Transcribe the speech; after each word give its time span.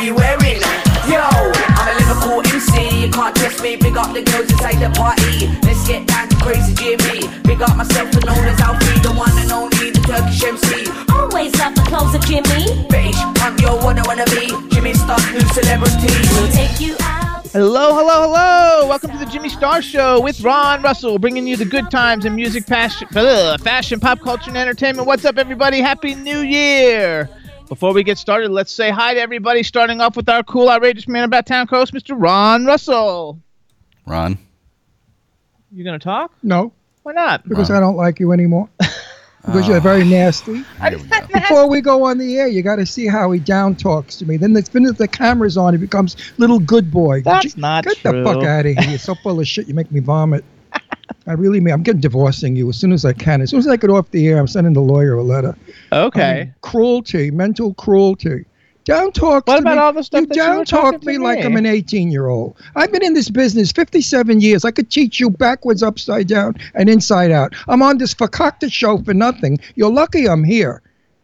Be 0.00 0.10
wearing? 0.10 0.60
Yo, 1.04 1.20
I'm 1.20 1.88
a 1.88 1.94
Liverpool 2.00 2.40
MC, 2.40 3.04
you 3.04 3.10
can't 3.10 3.36
test 3.36 3.62
me. 3.62 3.76
Big 3.76 3.96
up 3.96 4.14
the 4.14 4.22
girls 4.22 4.50
inside 4.50 4.80
the 4.80 4.88
party. 4.96 5.48
Let's 5.62 5.86
get 5.86 6.06
down 6.06 6.28
to 6.28 6.36
crazy 6.36 6.72
Jimmy. 6.74 7.28
Big 7.44 7.60
up 7.60 7.76
myself 7.76 8.08
and 8.14 8.24
known 8.24 8.44
as 8.48 8.60
Alfie, 8.60 9.00
the 9.00 9.12
one 9.12 9.36
and 9.36 9.52
only, 9.52 9.90
the 9.90 10.00
Turkish 10.00 10.42
MC. 10.42 10.88
Always 11.12 11.52
love 11.58 11.74
the 11.74 11.82
clothes 11.82 12.14
of 12.14 12.24
Jimmy. 12.24 12.64
Bitch, 12.88 13.18
I'm 13.44 13.58
your 13.58 13.76
one 13.82 13.98
I 13.98 14.02
wanna 14.06 14.24
be. 14.26 14.48
Jimmy 14.72 14.94
Star, 14.94 15.20
new 15.32 15.44
celebrity. 15.52 16.08
We'll 16.32 16.50
take 16.52 16.80
you 16.80 16.96
out. 17.00 17.46
Hello, 17.52 17.92
hello, 17.94 18.22
hello! 18.22 18.86
Welcome 18.88 19.10
to 19.10 19.18
the 19.18 19.26
Jimmy 19.26 19.48
Star 19.48 19.82
Show 19.82 20.20
with 20.20 20.40
Ron 20.40 20.82
Russell, 20.82 21.18
bringing 21.18 21.46
you 21.46 21.56
the 21.56 21.64
good 21.64 21.90
times 21.90 22.24
in 22.24 22.36
music, 22.36 22.64
passion, 22.64 23.08
uh, 23.16 23.58
fashion, 23.58 23.98
pop 23.98 24.20
culture, 24.20 24.50
and 24.50 24.56
entertainment. 24.56 25.06
What's 25.08 25.24
up, 25.24 25.36
everybody? 25.36 25.80
Happy 25.80 26.14
New 26.14 26.40
Year! 26.40 27.28
Before 27.70 27.94
we 27.94 28.02
get 28.02 28.18
started, 28.18 28.50
let's 28.50 28.72
say 28.72 28.90
hi 28.90 29.14
to 29.14 29.20
everybody. 29.20 29.62
Starting 29.62 30.00
off 30.00 30.16
with 30.16 30.28
our 30.28 30.42
cool, 30.42 30.68
outrageous 30.68 31.06
man 31.06 31.22
about 31.22 31.46
town 31.46 31.68
host, 31.68 31.94
Mr. 31.94 32.14
Ron 32.20 32.66
Russell. 32.66 33.40
Ron. 34.06 34.36
You 35.70 35.84
gonna 35.84 36.00
talk? 36.00 36.32
No, 36.42 36.72
Why 37.04 37.12
not? 37.12 37.48
because 37.48 37.70
I 37.70 37.78
don't 37.78 37.94
like 37.96 38.20
you 38.20 38.32
anymore. 38.32 38.68
Because 39.42 39.66
you're 39.66 39.80
very 39.80 40.04
nasty. 40.04 40.62
Ah, 40.82 40.90
we. 40.90 40.98
Before 41.32 41.66
we 41.66 41.80
go 41.80 42.04
on 42.04 42.18
the 42.18 42.36
air, 42.36 42.46
you 42.46 42.62
got 42.62 42.76
to 42.76 42.84
see 42.84 43.06
how 43.06 43.30
he 43.30 43.40
down 43.40 43.74
talks 43.74 44.16
to 44.16 44.26
me. 44.26 44.36
Then 44.36 44.54
as 44.54 44.66
soon 44.70 44.84
as 44.84 44.92
the 44.98 45.08
camera's 45.08 45.56
on, 45.56 45.72
he 45.72 45.78
becomes 45.78 46.14
little 46.36 46.58
good 46.58 46.90
boy. 46.90 47.22
That's 47.22 47.54
Gee, 47.54 47.58
not 47.60 47.84
Get 47.84 47.96
true. 47.96 48.18
the 48.18 48.22
fuck 48.22 48.42
out 48.44 48.66
of 48.66 48.76
here. 48.76 48.90
You're 48.90 48.98
so 48.98 49.14
full 49.14 49.40
of 49.40 49.48
shit. 49.48 49.66
You 49.66 49.72
make 49.72 49.90
me 49.90 50.00
vomit. 50.00 50.44
I 51.26 51.32
really 51.32 51.60
mean, 51.60 51.74
I'm 51.74 51.82
getting 51.82 52.00
divorcing 52.00 52.56
you 52.56 52.68
as 52.68 52.76
soon 52.78 52.92
as 52.92 53.04
I 53.04 53.12
can. 53.12 53.40
As 53.40 53.50
soon 53.50 53.60
as 53.60 53.68
I 53.68 53.76
get 53.76 53.90
off 53.90 54.10
the 54.10 54.26
air, 54.28 54.38
I'm 54.38 54.46
sending 54.48 54.72
the 54.72 54.80
lawyer 54.80 55.14
a 55.14 55.22
letter. 55.22 55.56
I 55.92 56.00
Okay. 56.02 56.38
mean, 56.44 56.54
cruelty, 56.62 57.30
mental 57.30 57.74
cruelty. 57.74 58.44
Down 58.84 59.12
talk. 59.12 59.46
What 59.46 59.56
to 59.56 59.60
about 59.60 59.74
me. 59.74 59.78
all 59.80 59.92
the 59.92 60.02
stuff 60.02 60.22
you 60.22 60.26
that 60.28 60.36
you 60.36 60.42
down 60.42 60.58
were 60.58 60.64
talk 60.64 61.00
to 61.00 61.06
me 61.06 61.18
like? 61.18 61.44
I'm 61.44 61.54
an 61.56 61.66
18 61.66 62.10
year 62.10 62.28
old. 62.28 62.56
I've 62.76 62.90
been 62.90 63.04
in 63.04 63.12
this 63.12 63.28
business 63.28 63.70
57 63.70 64.40
years. 64.40 64.64
I 64.64 64.70
could 64.70 64.90
teach 64.90 65.20
you 65.20 65.28
backwards, 65.30 65.82
upside 65.82 66.26
down, 66.28 66.56
and 66.74 66.88
inside 66.88 67.30
out. 67.30 67.54
I'm 67.68 67.82
on 67.82 67.98
this 67.98 68.14
fakakta 68.14 68.72
show 68.72 68.98
for 68.98 69.12
nothing. 69.12 69.58
You're 69.74 69.92
lucky 69.92 70.26
I'm 70.26 70.42
here. 70.44 70.80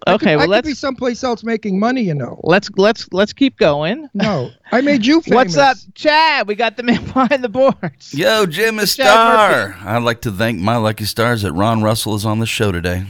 I 0.06 0.14
Okay. 0.14 0.24
could, 0.26 0.28
I 0.32 0.36
well, 0.36 0.46
could 0.46 0.50
let's 0.50 0.68
be 0.68 0.74
someplace 0.74 1.24
else 1.24 1.42
making 1.42 1.78
money. 1.78 2.02
You 2.02 2.14
know. 2.14 2.40
let's 2.44 2.70
let's 2.76 3.08
let's 3.12 3.32
keep 3.32 3.58
going. 3.58 4.08
No, 4.14 4.50
I 4.72 4.80
made 4.80 5.04
you 5.04 5.20
famous. 5.20 5.34
What's 5.56 5.56
up, 5.56 5.76
Chad? 5.94 6.46
We 6.46 6.54
got 6.54 6.76
the 6.76 6.82
man 6.82 7.04
behind 7.12 7.42
the 7.42 7.48
boards. 7.48 8.14
Yo, 8.14 8.46
Jimmy 8.46 8.80
Chad 8.80 8.88
Star. 8.88 9.76
I'd 9.84 10.02
like 10.02 10.20
to 10.22 10.30
thank 10.30 10.60
my 10.60 10.76
lucky 10.76 11.04
stars 11.04 11.42
that 11.42 11.52
Ron 11.52 11.82
Russell 11.82 12.14
is 12.14 12.24
on 12.24 12.38
the 12.38 12.46
show 12.46 12.70
today. 12.72 13.04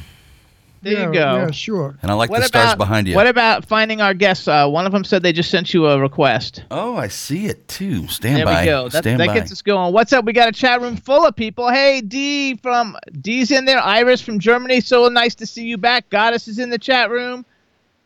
There 0.83 0.93
yeah, 0.93 1.07
you 1.07 1.13
go. 1.13 1.37
Yeah, 1.37 1.51
sure. 1.51 1.99
And 2.03 2.11
I 2.11 2.15
like 2.15 2.31
What 2.31 2.43
the 2.43 2.47
stars 2.49 2.67
about- 2.75 2.79
behind 2.79 3.09
you. 3.09 3.15
What 3.15 3.27
about 3.27 3.65
finding 3.65 4.01
our 4.01 4.15
guests? 4.15 4.47
Uh, 4.47 4.69
one 4.69 4.87
of 4.87 4.93
them 4.93 5.05
said 5.05 5.23
they 5.23 5.33
just 5.33 5.51
sent 5.51 5.75
you 5.75 5.87
a 5.87 5.99
request. 5.99 6.63
oh, 6.71 6.97
I 6.97 7.09
see 7.09 7.47
it 7.47 7.67
too. 7.67 8.07
Stand 8.09 8.37
There 8.37 8.45
by. 8.45 8.65
There 8.65 8.77
we 8.77 8.83
go. 8.85 8.89
That, 8.91 9.03
Stand 9.03 9.21
that 9.21 9.27
by. 9.29 9.35
gets 9.35 9.51
us 9.51 9.63
going. 9.63 9.93
What's 9.93 10.13
up? 10.13 10.25
We 10.25 10.33
got 10.33 10.49
a 10.49 10.53
chat 10.53 10.81
room 10.81 10.97
full 10.97 11.27
of 11.27 11.35
people. 11.35 11.69
Hey, 11.71 12.01
D 12.03 12.57
from 12.57 12.97
D's 13.21 13.51
in 13.51 13.65
there. 13.65 13.81
Iris 13.81 14.21
from 14.21 14.39
Germany. 14.39 14.81
So 14.81 15.09
nice 15.09 15.35
to 15.37 15.47
see 15.47 15.65
you 15.65 15.79
back. 15.79 16.09
Goddess 16.11 16.47
is 16.47 16.59
in 16.59 16.71
the 16.71 16.79
chat 16.79 17.11
room. 17.11 17.45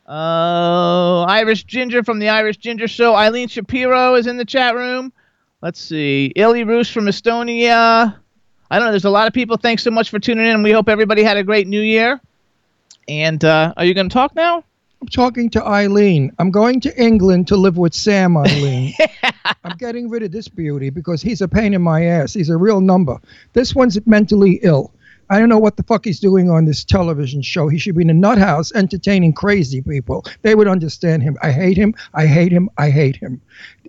Uh, 0.07 1.23
Irish 1.23 1.63
Ginger 1.63 2.03
from 2.03 2.19
the 2.19 2.29
Irish 2.29 2.57
Ginger 2.57 2.87
Show. 2.87 3.15
Eileen 3.15 3.47
Shapiro 3.47 4.15
is 4.15 4.27
in 4.27 4.37
the 4.37 4.45
chat 4.45 4.75
room. 4.75 5.13
Let's 5.61 5.79
see. 5.79 6.33
Illy 6.35 6.63
Roos 6.63 6.89
from 6.89 7.05
Estonia. 7.05 8.15
I 8.71 8.75
don't 8.79 8.85
know. 8.87 8.91
There's 8.91 9.05
a 9.05 9.09
lot 9.09 9.27
of 9.27 9.33
people. 9.33 9.57
Thanks 9.57 9.83
so 9.83 9.91
much 9.91 10.09
for 10.09 10.17
tuning 10.19 10.45
in. 10.45 10.63
We 10.63 10.71
hope 10.71 10.89
everybody 10.89 11.23
had 11.23 11.37
a 11.37 11.43
great 11.43 11.67
New 11.67 11.81
Year. 11.81 12.19
And 13.11 13.43
uh, 13.43 13.73
are 13.75 13.83
you 13.83 13.93
going 13.93 14.07
to 14.07 14.13
talk 14.13 14.33
now? 14.35 14.63
I'm 15.01 15.07
talking 15.09 15.49
to 15.49 15.65
Eileen. 15.65 16.31
I'm 16.39 16.49
going 16.49 16.79
to 16.79 17.01
England 17.01 17.49
to 17.49 17.57
live 17.57 17.77
with 17.77 17.93
Sam, 17.93 18.37
Eileen. 18.37 18.93
I'm 19.65 19.75
getting 19.77 20.07
rid 20.07 20.23
of 20.23 20.31
this 20.31 20.47
beauty 20.47 20.89
because 20.89 21.21
he's 21.21 21.41
a 21.41 21.47
pain 21.49 21.73
in 21.73 21.81
my 21.81 22.05
ass. 22.05 22.33
He's 22.33 22.49
a 22.49 22.55
real 22.55 22.79
number. 22.79 23.17
This 23.51 23.75
one's 23.75 23.99
mentally 24.07 24.61
ill. 24.63 24.93
I 25.29 25.39
don't 25.39 25.49
know 25.49 25.59
what 25.59 25.75
the 25.75 25.83
fuck 25.83 26.05
he's 26.05 26.21
doing 26.21 26.49
on 26.49 26.63
this 26.63 26.85
television 26.85 27.41
show. 27.41 27.67
He 27.67 27.77
should 27.77 27.95
be 27.95 28.03
in 28.03 28.09
a 28.09 28.13
nut 28.13 28.37
house 28.37 28.71
entertaining 28.73 29.33
crazy 29.33 29.81
people. 29.81 30.25
They 30.43 30.55
would 30.55 30.69
understand 30.69 31.21
him. 31.21 31.37
I 31.41 31.51
hate 31.51 31.77
him. 31.77 31.93
I 32.13 32.27
hate 32.27 32.53
him. 32.53 32.69
I 32.77 32.91
hate 32.91 33.17
him. 33.17 33.41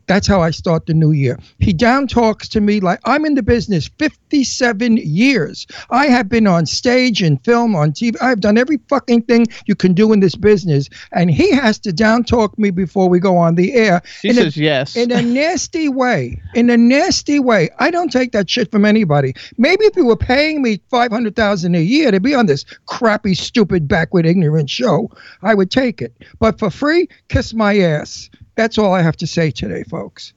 That's 0.07 0.27
how 0.27 0.41
I 0.41 0.51
start 0.51 0.87
the 0.87 0.95
new 0.95 1.13
year. 1.13 1.39
He 1.59 1.73
down 1.73 2.07
talks 2.07 2.49
to 2.51 2.61
me 2.61 2.81
like 2.81 3.01
I'm 3.05 3.25
in 3.25 3.35
the 3.35 3.43
business 3.43 3.89
57 3.99 4.97
years. 4.99 5.67
I 5.91 6.07
have 6.07 6.29
been 6.29 6.47
on 6.47 6.67
stage 6.67 7.23
and 7.23 7.43
film, 7.45 7.75
on 7.75 7.93
TV. 7.93 8.17
I've 8.21 8.41
done 8.41 8.59
every 8.59 8.79
fucking 8.89 9.23
thing 9.23 9.47
you 9.67 9.75
can 9.75 9.95
do 9.95 10.12
in 10.12 10.21
this 10.21 10.35
business. 10.35 10.89
And 11.12 11.31
he 11.31 11.51
has 11.53 11.79
to 11.81 11.93
down 11.93 12.25
talk 12.25 12.59
me 12.59 12.71
before 12.71 13.09
we 13.09 13.21
go 13.21 13.37
on 13.37 13.55
the 13.55 13.75
air. 13.75 14.03
She 14.21 14.29
in 14.29 14.39
a- 14.39 14.43
says 14.43 14.57
yes. 14.57 14.97
in 14.97 15.11
a 15.11 15.23
nasty 15.23 15.89
way. 15.89 16.41
In 16.55 16.71
a 16.71 16.77
nasty 16.77 17.39
way. 17.39 17.71
I 17.79 17.91
don't 17.91 18.11
take 18.11 18.33
that 18.33 18.51
shit 18.51 18.71
from 18.71 18.85
anybody. 18.85 19.35
Maybe 19.59 19.85
if 19.85 19.97
you 19.97 20.07
were 20.07 20.17
paying 20.17 20.62
me 20.62 20.81
five 20.91 21.11
hundred 21.11 21.37
thousand 21.37 21.75
a 21.75 21.81
year 21.81 22.11
to 22.11 22.21
be 22.21 22.35
on 22.35 22.47
this 22.47 22.65
crappy, 22.87 23.35
stupid, 23.35 23.89
backward, 23.89 24.27
ignorant 24.27 24.71
show, 24.71 25.11
I 25.43 25.55
would 25.55 25.71
take 25.71 26.03
it. 26.03 26.12
But 26.39 26.59
for 26.59 26.71
free, 26.71 27.09
kiss 27.29 27.55
my 27.55 27.79
ass. 27.79 28.31
That's 28.55 28.79
all 28.79 28.93
I 28.93 29.03
have 29.03 29.17
to 29.19 29.27
say 29.27 29.51
today, 29.51 29.83
folks. 29.85 30.35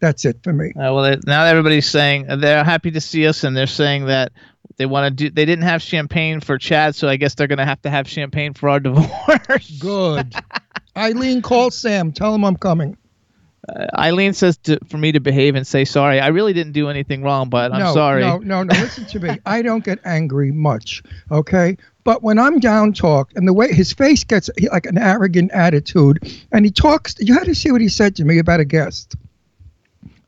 That's 0.00 0.24
it 0.24 0.42
for 0.42 0.52
me. 0.52 0.70
Uh, 0.70 0.94
well, 0.94 1.16
now 1.26 1.44
everybody's 1.44 1.88
saying 1.88 2.26
they're 2.38 2.64
happy 2.64 2.92
to 2.92 3.00
see 3.00 3.26
us, 3.26 3.44
and 3.44 3.56
they're 3.56 3.66
saying 3.66 4.06
that 4.06 4.32
they 4.76 4.86
want 4.86 5.06
to 5.06 5.24
do. 5.24 5.30
They 5.30 5.44
didn't 5.44 5.64
have 5.64 5.82
champagne 5.82 6.40
for 6.40 6.56
Chad, 6.56 6.94
so 6.94 7.08
I 7.08 7.16
guess 7.16 7.34
they're 7.34 7.48
going 7.48 7.58
to 7.58 7.64
have 7.64 7.82
to 7.82 7.90
have 7.90 8.08
champagne 8.08 8.54
for 8.54 8.68
our 8.68 8.80
divorce. 8.80 9.70
Good. 9.80 10.34
Eileen, 10.96 11.42
call 11.42 11.70
Sam. 11.70 12.12
Tell 12.12 12.34
him 12.34 12.44
I'm 12.44 12.56
coming. 12.56 12.96
Uh, 13.68 13.86
Eileen 13.98 14.32
says 14.32 14.56
to, 14.58 14.78
for 14.88 14.98
me 14.98 15.12
to 15.12 15.20
behave 15.20 15.54
and 15.54 15.66
say 15.66 15.84
sorry. 15.84 16.20
I 16.20 16.28
really 16.28 16.52
didn't 16.52 16.72
do 16.72 16.88
anything 16.88 17.22
wrong, 17.22 17.48
but 17.48 17.72
I'm 17.72 17.80
no, 17.80 17.92
sorry. 17.92 18.22
No, 18.22 18.38
no, 18.38 18.62
no. 18.62 18.74
Listen 18.74 19.04
to 19.06 19.20
me. 19.20 19.38
I 19.46 19.62
don't 19.62 19.84
get 19.84 19.98
angry 20.04 20.52
much, 20.52 21.02
okay? 21.30 21.76
But 22.08 22.22
when 22.22 22.38
I'm 22.38 22.58
down 22.58 22.94
talk 22.94 23.32
and 23.36 23.46
the 23.46 23.52
way 23.52 23.70
his 23.70 23.92
face 23.92 24.24
gets 24.24 24.48
like 24.72 24.86
an 24.86 24.96
arrogant 24.96 25.52
attitude, 25.52 26.18
and 26.50 26.64
he 26.64 26.70
talks, 26.70 27.14
you 27.18 27.34
had 27.34 27.44
to 27.44 27.54
see 27.54 27.70
what 27.70 27.82
he 27.82 27.88
said 27.90 28.16
to 28.16 28.24
me 28.24 28.38
about 28.38 28.60
a 28.60 28.64
guest. 28.64 29.14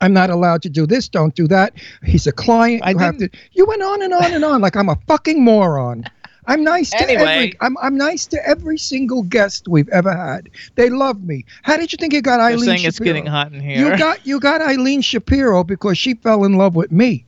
I'm 0.02 0.12
not 0.12 0.28
allowed 0.28 0.60
to 0.64 0.68
do 0.68 0.86
this. 0.86 1.08
Don't 1.08 1.34
do 1.34 1.48
that. 1.48 1.72
He's 2.04 2.26
a 2.26 2.32
client. 2.32 2.82
I 2.84 2.90
You 2.90 2.98
have 2.98 3.16
to. 3.16 3.30
You 3.52 3.64
went 3.64 3.80
on 3.80 4.02
and 4.02 4.12
on 4.12 4.30
and 4.34 4.44
on 4.44 4.60
like 4.60 4.76
I'm 4.76 4.90
a 4.90 4.96
fucking 5.06 5.42
moron. 5.42 6.04
I'm 6.44 6.62
nice 6.62 6.90
to 6.90 7.00
Anyway. 7.00 7.22
every. 7.22 7.56
I'm, 7.62 7.78
I'm 7.78 7.96
nice 7.96 8.26
to 8.26 8.46
every 8.46 8.76
single 8.76 9.22
guest 9.22 9.66
we've 9.66 9.88
ever 9.88 10.14
had. 10.14 10.50
They 10.74 10.90
love 10.90 11.22
me. 11.24 11.46
How 11.62 11.78
did 11.78 11.92
you 11.92 11.96
think 11.96 12.12
you 12.12 12.20
got 12.20 12.36
They're 12.36 12.48
Eileen? 12.48 12.64
saying 12.66 12.84
it's 12.84 12.98
getting 12.98 13.24
hot 13.24 13.54
in 13.54 13.60
here. 13.60 13.78
You 13.92 13.96
got 13.96 14.26
you 14.26 14.38
got 14.38 14.60
Eileen 14.60 15.00
Shapiro 15.00 15.64
because 15.64 15.96
she 15.96 16.12
fell 16.12 16.44
in 16.44 16.58
love 16.58 16.76
with 16.76 16.92
me. 16.92 17.24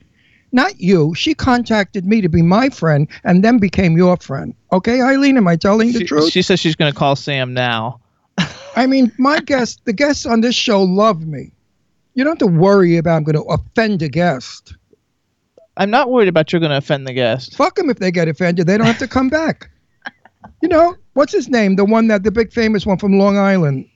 Not 0.53 0.79
you. 0.81 1.15
She 1.15 1.35
contacted 1.35 2.05
me 2.05 2.21
to 2.21 2.29
be 2.29 2.43
my 2.43 2.69
friend 2.69 3.09
and 3.25 3.43
then 3.43 3.59
became 3.59 3.97
your 3.97 4.17
friend. 4.19 4.55
Okay, 4.73 5.01
Eileen, 5.01 5.39
am 5.39 5.49
I 5.49 5.57
telling 5.57 5.93
the 5.93 6.01
she, 6.01 6.05
truth? 6.05 6.31
she 6.31 6.43
says 6.43 6.61
she's 6.61 6.77
going 6.77 6.93
to 6.93 6.99
call 6.99 7.17
Sam 7.17 7.55
now. 7.55 8.01
I 8.77 8.87
mean, 8.87 9.11
my 9.19 9.41
guests, 9.47 9.81
the 9.85 9.93
guests 9.93 10.27
on 10.27 10.43
this 10.43 10.55
show 10.55 10.83
love 10.83 11.27
me. 11.27 11.53
You 12.15 12.25
don't 12.25 12.41
have 12.41 12.51
to 12.51 12.59
worry 12.59 12.99
about 12.99 13.17
I'm 13.17 13.25
going 13.25 13.37
to 13.37 13.51
offend 13.51 14.03
a 14.03 14.09
guest. 14.09 14.75
I'm 15.79 15.91
not 15.91 16.11
worried 16.11 16.29
about 16.29 16.53
you're 16.53 16.61
going 16.61 16.71
to 16.71 16.77
offend 16.77 17.07
the 17.07 17.15
guest. 17.15 17.57
Fuck 17.57 17.77
them 17.77 17.89
if 17.89 17.99
they 17.99 18.11
get 18.11 18.29
offended. 18.29 18.67
They 18.67 18.77
don't 18.77 18.87
have 18.87 18.99
to 18.99 19.09
come 19.09 19.31
back. 19.31 19.71
You 20.61 20.69
know, 20.69 20.95
what's 21.15 21.33
his 21.33 21.49
name? 21.49 21.77
The 21.77 21.85
one 21.85 22.09
that, 22.09 22.25
the 22.25 22.31
big 22.31 22.53
famous 22.53 22.85
one 22.85 22.99
from 22.99 23.19
Long 23.19 23.39
Island. 23.39 23.89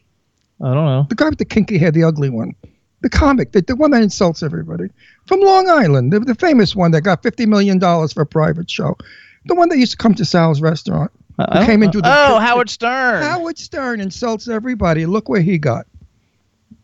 I 0.63 0.73
don't 0.73 0.87
know. 0.87 1.07
The 1.09 1.15
guy 1.15 1.29
with 1.29 1.39
the 1.39 1.45
kinky 1.45 1.77
hair, 1.77 1.91
the 1.91 2.05
ugly 2.05 2.31
one. 2.31 2.55
The 3.03 3.11
comic, 3.11 3.53
the, 3.53 3.63
the 3.63 3.77
one 3.77 3.91
that 3.93 4.03
insults 4.03 4.43
everybody. 4.43 4.89
From 5.27 5.41
Long 5.41 5.69
Island, 5.69 6.13
the, 6.13 6.21
the 6.21 6.35
famous 6.35 6.75
one 6.75 6.93
that 6.93 7.03
got 7.03 7.23
$50 7.23 7.47
million 7.47 7.79
for 7.81 8.23
a 8.23 8.27
private 8.27 8.71
show. 8.71 8.97
The 9.45 9.55
one 9.55 9.69
that 9.69 9.79
used 9.79 9.93
to 9.93 9.99
come 9.99 10.15
to 10.15 10.25
Sal's 10.25 10.61
restaurant. 10.61 11.13
Uh, 11.39 11.47
I 11.51 11.67
came 11.67 11.83
oh, 11.83 11.87
into 11.87 12.01
the- 12.01 12.09
oh, 12.09 12.39
Howard 12.39 12.71
Stern. 12.71 13.23
Howard 13.23 13.59
Stern 13.59 14.01
insults 14.01 14.49
everybody. 14.49 15.07
Look 15.07 15.29
where 15.29 15.43
he 15.43 15.59
got. 15.59 15.87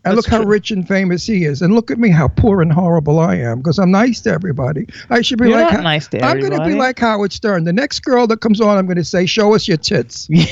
And 0.05 0.17
That's 0.17 0.27
look 0.27 0.31
how 0.31 0.41
true. 0.41 0.51
rich 0.51 0.69
and 0.71 0.85
famous 0.85 1.25
he 1.25 1.45
is. 1.45 1.61
And 1.61 1.73
look 1.73 1.89
at 1.89 1.97
me, 1.97 2.09
how 2.09 2.27
poor 2.27 2.61
and 2.61 2.73
horrible 2.73 3.19
I 3.19 3.35
am, 3.35 3.59
because 3.59 3.79
I'm 3.79 3.91
nice 3.91 4.19
to 4.21 4.31
everybody. 4.31 4.85
I 5.09 5.21
should 5.21 5.39
be 5.39 5.47
You're 5.47 5.61
like 5.61 5.71
not 5.73 5.83
nice 5.83 6.09
to 6.09 6.21
I'm 6.23 6.41
going 6.41 6.51
to 6.51 6.65
be 6.65 6.75
like 6.75 6.99
Howard 6.99 7.31
Stern. 7.31 7.63
The 7.63 7.71
next 7.71 8.01
girl 8.01 8.27
that 8.27 8.41
comes 8.41 8.59
on, 8.59 8.77
I'm 8.77 8.85
going 8.85 8.97
to 8.97 9.05
say, 9.05 9.25
"Show 9.25 9.53
us 9.55 9.65
your 9.65 9.77
tits," 9.77 10.27
Yeah, 10.29 10.45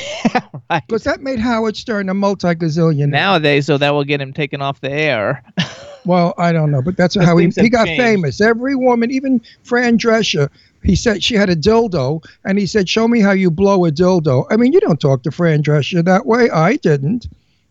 right. 0.69 0.81
because 0.87 1.03
that 1.03 1.21
made 1.21 1.39
Howard 1.39 1.75
Stern 1.75 2.07
a 2.07 2.13
multi-gazillionaire. 2.13 3.09
Nowadays, 3.09 3.65
so 3.65 3.77
that 3.77 3.89
will 3.93 4.05
get 4.05 4.21
him 4.21 4.31
taken 4.31 4.61
off 4.61 4.79
the 4.81 4.91
air. 4.91 5.43
Well, 6.03 6.33
I 6.39 6.51
don't 6.51 6.71
know, 6.71 6.81
but 6.81 6.97
that's 6.97 7.13
how 7.13 7.37
he, 7.37 7.49
he 7.49 7.69
got 7.69 7.85
changed. 7.85 8.01
famous. 8.01 8.41
Every 8.41 8.75
woman, 8.75 9.11
even 9.11 9.39
Fran 9.61 9.99
Drescher, 9.99 10.49
he 10.81 10.95
said 10.95 11.23
she 11.23 11.35
had 11.35 11.47
a 11.51 11.55
dildo, 11.55 12.25
and 12.43 12.57
he 12.57 12.65
said, 12.65 12.89
"Show 12.89 13.07
me 13.07 13.19
how 13.19 13.33
you 13.33 13.51
blow 13.51 13.85
a 13.85 13.91
dildo." 13.91 14.47
I 14.49 14.57
mean, 14.57 14.73
you 14.73 14.79
don't 14.79 14.99
talk 14.99 15.21
to 15.21 15.31
Fran 15.31 15.61
Drescher 15.61 16.03
that 16.03 16.25
way. 16.25 16.49
I 16.49 16.77
didn't. 16.77 17.27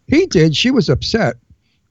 He 0.06 0.26
did. 0.26 0.54
She 0.54 0.70
was 0.70 0.88
upset 0.88 1.38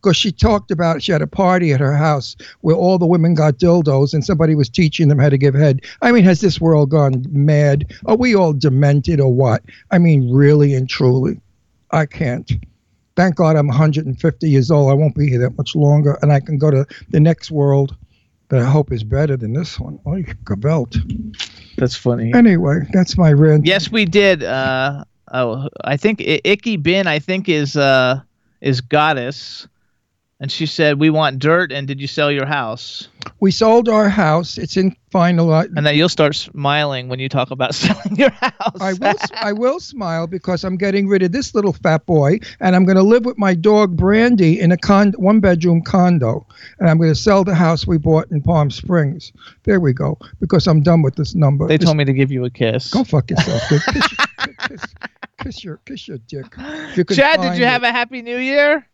because 0.02 0.16
she 0.16 0.32
talked 0.32 0.72
about 0.72 1.02
she 1.04 1.12
had 1.12 1.22
a 1.22 1.28
party 1.28 1.74
at 1.74 1.80
her 1.80 1.96
house 1.96 2.36
where 2.62 2.76
all 2.76 2.98
the 2.98 3.06
women 3.08 3.34
got 3.34 3.56
dildos, 3.56 4.14
and 4.14 4.24
somebody 4.24 4.56
was 4.56 4.70
teaching 4.70 5.08
them 5.10 5.20
how 5.20 5.30
to 5.30 5.38
give 5.38 5.54
head. 5.54 5.82
I 6.02 6.12
mean, 6.12 6.24
has 6.24 6.42
this 6.42 6.62
world 6.62 6.90
gone 6.90 7.26
mad? 7.30 7.92
Are 8.06 8.16
we 8.16 8.36
all 8.36 8.54
demented 8.54 9.20
or 9.20 9.34
what? 9.34 9.64
I 9.92 9.98
mean, 9.98 10.32
really 10.32 10.74
and 10.74 10.88
truly, 10.90 11.42
I 11.92 12.06
can't 12.06 12.52
thank 13.16 13.36
God 13.36 13.58
I'm 13.58 13.68
150 13.68 14.50
years 14.50 14.72
old. 14.72 14.90
I 14.90 14.94
won't 14.94 15.16
be 15.16 15.28
here 15.30 15.40
that 15.40 15.58
much 15.58 15.76
longer, 15.76 16.18
and 16.22 16.32
I 16.32 16.40
can 16.40 16.58
go 16.58 16.72
to 16.72 16.86
the 17.10 17.20
next 17.20 17.52
world 17.52 17.96
that 18.48 18.62
I 18.62 18.66
hope 18.66 18.92
is 18.92 19.04
better 19.04 19.36
than 19.38 19.54
this 19.54 19.80
one. 19.80 20.00
Oh, 20.06 20.16
gevalt. 20.46 20.98
That's 21.78 21.96
funny. 21.96 22.34
Anyway, 22.34 22.80
that's 22.94 23.18
my 23.18 23.32
rant. 23.32 23.66
Yes, 23.66 23.92
we 23.92 24.06
did. 24.06 24.44
Uh, 24.44 25.04
oh, 25.34 25.68
I 25.84 25.98
think 25.98 26.22
I- 26.22 26.42
Icky 26.44 26.78
Bin, 26.78 27.08
I 27.08 27.20
think 27.20 27.50
is 27.50 27.76
uh 27.76 28.22
is 28.62 28.82
goddess, 28.82 29.68
and 30.40 30.52
she 30.52 30.66
said 30.66 31.00
we 31.00 31.10
want 31.10 31.40
dirt. 31.40 31.72
And 31.72 31.88
did 31.88 32.00
you 32.00 32.08
sell 32.08 32.32
your 32.32 32.46
house? 32.46 33.08
We 33.42 33.52
sold 33.52 33.90
our 33.90 34.10
house. 34.10 34.58
It's 34.58 34.78
in 34.78 34.96
final. 35.12 35.54
And 35.54 35.86
then 35.86 35.96
you'll 35.96 36.10
start 36.10 36.36
smiling 36.36 37.10
when 37.10 37.20
you 37.20 37.28
talk 37.30 37.52
about 37.52 37.76
selling 37.76 38.16
your 38.16 38.30
house. 38.32 38.80
I 38.82 38.94
will. 38.94 39.14
I 39.34 39.54
will 39.54 39.80
smile 39.92 40.28
because 40.28 40.64
I'm 40.64 40.78
getting 40.78 41.08
rid 41.08 41.24
of 41.24 41.32
this 41.32 41.54
little 41.56 41.74
fat 41.74 42.06
boy, 42.06 42.40
and 42.60 42.76
I'm 42.76 42.86
going 42.86 42.96
to 42.98 43.04
live 43.04 43.26
with 43.26 43.38
my 43.38 43.54
dog 43.54 43.96
Brandy 43.98 44.60
in 44.60 44.72
a 44.72 44.78
con- 44.78 45.14
one 45.18 45.40
bedroom 45.40 45.82
condo, 45.82 46.46
and 46.80 46.90
I'm 46.90 46.98
going 46.98 47.12
to 47.12 47.16
sell 47.16 47.44
the 47.44 47.56
house 47.56 47.86
we 47.88 47.98
bought 47.98 48.30
in 48.32 48.42
Palm 48.42 48.72
Springs. 48.72 49.32
There 49.64 49.80
we 49.80 49.94
go. 49.94 50.18
Because 50.40 50.68
I'm 50.68 50.82
done 50.82 51.02
with 51.02 51.16
this 51.16 51.36
number. 51.36 51.68
they 51.68 51.78
This- 51.78 51.86
told 51.86 51.98
me 51.98 52.06
to 52.06 52.14
give 52.14 52.32
you 52.32 52.46
a 52.46 52.50
kiss. 52.50 52.92
Go 52.92 53.04
fuck 53.04 53.30
yourself. 53.30 53.62
Kiss, 53.70 53.84
kiss, 53.94 54.08
kiss, 54.68 54.86
kiss 55.42 55.64
your 55.64 55.78
kiss 55.86 56.08
your 56.08 56.18
dick. 56.28 56.46
You 56.96 57.04
Chad, 57.04 57.42
did 57.42 57.58
you 57.58 57.66
it. 57.66 57.70
have 57.70 57.84
a 57.84 57.92
happy 57.92 58.22
New 58.22 58.38
Year? 58.38 58.86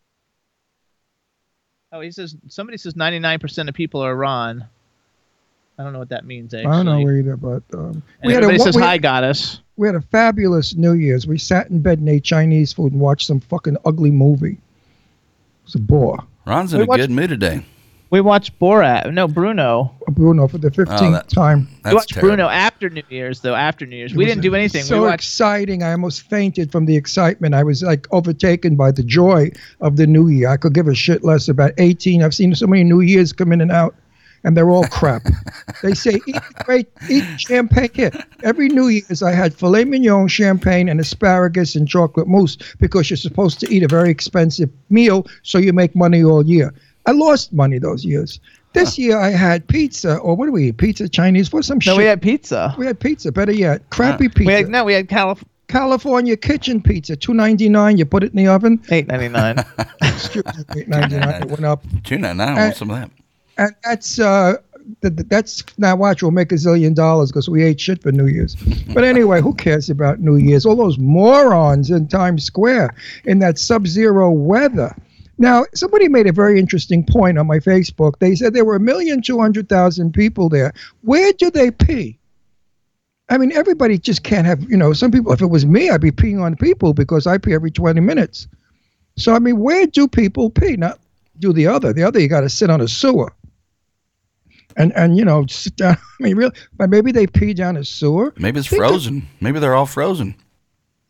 Oh, 1.92 2.00
he 2.00 2.10
says 2.10 2.36
somebody 2.48 2.78
says 2.78 2.94
99% 2.94 3.68
of 3.68 3.74
people 3.74 4.00
are 4.00 4.14
Ron. 4.16 4.64
I 5.78 5.82
don't 5.84 5.92
know 5.92 5.98
what 5.98 6.08
that 6.08 6.24
means. 6.24 6.54
Actually. 6.54 6.72
I 6.72 6.82
don't 6.82 6.86
know 6.86 7.10
either, 7.10 7.36
but 7.36 7.62
um, 7.74 8.02
we 8.24 8.32
had 8.32 8.42
a 8.44 8.58
says 8.58 8.76
we- 8.76 8.82
hi, 8.82 8.98
goddess. 8.98 9.60
we 9.76 9.86
had 9.86 9.94
a 9.94 10.00
fabulous 10.00 10.74
New 10.74 10.94
Year's. 10.94 11.26
We 11.26 11.38
sat 11.38 11.68
in 11.70 11.80
bed 11.80 11.98
and 11.98 12.08
ate 12.08 12.24
Chinese 12.24 12.72
food 12.72 12.92
and 12.92 13.00
watched 13.00 13.26
some 13.26 13.40
fucking 13.40 13.76
ugly 13.84 14.10
movie. 14.10 14.52
It 14.52 14.58
was 15.64 15.74
a 15.74 15.78
bore. 15.78 16.18
Ron's 16.46 16.72
in 16.72 16.78
We 16.78 16.84
a 16.84 16.86
watched- 16.86 17.00
good 17.02 17.10
mood 17.10 17.28
today. 17.28 17.64
We 18.10 18.20
watched 18.20 18.58
Borat. 18.60 19.12
No, 19.12 19.26
Bruno. 19.26 19.92
Bruno 20.08 20.46
for 20.46 20.58
the 20.58 20.68
oh, 20.68 20.70
fifteenth 20.70 21.14
that- 21.14 21.28
time. 21.28 21.68
That's 21.82 21.92
we 21.92 21.94
watched 21.96 22.10
terrible. 22.10 22.28
Bruno 22.36 22.48
after 22.48 22.88
New 22.88 23.02
Year's, 23.08 23.40
though. 23.40 23.54
After 23.54 23.84
New 23.84 23.96
Year's, 23.96 24.12
It 24.12 24.16
we 24.16 24.24
didn't 24.24 24.42
do 24.42 24.54
anything. 24.54 24.84
So 24.84 25.00
we 25.00 25.06
watched. 25.08 25.24
exciting! 25.24 25.82
I 25.82 25.90
almost 25.90 26.22
fainted 26.22 26.70
from 26.70 26.86
the 26.86 26.96
excitement. 26.96 27.54
I 27.54 27.64
was 27.64 27.82
like 27.82 28.06
overtaken 28.12 28.76
by 28.76 28.92
the 28.92 29.02
joy 29.02 29.50
of 29.80 29.96
the 29.96 30.06
New 30.06 30.28
Year. 30.28 30.48
I 30.48 30.56
could 30.56 30.72
give 30.72 30.86
a 30.86 30.94
shit 30.94 31.24
less 31.24 31.48
about 31.48 31.72
eighteen. 31.78 32.22
I've 32.22 32.34
seen 32.34 32.54
so 32.54 32.66
many 32.66 32.84
New 32.84 33.00
Years 33.00 33.32
come 33.32 33.50
in 33.50 33.60
and 33.60 33.72
out, 33.72 33.96
and 34.44 34.56
they're 34.56 34.70
all 34.70 34.84
crap. 34.84 35.22
they 35.82 35.94
say 35.94 36.20
eat 36.28 36.36
great, 36.64 36.88
eat 37.10 37.24
champagne. 37.40 37.90
Here, 37.92 38.12
every 38.44 38.68
New 38.68 38.86
Year's 38.86 39.20
I 39.22 39.32
had 39.32 39.52
filet 39.52 39.84
mignon, 39.84 40.28
champagne, 40.28 40.88
and 40.88 41.00
asparagus 41.00 41.74
and 41.74 41.88
chocolate 41.88 42.28
mousse 42.28 42.56
because 42.78 43.10
you're 43.10 43.16
supposed 43.16 43.58
to 43.60 43.74
eat 43.74 43.82
a 43.82 43.88
very 43.88 44.10
expensive 44.10 44.70
meal 44.90 45.26
so 45.42 45.58
you 45.58 45.72
make 45.72 45.96
money 45.96 46.22
all 46.22 46.46
year. 46.46 46.72
I 47.06 47.12
lost 47.12 47.52
money 47.52 47.78
those 47.78 48.04
years. 48.04 48.40
This 48.72 48.98
year 48.98 49.18
I 49.18 49.30
had 49.30 49.66
pizza, 49.68 50.18
or 50.18 50.34
what 50.36 50.46
do 50.46 50.52
we 50.52 50.68
eat? 50.68 50.76
Pizza, 50.76 51.08
Chinese, 51.08 51.50
what 51.50 51.64
some 51.64 51.76
no, 51.76 51.80
shit. 51.80 51.92
No, 51.94 51.96
we 51.96 52.04
had 52.04 52.20
pizza. 52.20 52.74
We 52.76 52.84
had 52.84 53.00
pizza. 53.00 53.32
Better 53.32 53.52
yet, 53.52 53.88
crappy 53.88 54.28
pizza. 54.28 54.46
We 54.46 54.52
had 54.52 54.68
no, 54.68 54.84
we 54.84 54.92
had 54.92 55.08
Calif- 55.08 55.44
California 55.68 56.36
kitchen 56.36 56.82
pizza, 56.82 57.16
two 57.16 57.32
ninety 57.32 57.68
nine. 57.70 57.96
You 57.96 58.04
put 58.04 58.22
it 58.22 58.32
in 58.32 58.36
the 58.36 58.48
oven. 58.48 58.82
eight 58.90 59.06
ninety 59.06 59.28
nine. 59.28 59.64
Excuse 60.02 60.44
me, 60.44 60.80
eight 60.80 60.88
ninety 60.88 61.16
nine. 61.16 61.42
It 61.42 61.48
went 61.48 61.64
up, 61.64 61.84
Two 62.04 62.18
ninety 62.18 62.36
nine. 62.38 62.58
I 62.58 62.64
want 62.64 62.76
some 62.76 62.90
of 62.90 62.96
that. 62.98 63.10
and 63.56 63.74
that's 63.82 64.18
uh, 64.20 64.56
th- 65.00 65.16
th- 65.16 65.28
that's 65.28 65.64
now 65.78 65.96
watch. 65.96 66.22
We'll 66.22 66.32
make 66.32 66.52
a 66.52 66.56
zillion 66.56 66.94
dollars 66.94 67.30
because 67.30 67.48
we 67.48 67.62
ate 67.62 67.80
shit 67.80 68.02
for 68.02 68.12
New 68.12 68.26
Year's. 68.26 68.56
But 68.94 69.04
anyway, 69.04 69.40
who 69.42 69.52
cares 69.54 69.90
about 69.90 70.20
New 70.20 70.36
Year's? 70.36 70.64
All 70.64 70.76
those 70.76 70.98
morons 70.98 71.90
in 71.90 72.08
Times 72.08 72.44
Square 72.44 72.94
in 73.24 73.40
that 73.40 73.58
sub-zero 73.58 74.30
weather. 74.30 74.94
Now, 75.38 75.64
somebody 75.74 76.08
made 76.08 76.26
a 76.26 76.32
very 76.32 76.58
interesting 76.58 77.04
point 77.04 77.38
on 77.38 77.46
my 77.46 77.58
Facebook. 77.58 78.18
They 78.18 78.34
said 78.34 78.54
there 78.54 78.64
were 78.64 78.76
a 78.76 78.80
million 78.80 79.20
two 79.20 79.38
hundred 79.38 79.68
thousand 79.68 80.12
people 80.12 80.48
there. 80.48 80.72
Where 81.02 81.32
do 81.32 81.50
they 81.50 81.70
pee? 81.70 82.18
I 83.28 83.38
mean, 83.38 83.52
everybody 83.52 83.98
just 83.98 84.22
can't 84.22 84.46
have, 84.46 84.62
you 84.70 84.76
know, 84.76 84.92
some 84.92 85.10
people, 85.10 85.32
if 85.32 85.42
it 85.42 85.46
was 85.46 85.66
me, 85.66 85.90
I'd 85.90 86.00
be 86.00 86.12
peeing 86.12 86.40
on 86.40 86.54
people 86.56 86.94
because 86.94 87.26
I 87.26 87.38
pee 87.38 87.54
every 87.54 87.72
20 87.72 88.00
minutes. 88.00 88.46
So, 89.16 89.34
I 89.34 89.40
mean, 89.40 89.58
where 89.58 89.86
do 89.86 90.06
people 90.06 90.48
pee? 90.48 90.76
Not 90.76 91.00
do 91.38 91.52
the 91.52 91.66
other. 91.66 91.92
The 91.92 92.04
other, 92.04 92.20
you 92.20 92.28
got 92.28 92.42
to 92.42 92.48
sit 92.48 92.70
on 92.70 92.80
a 92.80 92.88
sewer. 92.88 93.32
And, 94.76 94.92
and 94.94 95.16
you 95.16 95.24
know, 95.24 95.46
sit 95.46 95.74
down. 95.76 95.96
I 95.96 96.22
mean, 96.22 96.36
really, 96.36 96.54
but 96.76 96.88
maybe 96.88 97.10
they 97.10 97.26
pee 97.26 97.52
down 97.52 97.76
a 97.76 97.84
sewer. 97.84 98.32
Maybe 98.38 98.60
it's 98.60 98.68
frozen. 98.68 99.26
Maybe 99.40 99.58
they're 99.58 99.74
all 99.74 99.86
frozen. 99.86 100.36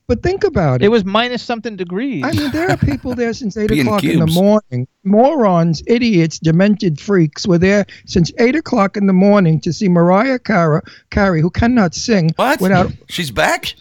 But 0.08 0.22
think 0.22 0.44
about 0.44 0.82
it. 0.82 0.84
It 0.84 0.88
was 0.88 1.04
minus 1.04 1.42
something 1.42 1.74
degrees. 1.74 2.22
I 2.24 2.30
mean, 2.30 2.52
there 2.52 2.70
are 2.70 2.76
people 2.76 3.16
there 3.16 3.32
since 3.32 3.56
8 3.56 3.68
Being 3.68 3.86
o'clock 3.86 4.04
in 4.04 4.20
the 4.20 4.26
morning. 4.26 4.86
Morons, 5.02 5.82
idiots, 5.88 6.38
demented 6.38 7.00
freaks 7.00 7.44
were 7.46 7.58
there 7.58 7.86
since 8.04 8.30
8 8.38 8.54
o'clock 8.54 8.96
in 8.96 9.06
the 9.08 9.12
morning 9.12 9.60
to 9.62 9.72
see 9.72 9.88
Mariah 9.88 10.38
Cara, 10.38 10.82
Carey, 11.10 11.40
who 11.40 11.50
cannot 11.50 11.92
sing 11.94 12.30
What? 12.36 12.60
without 12.60 12.92
She's 13.08 13.32
back. 13.32 13.74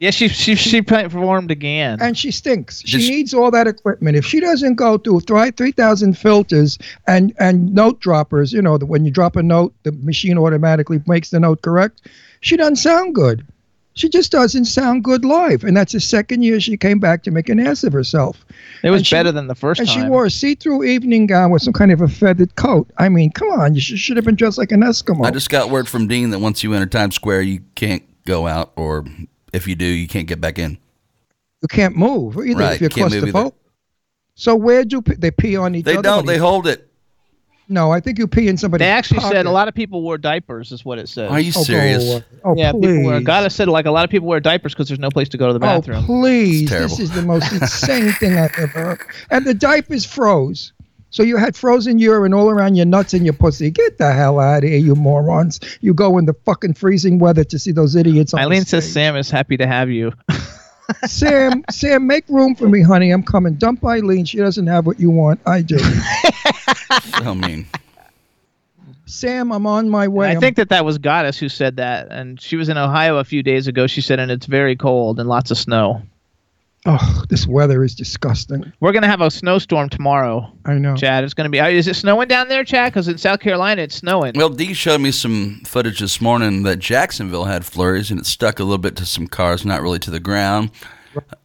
yeah, 0.00 0.10
she 0.10 0.26
she 0.26 0.56
she 0.56 0.82
performed 0.82 1.52
again. 1.52 1.98
and 2.00 2.18
she 2.18 2.32
stinks. 2.32 2.80
She 2.80 2.98
Just- 2.98 3.08
needs 3.08 3.32
all 3.32 3.52
that 3.52 3.68
equipment. 3.68 4.16
If 4.16 4.26
she 4.26 4.40
doesn't 4.40 4.74
go 4.74 4.98
through 4.98 5.20
three 5.20 5.52
three 5.52 5.70
thousand 5.72 6.18
filters 6.18 6.78
and 7.06 7.32
and 7.38 7.72
note 7.72 8.00
droppers, 8.00 8.52
you 8.52 8.60
know, 8.60 8.76
that 8.76 8.86
when 8.86 9.04
you 9.04 9.12
drop 9.12 9.36
a 9.36 9.42
note, 9.42 9.72
the 9.84 9.92
machine 9.92 10.36
automatically 10.36 11.00
makes 11.06 11.30
the 11.30 11.38
note 11.38 11.62
correct. 11.62 12.08
She 12.40 12.56
doesn't 12.56 12.76
sound 12.76 13.14
good. 13.14 13.46
She 13.96 14.08
just 14.08 14.32
doesn't 14.32 14.64
sound 14.64 15.04
good 15.04 15.24
live, 15.24 15.62
and 15.62 15.76
that's 15.76 15.92
the 15.92 16.00
second 16.00 16.42
year 16.42 16.58
she 16.60 16.76
came 16.76 16.98
back 16.98 17.22
to 17.22 17.30
make 17.30 17.48
an 17.48 17.60
ass 17.60 17.84
of 17.84 17.92
herself. 17.92 18.44
it 18.82 18.90
was 18.90 19.06
she- 19.06 19.14
better 19.14 19.30
than 19.30 19.46
the 19.46 19.54
first 19.54 19.78
And 19.80 19.88
she 19.88 20.02
wore 20.02 20.26
a 20.26 20.30
see-through 20.30 20.82
evening 20.84 21.26
gown 21.26 21.52
with 21.52 21.62
some 21.62 21.72
kind 21.72 21.92
of 21.92 22.00
a 22.00 22.08
feathered 22.08 22.56
coat. 22.56 22.90
I 22.98 23.08
mean, 23.08 23.30
come 23.30 23.50
on, 23.52 23.74
you 23.76 23.80
sh- 23.80 23.94
should 23.98 24.16
have 24.16 24.24
been 24.24 24.34
dressed 24.34 24.58
like 24.58 24.72
an 24.72 24.80
Eskimo. 24.80 25.24
I 25.24 25.30
just 25.30 25.48
got 25.48 25.70
word 25.70 25.86
from 25.88 26.08
Dean 26.08 26.30
that 26.30 26.40
once 26.40 26.64
you 26.64 26.74
enter 26.74 26.86
Times 26.86 27.14
Square, 27.14 27.42
you 27.42 27.60
can't 27.76 28.02
go 28.24 28.48
out, 28.48 28.72
or 28.74 29.04
if 29.52 29.68
you 29.68 29.76
do, 29.76 29.84
you 29.86 30.08
can't 30.08 30.26
get 30.26 30.40
back 30.40 30.58
in. 30.58 30.76
you 31.62 31.68
can't 31.68 31.96
move 31.96 32.36
either 32.36 32.58
Right, 32.60 32.74
if 32.74 32.80
you're 32.80 32.90
can't 32.90 33.12
move 33.12 33.28
either. 33.28 33.32
claustrophobic. 33.32 33.52
So 34.34 34.56
where 34.56 34.84
do 34.84 35.00
pe- 35.02 35.14
they 35.14 35.30
pee 35.30 35.56
on 35.56 35.76
each 35.76 35.84
They 35.84 35.92
other? 35.92 36.02
They 36.02 36.08
don't. 36.08 36.26
They 36.26 36.38
hold 36.38 36.66
it. 36.66 36.88
No, 37.68 37.90
I 37.90 38.00
think 38.00 38.18
you 38.18 38.26
pee 38.26 38.48
in 38.48 38.56
somebody's 38.56 38.84
they 38.84 38.90
actually 38.90 39.20
said 39.20 39.46
a 39.46 39.50
lot 39.50 39.68
of 39.68 39.74
people 39.74 40.02
wore 40.02 40.18
diapers. 40.18 40.72
Is 40.72 40.84
what 40.84 40.98
it 40.98 41.08
says. 41.08 41.30
Are 41.30 41.40
you 41.40 41.52
Oh, 41.54 41.60
go 41.60 41.64
serious? 41.64 42.22
Oh, 42.44 42.54
yeah, 42.56 42.72
please. 42.72 42.80
people 42.86 43.04
wear. 43.04 43.20
Gotta 43.20 43.48
said 43.50 43.68
like 43.68 43.86
a 43.86 43.90
lot 43.90 44.04
of 44.04 44.10
people 44.10 44.28
wear 44.28 44.40
diapers 44.40 44.74
because 44.74 44.88
there's 44.88 45.00
no 45.00 45.10
place 45.10 45.28
to 45.30 45.38
go 45.38 45.46
to 45.46 45.52
the 45.52 45.64
oh, 45.64 45.68
bathroom. 45.68 46.04
Oh, 46.04 46.06
please. 46.06 46.68
This 46.68 47.00
is 47.00 47.10
the 47.10 47.22
most 47.22 47.52
insane 47.60 48.12
thing 48.12 48.36
I've 48.36 48.54
ever 48.58 48.66
heard. 48.66 49.00
And 49.30 49.46
the 49.46 49.54
diapers 49.54 50.04
froze. 50.04 50.72
So 51.10 51.22
you 51.22 51.36
had 51.36 51.54
frozen 51.54 52.00
urine 52.00 52.34
all 52.34 52.50
around 52.50 52.74
your 52.74 52.86
nuts 52.86 53.14
and 53.14 53.24
your 53.24 53.34
pussy. 53.34 53.70
Get 53.70 53.98
the 53.98 54.12
hell 54.12 54.40
out 54.40 54.64
of 54.64 54.68
here, 54.68 54.78
you 54.78 54.96
morons. 54.96 55.60
You 55.80 55.94
go 55.94 56.18
in 56.18 56.26
the 56.26 56.34
fucking 56.44 56.74
freezing 56.74 57.20
weather 57.20 57.44
to 57.44 57.58
see 57.58 57.70
those 57.70 57.94
idiots 57.94 58.34
on 58.34 58.38
the 58.40 58.46
Eileen 58.46 58.64
says. 58.64 58.92
Sam 58.92 59.14
is 59.14 59.30
happy 59.30 59.56
to 59.58 59.66
have 59.66 59.90
you. 59.90 60.12
Sam, 61.06 61.64
Sam, 61.70 62.06
make 62.06 62.28
room 62.28 62.54
for 62.54 62.68
me, 62.68 62.82
honey. 62.82 63.10
I'm 63.10 63.22
coming. 63.22 63.54
Dump 63.54 63.84
Eileen. 63.84 64.24
She 64.24 64.36
doesn't 64.38 64.66
have 64.66 64.86
what 64.86 65.00
you 65.00 65.10
want. 65.10 65.40
I 65.46 65.62
do. 65.62 65.78
So 67.18 67.34
mean. 67.34 67.66
Sam, 69.06 69.52
I'm 69.52 69.66
on 69.66 69.88
my 69.88 70.06
way. 70.08 70.28
I 70.28 70.30
I'm- 70.32 70.40
think 70.40 70.56
that 70.56 70.68
that 70.68 70.84
was 70.84 70.98
Goddess 70.98 71.38
who 71.38 71.48
said 71.48 71.76
that, 71.76 72.08
and 72.10 72.40
she 72.40 72.56
was 72.56 72.68
in 72.68 72.76
Ohio 72.76 73.16
a 73.18 73.24
few 73.24 73.42
days 73.42 73.66
ago. 73.66 73.86
She 73.86 74.00
said, 74.00 74.18
and 74.20 74.30
it's 74.30 74.46
very 74.46 74.76
cold 74.76 75.18
and 75.18 75.28
lots 75.28 75.50
of 75.50 75.58
snow. 75.58 76.02
Oh, 76.86 77.24
this 77.30 77.46
weather 77.46 77.82
is 77.82 77.94
disgusting. 77.94 78.70
We're 78.80 78.92
gonna 78.92 79.06
have 79.06 79.22
a 79.22 79.30
snowstorm 79.30 79.88
tomorrow, 79.88 80.52
I 80.66 80.74
know. 80.74 80.96
Chad. 80.96 81.24
It's 81.24 81.32
gonna 81.32 81.48
be. 81.48 81.58
uh, 81.58 81.68
Is 81.68 81.88
it 81.88 81.96
snowing 81.96 82.28
down 82.28 82.48
there, 82.48 82.62
Chad? 82.62 82.92
Because 82.92 83.08
in 83.08 83.16
South 83.16 83.40
Carolina, 83.40 83.82
it's 83.82 83.94
snowing. 83.96 84.32
Well, 84.36 84.50
Dee 84.50 84.74
showed 84.74 85.00
me 85.00 85.10
some 85.10 85.62
footage 85.64 86.00
this 86.00 86.20
morning 86.20 86.62
that 86.64 86.80
Jacksonville 86.80 87.46
had 87.46 87.64
flurries, 87.64 88.10
and 88.10 88.20
it 88.20 88.26
stuck 88.26 88.58
a 88.60 88.64
little 88.64 88.76
bit 88.78 88.96
to 88.96 89.06
some 89.06 89.26
cars, 89.28 89.64
not 89.64 89.80
really 89.80 89.98
to 90.00 90.10
the 90.10 90.20
ground. 90.20 90.70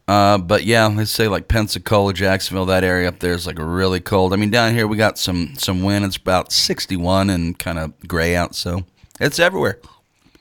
Uh, 0.07 0.37
but 0.39 0.63
yeah, 0.65 0.87
let's 0.87 1.11
say 1.11 1.27
like 1.29 1.47
Pensacola, 1.47 2.11
Jacksonville, 2.13 2.65
that 2.65 2.83
area 2.83 3.07
up 3.07 3.19
there 3.19 3.33
is 3.33 3.47
like 3.47 3.57
really 3.59 3.99
cold. 4.01 4.33
I 4.33 4.35
mean, 4.35 4.49
down 4.49 4.73
here 4.73 4.87
we 4.87 4.97
got 4.97 5.17
some 5.17 5.53
some 5.55 5.83
wind. 5.83 6.03
It's 6.03 6.17
about 6.17 6.51
61 6.51 7.29
and 7.29 7.57
kind 7.57 7.79
of 7.79 7.93
gray 8.07 8.35
out, 8.35 8.55
so 8.55 8.83
it's 9.21 9.39
everywhere. 9.39 9.79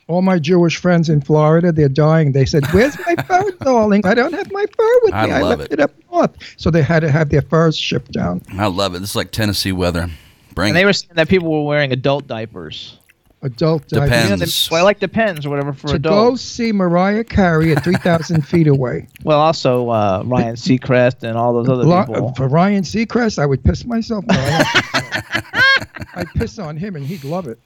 All 0.08 0.22
my 0.22 0.38
Jewish 0.38 0.78
friends 0.78 1.08
in 1.10 1.20
Florida, 1.20 1.70
they're 1.70 1.88
dying. 1.88 2.32
They 2.32 2.46
said, 2.46 2.64
"Where's 2.72 2.96
my 3.06 3.14
fur, 3.26 3.50
darling? 3.60 4.04
I 4.06 4.14
don't 4.14 4.32
have 4.32 4.50
my 4.50 4.64
fur 4.76 4.98
with 5.02 5.12
I 5.14 5.26
me. 5.26 5.32
I 5.32 5.40
love 5.42 5.58
left 5.60 5.72
it. 5.72 5.78
it. 5.78 5.82
up 5.82 5.92
north." 6.10 6.36
So 6.56 6.70
they 6.70 6.82
had 6.82 7.00
to 7.00 7.10
have 7.10 7.28
their 7.28 7.42
furs 7.42 7.76
shipped 7.76 8.12
down. 8.12 8.40
I 8.52 8.66
love 8.68 8.94
it. 8.94 9.02
It's 9.02 9.14
like 9.14 9.30
Tennessee 9.32 9.72
weather. 9.72 10.08
Bring 10.54 10.70
And 10.70 10.76
they 10.76 10.82
it. 10.82 10.86
were 10.86 10.92
saying 10.94 11.12
that 11.14 11.28
people 11.28 11.50
were 11.52 11.64
wearing 11.68 11.92
adult 11.92 12.26
diapers. 12.26 12.96
Adult 13.42 13.86
diapers. 13.86 14.08
Depends. 14.08 14.30
Yeah, 14.30 14.46
they, 14.70 14.74
well, 14.74 14.84
like 14.84 14.98
depends 14.98 15.46
or 15.46 15.50
whatever 15.50 15.72
for 15.72 15.88
To 15.88 15.98
go 16.00 16.34
see 16.34 16.72
Mariah 16.72 17.22
Carey 17.22 17.70
at 17.76 17.84
3,000 17.84 18.40
feet 18.46 18.66
away. 18.66 19.06
Well, 19.22 19.38
also 19.38 19.90
uh, 19.90 20.22
Ryan 20.26 20.56
Seacrest 20.56 21.22
and 21.22 21.36
all 21.38 21.52
those 21.52 21.68
other 21.68 21.84
Lo- 21.84 22.04
people. 22.04 22.34
for 22.34 22.48
Ryan 22.48 22.82
Seacrest, 22.82 23.38
I 23.38 23.46
would 23.46 23.62
piss 23.62 23.84
myself. 23.84 24.24
No, 24.26 24.34
I 24.34 24.64
don't 24.94 25.04
piss 25.04 25.38
on- 25.94 26.02
I'd 26.16 26.28
piss 26.34 26.58
on 26.58 26.76
him 26.78 26.96
and 26.96 27.06
he'd 27.06 27.22
love 27.22 27.46
it. 27.46 27.60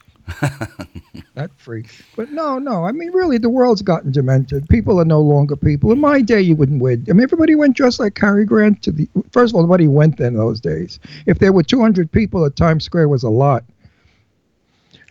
That 1.35 1.51
freak. 1.57 1.87
But 2.15 2.31
no, 2.31 2.59
no. 2.59 2.85
I 2.85 2.91
mean, 2.91 3.11
really, 3.11 3.37
the 3.37 3.49
world's 3.49 3.81
gotten 3.81 4.11
demented. 4.11 4.67
People 4.69 4.99
are 4.99 5.05
no 5.05 5.19
longer 5.19 5.55
people. 5.55 5.91
In 5.91 5.99
my 5.99 6.21
day, 6.21 6.41
you 6.41 6.55
wouldn't 6.55 6.81
wear. 6.81 6.93
I 6.93 7.13
mean, 7.13 7.23
everybody 7.23 7.55
went 7.55 7.75
dressed 7.75 7.99
like 7.99 8.15
Cary 8.15 8.45
Grant 8.45 8.81
to 8.83 8.91
the. 8.91 9.07
First 9.31 9.51
of 9.51 9.55
all, 9.55 9.61
nobody 9.63 9.87
went 9.87 10.17
then 10.17 10.33
in 10.33 10.37
those 10.37 10.59
days. 10.59 10.99
If 11.25 11.39
there 11.39 11.51
were 11.51 11.63
200 11.63 12.11
people 12.11 12.45
at 12.45 12.55
Times 12.55 12.83
Square, 12.83 13.09
was 13.09 13.23
a 13.23 13.29
lot. 13.29 13.63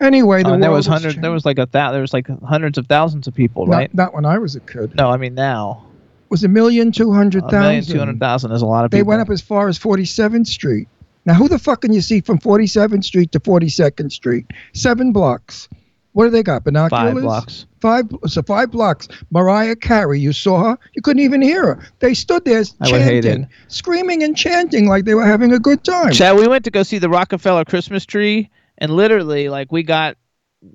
Anyway, 0.01 0.43
the 0.43 0.51
uh, 0.51 0.55
and 0.55 0.63
there 0.63 0.71
was 0.71 0.87
has 0.87 1.03
hundred. 1.03 1.23
There 1.23 1.31
was 1.31 1.45
like 1.45 1.59
a 1.59 1.67
thousand. 1.67 1.95
There 1.95 2.01
was 2.01 2.13
like 2.13 2.27
hundreds 2.43 2.79
of 2.79 2.87
thousands 2.87 3.27
of 3.27 3.35
people, 3.35 3.67
Not, 3.67 3.77
right? 3.77 3.95
not 3.95 4.15
when 4.15 4.25
I 4.25 4.39
was 4.39 4.57
a 4.57 4.61
kid. 4.61 4.95
No, 4.97 5.11
I 5.11 5.17
mean 5.17 5.35
now. 5.35 5.87
It 6.25 6.31
was 6.31 6.45
a 6.45 6.49
million 6.49 6.91
two 6.93 7.13
hundred 7.13 7.43
thousand. 7.43 7.59
A 7.59 7.63
million 7.63 7.85
two 7.85 7.99
hundred 7.99 8.19
thousand 8.19 8.53
is 8.53 8.63
a 8.63 8.67
lot 8.67 8.85
of 8.85 8.91
They 8.91 9.03
went 9.03 9.21
up 9.21 9.31
as 9.31 9.41
far 9.41 9.69
as 9.69 9.79
47th 9.79 10.47
Street. 10.47 10.89
Now, 11.25 11.35
who 11.35 11.49
the 11.49 11.59
fuck 11.59 11.83
can 11.83 11.93
you 11.93 12.01
see 12.01 12.21
from 12.21 12.39
47th 12.39 13.05
Street 13.05 13.31
to 13.31 13.39
42nd 13.39 14.11
Street? 14.11 14.47
Seven 14.73 15.13
blocks. 15.13 15.69
What 16.13 16.25
do 16.25 16.31
they 16.31 16.43
got? 16.43 16.65
Binoculars? 16.65 17.15
five 17.15 17.23
blocks. 17.23 17.67
Five. 17.81 18.05
So 18.27 18.43
five 18.43 18.71
blocks. 18.71 19.09
Mariah 19.31 19.77
Carey, 19.77 20.21
you 20.21 20.33
saw 20.33 20.71
her. 20.71 20.79
You 20.95 21.03
couldn't 21.03 21.23
even 21.23 21.41
hear 21.41 21.75
her. 21.75 21.83
They 22.01 22.15
stood 22.15 22.45
there 22.45 22.63
I 22.81 22.93
would 22.93 23.01
hate 23.01 23.25
chanting, 23.25 23.49
screaming 23.69 24.23
and 24.23 24.37
chanting 24.37 24.89
like 24.89 25.05
they 25.05 25.15
were 25.15 25.27
having 25.27 25.53
a 25.53 25.59
good 25.59 25.83
time. 25.85 26.13
Chad, 26.13 26.37
we 26.37 26.47
went 26.47 26.65
to 26.65 26.71
go 26.71 26.83
see 26.83 26.99
the 26.99 27.09
Rockefeller 27.09 27.65
Christmas 27.65 28.05
tree, 28.05 28.51
and 28.79 28.95
literally, 28.95 29.49
like, 29.49 29.73
we 29.73 29.83
got, 29.83 30.17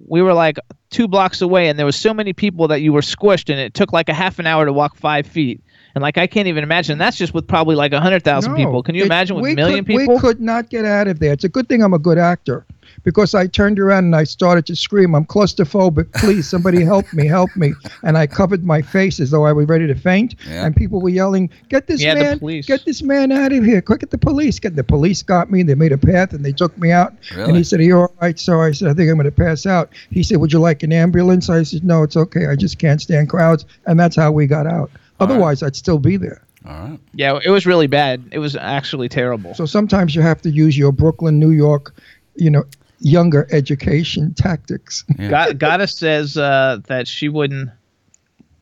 we 0.08 0.22
were 0.22 0.34
like 0.34 0.58
two 0.90 1.08
blocks 1.08 1.42
away, 1.42 1.70
and 1.70 1.78
there 1.78 1.86
was 1.86 1.96
so 1.96 2.14
many 2.14 2.34
people 2.34 2.68
that 2.70 2.82
you 2.82 2.92
were 2.92 3.02
squished, 3.02 3.50
and 3.50 3.60
it 3.60 3.74
took 3.74 3.94
like 3.94 4.10
a 4.10 4.14
half 4.14 4.40
an 4.40 4.48
hour 4.48 4.66
to 4.66 4.74
walk 4.74 4.96
five 4.96 5.28
feet. 5.28 5.62
And 5.96 6.02
like, 6.04 6.18
I 6.20 6.28
can't 6.28 6.48
even 6.48 6.64
imagine. 6.64 6.94
And 6.94 7.02
that's 7.02 7.18
just 7.18 7.34
with 7.34 7.48
probably 7.48 7.76
like 7.76 7.92
a 7.92 8.00
hundred 8.00 8.24
thousand 8.24 8.52
No, 8.52 8.58
people. 8.58 8.84
Can 8.84 8.94
you 8.94 9.02
it- 9.02 9.08
imagine 9.08 9.36
with 9.36 9.54
a 9.54 9.56
million 9.56 9.84
could, 9.84 9.98
people? 9.98 10.16
We 10.16 10.20
could 10.20 10.40
not 10.40 10.70
get 10.70 10.86
out 10.86 11.08
of 11.08 11.20
there. 11.20 11.34
It's 11.34 11.44
a 11.44 11.50
good 11.50 11.68
thing 11.68 11.82
I'm 11.82 11.94
a 11.94 12.00
good 12.00 12.20
actor 12.20 12.67
because 13.08 13.34
I 13.34 13.48
turned 13.48 13.80
around 13.80 14.04
and 14.04 14.16
I 14.18 14.26
started 14.26 14.66
to 14.66 14.76
scream, 14.76 15.16
I'm 15.16 15.24
claustrophobic. 15.24 16.12
Please, 16.16 16.46
somebody 16.46 16.84
help 16.84 17.06
me, 17.14 17.26
help 17.26 17.56
me. 17.56 17.72
And 18.04 18.18
I 18.18 18.28
covered 18.28 18.66
my 18.66 18.82
face 18.82 19.22
as 19.22 19.32
though 19.32 19.46
I 19.46 19.54
was 19.54 19.66
ready 19.70 19.88
to 19.88 19.96
faint. 19.96 20.36
Yeah. 20.46 20.66
And 20.66 20.76
people 20.76 21.00
were 21.00 21.08
yelling, 21.08 21.50
Get 21.70 21.88
this 21.88 22.02
Yeah, 22.02 22.16
man, 22.16 22.40
get 22.64 22.84
this 22.84 23.02
man 23.02 23.32
out 23.32 23.54
of 23.54 23.64
here. 23.64 23.82
Quick, 23.82 24.02
get 24.02 24.10
the 24.10 24.18
police. 24.18 24.60
Get 24.60 24.76
the 24.76 24.84
police 24.84 25.24
got 25.24 25.50
me. 25.50 25.64
They 25.64 25.74
made 25.74 25.94
a 25.94 25.98
path 25.98 26.34
and 26.34 26.44
they 26.44 26.52
took 26.52 26.78
me 26.78 26.92
out. 26.92 27.14
And 27.32 27.56
he 27.56 27.64
said, 27.64 27.80
Are 27.80 27.84
you 27.84 27.98
all 27.98 28.14
right, 28.22 28.38
sir? 28.38 28.62
I 28.62 28.74
said, 28.74 28.90
I 28.90 28.94
think 28.94 29.10
I'm 29.10 29.16
going 29.16 29.24
to 29.24 29.32
pass 29.32 29.66
out. 29.66 29.90
He 30.12 30.22
said, 30.22 30.40
Would 30.40 30.52
you 30.52 30.60
like 30.60 30.84
an 30.84 30.92
ambulance? 30.92 31.50
I 31.50 31.64
said, 31.64 31.86
No, 31.86 32.04
it's 32.04 32.18
okay. 32.18 32.48
I 32.48 32.58
just 32.58 32.78
can't 32.78 33.02
stand 33.02 33.30
crowds. 33.30 33.64
And 33.86 33.98
that's 33.98 34.18
how 34.18 34.34
we 34.34 34.48
got 34.48 34.68
out. 34.68 34.74
All 34.74 34.82
right. 34.82 34.92
Otherwise, 35.22 35.64
I'd 35.64 35.78
still 35.78 36.00
be 36.00 36.18
there. 36.18 36.42
All 36.68 36.74
right. 36.74 37.00
yeah, 37.14 37.40
it 37.42 37.52
was 37.52 37.66
really 37.66 37.88
bad. 37.88 38.26
It 38.34 38.40
was 38.40 38.58
actually 38.58 39.08
terrible. 39.08 39.54
So 39.54 39.66
sometimes 39.66 40.14
you 40.14 40.22
have 40.22 40.42
to 40.42 40.50
use 40.50 40.78
your 40.78 40.92
Brooklyn, 40.92 41.40
New 41.40 41.52
York, 41.52 41.96
you 42.38 42.50
know, 42.50 42.66
younger 43.00 43.48
education 43.52 44.34
tactics. 44.34 45.04
Yeah. 45.18 45.30
God, 45.30 45.60
Goddess 45.60 45.98
says 45.98 46.38
uh, 46.38 46.80
that 46.88 47.08
she 47.08 47.30
wouldn't. 47.30 47.70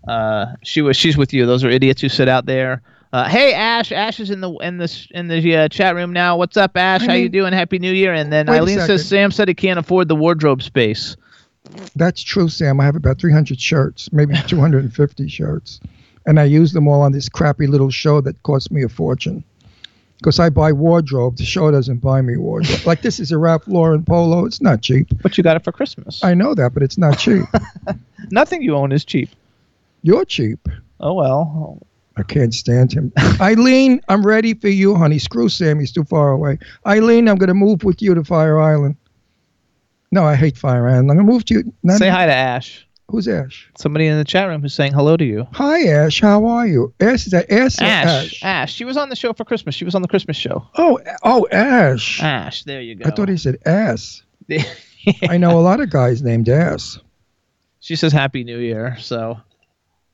Uh, 0.08 0.48
she 0.64 0.82
was. 0.82 0.98
She's 0.98 1.18
with 1.18 1.34
you. 1.34 1.46
Those 1.46 1.64
are 1.64 1.70
idiots 1.70 2.02
who 2.02 2.10
sit 2.10 2.28
out 2.28 2.46
there. 2.46 2.82
Uh, 3.14 3.30
hey 3.30 3.54
Ash, 3.54 3.94
Ash 3.94 4.20
is 4.20 4.30
in 4.30 4.42
the 4.42 4.52
in 4.56 4.78
the 4.78 5.08
in 5.12 5.30
the 5.30 5.56
uh, 5.56 5.70
chat 5.70 5.96
room 5.96 6.12
now. 6.12 6.36
What's 6.38 6.58
up, 6.58 6.76
Ash? 6.76 7.02
I 7.04 7.06
How 7.06 7.14
you 7.14 7.30
doing? 7.30 7.54
Happy 7.54 7.80
New 7.80 7.94
Year. 7.94 8.14
And 8.14 8.32
then 8.32 8.50
Eileen 8.50 8.80
says. 8.80 9.08
Sam 9.08 9.32
said 9.32 9.48
he 9.48 9.54
can't 9.54 9.80
afford 9.80 10.10
the 10.10 10.16
wardrobe 10.16 10.62
space. 10.62 11.16
That's 11.96 12.22
true, 12.22 12.50
Sam. 12.50 12.80
I 12.80 12.86
have 12.86 12.96
about 12.96 13.20
300 13.20 13.60
shirts, 13.60 14.12
maybe 14.12 14.36
250 14.48 15.28
shirts. 15.28 15.80
And 16.26 16.40
I 16.40 16.44
use 16.44 16.74
them 16.74 16.88
all 16.88 17.02
on 17.02 17.12
this 17.12 17.30
crappy 17.30 17.68
little 17.68 17.90
show 17.90 18.20
that 18.22 18.42
costs 18.44 18.70
me 18.70 18.84
a 18.84 18.90
fortune. 18.90 19.44
Because 20.18 20.40
I 20.40 20.50
buy 20.50 20.72
wardrobe. 20.72 21.38
The 21.38 21.44
show 21.46 21.70
doesn't 21.72 21.98
buy 21.98 22.22
me 22.22 22.38
wardrobe. 22.38 22.80
like 22.86 23.02
this 23.02 23.20
is 23.20 23.32
a 23.32 23.38
Ralph 23.38 23.68
Lauren 23.68 24.04
polo. 24.04 24.46
It's 24.46 24.62
not 24.62 24.82
cheap. 24.82 25.08
But 25.22 25.38
you 25.38 25.44
got 25.44 25.58
it 25.58 25.64
for 25.64 25.72
Christmas. 25.72 26.24
I 26.24 26.34
know 26.34 26.56
that, 26.56 26.74
but 26.74 26.84
it's 26.84 26.98
not 26.98 27.18
cheap. 27.18 27.44
Nothing 28.32 28.62
you 28.62 28.76
own 28.76 28.92
is 28.92 29.04
cheap. 29.06 29.30
You're 30.04 30.26
cheap. 30.26 30.68
Oh 31.00 31.14
well. 31.14 31.80
I 32.18 32.24
can't 32.24 32.54
stand 32.54 32.94
him. 32.94 33.12
Eileen, 33.42 34.00
I'm 34.08 34.26
ready 34.26 34.54
for 34.54 34.70
you, 34.70 34.96
honey. 34.96 35.20
Screw 35.20 35.50
Sam. 35.50 35.80
He's 35.80 35.92
too 35.92 36.06
far 36.06 36.32
away. 36.32 36.60
Eileen, 36.88 37.28
I'm 37.28 37.36
going 37.36 37.50
to 37.50 37.54
move 37.54 37.84
with 37.84 38.02
you 38.02 38.14
to 38.14 38.24
Fire 38.24 38.58
Island. 38.60 38.96
No, 40.12 40.24
I 40.24 40.36
hate 40.36 40.58
Fire 40.58 40.88
Island. 40.88 41.12
I'm 41.12 41.18
going 41.18 41.28
to 41.28 41.34
move 41.34 41.46
to 41.46 41.56
you. 41.56 41.74
No, 41.84 41.98
Say 41.98 42.08
hi 42.08 42.26
to 42.26 42.34
Ash. 42.34 42.88
Who's 43.08 43.28
Ash? 43.28 43.70
Somebody 43.78 44.08
in 44.08 44.18
the 44.18 44.24
chat 44.24 44.48
room 44.48 44.62
who's 44.62 44.74
saying 44.74 44.94
hello 44.94 45.16
to 45.16 45.24
you. 45.24 45.48
Hi, 45.54 45.86
Ash. 45.88 46.20
How 46.20 46.46
are 46.46 46.66
you? 46.66 46.94
Ash, 47.00 47.26
is 47.28 47.32
that 47.34 47.52
Ash? 47.52 47.80
or 47.80 47.86
Ash, 47.86 48.44
Ash. 48.44 48.74
She 48.74 48.84
was 48.84 48.98
on 48.98 49.10
the 49.10 49.16
show 49.16 49.32
for 49.32 49.46
Christmas. 49.46 49.76
She 49.76 49.86
was 49.86 49.94
on 49.94 50.02
the 50.02 50.08
Christmas 50.08 50.36
show. 50.36 50.68
Oh, 50.76 51.00
oh, 51.24 51.48
Ash. 51.52 52.22
Ash. 52.22 52.64
There 52.64 52.82
you 52.82 52.96
go. 52.96 53.08
I 53.08 53.12
thought 53.12 53.30
he 53.30 53.38
said 53.38 53.58
ass. 53.66 54.24
I 55.30 55.38
know 55.38 55.60
a 55.60 55.62
lot 55.62 55.82
of 55.82 55.92
guys 55.92 56.24
named 56.24 56.50
ass. 56.50 57.00
she 57.80 57.96
says 57.96 58.12
Happy 58.12 58.44
New 58.44 58.58
Year. 58.58 58.98
So, 59.00 59.40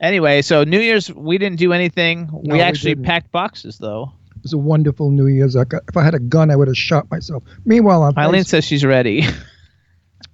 anyway, 0.00 0.42
so 0.42 0.64
New 0.64 0.80
Year's 0.80 1.12
we 1.12 1.38
didn't 1.38 1.58
do 1.58 1.72
anything. 1.72 2.28
No, 2.30 2.40
we 2.42 2.52
we 2.52 2.60
actually 2.60 2.94
didn't. 2.94 3.06
packed 3.06 3.32
boxes 3.32 3.78
though. 3.78 4.12
It 4.36 4.42
was 4.42 4.52
a 4.52 4.58
wonderful 4.58 5.10
New 5.10 5.28
Year's. 5.28 5.56
I 5.56 5.64
got, 5.64 5.82
if 5.88 5.96
I 5.96 6.04
had 6.04 6.14
a 6.14 6.18
gun, 6.18 6.50
I 6.50 6.56
would 6.56 6.68
have 6.68 6.76
shot 6.76 7.10
myself. 7.10 7.42
Meanwhile, 7.64 8.02
on, 8.02 8.18
Eileen 8.18 8.44
says 8.44 8.64
she's 8.64 8.84
ready. 8.84 9.24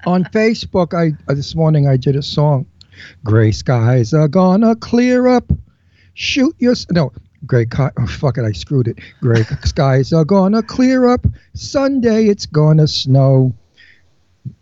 on 0.06 0.24
Facebook, 0.32 0.94
I 0.94 1.12
uh, 1.30 1.34
this 1.34 1.54
morning 1.54 1.86
I 1.88 1.96
did 1.96 2.16
a 2.16 2.22
song. 2.22 2.66
Gray 3.24 3.52
skies 3.52 4.12
are 4.12 4.28
gonna 4.28 4.74
clear 4.76 5.26
up. 5.28 5.50
Shoot 6.14 6.54
your 6.58 6.74
no. 6.90 7.12
Gray 7.46 7.66
co- 7.66 7.90
oh, 7.98 8.06
fuck 8.06 8.36
it, 8.38 8.44
I 8.44 8.50
screwed 8.52 8.88
it. 8.88 8.98
Gray 9.20 9.42
skies 9.64 10.12
are 10.12 10.24
gonna 10.24 10.62
clear 10.62 11.06
up. 11.08 11.24
Sunday 11.54 12.26
it's 12.26 12.46
gonna 12.46 12.88
snow. 12.88 13.54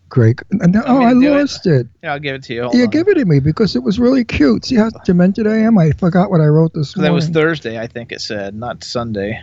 Gray. 0.08 0.34
And 0.50 0.76
oh, 0.86 1.02
I 1.02 1.14
to 1.14 1.20
do 1.20 1.34
it? 1.34 1.40
lost 1.40 1.66
it. 1.66 1.86
yeah, 2.02 2.12
I'll 2.12 2.18
give 2.20 2.36
it 2.36 2.42
to 2.44 2.54
you. 2.54 2.62
Hold 2.62 2.74
Yeah, 2.74 2.84
on. 2.84 2.90
give 2.90 3.08
it 3.08 3.14
to 3.14 3.24
me 3.24 3.40
because 3.40 3.74
it 3.74 3.82
was 3.82 3.98
really 3.98 4.24
cute. 4.24 4.64
See 4.66 4.76
how 4.76 4.90
demented 5.04 5.46
I 5.46 5.56
am? 5.56 5.78
I 5.78 5.90
forgot 5.92 6.30
what 6.30 6.40
I 6.40 6.46
wrote 6.46 6.74
this 6.74 6.94
'Cause 6.94 7.02
that 7.02 7.12
was 7.12 7.28
Thursday, 7.28 7.78
I 7.78 7.86
think 7.88 8.12
it 8.12 8.20
said, 8.20 8.54
not 8.54 8.84
Sunday. 8.84 9.42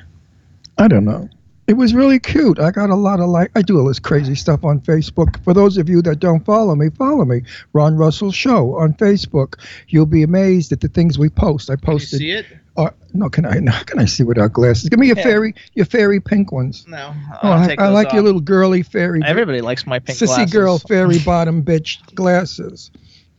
I 0.77 0.87
don't 0.87 1.03
know. 1.05 1.27
It 1.65 1.73
was 1.73 1.93
really 1.93 2.19
cute. 2.19 2.59
I 2.59 2.71
got 2.71 2.89
a 2.89 2.95
lot 2.95 3.21
of 3.21 3.29
like. 3.29 3.51
I 3.55 3.61
do 3.61 3.79
all 3.79 3.85
this 3.87 3.99
crazy 3.99 4.35
stuff 4.35 4.65
on 4.65 4.81
Facebook. 4.81 5.41
For 5.45 5.53
those 5.53 5.77
of 5.77 5.87
you 5.87 6.01
that 6.01 6.19
don't 6.19 6.43
follow 6.43 6.75
me, 6.75 6.89
follow 6.89 7.23
me. 7.23 7.43
Ron 7.71 7.95
Russell 7.95 8.31
Show 8.33 8.75
on 8.75 8.93
Facebook. 8.95 9.55
You'll 9.87 10.05
be 10.05 10.23
amazed 10.23 10.73
at 10.73 10.81
the 10.81 10.89
things 10.89 11.17
we 11.17 11.29
post. 11.29 11.69
I 11.69 11.75
Can 11.77 11.81
you 11.93 11.99
posted. 11.99 12.19
see 12.19 12.31
it? 12.31 12.45
Uh, 12.75 12.89
no, 13.13 13.29
can 13.29 13.45
I? 13.45 13.59
No, 13.59 13.71
can 13.85 13.99
I 13.99 14.05
see 14.05 14.23
without 14.23 14.51
glasses? 14.51 14.89
Give 14.89 14.99
me 14.99 15.07
your 15.07 15.15
Yeah. 15.17 15.23
fairy, 15.23 15.55
your 15.73 15.85
fairy 15.85 16.19
pink 16.19 16.51
ones. 16.51 16.85
No. 16.87 17.13
Oh, 17.15 17.37
I'll 17.43 17.61
I, 17.63 17.67
take 17.67 17.79
I 17.79 17.85
those 17.85 17.93
like 17.93 18.11
your 18.13 18.23
little 18.23 18.41
girly 18.41 18.81
fairy. 18.81 19.21
Everybody 19.23 19.61
likes 19.61 19.85
my 19.87 19.99
pink 19.99 20.17
sissy 20.17 20.25
glasses. 20.35 20.51
girl 20.51 20.77
fairy 20.89 21.19
bottom 21.19 21.63
bitch 21.63 21.99
glasses. 22.15 22.91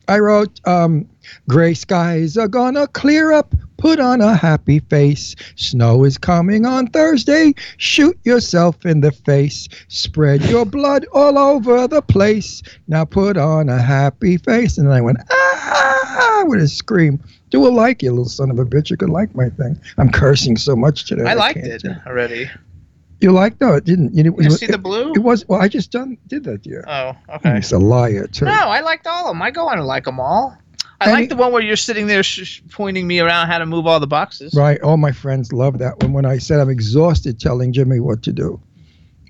I 0.07 0.19
wrote, 0.19 0.65
um, 0.67 1.07
"Gray 1.49 1.73
skies 1.73 2.37
are 2.37 2.47
gonna 2.47 2.87
clear 2.87 3.31
up. 3.31 3.53
Put 3.77 3.99
on 3.99 4.21
a 4.21 4.33
happy 4.35 4.79
face. 4.79 5.35
Snow 5.55 6.05
is 6.05 6.17
coming 6.17 6.65
on 6.65 6.87
Thursday. 6.87 7.53
Shoot 7.77 8.17
yourself 8.23 8.85
in 8.85 9.01
the 9.01 9.11
face. 9.11 9.67
Spread 9.89 10.43
your 10.45 10.65
blood 10.77 11.05
all 11.13 11.37
over 11.37 11.87
the 11.87 12.01
place. 12.01 12.63
Now 12.87 13.03
put 13.05 13.37
on 13.37 13.69
a 13.69 13.81
happy 13.81 14.37
face." 14.37 14.77
And 14.77 14.91
I 14.91 15.01
went, 15.01 15.17
"Ah!" 15.29 16.43
with 16.47 16.61
a 16.61 16.67
scream. 16.67 17.19
Do 17.51 17.67
a 17.67 17.69
like 17.69 18.01
you, 18.01 18.09
little 18.11 18.25
son 18.25 18.49
of 18.51 18.59
a 18.59 18.65
bitch. 18.65 18.89
You 18.89 18.97
could 18.97 19.09
like 19.09 19.33
my 19.35 19.49
thing. 19.49 19.79
I'm 19.97 20.11
cursing 20.11 20.57
so 20.57 20.75
much 20.75 21.05
today. 21.05 21.23
I 21.23 21.33
liked 21.35 21.57
it 21.59 21.83
do- 21.83 21.95
already. 22.07 22.49
You 23.21 23.31
liked? 23.31 23.61
No, 23.61 23.73
it 23.75 23.85
didn't. 23.85 24.13
You, 24.13 24.23
did 24.23 24.33
You 24.37 24.47
it, 24.47 24.51
see 24.51 24.65
the 24.65 24.77
blue? 24.77 25.13
it 25.13 25.19
was. 25.19 25.47
Well, 25.47 25.61
I 25.61 25.67
just 25.69 25.89
done 25.91 26.17
did 26.27 26.43
that. 26.43 26.65
Yeah. 26.65 26.81
Oh, 27.29 27.35
okay. 27.35 27.55
He's 27.55 27.71
a 27.71 27.79
liar 27.79 28.27
too. 28.27 28.45
No, 28.45 28.51
I 28.51 28.81
liked 28.81 29.07
all 29.07 29.27
of 29.27 29.31
them. 29.33 29.41
I 29.41 29.51
go 29.51 29.67
on 29.67 29.77
and 29.77 29.87
like 29.87 30.03
them 30.03 30.19
all. 30.19 30.57
I 31.01 31.11
like 31.11 31.29
the 31.29 31.35
one 31.35 31.51
where 31.51 31.61
you're 31.61 31.75
sitting 31.75 32.07
there 32.07 32.23
sh- 32.23 32.45
sh- 32.45 32.61
pointing 32.71 33.05
me 33.05 33.19
around 33.19 33.47
how 33.47 33.57
to 33.57 33.65
move 33.65 33.85
all 33.85 33.99
the 33.99 34.07
boxes. 34.07 34.53
Right. 34.53 34.81
All 34.81 34.97
my 34.97 35.11
friends 35.11 35.51
love 35.51 35.77
that 35.79 35.99
one 36.01 36.13
when 36.13 36.25
I 36.25 36.37
said 36.37 36.59
I'm 36.59 36.69
exhausted 36.69 37.39
telling 37.39 37.73
Jimmy 37.73 37.99
what 37.99 38.23
to 38.23 38.31
do. 38.31 38.59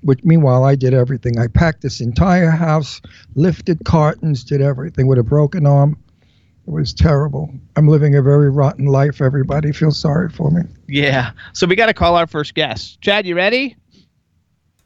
Which 0.02 0.22
meanwhile 0.22 0.64
I 0.64 0.76
did 0.76 0.94
everything. 0.94 1.38
I 1.38 1.48
packed 1.48 1.82
this 1.82 2.00
entire 2.00 2.50
house, 2.50 3.00
lifted 3.34 3.84
cartons, 3.84 4.44
did 4.44 4.60
everything 4.60 5.06
with 5.08 5.18
a 5.18 5.24
broken 5.24 5.66
arm. 5.66 5.98
It 6.66 6.70
was 6.72 6.92
terrible. 6.92 7.50
I'm 7.76 7.88
living 7.88 8.14
a 8.16 8.22
very 8.22 8.50
rotten 8.50 8.86
life. 8.86 9.20
Everybody 9.20 9.72
feels 9.72 9.98
sorry 9.98 10.28
for 10.28 10.50
me. 10.50 10.62
Yeah. 10.88 11.30
So 11.52 11.66
we 11.66 11.76
got 11.76 11.86
to 11.86 11.94
call 11.94 12.16
our 12.16 12.26
first 12.26 12.54
guest. 12.54 13.00
Chad, 13.00 13.26
you 13.26 13.34
ready? 13.36 13.76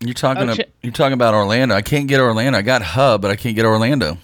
You're 0.00 0.14
talking. 0.14 0.48
Oh, 0.48 0.52
ab- 0.52 0.56
shit. 0.56 0.74
you're 0.82 0.92
talking 0.92 1.12
about 1.12 1.34
Orlando. 1.34 1.74
I 1.74 1.82
can't 1.82 2.06
get 2.06 2.20
Orlando. 2.20 2.58
I 2.58 2.62
got 2.62 2.82
Hub, 2.82 3.20
but 3.20 3.30
I 3.30 3.36
can't 3.36 3.54
get 3.56 3.64
Orlando. 3.66 4.16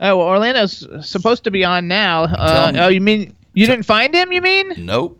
Oh, 0.00 0.18
well, 0.18 0.26
Orlando's 0.26 0.86
supposed 1.08 1.44
to 1.44 1.50
be 1.50 1.64
on 1.64 1.88
now. 1.88 2.24
Uh, 2.24 2.72
oh, 2.76 2.88
you 2.88 3.00
mean 3.00 3.34
you 3.54 3.66
didn't 3.66 3.84
find 3.86 4.14
him? 4.14 4.32
You 4.32 4.42
mean? 4.42 4.72
Nope. 4.78 5.18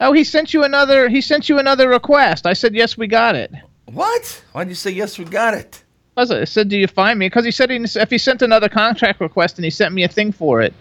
Oh, 0.00 0.12
he 0.12 0.24
sent 0.24 0.54
you 0.54 0.64
another. 0.64 1.08
He 1.08 1.20
sent 1.20 1.48
you 1.48 1.58
another 1.58 1.88
request. 1.88 2.46
I 2.46 2.52
said 2.54 2.74
yes, 2.74 2.96
we 2.96 3.06
got 3.06 3.34
it. 3.36 3.52
What? 3.86 4.42
Why'd 4.52 4.68
you 4.68 4.74
say 4.74 4.90
yes? 4.90 5.18
We 5.18 5.24
got 5.26 5.54
it. 5.54 5.82
I 6.16 6.22
was- 6.22 6.30
I 6.30 6.44
said, 6.44 6.68
do 6.68 6.78
you 6.78 6.86
find 6.86 7.18
me? 7.18 7.26
Because 7.26 7.44
he 7.44 7.50
said 7.50 7.70
he, 7.70 7.76
if 7.76 8.10
he 8.10 8.18
sent 8.18 8.40
another 8.42 8.68
contract 8.68 9.20
request 9.20 9.56
and 9.58 9.64
he 9.64 9.70
sent 9.70 9.92
me 9.94 10.04
a 10.04 10.08
thing 10.08 10.32
for 10.32 10.62
it. 10.62 10.72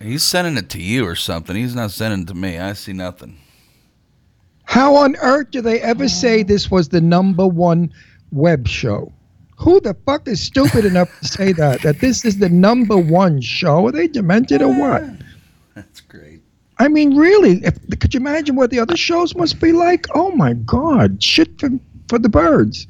He's 0.00 0.22
sending 0.22 0.56
it 0.56 0.68
to 0.70 0.82
you 0.82 1.06
or 1.06 1.14
something. 1.14 1.54
He's 1.56 1.74
not 1.74 1.90
sending 1.92 2.22
it 2.22 2.28
to 2.28 2.34
me. 2.34 2.58
I 2.58 2.72
see 2.74 2.92
nothing. 2.92 3.38
How 4.64 4.96
on 4.96 5.14
earth 5.16 5.50
do 5.52 5.60
they 5.60 5.80
ever 5.80 6.08
say 6.08 6.42
this 6.42 6.70
was 6.70 6.88
the 6.88 7.00
number 7.00 7.46
one 7.46 7.92
web 8.32 8.66
show? 8.66 9.12
Who 9.56 9.80
the 9.80 9.94
fuck 10.06 10.26
is 10.28 10.40
stupid 10.40 10.84
enough 10.84 11.08
to 11.20 11.28
say 11.28 11.52
that? 11.52 11.82
That 11.82 12.00
this 12.00 12.24
is 12.24 12.38
the 12.38 12.48
number 12.48 12.96
one 12.96 13.40
show? 13.40 13.86
Are 13.86 13.92
they 13.92 14.08
demented 14.08 14.62
or 14.62 14.74
what? 14.74 15.02
Ah, 15.04 15.24
that's 15.74 16.00
great. 16.00 16.40
I 16.78 16.88
mean, 16.88 17.16
really, 17.16 17.64
if, 17.64 17.78
could 18.00 18.12
you 18.14 18.20
imagine 18.20 18.56
what 18.56 18.70
the 18.70 18.80
other 18.80 18.96
shows 18.96 19.34
must 19.36 19.60
be 19.60 19.72
like? 19.72 20.06
Oh 20.14 20.32
my 20.32 20.54
God, 20.54 21.22
shit 21.22 21.58
for, 21.60 21.70
for 22.08 22.18
the 22.18 22.28
birds. 22.28 22.86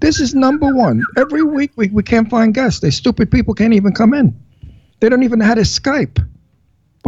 This 0.00 0.20
is 0.20 0.34
number 0.34 0.72
one. 0.72 1.04
Every 1.16 1.42
week 1.42 1.72
we, 1.74 1.88
we 1.88 2.04
can't 2.04 2.30
find 2.30 2.54
guests. 2.54 2.80
They 2.80 2.90
stupid 2.90 3.30
people 3.30 3.54
can't 3.54 3.74
even 3.74 3.92
come 3.92 4.14
in. 4.14 4.38
They 5.00 5.08
don't 5.08 5.24
even 5.24 5.40
know 5.40 5.46
how 5.46 5.54
to 5.54 5.62
Skype. 5.62 6.24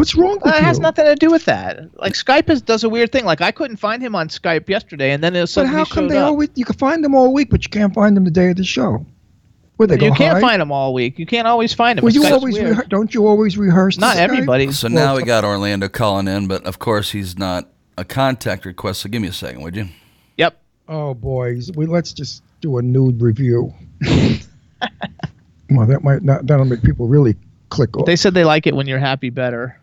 What's 0.00 0.14
wrong 0.16 0.38
with 0.42 0.46
Uh, 0.46 0.56
it 0.56 0.60
you? 0.60 0.64
has 0.64 0.80
nothing 0.80 1.04
to 1.04 1.14
do 1.14 1.30
with 1.30 1.44
that. 1.44 1.90
Like 2.00 2.14
Skype 2.14 2.48
is, 2.48 2.62
does 2.62 2.84
a 2.84 2.88
weird 2.88 3.12
thing. 3.12 3.26
Like 3.26 3.42
I 3.42 3.50
couldn't 3.50 3.76
find 3.76 4.02
him 4.02 4.14
on 4.14 4.28
Skype 4.28 4.66
yesterday, 4.66 5.10
and 5.12 5.22
then 5.22 5.36
it 5.36 5.46
suddenly. 5.48 5.74
but 5.76 5.78
how 5.88 5.94
come 5.94 6.08
they 6.08 6.16
up. 6.16 6.36
week? 6.36 6.52
You 6.54 6.64
can 6.64 6.74
find 6.76 7.04
them 7.04 7.14
all 7.14 7.34
week, 7.34 7.50
but 7.50 7.62
you 7.64 7.68
can't 7.68 7.92
find 7.92 8.16
them 8.16 8.24
the 8.24 8.30
day 8.30 8.48
of 8.48 8.56
the 8.56 8.64
show. 8.64 9.04
Where 9.76 9.86
they 9.86 9.96
you 9.96 10.08
go 10.10 10.14
can't 10.14 10.32
hide? 10.34 10.40
find 10.40 10.60
them 10.62 10.72
all 10.72 10.94
week. 10.94 11.18
You 11.18 11.26
can't 11.26 11.46
always 11.46 11.74
find 11.74 11.98
them. 11.98 12.04
Well, 12.04 12.14
you 12.14 12.22
Skype's 12.22 12.32
always 12.32 12.54
weird. 12.54 12.76
rehe- 12.78 12.88
don't 12.88 13.12
you 13.12 13.26
always 13.26 13.58
rehearse? 13.58 13.98
Not 13.98 14.16
Skype? 14.16 14.20
everybody. 14.20 14.72
So 14.72 14.88
Well, 14.88 14.94
now 14.94 15.16
we 15.16 15.22
got 15.22 15.44
Orlando 15.44 15.86
calling 15.90 16.28
in, 16.28 16.48
but 16.48 16.64
of 16.64 16.78
course 16.78 17.10
he's 17.10 17.36
not 17.38 17.68
a 17.98 18.04
contact 18.06 18.64
request. 18.64 19.02
So 19.02 19.10
give 19.10 19.20
me 19.20 19.28
a 19.28 19.32
second, 19.34 19.60
would 19.62 19.76
you? 19.76 19.88
Yep. 20.38 20.58
Oh 20.88 21.12
boys, 21.12 21.70
we 21.76 21.84
let's 21.84 22.14
just 22.14 22.42
do 22.62 22.78
a 22.78 22.82
nude 22.82 23.20
review. 23.20 23.74
well, 25.70 25.86
that 25.86 26.02
might 26.02 26.22
not 26.22 26.46
that'll 26.46 26.64
make 26.64 26.82
people 26.82 27.06
really 27.06 27.36
click 27.68 27.96
off. 27.98 28.06
They 28.06 28.16
said 28.16 28.32
they 28.32 28.44
like 28.44 28.66
it 28.66 28.74
when 28.74 28.86
you're 28.86 28.98
happy 28.98 29.28
better. 29.28 29.76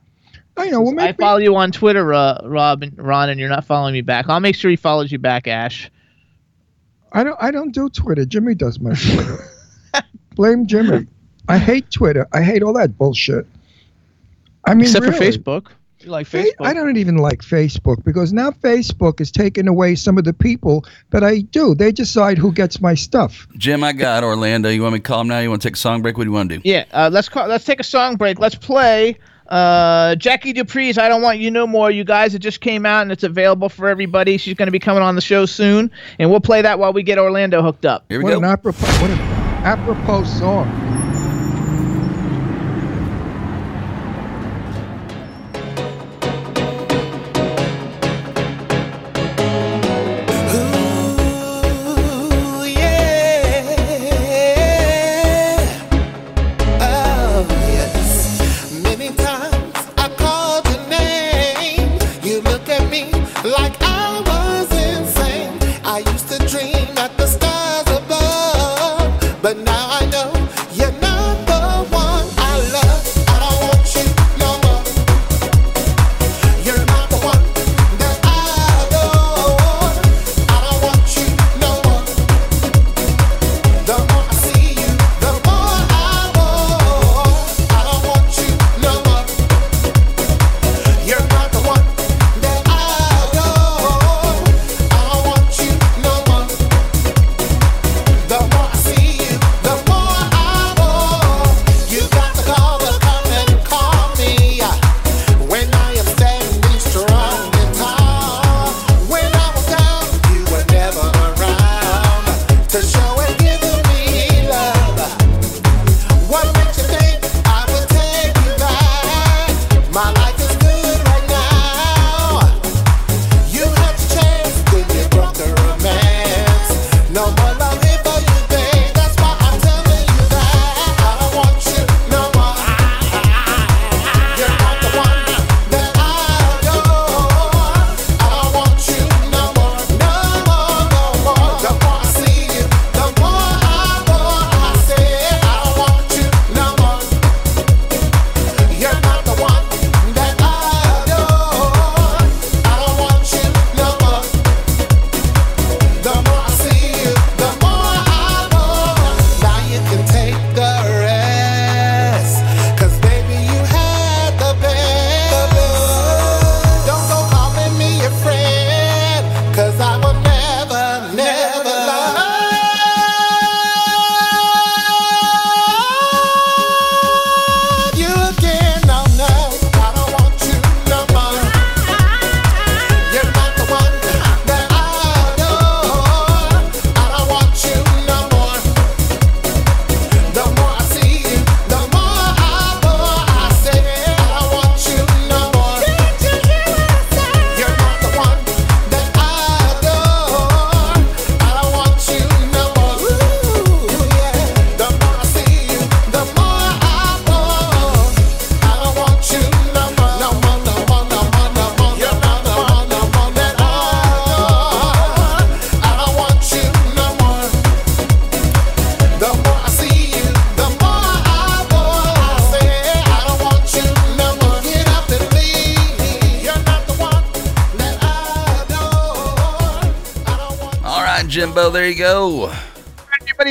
I 0.58 0.70
know. 0.70 0.82
Well, 0.82 0.92
I 0.92 1.08
make 1.08 1.20
me, 1.20 1.24
follow 1.24 1.38
you 1.38 1.56
on 1.56 1.72
Twitter, 1.72 2.14
uh, 2.14 2.42
Rob 2.44 2.84
and 2.84 2.98
Ron, 2.98 3.30
and 3.30 3.40
you're 3.40 3.50
not 3.50 3.66
following 3.66 3.94
me 3.94 4.02
back. 4.02 4.28
I'll 4.28 4.40
make 4.40 4.56
sure 4.56 4.72
he 4.72 4.76
follows 4.76 5.12
you 5.12 5.20
back, 5.20 5.48
Ash. 5.48 5.90
I 7.14 7.24
don't. 7.24 7.38
I 7.42 7.52
don't 7.52 7.74
do 7.74 7.90
Twitter. 7.90 8.26
Jimmy 8.26 8.56
does 8.56 8.80
my 8.80 8.94
Twitter. 8.94 9.50
Blame 10.36 10.68
Jimmy. 10.68 11.08
I 11.48 11.58
hate 11.58 11.90
Twitter. 11.92 12.28
I 12.34 12.42
hate 12.42 12.64
all 12.64 12.74
that 12.74 12.98
bullshit. 12.98 13.46
I 14.66 14.74
mean, 14.74 14.86
Except 14.86 15.06
for. 15.06 15.12
Facebook. 15.12 15.68
You 16.00 16.12
like 16.12 16.28
Facebook? 16.28 16.54
I 16.60 16.74
don't 16.74 16.98
even 16.98 17.18
like 17.18 17.42
Facebook 17.42 18.04
because 18.04 18.32
now 18.32 18.52
Facebook 18.52 19.20
is 19.20 19.32
taking 19.32 19.68
away 19.68 19.96
some 19.96 20.18
of 20.18 20.26
the 20.26 20.34
people 20.34 20.86
that 21.10 21.24
I 21.24 21.40
do. 21.40 21.74
They 21.74 21.92
decide 21.92 22.38
who 22.38 22.52
gets 22.52 22.80
my 22.80 22.94
stuff. 22.94 23.48
Jim, 23.58 23.84
I 23.84 23.94
got 23.94 24.24
Orlando. 24.24 24.70
You 24.70 24.84
want 24.84 24.94
me 24.94 25.00
to 25.00 25.04
call 25.04 25.22
him 25.22 25.28
now? 25.28 25.40
You 25.40 25.50
want 25.50 25.64
to 25.64 25.68
take 25.68 25.76
a 25.76 25.80
song 25.80 26.04
break? 26.04 26.18
What 26.18 26.26
do 26.26 26.30
you 26.30 26.36
want 26.36 26.50
to 26.50 26.58
do? 26.58 26.62
Yeah, 26.64 26.86
uh, 26.92 27.10
let's 27.12 27.30
call, 27.30 27.48
let's 27.48 27.66
take 27.66 27.80
a 27.80 27.84
song 27.84 28.16
break. 28.16 28.40
Let's 28.40 28.56
play 28.56 29.18
uh, 29.50 30.16
Jackie 30.16 30.54
Dupree's 30.54 30.98
"I 30.98 31.08
Don't 31.10 31.22
Want 31.22 31.40
You 31.40 31.52
No 31.52 31.68
More." 31.68 31.92
You 31.92 32.04
guys, 32.04 32.36
it 32.36 32.40
just 32.40 32.62
came 32.62 32.86
out 32.86 33.02
and 33.04 33.12
it's 33.12 33.24
available 33.24 33.70
for 33.70 33.88
everybody. 33.88 34.38
She's 34.38 34.56
going 34.56 34.68
to 34.68 34.72
be 34.72 34.80
coming 34.80 35.04
on 35.04 35.16
the 35.16 35.22
show 35.22 35.46
soon, 35.46 35.92
and 36.20 36.30
we'll 36.30 36.40
play 36.40 36.62
that 36.62 36.80
while 36.80 36.94
we 36.94 37.04
get 37.04 37.18
Orlando 37.18 37.62
hooked 37.62 37.86
up. 37.86 38.06
Here 38.10 38.20
we 38.20 38.24
What 38.26 38.32
go. 38.32 38.38
an 38.40 38.46
apropos, 38.46 38.88
what 39.02 39.10
an 39.10 39.20
apropos 39.66 40.24
song. 40.26 40.97
But 69.48 69.58
now 69.60 69.77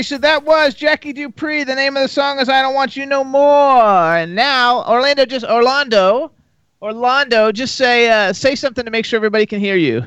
so 0.06 0.18
that 0.18 0.44
was 0.44 0.74
Jackie 0.74 1.12
Dupree. 1.12 1.64
The 1.64 1.74
name 1.74 1.96
of 1.96 2.02
the 2.02 2.08
song 2.08 2.38
is 2.38 2.48
"I 2.48 2.62
Don't 2.62 2.74
Want 2.74 2.96
You 2.96 3.06
No 3.06 3.24
More." 3.24 3.82
And 4.16 4.34
now, 4.34 4.84
Orlando, 4.84 5.26
just 5.26 5.44
Orlando, 5.44 6.30
Orlando, 6.80 7.50
just 7.52 7.74
say 7.74 8.08
uh, 8.08 8.32
say 8.32 8.54
something 8.54 8.84
to 8.84 8.90
make 8.90 9.04
sure 9.04 9.16
everybody 9.16 9.46
can 9.46 9.58
hear 9.60 9.76
you. 9.76 10.04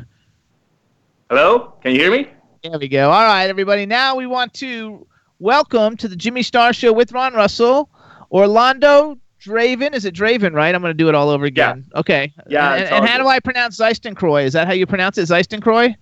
Hello? 1.30 1.74
Can 1.84 1.92
you 1.94 2.00
hear 2.00 2.12
me? 2.12 2.28
There 2.64 2.80
we 2.80 2.88
go. 2.88 3.10
All 3.12 3.26
right, 3.26 3.46
everybody. 3.50 3.86
Now 3.86 4.16
we 4.16 4.26
want 4.26 4.54
to 4.56 5.06
welcome 5.40 5.96
to 5.98 6.08
the 6.08 6.16
Jimmy 6.16 6.44
Star 6.44 6.74
Show 6.74 6.92
with 6.94 7.12
Ron 7.12 7.34
Russell, 7.34 7.90
Orlando 8.32 9.18
Draven. 9.42 9.94
Is 9.94 10.06
it 10.06 10.16
Draven, 10.16 10.54
right? 10.54 10.74
I'm 10.74 10.82
going 10.82 10.92
to 10.92 10.98
do 10.98 11.10
it 11.10 11.16
all 11.16 11.30
over 11.30 11.46
again. 11.46 11.86
Yeah. 11.94 12.00
Okay. 12.00 12.34
Yeah, 12.48 12.74
And, 12.74 12.84
and 12.86 13.06
how 13.06 13.18
good. 13.18 13.24
do 13.24 13.30
I 13.30 13.40
pronounce 13.40 13.78
Zeistenkroy? 13.78 14.44
Is 14.46 14.54
that 14.54 14.68
how 14.68 14.74
you 14.74 14.86
pronounce 14.88 15.18
it? 15.18 15.24
Zeistenkroy? 15.30 15.96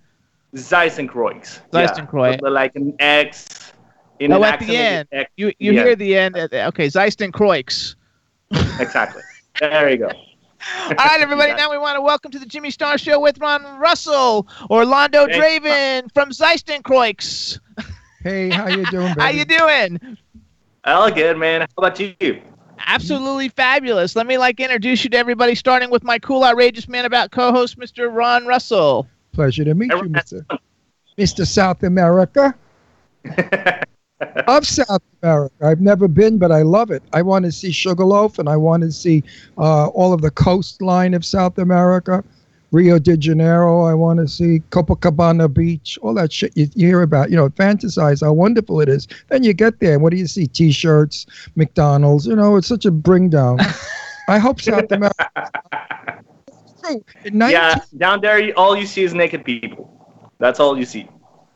Zeisenkreuz. 0.55 1.59
Zeisenkreuz. 1.71 2.39
Yeah, 2.41 2.49
like 2.49 2.75
an 2.75 2.95
X. 2.99 3.56
In 4.19 4.33
Oh, 4.33 4.37
an 4.37 4.43
at 4.53 4.59
the 4.59 4.75
end. 4.77 5.07
it's 5.11 5.21
X. 5.23 5.31
You 5.37 5.51
you 5.59 5.73
Yeah. 5.73 5.83
hear 5.83 5.95
the 5.95 6.17
end. 6.17 6.37
uh, 6.37 6.47
Okay, 6.69 6.87
Zeistencroix. 6.87 7.95
Exactly. 8.79 9.21
There 9.59 9.89
you 9.89 9.97
go. 9.97 10.07
All 10.07 10.95
right, 10.95 11.19
everybody. 11.21 11.53
Now 11.53 11.69
we 11.69 11.77
want 11.77 11.95
to 11.97 12.01
welcome 12.01 12.31
to 12.31 12.39
the 12.39 12.45
Jimmy 12.45 12.71
Star 12.71 12.97
Show 12.97 13.19
with 13.19 13.37
Ron 13.39 13.63
Russell, 13.79 14.47
Orlando 14.69 15.27
Thanks. 15.27 15.37
Draven 15.67 16.11
from 16.13 16.29
Zeistencroix. 16.31 17.59
Hey, 18.23 18.49
how 18.49 18.67
you 18.67 18.85
doing, 18.87 19.07
baby? 19.15 19.21
How 19.21 19.29
you 19.29 19.45
doing? 19.45 20.17
All 20.85 21.11
good, 21.11 21.37
man. 21.37 21.61
How 21.61 21.67
about 21.77 21.99
you? 21.99 22.41
Absolutely 22.87 23.49
fabulous. 23.49 24.15
Let 24.15 24.25
me 24.27 24.37
like 24.37 24.59
introduce 24.59 25.03
you 25.03 25.09
to 25.11 25.17
everybody, 25.17 25.53
starting 25.55 25.89
with 25.89 26.03
my 26.03 26.17
cool, 26.19 26.43
outrageous 26.43 26.87
man 26.87 27.05
about 27.05 27.31
co-host, 27.31 27.77
Mr. 27.77 28.13
Ron 28.13 28.45
Russell. 28.47 29.07
Pleasure 29.33 29.63
to 29.65 29.73
meet 29.73 29.91
you, 29.91 30.03
Mr. 30.03 30.45
Mr. 31.17 31.45
South 31.45 31.83
America. 31.83 32.55
of 34.47 34.65
South 34.65 35.01
America. 35.21 35.55
I've 35.61 35.81
never 35.81 36.07
been, 36.07 36.37
but 36.37 36.51
I 36.51 36.63
love 36.63 36.91
it. 36.91 37.03
I 37.13 37.21
want 37.21 37.45
to 37.45 37.51
see 37.51 37.71
Sugarloaf, 37.71 38.39
and 38.39 38.49
I 38.49 38.57
want 38.57 38.83
to 38.83 38.91
see 38.91 39.23
uh, 39.57 39.87
all 39.87 40.13
of 40.13 40.21
the 40.21 40.31
coastline 40.31 41.13
of 41.13 41.23
South 41.23 41.57
America, 41.57 42.23
Rio 42.71 42.97
de 42.99 43.15
Janeiro. 43.15 43.83
I 43.83 43.93
want 43.93 44.19
to 44.19 44.27
see 44.27 44.61
Copacabana 44.71 45.53
Beach, 45.53 45.99
all 46.01 46.13
that 46.15 46.33
shit 46.33 46.55
you, 46.55 46.67
you 46.73 46.87
hear 46.87 47.01
about. 47.03 47.29
You 47.29 47.37
know, 47.37 47.49
fantasize 47.49 48.23
how 48.23 48.33
wonderful 48.33 48.81
it 48.81 48.89
is. 48.89 49.07
Then 49.29 49.43
you 49.43 49.53
get 49.53 49.79
there, 49.79 49.93
and 49.93 50.01
what 50.01 50.11
do 50.11 50.17
you 50.17 50.27
see? 50.27 50.47
T-shirts, 50.47 51.27
McDonald's. 51.55 52.25
You 52.25 52.35
know, 52.35 52.55
it's 52.55 52.67
such 52.67 52.85
a 52.85 52.91
bring 52.91 53.29
down. 53.29 53.59
I 54.27 54.39
hope 54.39 54.59
South 54.59 54.91
America. 54.91 55.29
True. 56.83 57.03
In 57.25 57.37
19 57.37 57.51
yeah, 57.53 57.79
down 57.97 58.21
there, 58.21 58.51
all 58.57 58.75
you 58.75 58.85
see 58.85 59.03
is 59.03 59.13
naked 59.13 59.45
people. 59.45 59.93
That's 60.39 60.59
all 60.59 60.77
you 60.77 60.85
see. 60.85 61.07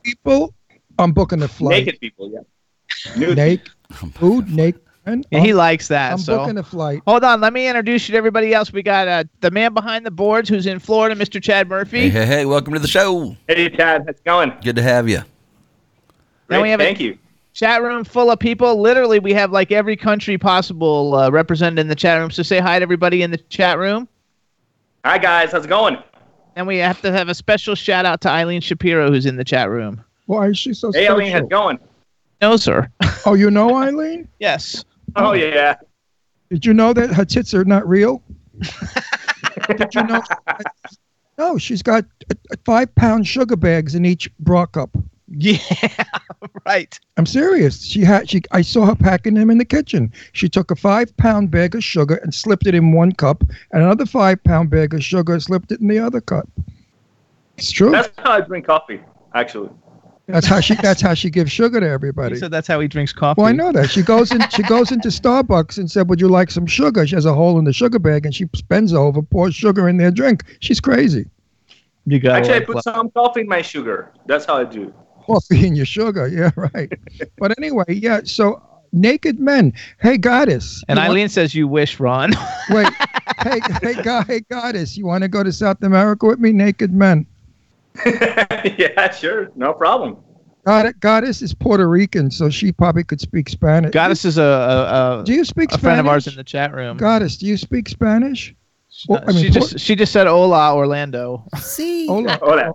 people, 0.04 0.54
I'm 1.01 1.11
booking 1.11 1.41
a 1.41 1.47
flight. 1.47 1.85
Naked 1.85 1.99
people, 1.99 2.31
yeah. 2.31 2.39
Nude. 3.15 3.37
Naked, 3.37 3.69
food, 4.13 4.49
naked. 4.49 4.81
And 5.05 5.25
Yeah, 5.31 5.39
he 5.39 5.53
likes 5.53 5.87
that. 5.87 6.11
I'm 6.11 6.19
so. 6.19 6.37
booking 6.37 6.57
a 6.59 6.63
flight. 6.63 7.01
Hold 7.07 7.23
on, 7.23 7.41
let 7.41 7.53
me 7.53 7.67
introduce 7.67 8.07
you 8.07 8.11
to 8.13 8.17
everybody 8.17 8.53
else. 8.53 8.71
We 8.71 8.83
got 8.83 9.07
uh, 9.07 9.23
the 9.39 9.49
man 9.49 9.73
behind 9.73 10.05
the 10.05 10.11
boards 10.11 10.47
who's 10.47 10.67
in 10.67 10.77
Florida, 10.77 11.15
Mr. 11.15 11.41
Chad 11.41 11.67
Murphy. 11.67 12.01
Hey, 12.01 12.09
hey, 12.09 12.25
hey, 12.25 12.45
welcome 12.45 12.73
to 12.73 12.79
the 12.79 12.87
show. 12.87 13.35
Hey, 13.47 13.67
Chad. 13.69 14.03
How's 14.05 14.15
it 14.15 14.23
going? 14.23 14.53
Good 14.63 14.75
to 14.75 14.83
have 14.83 15.09
you. 15.09 15.17
Then 15.17 15.25
Great, 16.47 16.61
we 16.61 16.69
have 16.69 16.79
a- 16.81 16.83
Thank 16.85 16.99
you. 16.99 17.17
Chat 17.53 17.81
room 17.81 18.05
full 18.05 18.31
of 18.31 18.39
people. 18.39 18.79
Literally, 18.79 19.19
we 19.19 19.33
have 19.33 19.51
like 19.51 19.71
every 19.73 19.97
country 19.97 20.37
possible 20.37 21.15
uh, 21.15 21.29
represented 21.29 21.79
in 21.79 21.87
the 21.89 21.95
chat 21.95 22.17
room. 22.19 22.31
So 22.31 22.43
say 22.43 22.59
hi 22.59 22.79
to 22.79 22.83
everybody 22.83 23.23
in 23.23 23.31
the 23.31 23.37
chat 23.37 23.77
room. 23.77 24.07
Hi, 25.03 25.17
guys. 25.17 25.51
How's 25.51 25.65
it 25.65 25.67
going? 25.67 25.97
And 26.55 26.65
we 26.65 26.77
have 26.77 27.01
to 27.01 27.11
have 27.11 27.27
a 27.27 27.35
special 27.35 27.75
shout 27.75 28.05
out 28.05 28.21
to 28.21 28.29
Eileen 28.29 28.61
Shapiro, 28.61 29.09
who's 29.11 29.25
in 29.25 29.35
the 29.35 29.43
chat 29.43 29.69
room. 29.69 30.01
Why 30.32 30.48
is 30.48 30.58
she 30.58 30.74
so 30.74 30.94
Hey, 30.94 31.04
special? 31.04 31.15
Eileen. 31.15 31.32
How's 31.34 31.41
it 31.41 31.50
going? 31.50 31.80
No, 32.41 32.56
sir. 32.56 32.89
Oh, 33.26 33.36
you 33.36 33.52
know 33.52 33.76
Eileen? 33.76 34.28
yes. 34.39 34.84
Oh, 35.15 35.34
yeah. 35.34 35.76
Did 36.50 36.65
you 36.65 36.74
know 36.74 36.91
that 36.94 37.13
her 37.13 37.26
tits 37.26 37.54
are 37.54 37.65
not 37.65 37.88
real? 37.88 38.24
Did 39.67 39.94
you 39.94 40.04
know? 40.04 40.22
No, 41.38 41.58
she's 41.58 41.82
got 41.82 42.06
uh, 42.30 42.56
five 42.65 42.94
pound 42.96 43.26
sugar 43.26 43.56
bags 43.56 43.96
in 43.96 44.06
each 44.06 44.30
bra 44.39 44.65
cup. 44.67 44.96
Yeah. 45.28 45.58
right. 46.65 47.00
I'm 47.17 47.26
serious. 47.26 47.84
She 47.84 48.02
had 48.02 48.30
she. 48.30 48.41
I 48.52 48.62
saw 48.62 48.86
her 48.86 48.96
packing 48.96 49.34
them 49.34 49.50
in 49.50 49.58
the 49.58 49.65
kitchen. 49.65 50.12
She 50.34 50.48
took 50.50 50.70
a 50.72 50.76
five 50.76 51.15
pound 51.17 51.50
bag 51.50 51.74
of 51.74 51.84
sugar 51.84 52.15
and 52.17 52.34
slipped 52.34 52.67
it 52.67 52.76
in 52.76 52.91
one 52.91 53.12
cup, 53.13 53.44
and 53.72 53.82
another 53.82 54.06
five 54.06 54.44
pound 54.44 54.70
bag 54.70 54.94
of 54.94 55.04
sugar 55.04 55.39
slipped 55.39 55.72
it 55.72 55.80
in 55.80 55.88
the 55.88 56.00
other 56.00 56.22
cup. 56.22 56.48
It's 57.58 57.72
true. 57.72 57.91
That's 57.91 58.10
how 58.20 58.34
I 58.34 58.41
drink 58.41 58.67
coffee, 58.67 59.02
actually. 59.34 59.70
That's 60.27 60.47
how 60.47 60.60
she. 60.60 60.75
That's 60.75 61.01
how 61.07 61.13
she 61.13 61.29
gives 61.29 61.51
sugar 61.51 61.79
to 61.79 61.88
everybody. 61.88 62.36
So 62.36 62.47
that's 62.47 62.67
how 62.67 62.79
he 62.79 62.88
drinks 62.88 63.13
coffee. 63.13 63.41
Well, 63.41 63.49
I 63.49 63.53
know 63.53 63.71
that. 63.71 63.89
She 63.89 64.01
goes 64.01 64.31
in. 64.31 64.41
She 64.49 64.63
goes 64.63 64.91
into 64.91 65.10
Starbucks 65.10 65.77
and 65.77 65.89
said, 65.89 66.10
"Would 66.10 66.21
you 66.21 66.29
like 66.29 66.51
some 66.51 66.65
sugar?" 66.65 67.05
She 67.05 67.15
has 67.15 67.25
a 67.25 67.34
hole 67.34 67.57
in 67.60 67.65
the 67.65 67.73
sugar 67.73 67.99
bag, 67.99 68.25
and 68.25 68.34
she 68.34 68.45
bends 68.67 68.93
over, 68.93 69.21
pours 69.21 69.55
sugar 69.55 69.89
in 69.89 69.97
their 69.97 70.12
drink. 70.12 70.43
She's 70.60 70.79
crazy. 70.79 71.29
You 72.05 72.19
got 72.19 72.38
Actually, 72.38 72.55
I 72.55 72.60
put 72.62 72.84
some 72.84 73.12
coffee 73.12 73.41
in 73.41 73.47
my 73.47 73.62
sugar. 73.62 74.12
That's 74.25 74.45
how 74.45 74.57
I 74.57 74.63
do. 74.63 74.93
Coffee 75.25 75.67
in 75.67 75.75
your 75.75 75.86
sugar. 75.86 76.27
Yeah, 76.27 76.51
right. 76.55 76.91
but 77.38 77.57
anyway, 77.57 77.86
yeah. 77.88 78.21
So 78.23 78.62
naked 78.91 79.39
men. 79.39 79.73
Hey, 79.99 80.17
goddess. 80.17 80.84
And 80.88 80.97
you 80.97 81.01
want- 81.01 81.12
Eileen 81.12 81.29
says 81.29 81.53
you 81.53 81.67
wish, 81.67 81.99
Ron. 81.99 82.31
wait. 82.69 82.88
hey, 83.43 83.60
hey, 83.81 84.01
God, 84.01 84.27
hey, 84.27 84.41
goddess. 84.49 84.97
You 84.97 85.05
want 85.05 85.23
to 85.23 85.27
go 85.27 85.43
to 85.43 85.51
South 85.51 85.81
America 85.84 86.25
with 86.25 86.39
me? 86.39 86.51
Naked 86.51 86.91
men. 86.93 87.25
yeah, 88.06 89.12
sure. 89.12 89.51
No 89.56 89.73
problem. 89.73 90.17
God, 90.65 90.93
goddess 90.99 91.41
is 91.41 91.54
Puerto 91.54 91.88
Rican, 91.89 92.30
so 92.30 92.49
she 92.49 92.71
probably 92.71 93.04
could 93.04 93.19
speak 93.19 93.49
Spanish. 93.49 93.91
Goddess 93.91 94.25
is 94.25 94.38
a 94.38 94.43
a, 95.21 95.23
Do 95.25 95.34
you 95.34 95.43
speak 95.43 95.71
a, 95.71 95.75
a 95.75 95.77
Spanish? 95.77 95.82
friend 95.82 95.99
of 95.99 96.08
ours 96.08 96.27
in 96.27 96.36
the 96.36 96.43
chat 96.43 96.73
room. 96.73 96.97
Goddess, 96.97 97.38
do 97.38 97.47
you 97.47 97.58
speak 97.58 97.89
Spanish? 97.89 98.51
Uh, 98.51 98.56
Well, 99.10 99.23
I 99.27 99.32
mean, 99.32 99.43
she 99.43 99.49
just 99.49 99.80
she 99.80 99.95
just 99.95 100.12
said 100.12 100.27
hola 100.27 100.75
Orlando. 100.75 101.45
See, 101.58 102.08
hola. 102.08 102.38
Hola. 102.41 102.73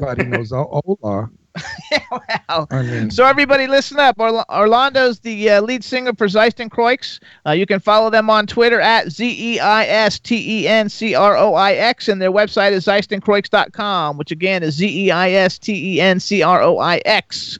Everybody 0.00 0.30
knows 0.30 0.50
hola. 0.54 1.30
Wow. 2.48 2.66
I 2.70 2.82
mean, 2.82 3.10
So 3.10 3.24
everybody, 3.24 3.66
listen 3.66 3.98
up. 3.98 4.18
Orla- 4.18 4.44
Orlando's 4.48 5.20
the 5.20 5.50
uh, 5.50 5.60
lead 5.62 5.82
singer 5.82 6.12
for 6.14 6.26
Zeistencroix. 6.26 7.18
Uh, 7.46 7.52
you 7.52 7.66
can 7.66 7.80
follow 7.80 8.10
them 8.10 8.30
on 8.30 8.46
Twitter 8.46 8.80
at 8.80 9.10
z 9.10 9.54
e 9.54 9.60
i 9.60 9.84
s 9.86 10.18
t 10.18 10.36
e 10.36 10.68
n 10.68 10.88
c 10.88 11.14
r 11.14 11.36
o 11.36 11.54
i 11.54 11.72
x, 11.72 12.08
and 12.08 12.20
their 12.20 12.32
website 12.32 12.72
is 12.72 12.84
zeistencroix.com, 12.86 14.16
which 14.18 14.30
again 14.30 14.62
is 14.62 14.74
z 14.76 15.06
e 15.06 15.10
i 15.10 15.30
s 15.32 15.58
t 15.58 15.96
e 15.96 16.00
n 16.00 16.20
c 16.20 16.42
r 16.42 16.62
o 16.62 16.78
i 16.78 16.98
x. 17.04 17.58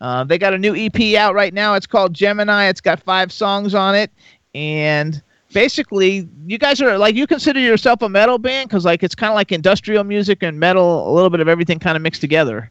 Uh, 0.00 0.24
they 0.24 0.38
got 0.38 0.54
a 0.54 0.58
new 0.58 0.74
EP 0.76 1.16
out 1.16 1.34
right 1.34 1.52
now. 1.54 1.74
It's 1.74 1.86
called 1.86 2.14
Gemini. 2.14 2.68
It's 2.68 2.80
got 2.80 3.02
five 3.02 3.32
songs 3.32 3.74
on 3.74 3.94
it, 3.94 4.10
and 4.54 5.20
basically, 5.52 6.28
you 6.46 6.58
guys 6.58 6.80
are 6.80 6.98
like 6.98 7.14
you 7.14 7.26
consider 7.26 7.60
yourself 7.60 8.02
a 8.02 8.08
metal 8.08 8.38
band 8.38 8.68
because 8.68 8.84
like 8.84 9.02
it's 9.02 9.14
kind 9.14 9.30
of 9.30 9.34
like 9.34 9.50
industrial 9.52 10.04
music 10.04 10.42
and 10.42 10.58
metal, 10.58 11.08
a 11.08 11.12
little 11.12 11.30
bit 11.30 11.40
of 11.40 11.48
everything 11.48 11.78
kind 11.78 11.96
of 11.96 12.02
mixed 12.02 12.20
together. 12.20 12.70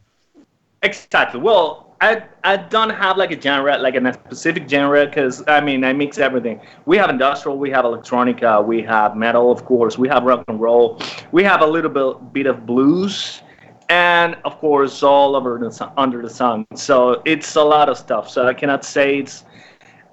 Exactly. 0.84 1.40
Well, 1.42 1.96
I 2.00 2.24
I 2.44 2.58
don't 2.58 2.92
have 2.92 3.18
like 3.18 3.32
a 3.32 3.42
genre, 3.42 3.78
like 3.80 3.96
a 3.96 4.14
specific 4.14 4.70
genre, 4.70 5.06
because 5.06 5.44
I 5.48 5.60
mean 5.62 5.84
I 5.84 5.94
mix 5.94 6.18
everything. 6.20 6.62
We 6.86 6.98
have 6.98 7.10
industrial, 7.10 7.58
we 7.58 7.72
have 7.72 7.86
electronica, 7.86 8.64
we 8.66 8.82
have 8.84 9.16
metal, 9.16 9.52
of 9.52 9.66
course, 9.66 9.98
we 9.98 10.08
have 10.08 10.24
rock 10.24 10.44
and 10.48 10.60
roll, 10.60 11.00
we 11.32 11.44
have 11.44 11.62
a 11.62 11.66
little 11.66 11.90
bit 11.90 12.34
bit 12.34 12.46
of 12.46 12.66
blues, 12.68 13.42
and 13.90 14.36
of 14.46 14.60
course 14.60 15.02
all 15.02 15.36
over 15.36 15.58
the 15.58 15.72
sun, 15.72 15.92
under 15.98 16.22
the 16.22 16.30
sun. 16.30 16.66
So 16.76 17.22
it's 17.26 17.56
a 17.56 17.64
lot 17.64 17.90
of 17.90 17.98
stuff. 17.98 18.30
So 18.30 18.48
I 18.48 18.54
cannot 18.54 18.86
say 18.86 19.18
it's. 19.20 19.44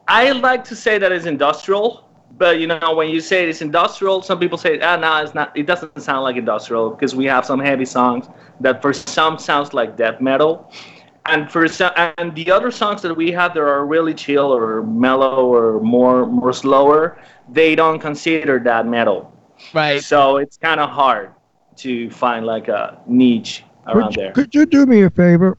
I 0.08 0.32
like 0.32 0.64
to 0.64 0.76
say 0.76 0.98
that 0.98 1.12
it's 1.12 1.26
industrial, 1.26 2.03
but 2.36 2.60
you 2.60 2.66
know 2.66 2.94
when 2.94 3.08
you 3.10 3.20
say 3.20 3.48
it's 3.48 3.62
industrial, 3.62 4.22
some 4.22 4.38
people 4.38 4.58
say 4.58 4.80
ah 4.80 4.96
no, 4.96 5.22
it's 5.22 5.34
not. 5.34 5.56
It 5.56 5.66
doesn't 5.66 6.00
sound 6.00 6.22
like 6.24 6.36
industrial 6.36 6.90
because 6.90 7.14
we 7.14 7.24
have 7.26 7.44
some 7.44 7.60
heavy 7.60 7.84
songs 7.84 8.28
that 8.60 8.82
for 8.82 8.92
some 8.92 9.38
sounds 9.38 9.72
like 9.74 9.96
death 9.96 10.20
metal, 10.20 10.72
and 11.26 11.50
for 11.50 11.68
some 11.68 11.92
and 12.18 12.34
the 12.34 12.50
other 12.50 12.70
songs 12.70 13.02
that 13.02 13.14
we 13.14 13.30
have 13.32 13.54
that 13.54 13.60
are 13.60 13.86
really 13.86 14.14
chill 14.14 14.52
or 14.52 14.82
mellow 14.82 15.46
or 15.46 15.80
more 15.80 16.26
more 16.26 16.52
slower, 16.52 17.18
they 17.48 17.74
don't 17.74 18.00
consider 18.00 18.58
that 18.60 18.86
metal. 18.86 19.30
Right. 19.72 20.02
So 20.02 20.38
it's 20.38 20.56
kind 20.56 20.80
of 20.80 20.90
hard 20.90 21.32
to 21.76 22.10
find 22.10 22.46
like 22.46 22.68
a 22.68 23.00
niche 23.06 23.64
around 23.86 24.08
could, 24.08 24.16
you- 24.16 24.22
there. 24.22 24.32
could 24.32 24.54
you 24.54 24.66
do 24.66 24.86
me 24.86 25.02
a 25.02 25.10
favor 25.10 25.56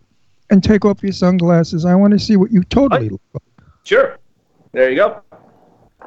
and 0.50 0.64
take 0.64 0.86
off 0.86 1.02
your 1.02 1.12
sunglasses? 1.14 1.86
I 1.86 1.96
want 1.96 2.12
to 2.14 2.20
see 2.20 2.36
what 2.36 2.52
you 2.52 2.64
totally 2.64 3.10
look 3.10 3.22
like. 3.34 3.44
Sure. 3.84 4.18
There 4.74 4.90
you 4.90 4.98
go. 4.98 5.22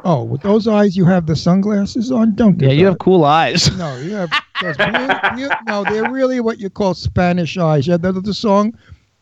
Oh, 0.04 0.22
with 0.24 0.42
those 0.42 0.66
eyes 0.68 0.96
you 0.96 1.04
have 1.04 1.26
the 1.26 1.36
sunglasses 1.36 2.10
on? 2.12 2.34
Don't 2.34 2.58
do 2.58 2.66
Yeah, 2.66 2.72
you 2.72 2.84
that. 2.84 2.90
have 2.92 2.98
cool 2.98 3.24
eyes. 3.24 3.76
No, 3.76 3.96
you 3.96 4.14
have 4.14 4.30
those 4.62 4.76
blue, 4.76 5.40
you, 5.42 5.48
no, 5.66 5.84
they're 5.84 6.10
really 6.10 6.40
what 6.40 6.58
you 6.58 6.70
call 6.70 6.94
Spanish 6.94 7.56
eyes. 7.58 7.86
Yeah, 7.86 7.96
the, 7.96 8.12
the 8.12 8.34
song, 8.34 8.74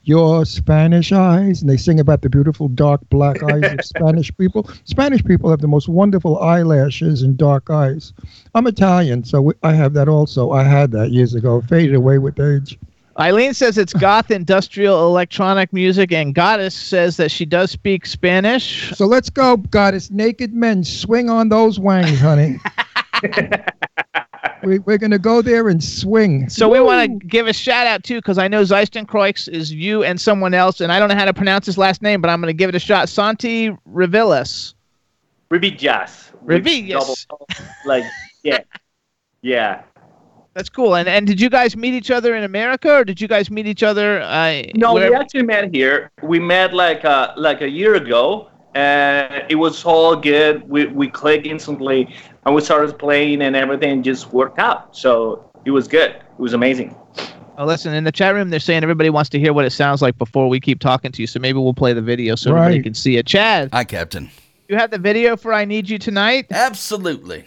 Your 0.05 0.45
Spanish 0.45 1.13
Eyes, 1.13 1.61
and 1.63 1.71
they 1.71 1.77
sing 1.77 1.99
about 1.99 2.23
the 2.23 2.29
beautiful 2.31 2.69
dark 2.69 3.01
black 3.11 3.43
eyes 3.43 3.73
of 3.73 3.85
Spanish 3.85 4.31
people. 4.37 4.69
Spanish 4.85 5.25
people 5.25 5.51
have 5.51 5.61
the 5.61 5.69
most 5.69 5.89
wonderful 5.89 6.39
eyelashes 6.41 7.23
and 7.23 7.37
dark 7.37 7.71
eyes. 7.71 8.13
I'm 8.55 8.67
Italian, 8.67 9.25
so 9.25 9.53
I 9.63 9.73
have 9.73 9.95
that 9.95 10.09
also. 10.09 10.53
I 10.53 10.63
had 10.63 10.91
that 10.93 11.11
years 11.11 11.35
ago, 11.35 11.61
faded 11.63 11.95
away 11.95 12.19
with 12.19 12.39
age. 12.39 12.79
Eileen 13.19 13.55
says 13.55 13.79
it's 13.79 13.93
goth 14.01 14.31
industrial 14.31 15.07
electronic 15.07 15.73
music, 15.73 16.13
and 16.13 16.35
Goddess 16.35 16.75
says 16.75 17.17
that 17.17 17.31
she 17.31 17.45
does 17.45 17.71
speak 17.71 18.07
Spanish. 18.07 18.93
So 18.97 19.07
let's 19.07 19.31
go, 19.31 19.57
goddess. 19.57 20.11
Naked 20.11 20.53
men 20.53 20.85
swing 20.85 21.31
on 21.31 21.49
those 21.49 21.79
wangs, 21.81 22.21
honey. 22.21 22.59
we, 24.63 24.79
we're 24.81 24.99
gonna 24.99 25.19
go 25.19 25.43
there 25.43 25.69
and 25.69 25.83
swing. 25.83 26.49
So 26.49 26.69
we 26.69 26.81
want 26.81 27.21
to 27.21 27.27
give 27.27 27.47
a 27.47 27.53
shout 27.53 27.87
out 27.87 28.05
too, 28.05 28.17
because 28.17 28.39
I 28.39 28.49
know 28.49 28.63
Zeistencroix 28.63 29.49
is 29.49 29.73
you 29.73 30.05
and 30.05 30.21
someone 30.21 30.55
else, 30.55 30.81
and 30.81 30.93
I 30.93 30.99
don't 30.99 31.09
know 31.09 31.17
how 31.17 31.25
to 31.25 31.35
pronounce 31.35 31.67
his 31.67 31.79
last 31.79 32.03
name, 32.03 32.21
but 32.21 32.29
I'm 32.29 32.41
going 32.41 32.53
to 32.53 32.57
give 32.57 32.69
it 32.69 32.75
a 32.75 32.81
shot. 32.81 33.09
Santi 33.09 33.71
Revillas. 33.91 34.75
Rivillas. 35.51 36.33
with 36.43 36.65
Rivillas. 36.65 37.27
Like, 37.85 38.05
yeah. 38.43 38.61
Yeah. 39.43 39.83
That's 40.57 40.71
cool. 40.71 40.97
And 40.97 41.07
and 41.07 41.27
did 41.27 41.39
you 41.39 41.51
guys 41.51 41.77
meet 41.77 41.93
each 41.93 42.11
other 42.11 42.35
in 42.35 42.43
America, 42.43 42.91
or 42.91 43.05
did 43.05 43.21
you 43.21 43.29
guys 43.29 43.51
meet 43.51 43.67
each 43.67 43.83
other? 43.83 44.23
Uh, 44.23 44.63
No, 44.75 44.95
wherever- 44.95 45.11
we 45.13 45.17
actually 45.21 45.43
met 45.43 45.65
here. 45.75 46.11
We 46.23 46.39
met 46.41 46.73
like 46.73 47.05
uh, 47.05 47.35
like 47.37 47.61
a 47.61 47.69
year 47.69 47.95
ago, 47.95 48.49
and 48.75 49.45
it 49.51 49.57
was 49.57 49.85
all 49.85 50.17
good. 50.17 50.67
We 50.67 50.87
we 50.87 51.09
clicked 51.09 51.47
instantly, 51.47 52.09
and 52.47 52.55
we 52.55 52.63
started 52.63 52.99
playing, 52.99 53.43
and 53.43 53.55
everything 53.55 54.03
just 54.03 54.33
worked 54.33 54.59
out. 54.59 54.97
So 54.97 55.51
it 55.67 55.73
was 55.73 55.87
good. 55.87 56.13
It 56.13 56.39
was 56.39 56.55
amazing. 56.55 56.97
Oh, 57.59 57.67
listen, 57.67 57.93
in 57.93 58.05
the 58.05 58.13
chat 58.13 58.35
room, 58.35 58.49
they're 58.49 58.59
saying 58.59 58.83
everybody 58.83 59.11
wants 59.11 59.29
to 59.31 59.39
hear 59.39 59.53
what 59.53 59.67
it 59.67 59.73
sounds 59.73 60.01
like 60.01 60.17
before 60.17 60.49
we 60.49 60.59
keep 60.59 60.81
talking 60.81 61.13
to 61.13 61.23
you. 61.23 61.27
So 61.27 61.39
maybe 61.39 61.59
we'll 61.59 61.75
play 61.75 61.93
the 61.93 62.01
video 62.03 62.35
so 62.35 62.51
everybody 62.57 62.83
can 62.83 62.95
see 62.95 63.19
it. 63.19 63.27
Chad, 63.27 63.69
Hi, 63.75 63.85
Captain. 63.85 64.31
you 64.71 64.77
have 64.77 64.91
the 64.91 64.99
video 64.99 65.37
for 65.37 65.53
"I 65.53 65.67
Need 65.67 65.91
You 65.91 65.99
Tonight." 65.99 66.47
Absolutely. 66.51 67.45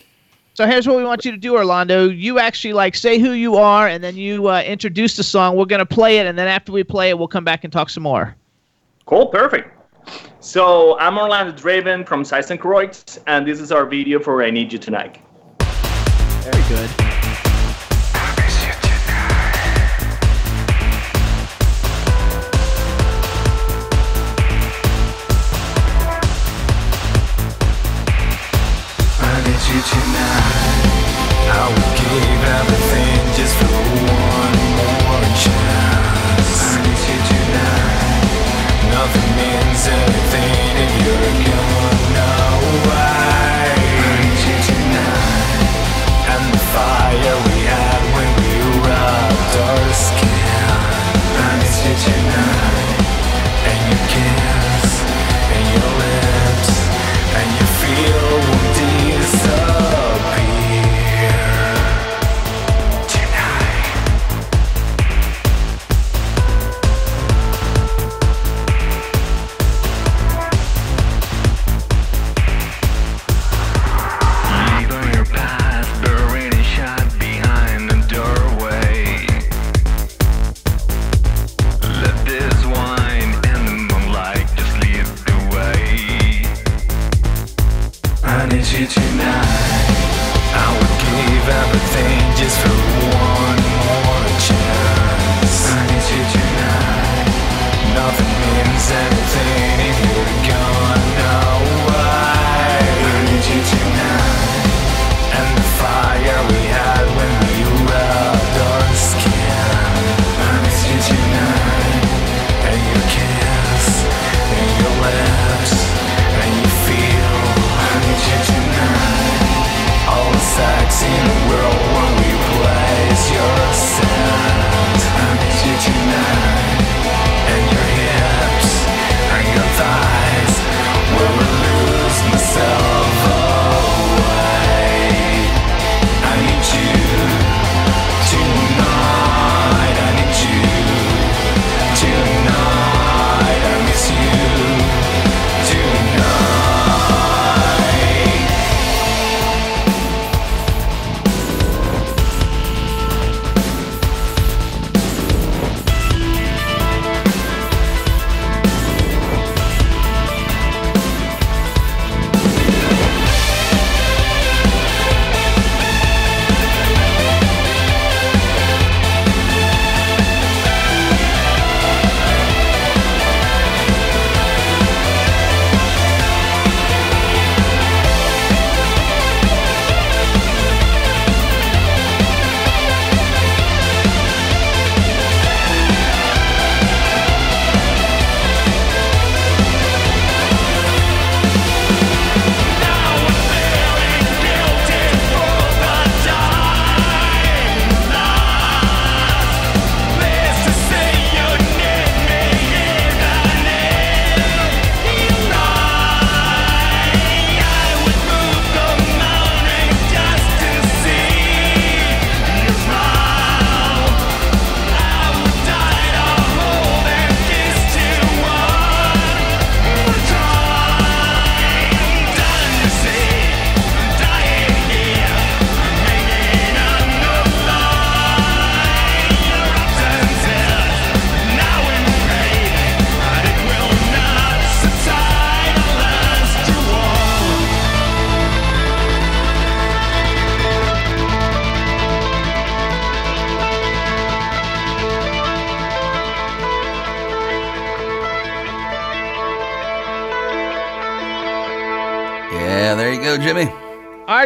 So 0.60 0.66
here's 0.66 0.86
what 0.86 0.98
we 0.98 1.06
want 1.06 1.24
you 1.24 1.32
to 1.32 1.38
do, 1.38 1.56
Orlando. 1.56 2.10
You 2.10 2.38
actually 2.38 2.74
like 2.74 2.94
say 2.94 3.18
who 3.18 3.32
you 3.32 3.56
are, 3.56 3.88
and 3.88 4.04
then 4.04 4.18
you 4.18 4.50
uh, 4.50 4.62
introduce 4.62 5.16
the 5.16 5.24
song. 5.24 5.56
We're 5.56 5.64
gonna 5.64 5.86
play 5.86 6.18
it, 6.18 6.28
and 6.28 6.38
then 6.38 6.50
after 6.50 6.74
we 6.74 6.84
play 6.84 7.08
it, 7.08 7.18
we'll 7.18 7.30
come 7.30 7.46
back 7.46 7.64
and 7.64 7.72
talk 7.72 7.90
some 7.90 8.04
more. 8.04 8.36
Cool, 9.06 9.28
perfect. 9.28 9.74
So 10.42 11.00
I'm 11.00 11.18
Orlando 11.18 11.54
Draven 11.54 12.06
from 12.06 12.24
Zeistencroix, 12.24 13.20
and 13.26 13.48
this 13.48 13.62
is 13.62 13.72
our 13.72 13.86
video 13.86 14.20
for 14.20 14.44
I 14.44 14.50
Need 14.50 14.74
You 14.74 14.80
Tonight. 14.80 15.22
Very 15.62 16.68
good. 16.68 17.09
I 31.70 31.76
give 32.00 32.44
everything 32.58 33.34
just 33.38 33.56
for 33.58 34.04
one 34.04 34.09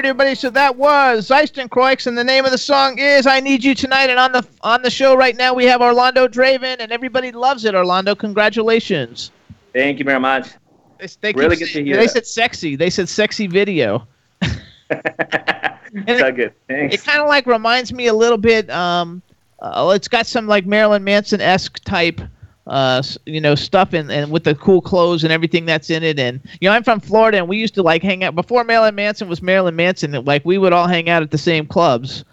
right, 0.03 0.09
everybody. 0.09 0.35
So 0.35 0.49
that 0.51 0.75
was 0.75 1.27
Zeistencroix, 1.29 2.07
and 2.07 2.17
the 2.17 2.23
name 2.23 2.45
of 2.45 2.51
the 2.51 2.57
song 2.57 2.97
is 2.99 3.25
"I 3.25 3.39
Need 3.39 3.63
You 3.63 3.73
Tonight." 3.75 4.09
And 4.09 4.19
on 4.19 4.31
the 4.31 4.45
on 4.61 4.81
the 4.81 4.89
show 4.89 5.15
right 5.15 5.35
now, 5.35 5.53
we 5.53 5.65
have 5.65 5.81
Orlando 5.81 6.27
Draven, 6.27 6.77
and 6.79 6.91
everybody 6.91 7.31
loves 7.31 7.65
it. 7.65 7.73
Orlando, 7.75 8.15
congratulations! 8.15 9.31
Thank 9.73 9.99
you 9.99 10.05
very 10.05 10.19
much. 10.19 10.49
They, 10.99 11.07
they 11.21 11.33
Really 11.33 11.55
good 11.55 11.67
saying- 11.69 11.85
to 11.85 11.91
hear 11.91 11.97
They 11.97 12.05
that. 12.05 12.11
said 12.13 12.27
sexy. 12.27 12.75
They 12.75 12.89
said 12.89 13.09
sexy 13.09 13.47
video. 13.47 14.07
so 14.41 14.51
good. 16.31 16.53
Thanks. 16.67 16.95
It 16.95 17.03
kind 17.03 17.19
of 17.21 17.27
like 17.27 17.45
reminds 17.45 17.93
me 17.93 18.07
a 18.07 18.13
little 18.13 18.37
bit. 18.37 18.69
Um, 18.69 19.21
uh, 19.59 19.91
it's 19.95 20.07
got 20.07 20.27
some 20.27 20.47
like 20.47 20.65
Marilyn 20.65 21.03
Manson 21.03 21.39
esque 21.41 21.79
type, 21.85 22.19
uh, 22.67 23.03
you 23.25 23.41
know, 23.41 23.55
stuff 23.55 23.93
in 23.93 24.09
and 24.09 24.31
with 24.31 24.43
the 24.43 24.55
cool 24.55 24.81
clothes 24.81 25.23
and 25.23 25.33
everything 25.33 25.65
that's 25.65 25.89
in 25.89 26.03
it. 26.03 26.17
And 26.19 26.39
you 26.61 26.69
know, 26.69 26.75
I'm 26.75 26.83
from 26.83 26.99
Florida, 26.99 27.37
and 27.37 27.47
we 27.47 27.57
used 27.57 27.73
to 27.75 27.83
like 27.83 28.01
hang 28.01 28.23
out 28.23 28.35
before 28.35 28.63
Marilyn 28.63 28.95
Manson 28.95 29.27
was 29.27 29.41
Marilyn 29.41 29.75
Manson. 29.75 30.11
Like 30.25 30.45
we 30.45 30.57
would 30.57 30.73
all 30.73 30.87
hang 30.87 31.09
out 31.09 31.21
at 31.23 31.31
the 31.31 31.37
same 31.37 31.65
clubs, 31.65 32.23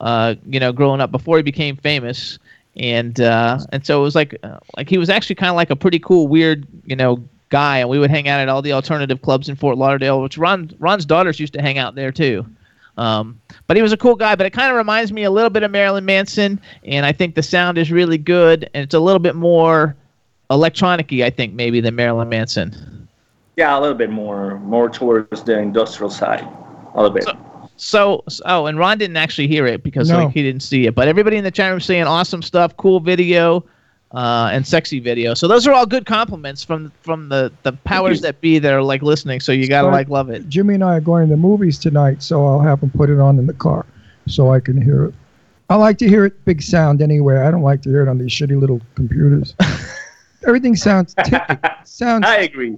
uh, 0.00 0.34
you 0.46 0.58
know, 0.58 0.72
growing 0.72 1.00
up 1.00 1.10
before 1.10 1.36
he 1.36 1.42
became 1.42 1.76
famous. 1.76 2.38
And 2.76 3.20
uh, 3.20 3.58
and 3.72 3.86
so 3.86 4.00
it 4.00 4.02
was 4.02 4.14
like 4.14 4.36
uh, 4.42 4.58
like 4.76 4.88
he 4.88 4.98
was 4.98 5.10
actually 5.10 5.36
kind 5.36 5.50
of 5.50 5.56
like 5.56 5.70
a 5.70 5.76
pretty 5.76 5.98
cool, 5.98 6.28
weird, 6.28 6.66
you 6.86 6.96
know, 6.96 7.22
guy. 7.50 7.78
And 7.78 7.88
we 7.88 7.98
would 7.98 8.10
hang 8.10 8.26
out 8.26 8.40
at 8.40 8.48
all 8.48 8.62
the 8.62 8.72
alternative 8.72 9.22
clubs 9.22 9.48
in 9.48 9.54
Fort 9.54 9.78
Lauderdale, 9.78 10.22
which 10.22 10.38
Ron 10.38 10.74
Ron's 10.78 11.04
daughters 11.04 11.38
used 11.38 11.52
to 11.52 11.62
hang 11.62 11.78
out 11.78 11.94
there 11.94 12.10
too. 12.10 12.46
Um, 12.96 13.40
but 13.66 13.76
he 13.76 13.82
was 13.82 13.92
a 13.92 13.96
cool 13.96 14.14
guy. 14.14 14.34
But 14.34 14.46
it 14.46 14.50
kind 14.50 14.70
of 14.70 14.76
reminds 14.76 15.12
me 15.12 15.24
a 15.24 15.30
little 15.30 15.50
bit 15.50 15.62
of 15.62 15.70
Marilyn 15.70 16.04
Manson, 16.04 16.60
and 16.84 17.04
I 17.04 17.12
think 17.12 17.34
the 17.34 17.42
sound 17.42 17.78
is 17.78 17.90
really 17.90 18.18
good, 18.18 18.70
and 18.74 18.84
it's 18.84 18.94
a 18.94 19.00
little 19.00 19.18
bit 19.18 19.34
more 19.34 19.96
electronic 20.50 21.12
I 21.12 21.30
think, 21.30 21.54
maybe 21.54 21.80
than 21.80 21.94
Marilyn 21.94 22.28
Manson. 22.28 23.08
Yeah, 23.56 23.78
a 23.78 23.80
little 23.80 23.96
bit 23.96 24.10
more, 24.10 24.58
more 24.60 24.88
towards 24.90 25.42
the 25.44 25.58
industrial 25.58 26.10
side, 26.10 26.46
a 26.94 27.02
little 27.02 27.10
bit. 27.10 27.28
So, 27.76 28.22
so- 28.28 28.42
oh, 28.46 28.66
and 28.66 28.78
Ron 28.78 28.98
didn't 28.98 29.16
actually 29.16 29.48
hear 29.48 29.66
it 29.66 29.82
because 29.82 30.10
No. 30.10 30.24
like 30.24 30.32
he 30.34 30.42
didn't 30.42 30.62
see 30.62 30.86
it. 30.86 30.94
But 30.94 31.08
everybody 31.08 31.36
in 31.36 31.44
the 31.44 31.50
chat 31.50 31.70
room 31.70 31.80
saying 31.80 32.04
awesome 32.04 32.42
stuff, 32.42 32.76
cool 32.76 33.00
video, 33.00 33.64
uh, 34.14 34.48
and 34.52 34.66
sexy 34.66 35.00
video. 35.00 35.34
So 35.34 35.48
those 35.48 35.66
are 35.66 35.72
all 35.72 35.86
good 35.86 36.06
compliments 36.06 36.62
from 36.62 36.92
from 37.02 37.28
the 37.28 37.52
the 37.64 37.72
powers 37.72 38.20
that 38.20 38.40
be 38.40 38.58
that 38.58 38.72
are 38.72 38.82
like 38.82 39.02
listening. 39.02 39.40
So 39.40 39.52
you 39.52 39.68
gotta 39.68 39.88
like 39.88 40.08
love 40.08 40.30
it. 40.30 40.48
Jimmy 40.48 40.74
and 40.74 40.84
I 40.84 40.96
are 40.96 41.00
going 41.00 41.26
to 41.28 41.30
the 41.30 41.36
movies 41.36 41.78
tonight, 41.78 42.22
so 42.22 42.46
I'll 42.46 42.60
have 42.60 42.82
him 42.82 42.90
put 42.90 43.10
it 43.10 43.18
on 43.18 43.38
in 43.38 43.46
the 43.46 43.52
car 43.52 43.84
so 44.26 44.52
I 44.52 44.60
can 44.60 44.80
hear 44.80 45.06
it. 45.06 45.14
I 45.68 45.76
like 45.76 45.98
to 45.98 46.08
hear 46.08 46.24
it 46.24 46.44
big 46.44 46.62
sound 46.62 47.02
anyway. 47.02 47.38
I 47.38 47.50
don't 47.50 47.62
like 47.62 47.82
to 47.82 47.90
hear 47.90 48.02
it 48.02 48.08
on 48.08 48.18
these 48.18 48.30
shitty 48.30 48.58
little 48.58 48.80
computers. 48.94 49.54
Everything 50.46 50.76
sounds 50.76 51.14
tippy. 51.24 51.56
Sounds. 51.84 52.26
I 52.26 52.36
agree. 52.38 52.76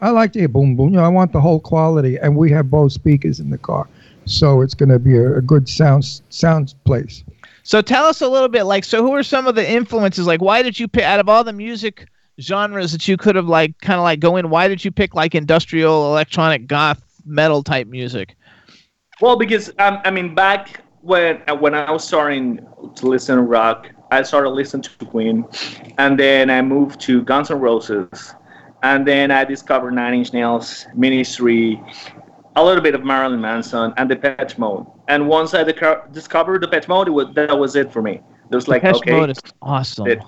I 0.00 0.10
like 0.10 0.32
to 0.34 0.40
hear 0.40 0.48
boom 0.48 0.76
boom. 0.76 0.90
You 0.90 0.96
know, 0.96 1.04
I 1.04 1.08
want 1.08 1.32
the 1.32 1.40
whole 1.40 1.58
quality, 1.58 2.18
and 2.18 2.36
we 2.36 2.50
have 2.50 2.70
both 2.70 2.92
speakers 2.92 3.40
in 3.40 3.50
the 3.50 3.58
car, 3.58 3.88
so 4.26 4.60
it's 4.60 4.74
going 4.74 4.90
to 4.90 4.98
be 4.98 5.16
a, 5.16 5.38
a 5.38 5.42
good 5.42 5.68
sound 5.68 6.20
sound 6.28 6.74
place. 6.84 7.24
So 7.68 7.82
tell 7.82 8.06
us 8.06 8.22
a 8.22 8.28
little 8.28 8.48
bit, 8.48 8.62
like, 8.62 8.82
so 8.82 9.02
who 9.02 9.12
are 9.12 9.22
some 9.22 9.46
of 9.46 9.54
the 9.54 9.70
influences? 9.70 10.26
Like, 10.26 10.40
why 10.40 10.62
did 10.62 10.80
you 10.80 10.88
pick 10.88 11.04
out 11.04 11.20
of 11.20 11.28
all 11.28 11.44
the 11.44 11.52
music 11.52 12.08
genres 12.40 12.92
that 12.92 13.06
you 13.06 13.18
could 13.18 13.36
have 13.36 13.46
like 13.46 13.78
kind 13.82 13.98
of 13.98 14.04
like 14.04 14.20
go 14.20 14.38
in? 14.38 14.48
Why 14.48 14.68
did 14.68 14.82
you 14.82 14.90
pick 14.90 15.14
like 15.14 15.34
industrial, 15.34 16.06
electronic, 16.06 16.66
goth, 16.66 17.04
metal 17.26 17.62
type 17.62 17.86
music? 17.86 18.36
Well, 19.20 19.36
because 19.36 19.68
um, 19.80 20.00
I 20.06 20.10
mean, 20.10 20.34
back 20.34 20.80
when 21.02 21.42
uh, 21.46 21.56
when 21.56 21.74
I 21.74 21.90
was 21.90 22.08
starting 22.08 22.66
to 22.96 23.06
listen 23.06 23.36
to 23.36 23.42
rock, 23.42 23.90
I 24.10 24.22
started 24.22 24.48
listening 24.48 24.84
to 24.84 25.04
Queen, 25.04 25.44
and 25.98 26.18
then 26.18 26.48
I 26.48 26.62
moved 26.62 26.98
to 27.00 27.20
Guns 27.22 27.50
N' 27.50 27.60
Roses, 27.60 28.32
and 28.82 29.06
then 29.06 29.30
I 29.30 29.44
discovered 29.44 29.90
Nine 29.90 30.14
Inch 30.14 30.32
Nails, 30.32 30.86
Ministry, 30.94 31.78
a 32.56 32.64
little 32.64 32.82
bit 32.82 32.94
of 32.94 33.04
Marilyn 33.04 33.42
Manson, 33.42 33.92
and 33.98 34.08
Depeche 34.08 34.56
Mode. 34.56 34.86
And 35.08 35.26
once 35.26 35.54
I 35.54 35.64
discovered 35.64 36.60
Depeche 36.60 36.88
Mode, 36.88 37.08
it 37.08 37.10
was, 37.10 37.26
that 37.34 37.58
was 37.58 37.74
it 37.76 37.92
for 37.92 38.02
me. 38.02 38.20
It 38.50 38.54
was 38.54 38.68
like, 38.68 38.82
Depeche 38.82 39.00
okay, 39.00 39.12
Mode 39.12 39.30
is 39.30 39.38
awesome. 39.62 40.06
it- 40.06 40.22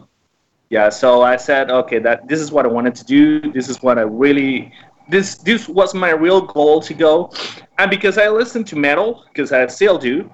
yeah. 0.71 0.88
So 0.88 1.23
I 1.23 1.37
said, 1.37 1.71
okay, 1.71 1.99
that 1.99 2.29
this 2.29 2.40
is 2.40 2.53
what 2.53 2.64
I 2.64 2.69
wanted 2.69 2.95
to 2.97 3.05
do. 3.05 3.53
This 3.53 3.69
is 3.69 3.83
what 3.83 3.99
I 3.99 4.03
really. 4.03 4.73
This 5.09 5.35
this 5.37 5.69
was 5.69 5.95
my 5.95 6.11
real 6.11 6.40
goal 6.40 6.81
to 6.83 6.95
go, 6.95 7.33
and 7.79 7.90
because 7.90 8.16
I 8.16 8.29
listen 8.29 8.62
to 8.64 8.77
metal, 8.77 9.25
because 9.29 9.51
I 9.53 9.66
still 9.66 9.99
do, 9.99 10.31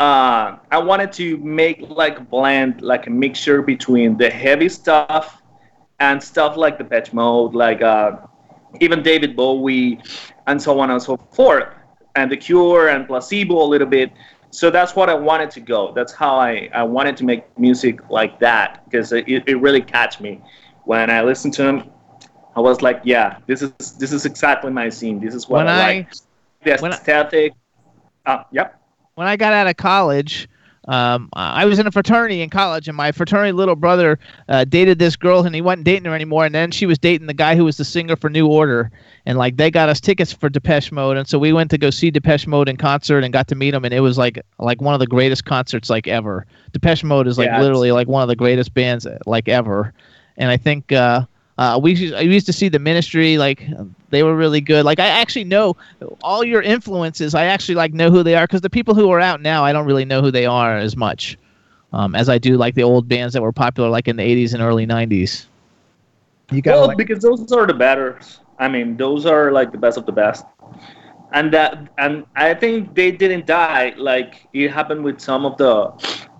uh, 0.00 0.56
I 0.72 0.78
wanted 0.78 1.12
to 1.12 1.36
make 1.38 1.78
like 1.88 2.28
blend, 2.28 2.82
like 2.82 3.06
a 3.06 3.10
mixture 3.10 3.62
between 3.62 4.16
the 4.16 4.28
heavy 4.28 4.68
stuff 4.68 5.40
and 6.00 6.20
stuff 6.20 6.56
like 6.56 6.78
Depeche 6.78 7.12
Mode, 7.12 7.54
like 7.54 7.82
uh, 7.82 8.16
even 8.80 9.02
David 9.04 9.36
Bowie, 9.36 10.00
and 10.48 10.60
so 10.60 10.80
on 10.80 10.90
and 10.90 11.00
so 11.00 11.16
forth, 11.30 11.68
and 12.16 12.30
The 12.30 12.36
Cure 12.36 12.88
and 12.88 13.06
Placebo 13.06 13.62
a 13.62 13.68
little 13.68 13.86
bit. 13.86 14.10
So 14.50 14.70
that's 14.70 14.96
what 14.96 15.08
I 15.10 15.14
wanted 15.14 15.50
to 15.52 15.60
go. 15.60 15.92
That's 15.92 16.12
how 16.12 16.36
I, 16.36 16.68
I 16.74 16.82
wanted 16.82 17.16
to 17.18 17.24
make 17.24 17.42
music 17.58 18.00
like 18.10 18.40
that 18.40 18.84
because 18.84 19.12
it, 19.12 19.24
it 19.28 19.60
really 19.60 19.82
catch 19.82 20.18
me. 20.20 20.40
When 20.84 21.10
I 21.10 21.22
listened 21.22 21.52
to 21.54 21.64
him, 21.68 21.90
I 22.56 22.60
was 22.60 22.80
like, 22.80 23.00
yeah, 23.04 23.38
this 23.46 23.60
is 23.60 23.72
this 23.98 24.12
is 24.12 24.24
exactly 24.24 24.70
my 24.70 24.88
scene. 24.88 25.20
This 25.20 25.34
is 25.34 25.48
what 25.48 25.58
When 25.58 25.68
I, 25.68 25.72
I- 25.72 25.86
like. 25.94 26.12
The 26.64 26.76
when 26.78 26.92
I- 26.92 26.96
aesthetic. 26.96 27.52
Uh, 28.24 28.42
yep. 28.50 28.80
when 29.14 29.28
I 29.28 29.36
got 29.36 29.52
out 29.52 29.68
of 29.68 29.76
college, 29.76 30.48
um, 30.86 31.28
I 31.32 31.64
was 31.64 31.78
in 31.78 31.86
a 31.86 31.90
fraternity 31.90 32.42
in 32.42 32.50
college, 32.50 32.86
and 32.86 32.96
my 32.96 33.10
fraternity 33.10 33.52
little 33.52 33.74
brother 33.74 34.18
uh, 34.48 34.64
dated 34.64 34.98
this 34.98 35.16
girl, 35.16 35.44
and 35.44 35.54
he 35.54 35.60
wasn't 35.60 35.84
dating 35.84 36.04
her 36.04 36.14
anymore. 36.14 36.46
And 36.46 36.54
then 36.54 36.70
she 36.70 36.86
was 36.86 36.98
dating 36.98 37.26
the 37.26 37.34
guy 37.34 37.56
who 37.56 37.64
was 37.64 37.76
the 37.76 37.84
singer 37.84 38.14
for 38.14 38.30
New 38.30 38.46
Order, 38.46 38.90
and 39.24 39.36
like 39.36 39.56
they 39.56 39.70
got 39.70 39.88
us 39.88 40.00
tickets 40.00 40.32
for 40.32 40.48
Depeche 40.48 40.92
Mode, 40.92 41.16
and 41.16 41.28
so 41.28 41.38
we 41.38 41.52
went 41.52 41.70
to 41.70 41.78
go 41.78 41.90
see 41.90 42.10
Depeche 42.10 42.46
Mode 42.46 42.68
in 42.68 42.76
concert 42.76 43.24
and 43.24 43.32
got 43.32 43.48
to 43.48 43.54
meet 43.54 43.74
him, 43.74 43.84
and 43.84 43.92
it 43.92 44.00
was 44.00 44.16
like 44.16 44.40
like 44.58 44.80
one 44.80 44.94
of 44.94 45.00
the 45.00 45.06
greatest 45.06 45.44
concerts 45.44 45.90
like 45.90 46.06
ever. 46.06 46.46
Depeche 46.72 47.02
Mode 47.02 47.26
is 47.26 47.36
like 47.36 47.46
Yeah, 47.46 47.60
literally 47.60 47.90
like 47.90 48.06
one 48.06 48.22
of 48.22 48.28
the 48.28 48.36
greatest 48.36 48.72
bands 48.72 49.06
like 49.26 49.48
ever, 49.48 49.92
and 50.36 50.50
I 50.50 50.56
think. 50.56 50.92
Uh, 50.92 51.26
uh, 51.58 51.78
we 51.82 51.94
used, 51.94 52.14
I 52.14 52.20
used 52.20 52.46
to 52.46 52.52
see 52.52 52.68
the 52.68 52.78
ministry 52.78 53.38
like 53.38 53.66
they 54.10 54.22
were 54.22 54.36
really 54.36 54.60
good. 54.60 54.84
Like 54.84 55.00
I 55.00 55.06
actually 55.06 55.44
know 55.44 55.76
all 56.22 56.44
your 56.44 56.62
influences. 56.62 57.34
I 57.34 57.46
actually 57.46 57.76
like 57.76 57.94
know 57.94 58.10
who 58.10 58.22
they 58.22 58.34
are 58.34 58.44
because 58.44 58.60
the 58.60 58.70
people 58.70 58.94
who 58.94 59.10
are 59.10 59.20
out 59.20 59.40
now, 59.40 59.64
I 59.64 59.72
don't 59.72 59.86
really 59.86 60.04
know 60.04 60.20
who 60.20 60.30
they 60.30 60.46
are 60.46 60.76
as 60.76 60.96
much 60.96 61.38
um, 61.92 62.14
as 62.14 62.28
I 62.28 62.38
do 62.38 62.56
like 62.56 62.74
the 62.74 62.82
old 62.82 63.08
bands 63.08 63.32
that 63.34 63.42
were 63.42 63.52
popular 63.52 63.88
like 63.88 64.08
in 64.08 64.16
the 64.16 64.22
'80s 64.22 64.52
and 64.52 64.62
early 64.62 64.86
'90s. 64.86 65.46
You 66.50 66.62
got 66.62 66.72
Well, 66.72 66.86
like, 66.88 66.98
because 66.98 67.22
those 67.22 67.50
are 67.52 67.66
the 67.66 67.74
better. 67.74 68.20
I 68.58 68.68
mean, 68.68 68.96
those 68.96 69.26
are 69.26 69.50
like 69.50 69.72
the 69.72 69.78
best 69.78 69.98
of 69.98 70.06
the 70.06 70.12
best. 70.12 70.44
And 71.32 71.52
that, 71.52 71.88
and 71.98 72.24
I 72.36 72.54
think 72.54 72.94
they 72.94 73.10
didn't 73.10 73.46
die 73.46 73.94
like 73.96 74.46
it 74.52 74.70
happened 74.70 75.04
with 75.04 75.20
some 75.20 75.44
of 75.44 75.56
the 75.56 75.90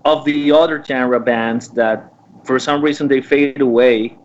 of 0.05 0.25
the 0.25 0.53
other 0.53 0.83
genre 0.85 1.19
bands 1.19 1.69
that 1.71 2.13
for 2.45 2.59
some 2.59 2.83
reason 2.83 3.09
they 3.09 3.21
faded 3.21 3.61
away 3.61 4.17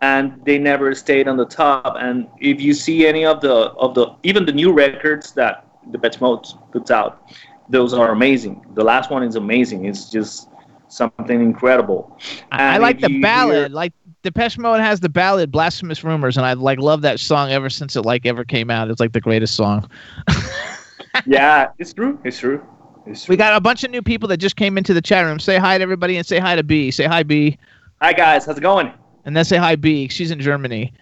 and 0.00 0.40
they 0.44 0.58
never 0.58 0.94
stayed 0.94 1.28
on 1.28 1.36
the 1.36 1.44
top. 1.46 1.96
And 1.98 2.26
if 2.38 2.60
you 2.60 2.74
see 2.74 3.06
any 3.06 3.24
of 3.24 3.40
the 3.40 3.54
of 3.54 3.94
the 3.94 4.14
even 4.22 4.46
the 4.46 4.52
new 4.52 4.72
records 4.72 5.32
that 5.32 5.66
the 5.90 6.18
Mode 6.20 6.46
puts 6.72 6.90
out, 6.90 7.30
those 7.68 7.92
are 7.92 8.10
amazing. 8.12 8.64
The 8.74 8.84
last 8.84 9.10
one 9.10 9.22
is 9.22 9.36
amazing. 9.36 9.84
It's 9.84 10.10
just 10.10 10.48
something 10.88 11.40
incredible. 11.40 12.18
I, 12.50 12.74
I 12.74 12.78
like 12.78 13.00
the 13.00 13.20
ballad. 13.20 13.56
hear- 13.56 13.68
Like 13.68 13.92
Depeche 14.22 14.58
Mode 14.58 14.80
has 14.80 15.00
the 15.00 15.08
ballad 15.08 15.50
"Blasphemous 15.50 16.02
Rumors," 16.04 16.36
and 16.36 16.44
I 16.46 16.54
like 16.54 16.78
love 16.78 17.02
that 17.02 17.20
song 17.20 17.50
ever 17.50 17.70
since 17.70 17.96
it 17.96 18.02
like 18.02 18.26
ever 18.26 18.44
came 18.44 18.70
out. 18.70 18.90
It's 18.90 19.00
like 19.00 19.12
the 19.12 19.20
greatest 19.20 19.54
song. 19.54 19.88
yeah, 21.26 21.68
it's 21.78 21.92
true. 21.92 22.18
It's 22.24 22.38
true. 22.38 22.64
It's 23.06 23.24
true. 23.24 23.32
We 23.32 23.36
got 23.36 23.56
a 23.56 23.60
bunch 23.60 23.84
of 23.84 23.90
new 23.90 24.02
people 24.02 24.28
that 24.28 24.36
just 24.38 24.56
came 24.56 24.76
into 24.78 24.94
the 24.94 25.00
chat 25.02 25.24
room. 25.24 25.38
Say 25.38 25.58
hi 25.58 25.78
to 25.78 25.82
everybody 25.82 26.16
and 26.16 26.26
say 26.26 26.38
hi 26.38 26.54
to 26.56 26.62
B. 26.62 26.90
Say 26.90 27.04
hi 27.04 27.22
B, 27.22 27.58
Hi 28.02 28.12
guys, 28.12 28.46
how's 28.46 28.56
it 28.58 28.62
going? 28.62 28.92
And 29.24 29.36
then 29.36 29.44
say 29.44 29.56
hi 29.56 29.76
B. 29.76 30.08
She's 30.08 30.30
in 30.30 30.40
Germany. 30.40 30.92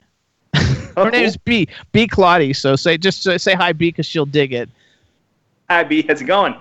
Oh, 0.96 1.04
Her 1.04 1.10
name 1.12 1.26
is 1.26 1.36
B. 1.36 1.68
B. 1.92 2.08
Claudie. 2.08 2.52
So 2.52 2.74
say 2.74 2.98
just 2.98 3.22
say, 3.22 3.38
say 3.38 3.54
hi 3.54 3.72
B 3.72 3.90
because 3.90 4.04
she'll 4.04 4.26
dig 4.26 4.52
it. 4.52 4.68
Hi 5.70 5.84
B, 5.84 6.02
how's 6.02 6.20
it 6.20 6.24
going? 6.24 6.56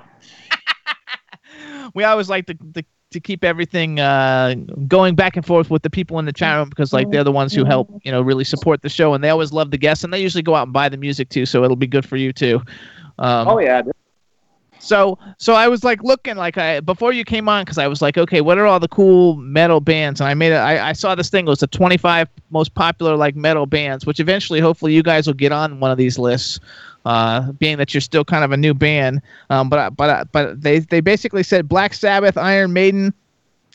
we 1.96 2.04
always 2.04 2.30
like 2.30 2.46
to, 2.46 2.54
to, 2.76 2.86
to 3.12 3.20
keep 3.20 3.44
everything 3.44 4.00
uh, 4.00 4.54
going 4.88 5.16
back 5.16 5.38
and 5.38 5.46
forth 5.46 5.72
with 5.72 5.82
the 5.82 5.90
people 5.90 6.20
in 6.20 6.26
the 6.26 6.34
chat 6.34 6.56
room 6.56 6.70
because 6.70 6.94
like 6.94 7.10
they're 7.10 7.24
the 7.24 7.32
ones 7.32 7.52
who 7.54 7.66
help 7.66 7.90
you 8.04 8.12
know 8.12 8.22
really 8.22 8.44
support 8.44 8.84
the 8.84 8.90
show 8.90 9.14
and 9.16 9.24
they 9.24 9.30
always 9.30 9.52
love 9.52 9.72
the 9.72 9.78
guests 9.78 10.04
and 10.04 10.14
they 10.14 10.22
usually 10.22 10.44
go 10.44 10.54
out 10.54 10.68
and 10.68 10.74
buy 10.74 10.88
the 10.88 10.98
music 10.98 11.30
too 11.30 11.46
so 11.46 11.64
it'll 11.64 11.76
be 11.76 11.88
good 11.88 12.08
for 12.08 12.18
you 12.18 12.32
too 12.32 12.62
um, 13.20 13.48
Oh 13.48 13.60
yeah, 13.60 13.82
so 14.88 15.20
so 15.38 15.54
i 15.54 15.68
was 15.68 15.84
like 15.84 16.02
looking 16.04 16.38
like 16.38 16.58
i 16.58 16.80
before 16.80 17.12
you 17.12 17.26
came 17.26 17.50
on 17.50 17.64
because 17.64 17.78
i 17.78 17.88
was 17.88 18.02
like 18.02 18.18
okay 18.18 18.42
what 18.42 18.58
are 18.58 18.66
all 18.66 18.80
the 18.80 18.88
cool 18.88 19.36
metal 19.36 19.80
bands 19.80 20.22
and 20.22 20.30
i 20.30 20.34
made 20.34 20.52
it 20.52 20.56
I, 20.56 20.90
I 20.90 20.94
saw 20.94 21.14
this 21.14 21.30
thing 21.30 21.46
it 21.46 21.50
was 21.50 21.60
the 21.60 21.68
25 21.68 22.30
most 22.50 22.74
popular 22.74 23.16
like 23.16 23.36
metal 23.36 23.66
bands 23.66 24.06
which 24.06 24.20
eventually 24.20 24.60
hopefully 24.60 24.94
you 24.94 25.04
guys 25.04 25.28
will 25.28 25.34
get 25.34 25.52
on 25.52 25.80
one 25.80 25.92
of 25.92 25.98
these 25.98 26.18
lists 26.18 26.60
uh, 27.06 27.54
being 27.54 27.78
that 27.78 27.94
you're 27.94 28.02
still 28.02 28.26
kind 28.26 28.44
of 28.44 28.52
a 28.52 28.58
new 28.58 28.74
band 28.74 29.22
um, 29.50 29.70
but 29.70 29.92
but 29.92 30.30
but 30.32 30.62
they 30.62 30.80
they 30.80 31.00
basically 31.00 31.44
said 31.44 31.68
black 31.68 31.94
sabbath 31.94 32.38
iron 32.38 32.74
maiden 32.74 33.14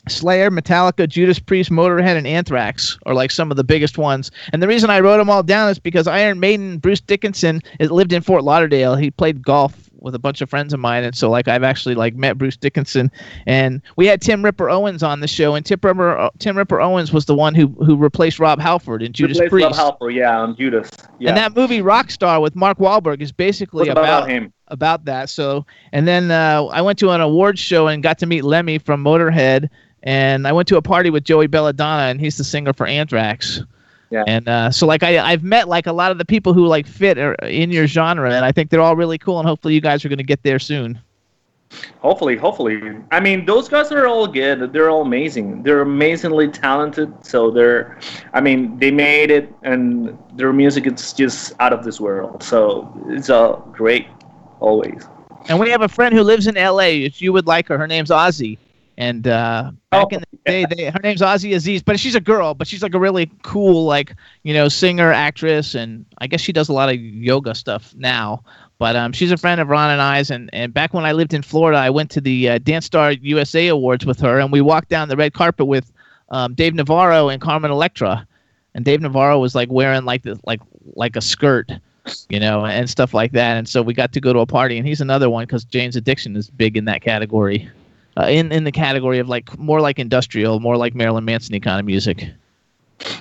Slayer, 0.09 0.51
Metallica, 0.51 1.07
Judas 1.07 1.39
Priest, 1.39 1.71
Motorhead, 1.71 2.17
and 2.17 2.27
Anthrax 2.27 2.97
are 3.05 3.13
like 3.13 3.31
some 3.31 3.51
of 3.51 3.55
the 3.55 3.63
biggest 3.63 3.97
ones. 3.97 4.31
And 4.51 4.61
the 4.61 4.67
reason 4.67 4.89
I 4.89 4.99
wrote 4.99 5.17
them 5.17 5.29
all 5.29 5.43
down 5.43 5.69
is 5.69 5.79
because 5.79 6.07
Iron 6.07 6.41
Maiden, 6.41 6.77
Bruce 6.77 6.99
Dickinson, 6.99 7.61
lived 7.79 8.11
in 8.11 8.21
Fort 8.21 8.43
Lauderdale. 8.43 8.97
He 8.97 9.11
played 9.11 9.41
golf 9.41 9.89
with 10.03 10.13
a 10.13 10.19
bunch 10.19 10.41
of 10.41 10.49
friends 10.49 10.73
of 10.73 10.79
mine, 10.79 11.03
and 11.03 11.15
so 11.15 11.29
like 11.29 11.47
I've 11.47 11.63
actually 11.63 11.95
like 11.95 12.13
met 12.13 12.37
Bruce 12.37 12.57
Dickinson, 12.57 13.09
and 13.47 13.81
we 13.95 14.05
had 14.05 14.21
Tim 14.21 14.43
Ripper 14.43 14.69
Owens 14.69 15.01
on 15.01 15.21
the 15.21 15.27
show, 15.27 15.55
and 15.55 15.65
Tim 15.65 15.79
Ripper 15.81 16.29
Tim 16.39 16.57
Ripper 16.57 16.81
Owens 16.81 17.11
was 17.11 17.25
the 17.25 17.33
one 17.33 17.55
who 17.55 17.67
who 17.67 17.95
replaced 17.95 18.37
Rob 18.37 18.59
Halford 18.59 19.01
in 19.01 19.13
Judas 19.13 19.39
Replaced 19.39 19.51
Priest. 19.51 19.79
Rob 19.79 19.91
Halford, 19.93 20.13
yeah, 20.13 20.37
on 20.37 20.55
Judas. 20.55 20.91
Yeah. 21.19 21.29
And 21.29 21.37
that 21.37 21.55
movie 21.55 21.79
Rockstar 21.79 22.41
with 22.41 22.55
Mark 22.55 22.77
Wahlberg 22.77 23.21
is 23.21 23.31
basically 23.31 23.87
about 23.87 24.03
about 24.03 24.29
him. 24.29 24.53
about 24.67 25.05
that. 25.05 25.29
So, 25.29 25.65
and 25.93 26.07
then 26.07 26.29
uh, 26.31 26.65
I 26.65 26.81
went 26.81 26.99
to 26.99 27.09
an 27.11 27.21
awards 27.21 27.61
show 27.61 27.87
and 27.87 28.03
got 28.03 28.19
to 28.19 28.25
meet 28.25 28.43
Lemmy 28.43 28.77
from 28.77 29.03
Motorhead, 29.03 29.69
and 30.03 30.45
I 30.45 30.51
went 30.51 30.67
to 30.67 30.77
a 30.77 30.81
party 30.81 31.09
with 31.09 31.23
Joey 31.23 31.47
Belladonna, 31.47 32.03
and 32.03 32.19
he's 32.19 32.37
the 32.37 32.43
singer 32.43 32.73
for 32.73 32.85
Anthrax. 32.85 33.61
Yeah. 34.13 34.25
And 34.27 34.47
uh, 34.47 34.69
so, 34.69 34.85
like, 34.85 35.01
I 35.01 35.17
I've 35.17 35.43
met 35.43 35.67
like 35.67 35.87
a 35.87 35.91
lot 35.91 36.11
of 36.11 36.19
the 36.19 36.25
people 36.25 36.53
who 36.53 36.67
like 36.67 36.85
fit 36.85 37.17
er, 37.17 37.33
in 37.45 37.71
your 37.71 37.87
genre, 37.87 38.31
and 38.31 38.45
I 38.45 38.51
think 38.51 38.69
they're 38.69 38.79
all 38.79 38.95
really 38.95 39.17
cool, 39.17 39.39
and 39.39 39.47
hopefully 39.47 39.73
you 39.73 39.81
guys 39.81 40.05
are 40.05 40.07
going 40.07 40.19
to 40.19 40.23
get 40.23 40.43
there 40.43 40.59
soon. 40.59 41.01
Hopefully, 41.97 42.35
hopefully. 42.35 42.79
I 43.11 43.19
mean, 43.19 43.47
those 43.47 43.67
guys 43.67 43.91
are 43.91 44.05
all 44.05 44.27
good. 44.27 44.71
They're 44.71 44.91
all 44.91 45.01
amazing. 45.01 45.63
They're 45.63 45.81
amazingly 45.81 46.47
talented. 46.47 47.11
So 47.25 47.49
they're, 47.49 47.97
I 48.33 48.39
mean, 48.39 48.77
they 48.77 48.91
made 48.91 49.31
it, 49.31 49.51
and 49.63 50.15
their 50.35 50.53
music 50.53 50.85
is 50.85 51.11
just 51.13 51.53
out 51.59 51.73
of 51.73 51.83
this 51.83 51.99
world. 51.99 52.43
So 52.43 52.93
it's 53.07 53.31
all 53.31 53.67
great, 53.71 54.05
always. 54.59 55.07
And 55.49 55.59
we 55.59 55.71
have 55.71 55.81
a 55.81 55.87
friend 55.87 56.13
who 56.13 56.21
lives 56.21 56.45
in 56.45 56.55
L.A. 56.55 57.03
If 57.03 57.19
you 57.19 57.33
would 57.33 57.47
like 57.47 57.67
her, 57.69 57.79
her 57.79 57.87
name's 57.87 58.11
Ozzy. 58.11 58.59
And 58.97 59.27
uh, 59.27 59.71
back 59.89 60.07
Oh, 60.11 60.15
in 60.15 60.19
the 60.19 60.37
day, 60.45 60.65
they, 60.69 60.85
her 60.85 60.99
name's 61.01 61.21
Ozzy 61.21 61.55
Aziz, 61.55 61.81
but 61.81 61.99
she's 61.99 62.13
a 62.13 62.21
girl, 62.21 62.53
but 62.53 62.67
she's 62.67 62.83
like 62.83 62.93
a 62.93 62.99
really 62.99 63.31
cool, 63.41 63.85
like 63.85 64.15
you 64.43 64.53
know, 64.53 64.67
singer, 64.69 65.11
actress, 65.11 65.73
and 65.73 66.05
I 66.19 66.27
guess 66.27 66.41
she 66.41 66.53
does 66.53 66.69
a 66.69 66.73
lot 66.73 66.89
of 66.89 66.95
yoga 66.95 67.55
stuff 67.55 67.93
now. 67.95 68.43
But 68.77 68.95
um, 68.95 69.13
she's 69.13 69.31
a 69.31 69.37
friend 69.37 69.61
of 69.61 69.69
Ron 69.69 69.91
and 69.91 70.01
I's, 70.01 70.29
and, 70.29 70.49
and 70.53 70.73
back 70.73 70.93
when 70.93 71.05
I 71.05 71.13
lived 71.13 71.33
in 71.33 71.41
Florida, 71.41 71.77
I 71.77 71.89
went 71.89 72.11
to 72.11 72.21
the 72.21 72.49
uh, 72.49 72.57
Dance 72.59 72.85
Star 72.85 73.13
USA 73.13 73.67
Awards 73.67 74.05
with 74.05 74.19
her, 74.19 74.39
and 74.39 74.51
we 74.51 74.61
walked 74.61 74.89
down 74.89 75.09
the 75.09 75.15
red 75.15 75.33
carpet 75.33 75.65
with 75.67 75.91
um, 76.29 76.53
Dave 76.53 76.73
Navarro 76.75 77.29
and 77.29 77.41
Carmen 77.41 77.71
Electra, 77.71 78.27
and 78.75 78.83
Dave 78.83 79.01
Navarro 79.01 79.39
was 79.39 79.55
like 79.55 79.71
wearing 79.71 80.05
like 80.05 80.23
the 80.23 80.39
like 80.45 80.59
like 80.95 81.15
a 81.15 81.21
skirt, 81.21 81.71
you 82.29 82.39
know, 82.39 82.65
and 82.65 82.89
stuff 82.89 83.13
like 83.13 83.31
that. 83.31 83.57
And 83.57 83.67
so 83.67 83.81
we 83.81 83.93
got 83.93 84.11
to 84.13 84.21
go 84.21 84.33
to 84.33 84.39
a 84.39 84.45
party, 84.45 84.77
and 84.77 84.87
he's 84.87 85.01
another 85.01 85.29
one 85.29 85.45
because 85.45 85.63
Jane's 85.63 85.95
Addiction 85.95 86.35
is 86.35 86.49
big 86.49 86.75
in 86.75 86.85
that 86.85 87.01
category, 87.01 87.69
uh, 88.17 88.27
in 88.27 88.51
in 88.51 88.63
the 88.63 88.71
category 88.71 89.19
of 89.19 89.27
like 89.29 89.57
more 89.57 89.81
like 89.81 89.99
industrial, 89.99 90.59
more 90.59 90.77
like 90.77 90.95
Marilyn 90.95 91.25
Manson 91.25 91.59
kind 91.61 91.79
of 91.79 91.85
music. 91.85 92.29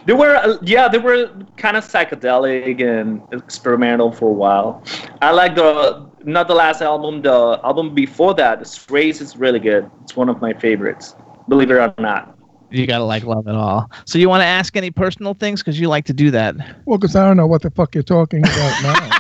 They 0.06 0.12
were, 0.12 0.36
uh, 0.36 0.58
yeah, 0.62 0.88
they 0.88 0.98
were 0.98 1.30
kind 1.56 1.76
of 1.76 1.84
psychedelic 1.84 2.80
and 2.80 3.22
experimental 3.32 4.12
for 4.12 4.30
a 4.30 4.32
while. 4.32 4.82
I 5.20 5.30
like 5.32 5.54
the, 5.56 6.06
not 6.24 6.48
the 6.48 6.54
last 6.54 6.82
album, 6.82 7.22
the 7.22 7.60
album 7.64 7.94
before 7.94 8.34
that, 8.34 8.60
The 8.60 8.64
Strays 8.64 9.20
is 9.20 9.36
really 9.36 9.58
good. 9.58 9.90
It's 10.02 10.16
one 10.16 10.28
of 10.28 10.40
my 10.40 10.52
favorites, 10.52 11.14
believe 11.48 11.70
it 11.70 11.74
or 11.74 11.94
not. 11.98 12.36
You 12.70 12.86
gotta 12.86 13.04
like 13.04 13.24
love 13.24 13.46
it 13.46 13.54
all. 13.54 13.90
So 14.06 14.18
you 14.18 14.28
want 14.28 14.40
to 14.40 14.46
ask 14.46 14.76
any 14.76 14.90
personal 14.90 15.34
things 15.34 15.60
because 15.60 15.78
you 15.78 15.88
like 15.88 16.06
to 16.06 16.14
do 16.14 16.30
that. 16.30 16.56
Well, 16.86 16.96
because 16.96 17.14
I 17.14 17.26
don't 17.26 17.36
know 17.36 17.46
what 17.46 17.62
the 17.62 17.70
fuck 17.70 17.94
you're 17.94 18.02
talking 18.02 18.40
about 18.40 18.82
now. 18.82 19.18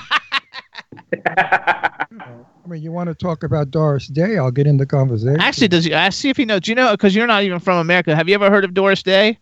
I 1.26 2.68
mean, 2.68 2.82
you 2.82 2.92
want 2.92 3.08
to 3.08 3.14
talk 3.14 3.42
about 3.42 3.70
Doris 3.70 4.06
Day? 4.06 4.38
I'll 4.38 4.50
get 4.50 4.66
in 4.66 4.76
the 4.76 4.86
conversation. 4.86 5.40
Actually, 5.40 5.68
does 5.68 5.86
you? 5.86 5.94
I 5.94 6.10
see 6.10 6.28
if 6.30 6.38
you 6.38 6.46
know. 6.46 6.58
Do 6.58 6.70
you 6.70 6.74
know? 6.74 6.92
Because 6.92 7.14
you're 7.14 7.26
not 7.26 7.42
even 7.42 7.58
from 7.58 7.78
America. 7.78 8.14
Have 8.14 8.28
you 8.28 8.34
ever 8.34 8.50
heard 8.50 8.64
of 8.64 8.74
Doris 8.74 9.02
Day? 9.02 9.38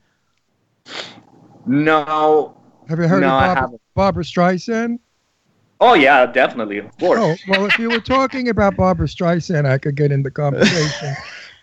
No. 1.67 2.57
have 2.89 2.99
you 2.99 3.07
heard 3.07 3.21
no, 3.21 3.29
I 3.29 3.31
of 3.31 3.41
Barbara, 3.41 3.63
haven't. 3.63 3.81
Barbra 3.95 4.25
Streisand? 4.25 4.99
Oh, 5.81 5.95
yeah, 5.95 6.27
definitely, 6.27 6.79
of 6.79 6.97
course. 6.99 7.21
Oh, 7.23 7.37
well, 7.49 7.67
if 7.67 7.79
you 7.79 7.89
were 7.89 8.01
talking 8.01 8.49
about 8.49 8.77
Barbra 8.77 9.07
Streisand, 9.07 9.67
I 9.67 9.79
could 9.79 9.95
get 9.95 10.13
in 10.13 10.23
the 10.23 10.31
conversation. 10.43 11.15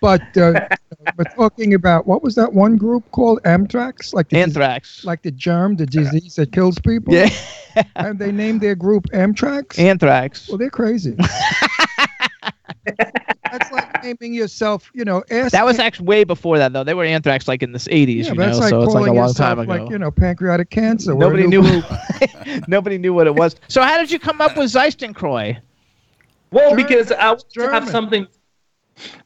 But 0.01 0.37
uh, 0.37 0.67
but 1.17 1.27
talking 1.35 1.73
about 1.73 2.05
what 2.07 2.21
was 2.23 2.35
that 2.35 2.53
one 2.53 2.77
group 2.77 3.09
called? 3.11 3.41
Amtrax, 3.43 4.13
like 4.13 4.29
the 4.29 4.35
dis- 4.35 4.43
Anthrax. 4.47 5.03
like 5.05 5.21
the 5.23 5.31
germ, 5.31 5.75
the 5.75 5.85
disease 5.85 6.35
that 6.35 6.51
kills 6.51 6.79
people. 6.79 7.13
Yeah, 7.13 7.29
And 7.95 8.19
they 8.19 8.31
named 8.31 8.61
their 8.61 8.75
group 8.75 9.05
Amtrax. 9.13 9.79
Anthrax. 9.79 10.47
well, 10.47 10.57
they're 10.57 10.69
crazy. 10.69 11.15
That's 13.51 13.71
like 13.71 14.03
naming 14.03 14.33
yourself, 14.33 14.91
you 14.93 15.05
know, 15.05 15.23
ass. 15.31 15.51
That 15.51 15.65
was 15.65 15.79
actually 15.79 16.05
way 16.07 16.23
before 16.23 16.57
that, 16.57 16.73
though. 16.73 16.83
They 16.83 16.93
were 16.93 17.03
Anthrax 17.05 17.47
like 17.47 17.63
in 17.63 17.71
the 17.71 17.79
80s, 17.79 17.91
yeah, 17.91 18.31
you 18.31 18.35
that's 18.35 18.57
know, 18.57 18.63
like 18.63 18.69
so 18.69 18.81
it's 18.81 18.93
like 18.93 19.01
a 19.01 19.05
calling 19.05 19.15
long 19.15 19.27
yourself 19.27 19.37
time 19.37 19.59
ago. 19.59 19.71
like 19.71 19.89
you 19.91 19.97
know 19.97 20.11
pancreatic 20.11 20.69
cancer. 20.69 21.13
Nobody 21.15 21.47
knew. 21.47 21.81
Nobody 22.67 22.97
knew 22.97 23.13
what 23.13 23.27
it 23.27 23.35
was. 23.35 23.55
So 23.67 23.81
how 23.83 23.97
did 23.97 24.11
you 24.11 24.19
come 24.19 24.41
up 24.41 24.57
with 24.57 24.71
Zeistencroix? 24.71 25.59
Well, 26.51 26.69
German. 26.71 26.85
because 26.85 27.11
I 27.11 27.29
wanted 27.29 27.49
to 27.51 27.71
have 27.71 27.89
something. 27.89 28.27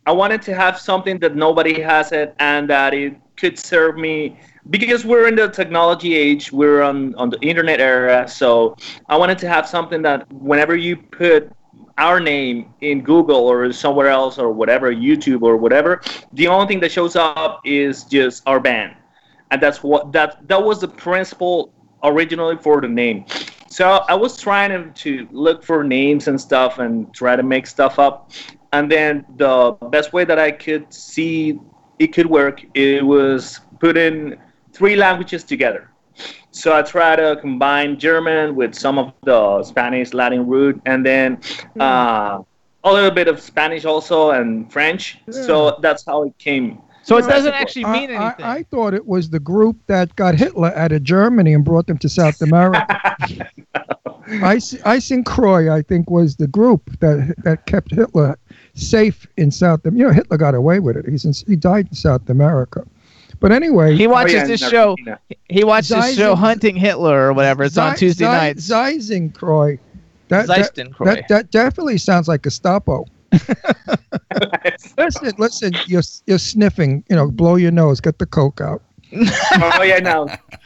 I 0.05 0.11
wanted 0.11 0.41
to 0.43 0.55
have 0.55 0.79
something 0.79 1.19
that 1.19 1.35
nobody 1.35 1.81
has 1.81 2.11
it, 2.11 2.35
and 2.39 2.69
that 2.69 2.93
it 2.93 3.15
could 3.37 3.57
serve 3.57 3.97
me. 3.97 4.39
Because 4.69 5.05
we're 5.05 5.27
in 5.27 5.35
the 5.35 5.49
technology 5.49 6.15
age, 6.15 6.51
we're 6.51 6.81
on 6.81 7.15
on 7.15 7.29
the 7.29 7.39
internet 7.41 7.79
era, 7.79 8.27
so 8.27 8.75
I 9.09 9.17
wanted 9.17 9.39
to 9.39 9.47
have 9.47 9.67
something 9.67 10.01
that 10.03 10.31
whenever 10.31 10.75
you 10.75 10.97
put 10.97 11.51
our 11.97 12.19
name 12.19 12.73
in 12.81 13.01
Google 13.01 13.47
or 13.47 13.71
somewhere 13.73 14.07
else 14.07 14.37
or 14.37 14.51
whatever, 14.51 14.93
YouTube 14.93 15.41
or 15.41 15.57
whatever, 15.57 16.01
the 16.33 16.47
only 16.47 16.67
thing 16.67 16.79
that 16.81 16.91
shows 16.91 17.15
up 17.15 17.61
is 17.65 18.03
just 18.03 18.43
our 18.45 18.59
band, 18.59 18.95
and 19.49 19.61
that's 19.61 19.81
what 19.83 20.11
that 20.11 20.47
that 20.47 20.63
was 20.63 20.79
the 20.79 20.87
principle 20.87 21.73
originally 22.03 22.57
for 22.57 22.81
the 22.81 22.87
name. 22.87 23.25
So 23.67 24.03
I 24.09 24.15
was 24.15 24.37
trying 24.37 24.69
to, 24.71 24.91
to 25.03 25.27
look 25.31 25.63
for 25.63 25.83
names 25.83 26.27
and 26.27 26.39
stuff 26.39 26.79
and 26.79 27.13
try 27.13 27.35
to 27.35 27.43
make 27.43 27.65
stuff 27.65 27.99
up. 27.99 28.31
And 28.73 28.91
then 28.91 29.25
the 29.37 29.77
best 29.89 30.13
way 30.13 30.23
that 30.25 30.39
I 30.39 30.51
could 30.51 30.93
see 30.93 31.59
it 31.99 32.13
could 32.13 32.27
work, 32.27 32.63
it 32.73 33.05
was 33.05 33.59
putting 33.79 34.37
three 34.73 34.95
languages 34.95 35.43
together. 35.43 35.89
So 36.51 36.75
I 36.75 36.81
try 36.81 37.15
to 37.15 37.37
combine 37.39 37.99
German 37.99 38.55
with 38.55 38.75
some 38.75 38.97
of 38.97 39.13
the 39.23 39.63
Spanish 39.63 40.13
Latin 40.13 40.45
root, 40.47 40.81
and 40.85 41.05
then 41.05 41.39
uh, 41.79 42.39
a 42.83 42.91
little 42.91 43.11
bit 43.11 43.27
of 43.27 43.39
Spanish 43.39 43.85
also 43.85 44.31
and 44.31 44.71
French. 44.71 45.19
So 45.29 45.77
that's 45.81 46.05
how 46.05 46.23
it 46.23 46.37
came. 46.37 46.79
So 47.03 47.17
it 47.17 47.27
doesn't 47.27 47.53
actually 47.53 47.85
I, 47.85 47.93
mean 47.93 48.11
I, 48.11 48.25
anything. 48.25 48.45
I 48.45 48.63
thought 48.63 48.93
it 48.93 49.05
was 49.05 49.29
the 49.29 49.39
group 49.39 49.77
that 49.87 50.15
got 50.15 50.35
Hitler 50.35 50.75
out 50.75 50.91
of 50.91 51.03
Germany 51.03 51.53
and 51.53 51.65
brought 51.65 51.87
them 51.87 51.97
to 51.99 52.09
South 52.09 52.41
America. 52.41 53.49
Icing 54.43 55.23
Croy, 55.23 55.73
I 55.73 55.81
think, 55.81 56.09
was 56.09 56.35
the 56.35 56.47
group 56.47 56.99
that 56.99 57.35
that 57.43 57.65
kept 57.65 57.91
Hitler 57.91 58.37
safe 58.73 59.27
in 59.37 59.51
South. 59.51 59.85
America. 59.85 59.97
You 59.99 60.07
know, 60.07 60.13
Hitler 60.13 60.37
got 60.37 60.55
away 60.55 60.79
with 60.79 60.97
it. 60.97 61.05
He's 61.07 61.25
in, 61.25 61.33
he 61.47 61.55
died 61.55 61.87
in 61.89 61.95
South 61.95 62.29
America. 62.29 62.85
But 63.39 63.51
anyway, 63.51 63.95
he 63.95 64.05
watches 64.07 64.35
Oh, 64.35 64.37
yeah, 64.37 64.45
this 64.47 64.69
show. 64.69 64.89
Argentina. 64.91 65.19
He 65.49 65.63
watched 65.63 65.89
this 65.89 66.15
show 66.15 66.35
Hunting 66.35 66.75
Hitler 66.75 67.27
or 67.29 67.33
whatever. 67.33 67.63
It's 67.63 67.77
on 67.77 67.95
Tuesday 67.95 68.25
Zei- 68.25 68.37
nights. 68.37 68.67
Zeisenkreuz. 68.69 69.79
That, 70.27 70.47
that, 70.47 70.75
that, 70.75 71.27
that 71.27 71.51
definitely 71.51 71.97
sounds 71.97 72.27
like 72.27 72.43
Gestapo. 72.43 73.05
Listen, 74.97 75.33
listen, 75.37 75.73
you're, 75.87 76.01
you're 76.27 76.37
sniffing, 76.37 77.03
you 77.09 77.15
know, 77.15 77.29
blow 77.31 77.55
your 77.55 77.71
nose, 77.71 77.99
get 78.01 78.17
the 78.19 78.25
coke 78.25 78.61
out. 78.61 78.81
oh 79.13 79.81
yeah, 79.83 79.99
no. 79.99 80.27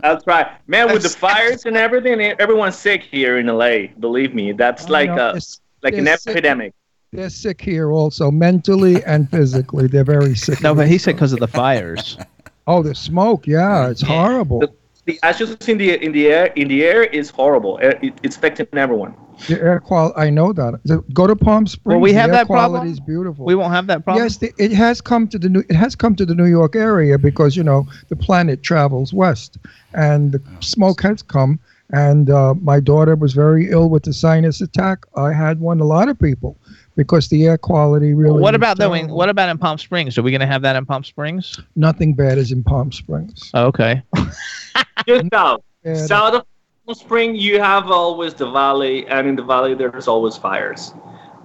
That's 0.00 0.26
right, 0.26 0.46
man. 0.66 0.92
With 0.92 1.02
the 1.02 1.08
fires 1.08 1.66
and 1.66 1.76
everything, 1.76 2.20
everyone's 2.20 2.76
sick 2.76 3.02
here 3.02 3.38
in 3.38 3.46
LA. 3.46 3.88
Believe 3.98 4.34
me, 4.34 4.52
that's 4.52 4.86
I 4.86 4.90
like 4.90 5.10
know, 5.10 5.26
a 5.26 5.30
it's- 5.30 5.60
like 5.86 5.94
an 5.98 6.04
they're 6.04 6.16
sick. 6.18 6.32
epidemic. 6.32 6.74
They're 7.12 7.30
sick 7.30 7.60
here 7.60 7.92
also, 7.92 8.30
mentally 8.30 9.02
and 9.04 9.30
physically. 9.30 9.86
They're 9.86 10.04
very 10.04 10.34
sick. 10.34 10.60
no, 10.62 10.74
but 10.74 10.88
he 10.88 10.98
said 10.98 11.14
because 11.14 11.32
of 11.32 11.38
the 11.40 11.48
fires. 11.48 12.18
Oh, 12.66 12.82
the 12.82 12.94
smoke, 12.96 13.46
yeah, 13.46 13.88
it's 13.88 14.02
horrible. 14.02 14.58
The, 14.58 14.72
the 15.04 15.20
ashes 15.22 15.56
in 15.68 15.78
the 15.78 15.94
in 16.04 16.10
the 16.10 16.26
air 16.26 16.46
in 16.56 16.66
the 16.66 16.82
air 16.84 17.04
is 17.04 17.30
horrible. 17.30 17.78
It, 17.78 17.98
it- 18.02 18.14
it's 18.24 18.36
affecting 18.36 18.66
everyone. 18.76 19.14
The 19.48 19.60
air 19.62 19.78
quality, 19.80 20.14
I 20.18 20.30
know 20.30 20.52
that. 20.52 20.80
The- 20.84 21.04
Go 21.12 21.26
to 21.28 21.36
Palm 21.36 21.66
Springs. 21.68 21.84
Well, 21.94 22.00
we 22.00 22.10
the 22.12 22.18
have 22.18 22.30
air 22.30 22.36
that 22.38 22.46
problem. 22.48 22.72
quality 22.72 22.90
is 22.90 22.98
beautiful. 23.00 23.44
We 23.44 23.54
won't 23.54 23.72
have 23.72 23.86
that 23.86 24.02
problem. 24.04 24.24
Yes, 24.24 24.38
the, 24.38 24.52
it 24.58 24.72
has 24.72 25.00
come 25.00 25.28
to 25.28 25.38
the 25.38 25.48
new. 25.48 25.62
It 25.68 25.76
has 25.76 25.94
come 25.94 26.16
to 26.16 26.26
the 26.26 26.34
New 26.34 26.46
York 26.46 26.74
area 26.74 27.18
because 27.18 27.56
you 27.56 27.62
know 27.62 27.86
the 28.08 28.16
planet 28.16 28.64
travels 28.64 29.14
west, 29.14 29.58
and 29.94 30.32
the 30.32 30.42
smoke 30.60 31.00
has 31.02 31.22
come. 31.22 31.60
And 31.92 32.30
uh, 32.30 32.54
my 32.54 32.80
daughter 32.80 33.14
was 33.14 33.32
very 33.32 33.70
ill 33.70 33.88
with 33.88 34.02
the 34.02 34.12
sinus 34.12 34.60
attack. 34.60 35.04
I 35.16 35.32
had 35.32 35.60
one. 35.60 35.78
A 35.80 35.84
lot 35.84 36.08
of 36.08 36.18
people, 36.18 36.56
because 36.96 37.28
the 37.28 37.46
air 37.46 37.56
quality 37.58 38.12
really. 38.12 38.40
What 38.40 38.54
about 38.56 38.76
though? 38.78 38.92
in- 38.94 39.08
What 39.08 39.28
about 39.28 39.48
in 39.50 39.58
Palm 39.58 39.78
Springs? 39.78 40.18
Are 40.18 40.22
we 40.22 40.30
going 40.32 40.40
to 40.40 40.46
have 40.48 40.62
that 40.62 40.74
in 40.74 40.84
Palm 40.84 41.04
Springs? 41.04 41.60
Nothing 41.76 42.12
bad 42.14 42.38
is 42.38 42.50
in 42.50 42.64
Palm 42.64 42.90
Springs. 42.90 43.50
Oh, 43.54 43.66
okay. 43.66 44.02
Just 45.06 45.26
south, 45.32 45.60
south 45.94 46.34
of 46.34 46.44
Palm 46.86 46.94
Spring, 46.96 47.36
you 47.36 47.60
have 47.60 47.88
always 47.90 48.34
the 48.34 48.50
valley, 48.50 49.06
and 49.06 49.28
in 49.28 49.36
the 49.36 49.44
valley 49.44 49.74
there's 49.74 50.08
always 50.08 50.36
fires, 50.36 50.92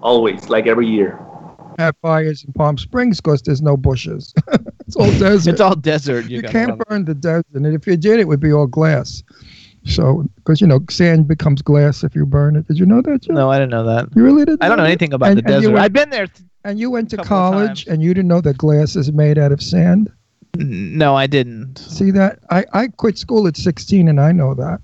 always, 0.01 0.49
like 0.49 0.65
every 0.67 0.87
year. 0.87 1.19
have 1.77 1.95
fires 2.01 2.43
in 2.43 2.53
Palm 2.53 2.77
Springs 2.79 3.21
because 3.21 3.41
there's 3.43 3.61
no 3.61 3.77
bushes. 3.77 4.33
it's 4.87 4.95
all 4.95 5.11
desert. 5.19 5.51
It's 5.51 5.61
all 5.61 5.75
desert. 5.75 6.25
you 6.29 6.41
gotta 6.41 6.51
can't 6.51 6.81
burn 6.87 7.05
the 7.05 7.13
desert, 7.13 7.45
and 7.53 7.65
if 7.67 7.85
you 7.85 7.95
did, 7.97 8.19
it 8.19 8.27
would 8.27 8.39
be 8.39 8.51
all 8.51 8.65
glass. 8.67 9.21
So, 9.85 10.25
because 10.35 10.61
you 10.61 10.67
know, 10.67 10.79
sand 10.89 11.27
becomes 11.27 11.61
glass 11.61 12.03
if 12.03 12.13
you 12.15 12.25
burn 12.25 12.55
it. 12.55 12.67
Did 12.67 12.77
you 12.77 12.85
know 12.85 13.01
that? 13.01 13.23
Joe? 13.23 13.33
No, 13.33 13.49
I 13.49 13.57
didn't 13.57 13.71
know 13.71 13.83
that. 13.85 14.09
You 14.15 14.23
really 14.23 14.45
didn't? 14.45 14.63
I 14.63 14.67
don't 14.69 14.77
know 14.77 14.83
anything 14.83 15.11
about 15.13 15.29
And- 15.29 15.37
the 15.39 15.43
and 15.43 15.47
desert. 15.61 15.71
went- 15.73 15.83
I've 15.83 15.93
been 15.93 16.09
there. 16.11 16.27
th- 16.27 16.47
And 16.63 16.79
you 16.79 16.91
went 16.91 17.09
to 17.09 17.17
college, 17.17 17.87
and 17.87 18.03
you 18.03 18.13
didn't 18.13 18.27
know 18.27 18.41
that 18.41 18.57
glass 18.59 18.95
is 18.95 19.11
made 19.11 19.39
out 19.39 19.51
of 19.51 19.61
sand. 19.63 20.11
No, 20.57 21.15
I 21.15 21.25
didn't. 21.25 21.77
See 21.79 22.11
that? 22.11 22.37
I 22.51 22.65
I 22.73 22.87
quit 22.89 23.17
school 23.17 23.47
at 23.47 23.57
16, 23.57 24.07
and 24.07 24.19
I 24.21 24.31
know 24.31 24.53
that. 24.53 24.79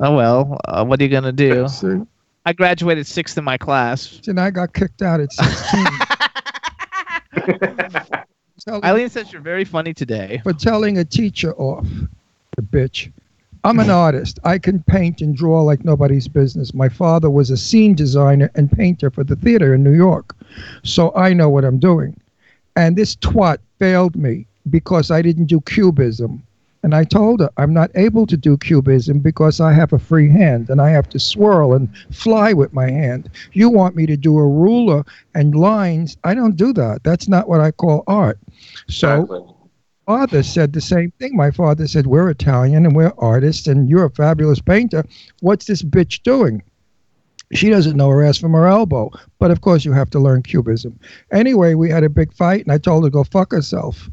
Oh 0.00 0.14
well. 0.14 0.58
Uh, 0.66 0.84
what 0.84 1.00
are 1.00 1.04
you 1.04 1.08
gonna 1.08 1.32
do? 1.32 1.66
See, 1.80 2.02
I 2.44 2.52
graduated 2.52 3.06
sixth 3.06 3.38
in 3.38 3.44
my 3.44 3.56
class. 3.56 4.20
and 4.28 4.38
I 4.38 4.50
got 4.50 4.74
kicked 4.74 5.00
out 5.00 5.20
at 5.20 5.32
16. 5.32 5.86
Telling- 8.60 8.84
Eileen 8.84 9.08
says 9.08 9.32
you're 9.32 9.40
very 9.40 9.64
funny 9.64 9.94
today. 9.94 10.40
for 10.42 10.52
telling 10.52 10.98
a 10.98 11.04
teacher 11.04 11.54
off. 11.54 11.86
The 12.56 12.62
bitch. 12.62 13.10
I'm 13.68 13.80
an 13.80 13.90
artist. 13.90 14.38
I 14.44 14.56
can 14.56 14.82
paint 14.84 15.20
and 15.20 15.36
draw 15.36 15.60
like 15.60 15.84
nobody's 15.84 16.26
business. 16.26 16.72
My 16.72 16.88
father 16.88 17.28
was 17.28 17.50
a 17.50 17.56
scene 17.58 17.94
designer 17.94 18.50
and 18.54 18.72
painter 18.72 19.10
for 19.10 19.24
the 19.24 19.36
theater 19.36 19.74
in 19.74 19.84
New 19.84 19.92
York. 19.92 20.34
So 20.84 21.14
I 21.14 21.34
know 21.34 21.50
what 21.50 21.66
I'm 21.66 21.78
doing. 21.78 22.18
And 22.76 22.96
this 22.96 23.14
twat 23.16 23.58
failed 23.78 24.16
me 24.16 24.46
because 24.70 25.10
I 25.10 25.20
didn't 25.20 25.46
do 25.46 25.60
cubism. 25.60 26.42
And 26.82 26.94
I 26.94 27.04
told 27.04 27.40
her 27.40 27.50
I'm 27.58 27.74
not 27.74 27.90
able 27.94 28.26
to 28.28 28.38
do 28.38 28.56
cubism 28.56 29.18
because 29.18 29.60
I 29.60 29.74
have 29.74 29.92
a 29.92 29.98
free 29.98 30.30
hand 30.30 30.70
and 30.70 30.80
I 30.80 30.88
have 30.88 31.10
to 31.10 31.18
swirl 31.18 31.74
and 31.74 31.90
fly 32.10 32.54
with 32.54 32.72
my 32.72 32.90
hand. 32.90 33.28
You 33.52 33.68
want 33.68 33.96
me 33.96 34.06
to 34.06 34.16
do 34.16 34.38
a 34.38 34.48
ruler 34.48 35.04
and 35.34 35.54
lines. 35.54 36.16
I 36.24 36.32
don't 36.32 36.56
do 36.56 36.72
that. 36.72 37.04
That's 37.04 37.28
not 37.28 37.50
what 37.50 37.60
I 37.60 37.72
call 37.72 38.02
art. 38.06 38.38
So 38.88 39.24
Exactly. 39.24 39.57
Father 40.08 40.42
said 40.42 40.72
the 40.72 40.80
same 40.80 41.10
thing. 41.18 41.36
My 41.36 41.50
father 41.50 41.86
said, 41.86 42.06
We're 42.06 42.30
Italian 42.30 42.86
and 42.86 42.96
we're 42.96 43.12
artists 43.18 43.66
and 43.66 43.90
you're 43.90 44.06
a 44.06 44.10
fabulous 44.10 44.58
painter. 44.58 45.04
What's 45.40 45.66
this 45.66 45.82
bitch 45.82 46.22
doing? 46.22 46.62
She 47.52 47.68
doesn't 47.68 47.94
know 47.94 48.08
her 48.08 48.24
ass 48.24 48.38
from 48.38 48.54
her 48.54 48.66
elbow. 48.66 49.10
But 49.38 49.50
of 49.50 49.60
course, 49.60 49.84
you 49.84 49.92
have 49.92 50.08
to 50.10 50.18
learn 50.18 50.42
cubism. 50.44 50.98
Anyway, 51.30 51.74
we 51.74 51.90
had 51.90 52.04
a 52.04 52.08
big 52.08 52.32
fight 52.32 52.62
and 52.62 52.72
I 52.72 52.78
told 52.78 53.04
her 53.04 53.10
to 53.10 53.12
go 53.12 53.22
fuck 53.22 53.52
herself. 53.52 54.08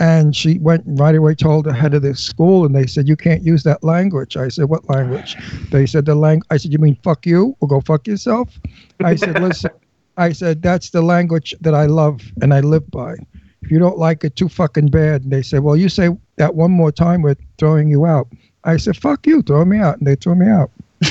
And 0.00 0.34
she 0.34 0.58
went 0.58 0.82
right 0.84 1.14
away 1.14 1.36
told 1.36 1.66
the 1.66 1.72
head 1.72 1.94
of 1.94 2.02
the 2.02 2.16
school 2.16 2.66
and 2.66 2.74
they 2.74 2.88
said, 2.88 3.06
You 3.06 3.16
can't 3.16 3.44
use 3.44 3.62
that 3.62 3.84
language. 3.84 4.36
I 4.36 4.48
said, 4.48 4.64
What 4.64 4.90
language? 4.90 5.36
They 5.70 5.86
said, 5.86 6.06
The 6.06 6.16
lang. 6.16 6.42
I 6.50 6.56
said, 6.56 6.72
You 6.72 6.80
mean 6.80 6.98
fuck 7.04 7.24
you? 7.24 7.56
Or 7.60 7.68
go 7.68 7.80
fuck 7.82 8.08
yourself? 8.08 8.58
I 9.04 9.14
said, 9.14 9.40
Listen, 9.40 9.70
I 10.16 10.32
said, 10.32 10.60
That's 10.60 10.90
the 10.90 11.02
language 11.02 11.54
that 11.60 11.74
I 11.74 11.86
love 11.86 12.20
and 12.42 12.52
I 12.52 12.58
live 12.58 12.90
by 12.90 13.14
if 13.62 13.70
you 13.70 13.78
don't 13.78 13.98
like 13.98 14.24
it 14.24 14.36
too 14.36 14.48
fucking 14.48 14.88
bad. 14.88 15.22
And 15.22 15.32
they 15.32 15.42
say 15.42 15.58
well 15.58 15.76
you 15.76 15.88
say 15.88 16.10
that 16.36 16.54
one 16.54 16.70
more 16.70 16.92
time 16.92 17.22
we're 17.22 17.36
throwing 17.58 17.88
you 17.88 18.06
out. 18.06 18.28
I 18.64 18.76
said 18.76 18.96
fuck 18.96 19.26
you 19.26 19.42
throw 19.42 19.64
me 19.64 19.78
out. 19.78 19.98
And 19.98 20.06
they 20.06 20.16
threw 20.16 20.34
me 20.34 20.48
out. 20.48 20.70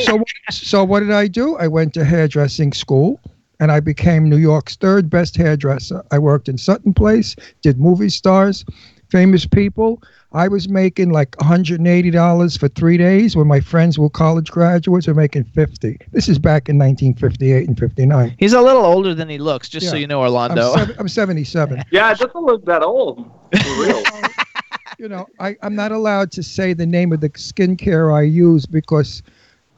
So 0.00 0.20
so 0.50 0.82
what 0.82 1.00
did 1.00 1.12
i 1.12 1.28
do? 1.28 1.56
I 1.58 1.68
went 1.68 1.94
to 1.94 2.04
hairdressing 2.04 2.72
school 2.72 3.20
and 3.60 3.70
i 3.70 3.78
became 3.78 4.28
new 4.28 4.36
york's 4.36 4.74
third 4.74 5.08
best 5.08 5.36
hairdresser. 5.36 6.02
I 6.10 6.18
worked 6.18 6.48
in 6.48 6.58
sutton 6.58 6.92
place 6.92 7.36
did 7.62 7.78
movie 7.78 8.08
stars 8.08 8.64
famous 9.10 9.46
people 9.46 10.02
i 10.32 10.48
was 10.48 10.68
making 10.68 11.10
like 11.10 11.30
$180 11.36 12.58
for 12.58 12.68
three 12.68 12.96
days 12.96 13.36
when 13.36 13.46
my 13.46 13.60
friends 13.60 13.98
were 13.98 14.10
college 14.10 14.50
graduates 14.50 15.06
were 15.06 15.14
making 15.14 15.44
50 15.44 15.98
this 16.12 16.28
is 16.28 16.38
back 16.38 16.68
in 16.68 16.78
1958 16.78 17.68
and 17.68 17.78
59 17.78 18.34
He's 18.38 18.52
a 18.52 18.60
little 18.60 18.84
older 18.84 19.14
than 19.14 19.28
he 19.28 19.38
looks, 19.38 19.68
just 19.68 19.88
so 19.88 19.96
you 19.96 20.06
know, 20.06 20.20
I'm, 20.20 20.26
Orlando. 20.26 20.74
sev- 20.74 20.96
I'm 20.98 21.08
77 21.08 21.82
Yeah, 21.90 22.10
it 22.10 22.18
doesn't 22.18 22.34
look 22.34 22.64
that 22.66 22.82
old. 22.82 23.30
For 23.62 23.82
real. 23.82 24.02
you 24.98 25.08
know, 25.08 25.26
I, 25.38 25.56
I'm 25.62 25.74
not 25.74 25.92
allowed 25.92 26.32
to 26.32 26.42
say 26.42 26.72
the 26.72 26.86
name 26.86 27.12
of 27.12 27.20
the 27.20 27.30
skincare 27.30 28.14
I 28.14 28.22
use 28.22 28.66
because 28.66 29.22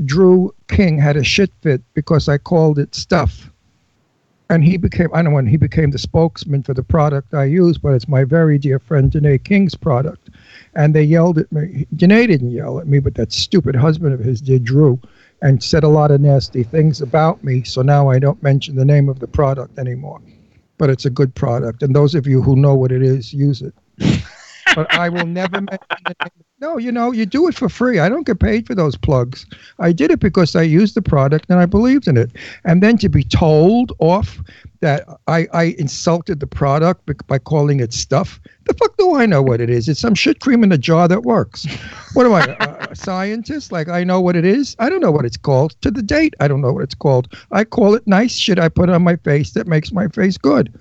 Drew 0.05 0.55
King 0.69 0.99
had 0.99 1.17
a 1.17 1.25
shit 1.25 1.51
fit 1.63 1.83
because 1.95 2.29
I 2.29 2.39
called 2.39 2.79
it 2.79 2.95
stuff. 2.95 3.48
And 4.51 4.65
he 4.65 4.79
became, 4.79 5.09
I 5.13 5.17
don't 5.17 5.27
know 5.27 5.37
when 5.37 5.47
he 5.47 5.59
became 5.59 5.91
the 5.91 5.99
spokesman 5.99 6.63
for 6.63 6.73
the 6.73 6.83
product 6.83 7.35
I 7.35 7.45
use, 7.45 7.77
but 7.77 7.93
it's 7.93 8.09
my 8.09 8.25
very 8.25 8.57
dear 8.57 8.79
friend 8.79 9.11
Danae 9.11 9.39
King's 9.39 9.75
product. 9.75 10.31
And 10.75 10.95
they 10.95 11.03
yelled 11.03 11.39
at 11.39 11.53
me. 11.53 11.87
Danae 11.95 12.27
didn't 12.27 12.53
yell 12.53 12.79
at 12.79 12.87
me, 12.87 12.99
but 12.99 13.15
that 13.17 13.33
stupid 13.33 13.77
husband 13.77 14.15
of 14.15 14.21
his 14.21 14.41
did, 14.41 14.65
Drew, 14.65 14.99
and 15.43 15.63
said 15.63 15.85
a 15.85 15.89
lot 15.89 16.11
of 16.11 16.23
nasty 16.23 16.63
things 16.63 17.03
about 17.03 17.45
me. 17.45 17.63
So 17.63 17.83
now 17.83 18.09
I 18.09 18.19
don't 18.19 18.43
mention 18.43 18.77
the 18.77 18.87
name 18.87 19.09
of 19.09 19.19
the 19.19 19.29
product 19.29 19.79
anymore. 19.79 20.21
But 20.79 20.91
it's 20.91 21.05
a 21.05 21.11
good 21.11 21.35
product. 21.35 21.83
And 21.83 21.95
those 21.95 22.15
of 22.15 22.27
you 22.27 22.41
who 22.41 22.57
know 22.57 22.75
what 22.75 22.93
it 22.93 23.03
is, 23.03 23.35
use 23.35 23.63
it 23.63 23.75
but 24.75 24.93
I 24.95 25.09
will 25.09 25.27
never 25.27 25.61
mention 25.61 25.99
the 26.07 26.15
name. 26.21 26.48
No, 26.61 26.77
you 26.77 26.91
know, 26.91 27.13
you 27.13 27.25
do 27.25 27.47
it 27.47 27.55
for 27.55 27.69
free. 27.69 28.01
I 28.01 28.09
don't 28.09 28.27
get 28.27 28.41
paid 28.41 28.67
for 28.67 28.75
those 28.75 28.97
plugs. 28.97 29.47
I 29.79 29.93
did 29.93 30.11
it 30.11 30.19
because 30.19 30.57
I 30.57 30.63
used 30.63 30.97
the 30.97 31.03
product 31.03 31.47
and 31.49 31.61
I 31.61 31.67
believed 31.67 32.09
in 32.09 32.17
it. 32.17 32.33
And 32.65 32.83
then 32.83 32.99
to 32.99 33.09
be 33.09 33.23
told 33.23 33.93
off 34.01 34.41
that 34.81 35.07
I, 35.29 35.47
I 35.53 35.77
insulted 35.79 36.41
the 36.41 36.49
product 36.49 37.09
by 37.29 37.39
calling 37.39 37.79
it 37.79 37.93
stuff, 37.93 38.41
the 38.65 38.75
fuck 38.75 38.97
do 38.97 39.15
I 39.15 39.25
know 39.25 39.41
what 39.41 39.61
it 39.61 39.71
is? 39.71 39.89
It's 39.89 40.01
some 40.01 40.17
shit 40.17 40.41
cream 40.41 40.65
in 40.65 40.73
a 40.73 40.79
jar 40.79 41.07
that 41.07 41.23
works. 41.23 41.65
What 42.15 42.27
am 42.27 42.33
I, 42.33 42.57
a, 42.59 42.91
a 42.91 42.97
scientist? 42.97 43.71
Like 43.71 43.89
I 43.89 44.03
know 44.03 44.21
what 44.21 44.35
it 44.35 44.45
is? 44.45 44.75
I 44.81 44.89
don't 44.89 45.01
know 45.01 45.13
what 45.13 45.25
it's 45.25 45.37
called. 45.37 45.81
To 45.83 45.93
the 45.93 46.03
date, 46.03 46.35
I 46.41 46.49
don't 46.49 46.61
know 46.61 46.73
what 46.73 46.83
it's 46.83 46.95
called. 46.95 47.33
I 47.53 47.63
call 47.63 47.95
it 47.95 48.05
nice 48.09 48.35
shit 48.35 48.59
I 48.59 48.69
put 48.69 48.91
on 48.91 49.03
my 49.03 49.15
face 49.15 49.53
that 49.53 49.69
makes 49.69 49.93
my 49.93 50.09
face 50.09 50.37
good. 50.37 50.77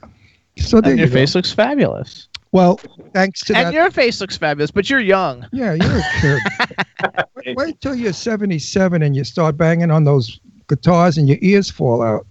So 0.57 0.81
there 0.81 0.91
and 0.91 0.99
you 0.99 1.05
your 1.05 1.09
go. 1.09 1.19
face 1.19 1.35
looks 1.35 1.51
fabulous. 1.51 2.26
Well, 2.51 2.79
thanks 3.13 3.41
to 3.41 3.55
And 3.55 3.67
that. 3.67 3.73
your 3.73 3.91
face 3.91 4.21
looks 4.21 4.37
fabulous, 4.37 4.71
but 4.71 4.89
you're 4.89 4.99
young. 4.99 5.45
Yeah, 5.51 5.73
you're 5.73 5.97
a 5.97 6.03
kid. 6.21 7.25
wait, 7.35 7.57
wait 7.57 7.81
till 7.81 7.95
you're 7.95 8.13
77 8.13 9.01
and 9.01 9.15
you 9.15 9.23
start 9.23 9.57
banging 9.57 9.91
on 9.91 10.03
those 10.05 10.39
guitars 10.67 11.17
and 11.17 11.27
your 11.27 11.37
ears 11.41 11.69
fall 11.69 12.01
out. 12.01 12.25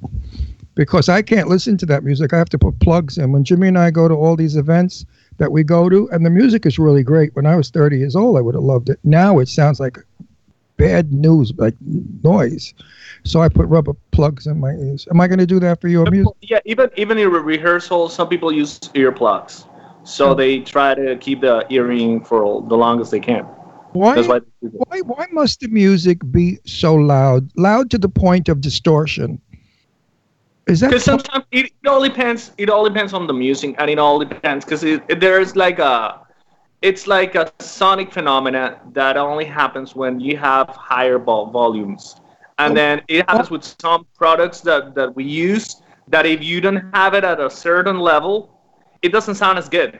Because 0.75 1.09
I 1.09 1.23
can't 1.23 1.49
listen 1.49 1.79
to 1.79 1.87
that 1.87 2.05
music. 2.05 2.33
I 2.35 2.39
have 2.39 2.51
to 2.51 2.59
put 2.59 2.79
plugs 2.81 3.17
in. 3.17 3.33
When 3.33 3.45
Jimmy 3.45 3.69
and 3.69 3.79
I 3.79 3.91
go 3.91 4.09
to 4.09 4.15
all 4.15 4.37
these 4.37 4.57
events 4.57 5.07
that 5.39 5.51
we 5.51 5.63
go 5.63 5.89
to, 5.89 6.09
and 6.11 6.25
the 6.25 6.31
music 6.31 6.67
is 6.67 6.79
really 6.79 7.03
great. 7.03 7.35
When 7.35 7.47
I 7.47 7.57
was 7.57 7.71
30 7.71 7.99
years 7.99 8.15
old, 8.15 8.37
I 8.37 8.43
would 8.43 8.55
have 8.55 8.65
loved 8.65 8.91
it. 8.91 8.99
Now 9.03 9.39
it 9.39 9.49
sounds 9.49 9.81
like 9.81 9.97
bad 10.77 11.13
news, 11.13 11.53
like 11.57 11.75
noise. 12.23 12.75
So 13.25 13.41
I 13.41 13.49
put 13.49 13.67
rubber 13.69 13.95
plugs 14.11 14.47
in 14.47 14.61
my 14.61 14.73
ears. 14.73 15.09
Am 15.11 15.21
I 15.21 15.27
going 15.27 15.39
to 15.39 15.47
do 15.47 15.59
that 15.61 15.81
for 15.81 15.89
your 15.89 16.11
music? 16.11 16.35
Yeah, 16.43 16.59
even 16.67 16.91
even 16.97 17.17
in 17.19 17.31
re- 17.31 17.41
rehearsal, 17.41 18.09
some 18.11 18.29
people 18.29 18.53
use 18.53 18.79
earplugs, 18.95 19.65
so 20.07 20.35
they 20.35 20.61
try 20.61 20.95
to 20.95 21.17
keep 21.17 21.41
the 21.41 21.67
earring 21.69 22.23
for 22.23 22.63
the 22.69 22.77
longest 22.77 23.11
they 23.11 23.21
can. 23.21 23.45
Why? 23.93 24.23
Why. 24.23 24.41
Why, 24.61 25.01
why 25.01 25.27
must 25.33 25.61
the 25.61 25.69
music 25.69 26.19
be 26.31 26.59
so 26.65 26.95
loud? 26.95 27.51
Loud 27.57 27.91
to 27.91 27.99
the 27.99 28.09
point 28.09 28.49
of 28.49 28.61
distortion. 28.61 29.41
Is 30.67 30.81
that 30.81 30.89
Because 30.91 31.05
sometimes 31.05 31.45
it, 31.51 31.67
it 31.67 31.89
all 31.89 32.03
depends. 32.03 32.53
It 32.59 32.69
all 32.71 32.85
depends 32.85 33.13
on 33.15 33.27
the 33.27 33.33
music, 33.33 33.75
and 33.79 33.91
it 33.91 33.99
all 33.99 34.19
depends 34.19 34.65
because 34.65 34.83
there's 35.09 35.57
like 35.57 35.79
a, 35.79 36.21
it's 36.83 37.07
like 37.07 37.35
a 37.35 37.51
sonic 37.61 38.13
phenomena 38.13 38.81
that 38.93 39.17
only 39.17 39.45
happens 39.45 39.95
when 39.95 40.21
you 40.21 40.37
have 40.37 40.69
higher 40.69 41.19
vol- 41.19 41.51
volumes, 41.51 42.17
and 42.59 42.73
oh. 42.73 42.75
then 42.75 43.03
it 43.09 43.29
happens 43.29 43.51
with 43.51 43.65
some 43.81 44.07
products 44.17 44.61
that 44.61 44.95
that 44.95 45.15
we 45.15 45.25
use 45.25 45.83
that 46.09 46.27
if 46.27 46.43
you 46.43 46.61
don't 46.61 46.93
have 46.95 47.15
it 47.15 47.25
at 47.25 47.41
a 47.41 47.51
certain 47.51 47.99
level, 47.99 48.56
it 49.07 49.13
doesn't 49.13 49.37
sound 49.37 49.57
as 49.59 49.69
good 49.69 49.99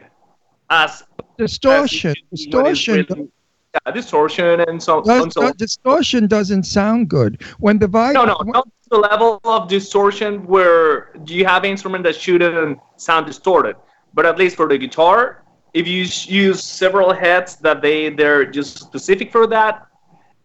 as 0.71 1.03
distortion? 1.39 2.11
as 2.33 2.47
when 2.51 2.65
Distortion. 2.65 3.07
really- 3.09 3.29
yeah, 3.75 3.93
distortion 3.93 4.61
and 4.69 4.83
so, 4.83 4.93
does- 5.03 5.23
and 5.25 5.33
so 5.33 5.41
does- 5.43 5.53
distortion 5.65 6.27
doesn't 6.27 6.65
sound 6.79 7.09
good. 7.09 7.33
When 7.59 7.79
the 7.79 7.89
vibe. 7.89 8.15
No, 8.15 8.25
no, 8.25 8.37
not 8.57 8.67
the 8.91 8.99
level 8.99 9.41
of 9.45 9.69
distortion 9.69 10.47
where 10.47 11.11
you 11.27 11.45
have 11.45 11.63
an 11.65 11.71
instrument 11.75 12.03
that 12.05 12.17
shouldn't 12.17 12.79
sound 12.97 13.27
distorted. 13.27 13.77
But 14.15 14.25
at 14.31 14.39
least 14.39 14.55
for 14.57 14.67
the 14.73 14.79
guitar, 14.79 15.43
if 15.75 15.87
you 15.87 16.01
use 16.45 16.59
several 16.65 17.13
heads 17.13 17.51
that 17.67 17.83
they 17.83 17.99
they're 18.19 18.45
just 18.59 18.79
specific 18.89 19.29
for 19.31 19.47
that, 19.49 19.75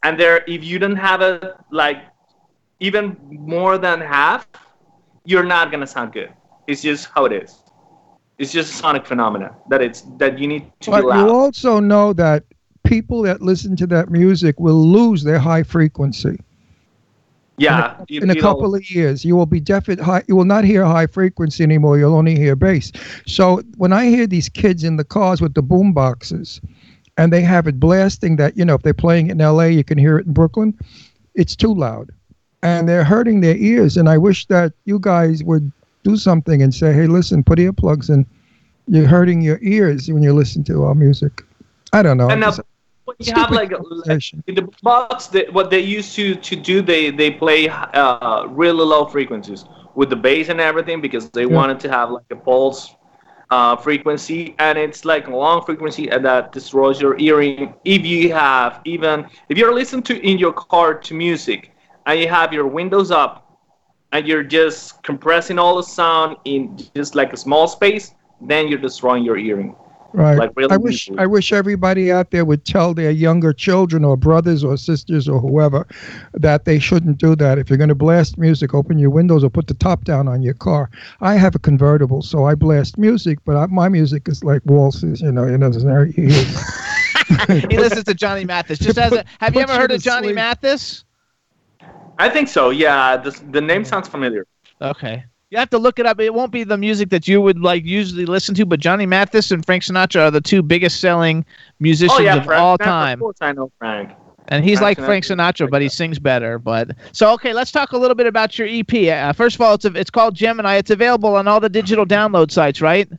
and 0.03 0.19
there 0.19 0.37
if 0.55 0.61
you 0.69 0.77
don't 0.83 1.01
have 1.09 1.21
it 1.21 1.41
like 1.71 1.99
even 2.87 3.15
more 3.55 3.77
than 3.77 3.97
half, 4.01 4.45
you're 5.23 5.49
not 5.55 5.71
gonna 5.71 5.87
sound 5.95 6.11
good. 6.11 6.31
It's 6.67 6.81
just 6.81 7.07
how 7.15 7.23
it 7.29 7.33
is. 7.43 7.60
It's 8.37 8.51
just 8.51 8.73
a 8.73 8.75
sonic 8.75 9.05
phenomena 9.05 9.55
that 9.69 9.81
it's 9.81 10.01
that 10.17 10.39
you 10.39 10.47
need 10.47 10.71
to 10.81 10.91
But 10.91 11.01
be 11.01 11.07
loud. 11.07 11.25
you 11.25 11.29
also 11.31 11.79
know 11.79 12.13
that 12.13 12.43
people 12.83 13.21
that 13.23 13.41
listen 13.41 13.75
to 13.77 13.87
that 13.87 14.09
music 14.09 14.59
will 14.59 14.81
lose 14.81 15.23
their 15.23 15.37
high 15.39 15.63
frequency. 15.63 16.39
yeah, 17.57 18.03
in 18.09 18.29
a 18.31 18.35
couple 18.35 18.73
of 18.73 18.89
years 18.89 19.23
you 19.23 19.35
will 19.35 19.45
be 19.45 19.59
deaf 19.59 19.87
at 19.89 19.99
high 19.99 20.23
you 20.27 20.35
will 20.35 20.45
not 20.45 20.63
hear 20.63 20.83
high 20.83 21.05
frequency 21.05 21.63
anymore 21.63 21.97
you'll 21.99 22.15
only 22.15 22.35
hear 22.35 22.55
bass 22.55 22.91
so 23.27 23.61
when 23.77 23.93
i 23.93 24.05
hear 24.05 24.25
these 24.25 24.49
kids 24.49 24.83
in 24.83 24.95
the 24.97 25.03
cars 25.03 25.41
with 25.41 25.53
the 25.53 25.61
boom 25.61 25.93
boxes 25.93 26.59
and 27.17 27.31
they 27.31 27.41
have 27.41 27.67
it 27.67 27.79
blasting 27.79 28.35
that 28.37 28.57
you 28.57 28.65
know 28.65 28.73
if 28.73 28.81
they're 28.81 28.93
playing 28.95 29.27
it 29.27 29.31
in 29.33 29.37
la 29.37 29.63
you 29.63 29.83
can 29.83 29.97
hear 29.97 30.17
it 30.17 30.25
in 30.25 30.33
brooklyn 30.33 30.73
it's 31.35 31.55
too 31.55 31.73
loud 31.73 32.09
and 32.63 32.87
they're 32.89 33.03
hurting 33.03 33.41
their 33.41 33.57
ears 33.57 33.95
and 33.97 34.09
i 34.09 34.17
wish 34.17 34.47
that 34.47 34.73
you 34.85 34.97
guys 34.97 35.43
would 35.43 35.71
do 36.03 36.17
something 36.17 36.61
and 36.61 36.73
say, 36.73 36.93
hey, 36.93 37.07
listen, 37.07 37.43
put 37.43 37.59
earplugs 37.59 38.09
in. 38.09 38.25
You're 38.87 39.07
hurting 39.07 39.41
your 39.41 39.59
ears 39.61 40.09
when 40.11 40.23
you 40.23 40.33
listen 40.33 40.63
to 40.65 40.83
our 40.83 40.95
music. 40.95 41.43
I 41.93 42.03
don't 42.03 42.17
know. 42.17 42.39
And 42.39 42.41
now, 42.41 42.51
when 43.05 43.17
you 43.19 43.33
have 43.33 43.51
stupid 43.51 43.61
like 43.61 43.71
in 44.47 44.55
the 44.55 44.69
box, 44.83 45.27
they, 45.27 45.45
what 45.51 45.69
they 45.69 45.79
used 45.79 46.15
to 46.15 46.35
to 46.35 46.55
do, 46.55 46.81
they 46.81 47.11
they 47.11 47.31
play 47.31 47.69
uh, 47.69 48.45
really 48.49 48.85
low 48.85 49.05
frequencies 49.05 49.65
with 49.95 50.09
the 50.09 50.15
bass 50.17 50.49
and 50.49 50.59
everything 50.59 51.01
because 51.01 51.29
they 51.29 51.45
Yeah. 51.47 51.57
wanted 51.57 51.79
to 51.81 51.89
have 51.89 52.11
like 52.11 52.25
a 52.31 52.35
pulse 52.35 52.95
uh, 53.49 53.75
frequency, 53.75 54.55
and 54.59 54.77
it's 54.77 55.05
like 55.05 55.27
a 55.27 55.35
long 55.35 55.63
frequency, 55.63 56.09
and 56.09 56.25
that 56.25 56.53
destroys 56.53 57.01
your 57.01 57.15
hearing. 57.17 57.73
If 57.85 58.05
you 58.05 58.31
have 58.33 58.81
even 58.85 59.25
if 59.49 59.57
you're 59.57 59.73
listening 59.73 60.03
to 60.03 60.27
in 60.27 60.37
your 60.39 60.53
car 60.53 60.93
to 60.95 61.13
music, 61.13 61.71
and 62.05 62.19
you 62.19 62.27
have 62.27 62.53
your 62.53 62.67
windows 62.67 63.11
up, 63.11 63.50
and 64.11 64.27
you're 64.27 64.43
just 64.43 65.01
compressing 65.03 65.57
all 65.57 65.77
the 65.77 65.83
sound 65.83 66.37
in 66.45 66.77
just 66.95 67.15
like 67.15 67.33
a 67.33 67.37
small 67.37 67.67
space, 67.67 68.13
then 68.41 68.67
you're 68.67 68.79
destroying 68.79 69.23
your 69.23 69.37
hearing. 69.37 69.75
Right. 70.13 70.37
like, 70.37 70.51
really 70.55 70.73
I 70.73 70.77
wish 70.77 71.07
easily. 71.07 71.19
I 71.19 71.25
wish 71.25 71.53
everybody 71.53 72.11
out 72.11 72.31
there 72.31 72.43
would 72.43 72.65
tell 72.65 72.93
their 72.93 73.11
younger 73.11 73.53
children 73.53 74.03
or 74.03 74.17
brothers 74.17 74.61
or 74.61 74.75
sisters 74.75 75.29
or 75.29 75.39
whoever 75.39 75.87
that 76.33 76.65
they 76.65 76.79
shouldn't 76.79 77.17
do 77.17 77.35
that. 77.37 77.57
If 77.57 77.69
you're 77.69 77.77
going 77.77 77.89
to 77.89 77.95
blast 77.95 78.37
music, 78.37 78.73
open 78.73 78.99
your 78.99 79.09
windows 79.09 79.43
or 79.43 79.49
put 79.49 79.67
the 79.67 79.73
top 79.73 80.03
down 80.03 80.27
on 80.27 80.41
your 80.41 80.53
car. 80.53 80.89
I 81.21 81.35
have 81.35 81.55
a 81.55 81.59
convertible, 81.59 82.21
so 82.21 82.45
I 82.45 82.55
blast 82.55 82.97
music, 82.97 83.39
but 83.45 83.55
I, 83.55 83.67
my 83.67 83.87
music 83.87 84.27
is 84.27 84.43
like 84.43 84.61
waltzes, 84.65 85.21
you 85.21 85.31
know, 85.31 85.45
you 85.45 85.57
know, 85.57 85.69
there's 85.69 85.85
no 85.85 86.05
ears. 86.17 87.69
he 87.69 87.77
listens 87.77 88.03
to 88.03 88.13
Johnny 88.13 88.43
Mathis. 88.43 88.79
Just 88.79 88.97
as 88.97 89.13
a, 89.13 89.23
have 89.39 89.55
you 89.55 89.61
ever 89.61 89.75
heard 89.75 89.91
of 89.91 90.01
Johnny 90.01 90.27
sleep. 90.27 90.35
Mathis? 90.35 91.05
I 92.21 92.29
think 92.29 92.47
so. 92.47 92.69
Yeah, 92.69 93.17
the 93.17 93.31
the 93.49 93.61
name 93.61 93.83
sounds 93.83 94.07
familiar. 94.07 94.45
Okay. 94.79 95.23
You 95.49 95.57
have 95.57 95.71
to 95.71 95.79
look 95.79 95.97
it 95.97 96.05
up. 96.05 96.19
It 96.21 96.33
won't 96.33 96.51
be 96.51 96.63
the 96.63 96.77
music 96.77 97.09
that 97.09 97.27
you 97.27 97.41
would 97.41 97.59
like 97.59 97.83
usually 97.83 98.25
listen 98.25 98.53
to, 98.55 98.65
but 98.65 98.79
Johnny 98.79 99.05
Mathis 99.05 99.49
and 99.51 99.65
Frank 99.65 99.83
Sinatra 99.83 100.27
are 100.27 100.31
the 100.31 100.39
two 100.39 100.61
biggest 100.61 101.01
selling 101.01 101.43
musicians 101.79 102.19
oh 102.19 102.23
yeah, 102.23 102.37
of 102.37 102.45
Frank. 102.45 102.61
all 102.61 102.77
Sinatra, 102.77 102.83
time. 102.85 103.13
Of 103.13 103.19
course, 103.19 103.37
I 103.41 103.51
know 103.53 103.71
Frank. 103.79 104.11
And 104.47 104.63
he's 104.63 104.79
Frank 104.79 104.99
like 104.99 105.05
Frank 105.05 105.25
Sinatra. 105.25 105.65
Sinatra, 105.65 105.71
but 105.71 105.81
he 105.81 105.89
sings 105.89 106.19
better. 106.19 106.59
But 106.59 106.91
so 107.11 107.33
okay, 107.33 107.53
let's 107.53 107.71
talk 107.71 107.91
a 107.91 107.97
little 107.97 108.15
bit 108.15 108.27
about 108.27 108.57
your 108.59 108.67
EP. 108.69 108.93
Uh, 108.93 109.33
first 109.33 109.55
of 109.55 109.61
all, 109.61 109.73
it's 109.73 109.85
a, 109.85 109.93
it's 109.95 110.11
called 110.11 110.35
Gemini. 110.35 110.75
It's 110.75 110.91
available 110.91 111.35
on 111.35 111.47
all 111.47 111.59
the 111.59 111.69
digital 111.69 112.05
download 112.05 112.51
sites, 112.51 112.81
right? 112.81 113.09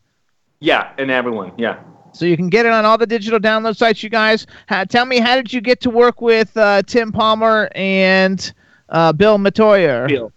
Yeah, 0.60 0.92
and 0.96 1.10
everyone. 1.10 1.52
Yeah. 1.58 1.80
So 2.12 2.24
you 2.24 2.36
can 2.36 2.48
get 2.48 2.66
it 2.66 2.72
on 2.72 2.84
all 2.84 2.98
the 2.98 3.06
digital 3.06 3.40
download 3.40 3.76
sites. 3.76 4.02
You 4.02 4.10
guys, 4.10 4.46
ha- 4.68 4.84
tell 4.84 5.06
me, 5.06 5.18
how 5.18 5.34
did 5.34 5.52
you 5.52 5.60
get 5.60 5.80
to 5.80 5.90
work 5.90 6.20
with 6.20 6.56
uh, 6.56 6.82
Tim 6.82 7.10
Palmer 7.10 7.68
and 7.74 8.52
uh, 8.92 9.12
Bill 9.12 9.38
Metoyer? 9.38 10.06
Bill. 10.06 10.32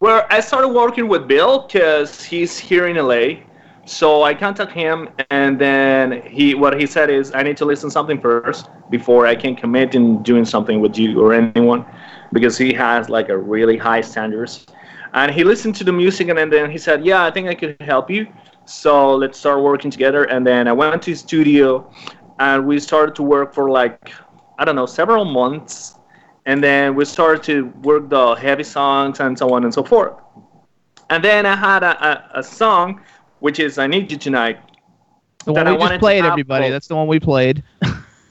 Well, 0.00 0.26
I 0.30 0.40
started 0.40 0.68
working 0.68 1.08
with 1.08 1.28
Bill 1.28 1.66
because 1.66 2.24
he's 2.24 2.58
here 2.58 2.88
in 2.88 2.96
LA. 2.96 3.44
So 3.84 4.22
I 4.22 4.34
contact 4.34 4.72
him, 4.72 5.08
and 5.30 5.58
then 5.58 6.20
he 6.22 6.54
what 6.54 6.78
he 6.78 6.86
said 6.86 7.08
is 7.08 7.32
I 7.34 7.42
need 7.42 7.56
to 7.56 7.64
listen 7.64 7.90
something 7.90 8.20
first 8.20 8.68
before 8.90 9.26
I 9.26 9.34
can 9.34 9.56
commit 9.56 9.94
in 9.94 10.22
doing 10.22 10.44
something 10.44 10.80
with 10.80 10.98
you 10.98 11.20
or 11.22 11.32
anyone, 11.32 11.86
because 12.32 12.58
he 12.58 12.74
has 12.74 13.08
like 13.08 13.30
a 13.30 13.38
really 13.38 13.78
high 13.78 14.02
standards. 14.02 14.66
And 15.14 15.32
he 15.32 15.42
listened 15.42 15.74
to 15.76 15.84
the 15.84 15.92
music, 15.92 16.28
and 16.28 16.52
then 16.52 16.70
he 16.70 16.76
said, 16.76 17.04
"Yeah, 17.04 17.24
I 17.24 17.30
think 17.30 17.48
I 17.48 17.54
could 17.54 17.76
help 17.80 18.10
you. 18.10 18.26
So 18.66 19.14
let's 19.16 19.38
start 19.38 19.62
working 19.62 19.90
together." 19.90 20.24
And 20.24 20.46
then 20.46 20.68
I 20.68 20.72
went 20.72 21.00
to 21.04 21.10
his 21.12 21.20
studio, 21.20 21.90
and 22.38 22.66
we 22.66 22.78
started 22.80 23.14
to 23.14 23.22
work 23.22 23.54
for 23.54 23.70
like 23.70 24.12
I 24.58 24.66
don't 24.66 24.76
know 24.76 24.86
several 24.86 25.24
months 25.24 25.97
and 26.48 26.64
then 26.64 26.94
we 26.94 27.04
started 27.04 27.42
to 27.42 27.66
work 27.82 28.08
the 28.08 28.34
heavy 28.34 28.64
songs 28.64 29.20
and 29.20 29.38
so 29.38 29.52
on 29.52 29.64
and 29.64 29.72
so 29.72 29.84
forth. 29.84 30.14
And 31.10 31.22
then 31.22 31.44
I 31.44 31.54
had 31.54 31.82
a, 31.82 31.92
a, 32.08 32.40
a 32.40 32.42
song, 32.42 33.02
which 33.40 33.58
is 33.60 33.78
"I 33.78 33.86
Need 33.86 34.10
You 34.10 34.16
Tonight." 34.16 34.58
The 35.44 35.52
that 35.52 35.60
one 35.60 35.68
I 35.68 35.72
we 35.72 35.76
wanted 35.76 35.94
just 35.96 36.00
played, 36.00 36.24
everybody. 36.24 36.70
That's 36.70 36.88
the 36.88 36.96
one 36.96 37.06
we 37.06 37.20
played. 37.20 37.62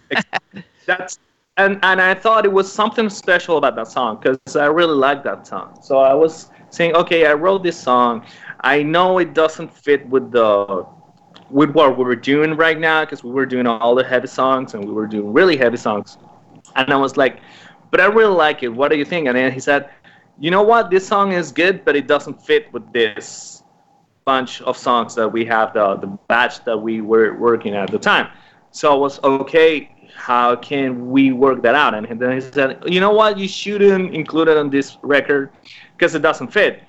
That's 0.88 1.20
and 1.58 1.80
and 1.84 2.02
I 2.02 2.16
thought 2.16 2.44
it 2.44 2.52
was 2.52 2.72
something 2.72 3.08
special 3.10 3.58
about 3.58 3.76
that 3.76 3.88
song 3.88 4.20
because 4.20 4.56
I 4.56 4.66
really 4.66 4.96
like 4.96 5.24
that 5.24 5.46
song. 5.46 5.78
So 5.82 6.00
I 6.00 6.16
was 6.16 6.50
saying, 6.72 6.96
okay, 6.96 7.28
I 7.28 7.34
wrote 7.34 7.62
this 7.62 7.80
song. 7.80 8.26
I 8.62 8.82
know 8.82 9.20
it 9.20 9.36
doesn't 9.36 9.72
fit 9.72 10.08
with 10.10 10.32
the 10.32 10.86
with 11.52 11.70
what 11.72 11.96
we 11.98 12.04
were 12.04 12.16
doing 12.16 12.56
right 12.56 12.80
now 12.80 13.06
because 13.06 13.24
we 13.24 13.30
were 13.30 13.46
doing 13.46 13.68
all 13.68 13.94
the 13.94 14.04
heavy 14.04 14.28
songs 14.28 14.74
and 14.74 14.84
we 14.84 14.92
were 14.92 15.08
doing 15.08 15.32
really 15.32 15.56
heavy 15.56 15.78
songs. 15.78 16.18
And 16.76 16.92
I 16.92 16.98
was 16.98 17.16
like, 17.16 17.40
but 17.92 18.02
I 18.02 18.06
really 18.06 18.34
like 18.34 18.64
it. 18.64 18.70
What 18.70 18.92
do 18.92 18.98
you 18.98 19.06
think? 19.06 19.28
And 19.28 19.38
then 19.38 19.52
he 19.52 19.60
said, 19.60 19.90
you 20.40 20.52
know 20.52 20.62
what? 20.62 20.90
This 20.90 21.08
song 21.08 21.32
is 21.32 21.52
good, 21.52 21.84
but 21.84 21.96
it 21.96 22.08
doesn't 22.08 22.42
fit 22.46 22.72
with 22.74 22.92
this 22.94 23.64
bunch 24.26 24.62
of 24.62 24.78
songs 24.78 25.16
that 25.16 25.28
we 25.28 25.46
have, 25.46 25.74
the, 25.74 25.96
the 25.96 26.08
batch 26.28 26.64
that 26.66 26.78
we 26.78 27.02
were 27.02 27.36
working 27.38 27.76
at 27.76 27.90
the 27.90 27.98
time. 27.98 28.30
So 28.72 28.92
I 28.92 28.96
was, 28.96 29.24
okay, 29.24 29.96
how 30.16 30.56
can 30.56 31.10
we 31.10 31.32
work 31.32 31.62
that 31.64 31.76
out? 31.76 31.94
And 31.96 32.20
then 32.20 32.32
he 32.34 32.42
said, 32.42 32.84
you 32.86 33.00
know 33.00 33.12
what? 33.12 33.38
You 33.38 33.48
shouldn't 33.48 34.14
include 34.14 34.50
it 34.50 34.58
on 34.58 34.70
this 34.70 34.98
record 35.02 35.52
because 35.96 36.14
it 36.14 36.22
doesn't 36.22 36.50
fit. 36.50 36.84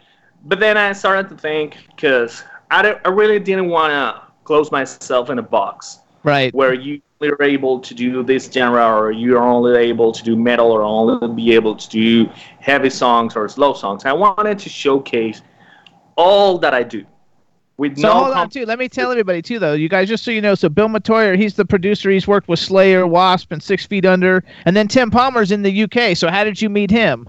But 0.44 0.60
then 0.60 0.76
I 0.76 0.92
started 0.92 1.28
to 1.30 1.36
think, 1.36 1.76
because 1.94 2.42
I, 2.70 2.96
I 3.04 3.08
really 3.08 3.38
didn't 3.38 3.68
want 3.68 3.92
to 3.92 4.22
close 4.44 4.70
myself 4.70 5.30
in 5.30 5.38
a 5.38 5.42
box 5.42 6.00
Right. 6.24 6.52
where 6.54 6.74
you 6.74 7.00
are 7.22 7.42
able 7.42 7.80
to 7.80 7.94
do 7.94 8.22
this 8.22 8.50
genre 8.50 8.84
or 8.84 9.12
you're 9.12 9.42
only 9.42 9.76
able 9.78 10.12
to 10.12 10.22
do 10.22 10.36
metal 10.36 10.70
or 10.70 10.82
only 10.82 11.28
be 11.34 11.54
able 11.54 11.74
to 11.76 11.88
do 11.88 12.28
heavy 12.60 12.90
songs 12.90 13.34
or 13.36 13.48
slow 13.48 13.72
songs. 13.72 14.04
I 14.04 14.12
wanted 14.12 14.58
to 14.60 14.68
showcase 14.68 15.42
all 16.16 16.58
that 16.58 16.74
I 16.74 16.82
do 16.82 17.04
with 17.76 17.96
So 17.96 18.08
no 18.08 18.14
hold 18.24 18.36
on, 18.36 18.50
too. 18.50 18.66
Let 18.66 18.78
me 18.78 18.88
tell 18.88 19.10
everybody 19.10 19.40
too, 19.40 19.58
though. 19.58 19.72
You 19.72 19.88
guys, 19.88 20.08
just 20.08 20.24
so 20.24 20.30
you 20.30 20.40
know, 20.40 20.54
so 20.54 20.68
Bill 20.68 20.88
Metoyer, 20.88 21.36
he's 21.36 21.54
the 21.54 21.64
producer. 21.64 22.10
He's 22.10 22.26
worked 22.28 22.48
with 22.48 22.58
Slayer, 22.58 23.06
Wasp, 23.06 23.52
and 23.52 23.62
Six 23.62 23.86
Feet 23.86 24.04
Under, 24.04 24.44
and 24.64 24.76
then 24.76 24.88
Tim 24.88 25.10
Palmer's 25.10 25.52
in 25.52 25.62
the 25.62 25.84
UK. 25.84 26.16
So 26.16 26.28
how 26.28 26.44
did 26.44 26.60
you 26.60 26.68
meet 26.68 26.90
him? 26.90 27.28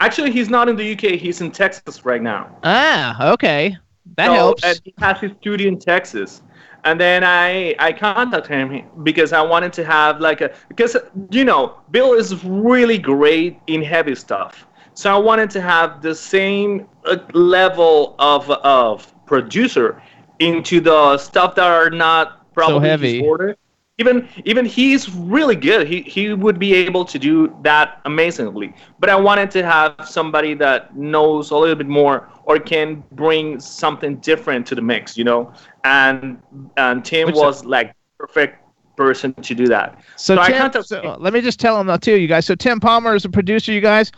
Actually, 0.00 0.30
he's 0.32 0.48
not 0.48 0.68
in 0.68 0.76
the 0.76 0.92
UK. 0.92 1.18
He's 1.20 1.40
in 1.40 1.50
Texas 1.50 2.04
right 2.04 2.22
now. 2.22 2.56
Ah, 2.64 3.32
okay, 3.32 3.76
that 4.16 4.26
So, 4.26 4.32
helps. 4.32 4.80
He 4.84 4.94
has 4.98 5.20
his 5.20 5.32
studio 5.40 5.68
in 5.68 5.78
Texas. 5.78 6.42
And 6.84 7.00
then 7.00 7.24
I 7.24 7.74
I 7.78 7.92
contacted 7.92 8.46
him 8.46 8.84
because 9.02 9.32
I 9.32 9.40
wanted 9.40 9.72
to 9.74 9.84
have 9.84 10.20
like 10.20 10.40
a 10.42 10.52
because 10.68 10.96
you 11.30 11.44
know 11.44 11.78
Bill 11.90 12.12
is 12.12 12.44
really 12.44 12.98
great 12.98 13.58
in 13.66 13.82
heavy 13.82 14.14
stuff. 14.14 14.66
So 14.94 15.14
I 15.14 15.18
wanted 15.18 15.50
to 15.50 15.60
have 15.60 16.02
the 16.02 16.14
same 16.14 16.86
uh, 17.04 17.16
level 17.32 18.14
of 18.18 18.50
of 18.50 19.12
producer 19.26 20.00
into 20.38 20.80
the 20.80 21.16
stuff 21.18 21.54
that 21.54 21.66
are 21.66 21.90
not 21.90 22.52
probably 22.52 22.88
his 22.88 23.00
heavy. 23.00 23.26
order. 23.26 23.56
Even 23.98 24.28
even 24.44 24.64
he's 24.64 25.08
really 25.14 25.54
good. 25.54 25.86
He 25.86 26.02
he 26.02 26.32
would 26.32 26.58
be 26.58 26.74
able 26.74 27.04
to 27.04 27.16
do 27.16 27.56
that 27.62 28.00
amazingly. 28.06 28.74
But 28.98 29.08
I 29.08 29.14
wanted 29.14 29.52
to 29.52 29.64
have 29.64 29.94
somebody 30.04 30.54
that 30.54 30.96
knows 30.96 31.52
a 31.52 31.56
little 31.56 31.76
bit 31.76 31.86
more 31.86 32.28
or 32.44 32.58
can 32.58 33.04
bring 33.12 33.60
something 33.60 34.16
different 34.16 34.66
to 34.66 34.74
the 34.74 34.82
mix, 34.82 35.16
you 35.16 35.22
know. 35.22 35.52
And 35.84 36.42
and 36.76 37.04
Tim 37.04 37.28
Which- 37.28 37.36
uh, 37.36 37.40
was 37.40 37.64
like 37.64 37.94
perfect 38.18 38.60
person 38.96 39.32
to 39.34 39.54
do 39.54 39.66
that. 39.66 40.02
So, 40.16 40.36
So 40.36 40.44
Tim, 40.44 40.82
so, 40.82 41.00
uh, 41.00 41.16
let 41.18 41.32
me 41.32 41.40
just 41.40 41.60
tell 41.60 41.80
him 41.80 41.86
though 41.86 41.96
too, 41.96 42.16
you 42.16 42.26
guys. 42.26 42.46
So 42.46 42.56
Tim 42.56 42.80
Palmer 42.80 43.14
is 43.14 43.24
a 43.24 43.28
producer, 43.28 43.70
you 43.72 43.80
guys. 43.80 44.10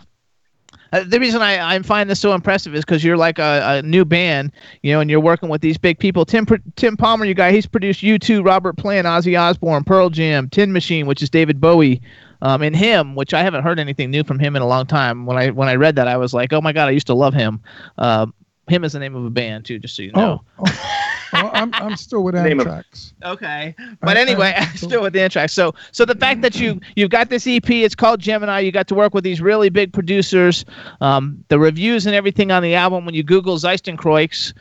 Uh, 0.93 1.05
the 1.07 1.19
reason 1.19 1.43
I, 1.43 1.75
I 1.75 1.83
find 1.83 2.09
this 2.09 2.21
so 2.21 2.33
impressive 2.33 2.75
is 2.75 2.85
because 2.85 3.03
you're 3.05 3.17
like 3.17 3.39
a, 3.39 3.79
a 3.79 3.83
new 3.83 4.05
band, 4.05 4.53
you 4.83 4.93
know, 4.93 5.01
and 5.01 5.11
you're 5.11 5.21
working 5.21 5.49
with 5.49 5.61
these 5.61 5.79
big 5.79 5.99
people. 5.99 6.25
Tim 6.25 6.47
Tim 6.77 6.97
Palmer, 6.97 7.25
you 7.25 7.35
guys, 7.35 7.55
he's 7.55 7.67
produced 7.67 8.03
U2, 8.03 8.45
Robert 8.45 8.77
Plant, 8.77 9.07
Ozzy 9.07 9.39
Osbourne, 9.39 9.85
Pearl 9.85 10.11
Jam, 10.11 10.49
Tin 10.49 10.73
Machine, 10.73 11.07
which 11.07 11.23
is 11.23 11.31
David 11.31 11.61
Bowie, 11.61 12.01
um, 12.43 12.63
and 12.63 12.77
him, 12.77 13.15
which 13.15 13.35
I 13.35 13.43
haven't 13.43 13.63
heard 13.63 13.79
anything 13.79 14.11
new 14.11 14.25
from 14.25 14.39
him 14.39 14.57
in 14.57 14.63
a 14.63 14.67
long 14.67 14.87
time. 14.87 15.27
When 15.27 15.37
I 15.37 15.51
when 15.51 15.69
I 15.69 15.75
read 15.75 15.97
that, 15.97 16.09
I 16.09 16.17
was 16.17 16.33
like, 16.33 16.53
oh 16.53 16.61
my 16.61 16.73
god, 16.73 16.89
I 16.89 16.93
used 16.93 17.09
to 17.09 17.15
love 17.15 17.35
him. 17.35 17.61
Um, 17.99 18.35
him 18.69 18.85
is 18.85 18.93
the 18.93 18.99
name 18.99 19.15
of 19.15 19.25
a 19.25 19.31
band 19.31 19.65
too, 19.65 19.79
just 19.79 19.97
so 19.97 20.03
you 20.03 20.13
know. 20.13 20.43
Oh, 20.59 20.65
oh, 20.67 21.06
I'm, 21.33 21.73
I'm 21.75 21.97
still 21.97 22.23
with 22.25 22.35
Name 22.43 22.61
of- 22.61 22.85
Okay, 23.25 23.75
but 24.01 24.17
I- 24.17 24.21
anyway, 24.21 24.55
I, 24.57 24.65
am 24.65 24.77
still 24.77 25.03
with 25.03 25.13
the 25.13 25.21
Anthrax. 25.21 25.53
So, 25.53 25.75
so 25.93 26.05
the 26.05 26.15
fact 26.15 26.43
that 26.43 26.57
you 26.57 26.81
you've 26.97 27.11
got 27.11 27.29
this 27.29 27.47
EP, 27.47 27.69
it's 27.71 27.95
called 27.95 28.21
Gemini. 28.21 28.61
You 28.61 28.73
got 28.73 28.89
to 28.89 28.95
work 28.95 29.15
with 29.15 29.25
these 29.25 29.41
really 29.41 29.69
big 29.69 29.93
producers. 29.93 30.65
Um, 31.01 31.45
the 31.49 31.59
reviews 31.59 32.07
and 32.07 32.15
everything 32.15 32.51
on 32.51 32.63
the 32.63 32.75
album. 32.75 33.05
When 33.05 33.15
you 33.15 33.23
Google 33.23 33.57
Zeistencroix, 33.57 34.53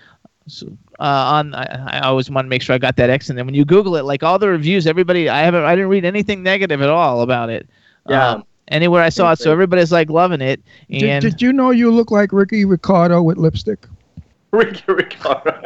so, 0.48 0.68
uh, 1.00 1.04
on 1.04 1.56
I, 1.56 1.98
I 1.98 2.00
always 2.02 2.30
want 2.30 2.46
to 2.46 2.50
make 2.50 2.62
sure 2.62 2.76
I 2.76 2.78
got 2.78 2.96
that 2.98 3.10
X 3.10 3.30
in 3.30 3.36
there. 3.36 3.46
When 3.46 3.56
you 3.56 3.66
Google 3.66 3.96
it, 3.96 4.06
like 4.06 4.24
all 4.24 4.40
the 4.40 4.50
reviews, 4.50 4.88
everybody 4.88 5.30
I 5.30 5.42
haven't 5.42 5.64
I 5.64 5.76
didn't 5.76 5.90
read 5.90 6.06
anything 6.06 6.44
negative 6.44 6.82
at 6.82 6.90
all 6.90 7.22
about 7.22 7.50
it. 7.50 7.68
Yeah. 8.08 8.30
Um, 8.30 8.44
anywhere 8.68 9.02
I 9.02 9.10
saw 9.10 9.32
it, 9.32 9.40
so 9.40 9.52
everybody's 9.52 9.92
like 9.92 10.10
loving 10.10 10.42
it. 10.42 10.62
Did, 10.90 11.04
And 11.04 11.22
did 11.22 11.42
you 11.42 11.52
know 11.52 11.72
you 11.72 11.92
look 11.92 12.12
like 12.12 12.32
Ricky 12.32 12.66
Ricardo 12.66 13.22
with 13.22 13.38
lipstick? 13.38 13.86
Ricky 14.52 14.84
Ricardo. 14.88 15.62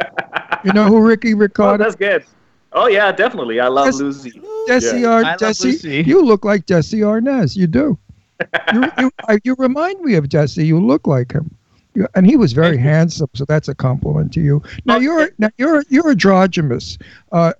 You 0.64 0.72
know 0.72 0.86
who 0.86 1.00
Ricky 1.00 1.34
Ricardo? 1.34 1.74
oh, 1.74 1.86
that's 1.86 1.96
good. 1.96 2.24
Oh 2.72 2.86
yeah, 2.86 3.10
definitely. 3.12 3.60
I 3.60 3.68
love 3.68 3.86
Yes. 3.86 4.00
Lucy. 4.00 4.30
Desi 4.68 5.00
Yeah. 5.00 5.08
Ar- 5.10 5.36
Desi, 5.38 5.64
Lucy. 5.64 6.02
you 6.06 6.22
look 6.22 6.44
like 6.44 6.66
Desi 6.66 7.00
Arnaz. 7.00 7.56
You 7.56 7.66
do. 7.66 7.98
you, 8.72 8.90
you, 8.98 9.10
you 9.44 9.54
remind 9.58 10.00
me 10.00 10.14
of 10.14 10.26
Desi. 10.28 10.64
You 10.64 10.80
look 10.80 11.06
like 11.06 11.32
him. 11.32 11.54
Yeah, 11.94 12.06
and 12.14 12.24
he 12.24 12.36
was 12.36 12.52
very 12.52 12.76
handsome, 12.78 13.28
so 13.34 13.44
that's 13.44 13.66
a 13.66 13.74
compliment 13.74 14.32
to 14.34 14.40
you. 14.40 14.62
Now 14.84 14.98
you're 14.98 15.30
now 15.38 15.50
you're 15.58 15.82
you're 15.88 16.10
androgynous. 16.10 16.96
Uh, 17.32 17.52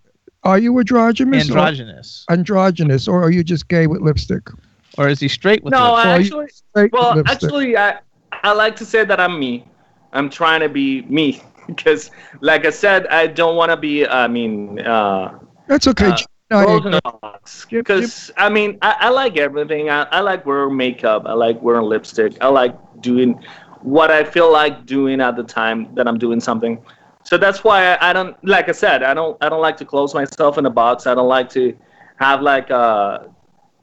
are 0.45 0.59
you 0.59 0.79
androgynous? 0.79 1.49
or- 1.51 1.59
Androgynous. 1.59 2.25
androgynous, 2.31 3.09
or 3.09 3.23
are 3.23 3.31
you 3.33 3.43
just 3.43 3.67
gay 3.69 3.89
with 3.89 4.01
lipstick? 4.03 4.49
Or 4.99 5.09
is 5.09 5.19
he 5.19 5.27
straight 5.27 5.65
with 5.65 5.73
lipstick? 5.73 5.89
No, 5.89 5.97
it? 5.97 6.07
I 6.07 6.15
actually, 6.19 6.91
well, 6.93 7.23
actually, 7.27 7.77
I 7.77 7.99
I 8.45 8.53
like 8.53 8.77
to 8.77 8.85
say 8.87 9.05
that 9.05 9.19
I'm 9.19 9.39
me. 9.41 9.65
I'm 10.13 10.31
trying 10.31 10.61
to 10.61 10.69
be 10.69 11.03
me 11.03 11.43
because, 11.77 12.11
like 12.41 12.67
I 12.67 12.71
said, 12.71 13.07
I 13.09 13.27
don't 13.27 13.57
want 13.57 13.71
to 13.71 13.77
be. 13.77 14.07
I 14.07 14.29
mean, 14.29 14.81
uh, 14.81 15.39
That's 15.67 15.87
okay. 15.89 16.09
uh, 16.09 16.17
Jim 16.17 16.27
and 16.51 16.59
I 16.61 16.65
clothes 16.65 16.87
ain't- 16.87 16.95
and 16.95 17.03
box. 17.03 17.67
Because 17.71 18.31
I 18.37 18.49
mean, 18.49 18.79
I, 18.83 18.97
I 19.01 19.09
like 19.11 19.37
everything. 19.39 19.91
I, 19.91 20.03
I 20.05 20.21
like 20.21 20.45
wearing 20.47 20.77
makeup. 20.77 21.23
I 21.27 21.33
like 21.33 21.61
wearing 21.63 21.83
lipstick. 21.85 22.37
I 22.41 22.49
like 22.49 22.75
doing 23.01 23.43
what 23.83 24.11
I 24.11 24.25
feel 24.25 24.51
like 24.53 24.87
doing 24.87 25.21
at 25.21 25.37
the 25.37 25.43
time 25.45 25.95
that 25.95 26.07
I'm 26.07 26.19
doing 26.19 26.41
something. 26.41 26.83
So 27.25 27.37
that's 27.39 27.65
why 27.65 27.95
I, 27.95 28.11
I 28.11 28.13
don't. 28.13 28.37
Like 28.45 28.69
I 28.69 28.73
said, 28.73 29.03
I 29.03 29.15
don't. 29.15 29.37
I 29.41 29.49
don't 29.49 29.61
like 29.63 29.77
to 29.79 29.85
close 29.85 30.15
myself 30.15 30.59
in 30.59 30.67
a 30.67 30.71
box. 30.71 31.07
I 31.07 31.15
don't 31.15 31.29
like 31.29 31.49
to 31.51 31.77
have 32.17 32.43
like 32.43 32.71
uh 32.71 33.21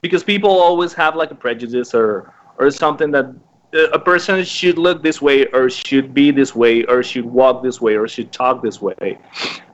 because 0.00 0.22
people 0.22 0.50
always 0.50 0.92
have 0.94 1.16
like 1.16 1.30
a 1.30 1.34
prejudice 1.34 1.94
or 1.94 2.32
or 2.58 2.70
something 2.70 3.10
that 3.12 3.24
uh, 3.26 3.32
a 3.72 3.98
person 3.98 4.42
should 4.44 4.78
look 4.78 5.02
this 5.02 5.20
way 5.20 5.46
or 5.48 5.68
should 5.68 6.14
be 6.14 6.30
this 6.30 6.54
way 6.54 6.84
or 6.84 7.02
should 7.02 7.26
walk 7.26 7.62
this 7.62 7.80
way 7.80 7.96
or 7.96 8.08
should 8.08 8.32
talk 8.32 8.62
this 8.62 8.80
way. 8.80 9.18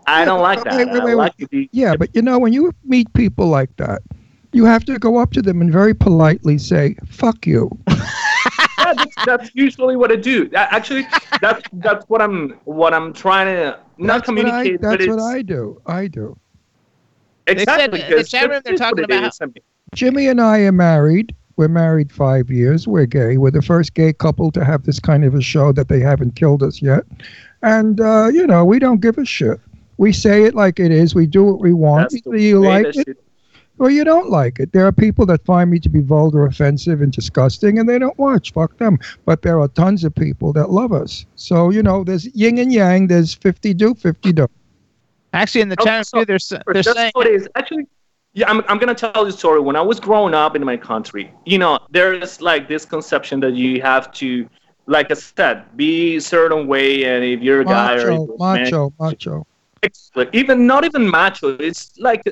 I 0.06 0.24
don't 0.24 0.42
like 0.42 0.64
that. 0.64 0.76
Wait, 0.76 0.88
wait, 0.88 1.00
I 1.00 1.04
wait, 1.04 1.14
like 1.14 1.36
to 1.36 1.46
be 1.48 1.68
Yeah, 1.72 1.96
but 1.96 2.14
you 2.14 2.22
know, 2.22 2.38
when 2.38 2.52
you 2.52 2.72
meet 2.84 3.12
people 3.14 3.46
like 3.46 3.74
that, 3.76 4.02
you 4.52 4.64
have 4.64 4.84
to 4.86 4.98
go 4.98 5.16
up 5.18 5.32
to 5.32 5.42
them 5.42 5.60
and 5.60 5.72
very 5.72 5.94
politely 5.94 6.58
say, 6.58 6.96
fuck 7.06 7.46
you. 7.46 7.70
yeah, 7.88 8.94
that's, 8.94 9.14
that's 9.24 9.50
usually 9.54 9.96
what 9.96 10.12
I 10.12 10.16
do. 10.16 10.50
Actually, 10.54 11.06
that's 11.40 11.62
that's 11.74 12.04
what 12.08 12.20
I'm 12.20 12.50
what 12.64 12.92
I'm 12.92 13.12
trying 13.12 13.46
to 13.46 13.78
not 13.98 14.26
That's 14.26 14.28
what 14.28 14.38
I, 14.38 14.42
communicate, 14.42 14.80
but 14.80 14.98
that's 14.98 15.06
what 15.08 15.20
I 15.20 15.42
do. 15.42 15.80
I 15.86 16.06
do. 16.08 16.36
exactly 17.46 18.00
said- 18.00 18.10
the 18.10 18.14
because 18.16 18.28
chat 18.30 18.50
room 18.50 18.60
they're 18.64 18.76
talking 18.76 19.04
about 19.04 19.24
is. 19.24 19.40
Jimmy 19.94 20.26
and 20.28 20.40
I 20.40 20.60
are 20.60 20.72
married. 20.72 21.34
We're 21.56 21.68
married 21.68 22.10
five 22.10 22.50
years. 22.50 22.86
We're 22.88 23.06
gay. 23.06 23.36
We're 23.36 23.50
the 23.52 23.62
first 23.62 23.94
gay 23.94 24.12
couple 24.12 24.50
to 24.52 24.64
have 24.64 24.84
this 24.84 24.98
kind 24.98 25.24
of 25.24 25.34
a 25.34 25.40
show 25.40 25.72
that 25.72 25.88
they 25.88 26.00
haven't 26.00 26.34
killed 26.34 26.62
us 26.62 26.82
yet. 26.82 27.04
And, 27.62 28.00
uh, 28.00 28.28
you 28.32 28.46
know, 28.46 28.64
we 28.64 28.78
don't 28.78 29.00
give 29.00 29.18
a 29.18 29.24
shit. 29.24 29.60
We 29.96 30.12
say 30.12 30.44
it 30.44 30.54
like 30.54 30.80
it 30.80 30.90
is. 30.90 31.14
We 31.14 31.26
do 31.26 31.44
what 31.44 31.60
we 31.60 31.72
want. 31.72 32.10
that's 32.10 32.26
Either 32.26 32.36
you 32.36 32.60
like 32.60 32.86
it 32.86 32.94
should- 32.94 33.16
or 33.78 33.90
you 33.90 34.04
don't 34.04 34.30
like 34.30 34.58
it. 34.60 34.72
There 34.72 34.86
are 34.86 34.92
people 34.92 35.26
that 35.26 35.44
find 35.44 35.70
me 35.70 35.78
to 35.80 35.88
be 35.88 36.00
vulgar, 36.00 36.44
offensive, 36.46 37.00
and 37.00 37.12
disgusting, 37.12 37.78
and 37.78 37.88
they 37.88 37.98
don't 37.98 38.16
watch. 38.18 38.52
Fuck 38.52 38.76
them. 38.78 38.98
But 39.24 39.42
there 39.42 39.60
are 39.60 39.68
tons 39.68 40.04
of 40.04 40.14
people 40.14 40.52
that 40.54 40.70
love 40.70 40.92
us. 40.92 41.24
So, 41.36 41.70
you 41.70 41.82
know, 41.82 42.04
there's 42.04 42.26
yin 42.36 42.58
and 42.58 42.72
yang. 42.72 43.06
There's 43.08 43.34
50 43.34 43.74
do, 43.74 43.94
50 43.94 44.32
do. 44.32 44.46
Actually, 45.32 45.62
in 45.62 45.68
the 45.70 45.76
Oh, 45.80 45.84
chat 45.84 45.94
room, 45.96 46.04
so- 46.04 46.18
too, 46.20 46.24
they're, 46.24 46.34
s- 46.36 46.52
they're 46.72 46.82
saying 46.84 47.10
what 47.14 47.26
it 47.26 47.34
is. 47.34 47.48
Actually, 47.56 47.86
yeah, 48.34 48.50
I'm, 48.50 48.62
I'm 48.68 48.78
gonna 48.78 48.94
tell 48.94 49.12
you 49.16 49.26
a 49.26 49.32
story. 49.32 49.60
When 49.60 49.76
I 49.76 49.80
was 49.80 50.00
growing 50.00 50.34
up 50.34 50.56
in 50.56 50.64
my 50.64 50.76
country, 50.76 51.32
you 51.44 51.58
know, 51.58 51.78
there 51.90 52.12
is 52.12 52.40
like 52.40 52.68
this 52.68 52.84
conception 52.84 53.40
that 53.40 53.54
you 53.54 53.80
have 53.82 54.12
to, 54.14 54.48
like 54.86 55.10
I 55.10 55.14
said, 55.14 55.76
be 55.76 56.16
a 56.16 56.20
certain 56.20 56.66
way, 56.66 57.04
and 57.04 57.24
if 57.24 57.40
you're 57.40 57.60
a 57.60 57.64
guy 57.64 57.94
or 57.94 58.12
Macho, 58.12 58.36
man, 58.38 58.64
macho, 58.64 58.92
macho. 58.98 59.46
even 60.32 60.66
not 60.66 60.84
even 60.84 61.08
macho. 61.08 61.56
It's 61.58 61.98
like 61.98 62.22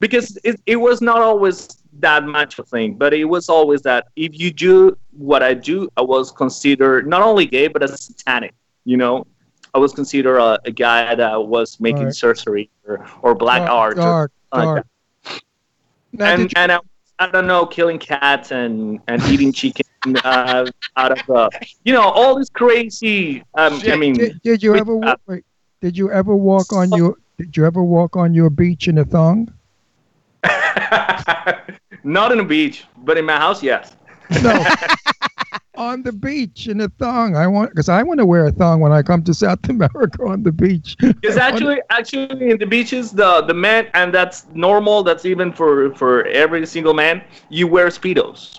because 0.00 0.38
it, 0.44 0.60
it 0.66 0.76
was 0.76 1.00
not 1.00 1.20
always 1.22 1.68
that 2.00 2.24
macho 2.24 2.62
thing, 2.62 2.94
but 2.94 3.14
it 3.14 3.24
was 3.24 3.48
always 3.48 3.82
that 3.82 4.08
if 4.16 4.38
you 4.38 4.50
do 4.52 4.96
what 5.12 5.42
I 5.42 5.54
do, 5.54 5.88
I 5.96 6.02
was 6.02 6.30
considered 6.30 7.06
not 7.06 7.22
only 7.22 7.46
gay 7.46 7.68
but 7.68 7.82
as 7.82 7.92
a 7.92 7.96
satanic. 7.96 8.52
You 8.84 8.96
know, 8.98 9.26
I 9.74 9.78
was 9.78 9.92
considered 9.92 10.38
a, 10.38 10.58
a 10.64 10.70
guy 10.72 11.14
that 11.14 11.46
was 11.46 11.80
making 11.80 12.06
Right. 12.06 12.14
sorcery 12.14 12.70
or, 12.86 13.06
or 13.22 13.34
black 13.34 13.60
Dark, 13.62 13.70
art. 13.70 13.98
or 13.98 14.02
dark, 14.02 14.32
like 14.52 14.66
dark. 14.74 14.86
Now, 16.12 16.26
and 16.26 16.42
you- 16.42 16.48
and 16.56 16.72
I, 16.72 16.78
I 17.18 17.26
don't 17.28 17.46
know, 17.46 17.66
killing 17.66 17.98
cats 17.98 18.50
and 18.52 19.00
and 19.08 19.22
eating 19.24 19.52
chicken 19.60 19.84
uh, 20.24 20.66
out 20.96 21.12
of 21.12 21.26
the, 21.26 21.50
you 21.84 21.92
know, 21.92 22.02
all 22.02 22.36
this 22.38 22.48
crazy. 22.50 23.42
Um, 23.54 23.80
I 23.86 23.96
mean, 23.96 24.14
did, 24.14 24.42
did 24.42 24.62
you 24.62 24.74
ever 24.76 24.98
uh, 25.04 25.16
wait, 25.26 25.44
did 25.80 25.96
you 25.96 26.10
ever 26.10 26.34
walk 26.34 26.72
on 26.72 26.90
your 26.92 27.16
did 27.38 27.56
you 27.56 27.64
ever 27.64 27.82
walk 27.82 28.16
on 28.16 28.34
your 28.34 28.50
beach 28.50 28.88
in 28.88 28.98
a 28.98 29.04
thong? 29.04 29.52
not 32.04 32.32
in 32.32 32.40
a 32.40 32.44
beach, 32.44 32.84
but 32.98 33.16
in 33.16 33.24
my 33.24 33.36
house, 33.36 33.62
yes. 33.62 33.96
No. 34.42 34.64
on 35.76 36.02
the 36.02 36.12
beach 36.12 36.66
in 36.66 36.80
a 36.80 36.88
thong. 36.88 37.36
I 37.36 37.46
want 37.46 37.70
because 37.70 37.88
I 37.88 38.02
want 38.02 38.18
to 38.18 38.26
wear 38.26 38.46
a 38.46 38.52
thong 38.52 38.80
when 38.80 38.92
I 38.92 39.02
come 39.02 39.22
to 39.24 39.34
South 39.34 39.58
America 39.68 40.22
on 40.24 40.42
the 40.42 40.52
beach. 40.52 40.96
Because 40.98 41.36
actually, 41.36 41.80
actually, 41.90 42.50
in 42.50 42.58
the 42.58 42.66
beaches, 42.66 43.12
the 43.12 43.42
the 43.42 43.54
men, 43.54 43.88
and 43.94 44.12
that's 44.12 44.46
normal. 44.54 45.02
That's 45.02 45.24
even 45.24 45.52
for 45.52 45.94
for 45.94 46.26
every 46.26 46.66
single 46.66 46.94
man. 46.94 47.22
You 47.48 47.66
wear 47.66 47.88
speedos. 47.88 48.58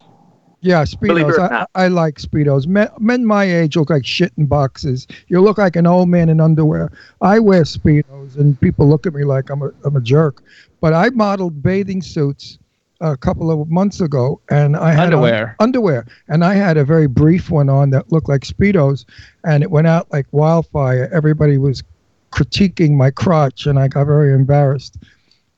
Yeah, 0.62 0.84
speedos. 0.84 1.38
I. 1.38 1.66
I 1.76 1.88
like 1.90 2.16
speedos. 2.16 2.68
Men, 2.68 2.88
men 2.98 3.26
my 3.26 3.44
age 3.44 3.76
look 3.76 3.90
like 3.90 4.06
shit 4.06 4.32
in 4.38 4.46
boxes. 4.46 5.08
You 5.28 5.42
look 5.42 5.58
like 5.58 5.76
an 5.76 5.86
old 5.86 6.08
man 6.08 6.30
in 6.30 6.40
underwear. 6.40 6.90
I 7.20 7.40
wear 7.40 7.64
speedos, 7.64 8.38
and 8.38 8.60
people 8.62 8.88
look 8.88 9.06
at 9.06 9.14
me 9.14 9.26
like 9.26 9.50
I'm 9.50 9.62
a 9.62 9.72
I'm 9.84 9.98
a 9.98 10.02
jerk. 10.02 10.42
But 10.80 10.94
I 10.94 11.10
modeled 11.10 11.62
bathing 11.62 12.02
suits 12.02 12.60
a 13.04 13.18
couple 13.18 13.52
of 13.52 13.70
months 13.70 14.00
ago, 14.02 14.40
and 14.50 14.76
I 14.76 14.92
had 14.92 15.08
on- 15.08 15.14
Underwear. 15.14 15.56
underwear, 15.60 16.06
and 16.30 16.44
I 16.44 16.54
had 16.54 16.78
a 16.78 16.86
very 16.86 17.08
brief 17.08 17.52
one 17.52 17.70
on 17.70 17.90
that 17.92 18.12
looked 18.12 18.30
like 18.30 18.42
speedos, 18.42 19.06
and 19.46 19.62
it 19.62 19.70
went 19.70 19.88
out 19.88 20.08
like 20.12 20.26
wildfire. 20.32 21.10
Everybody 21.14 21.58
was 21.58 21.84
critiquing 22.32 22.92
my 22.92 23.12
crotch, 23.12 23.68
and 23.68 23.78
I 23.78 23.90
got 23.90 24.06
very 24.06 24.34
embarrassed. 24.34 24.98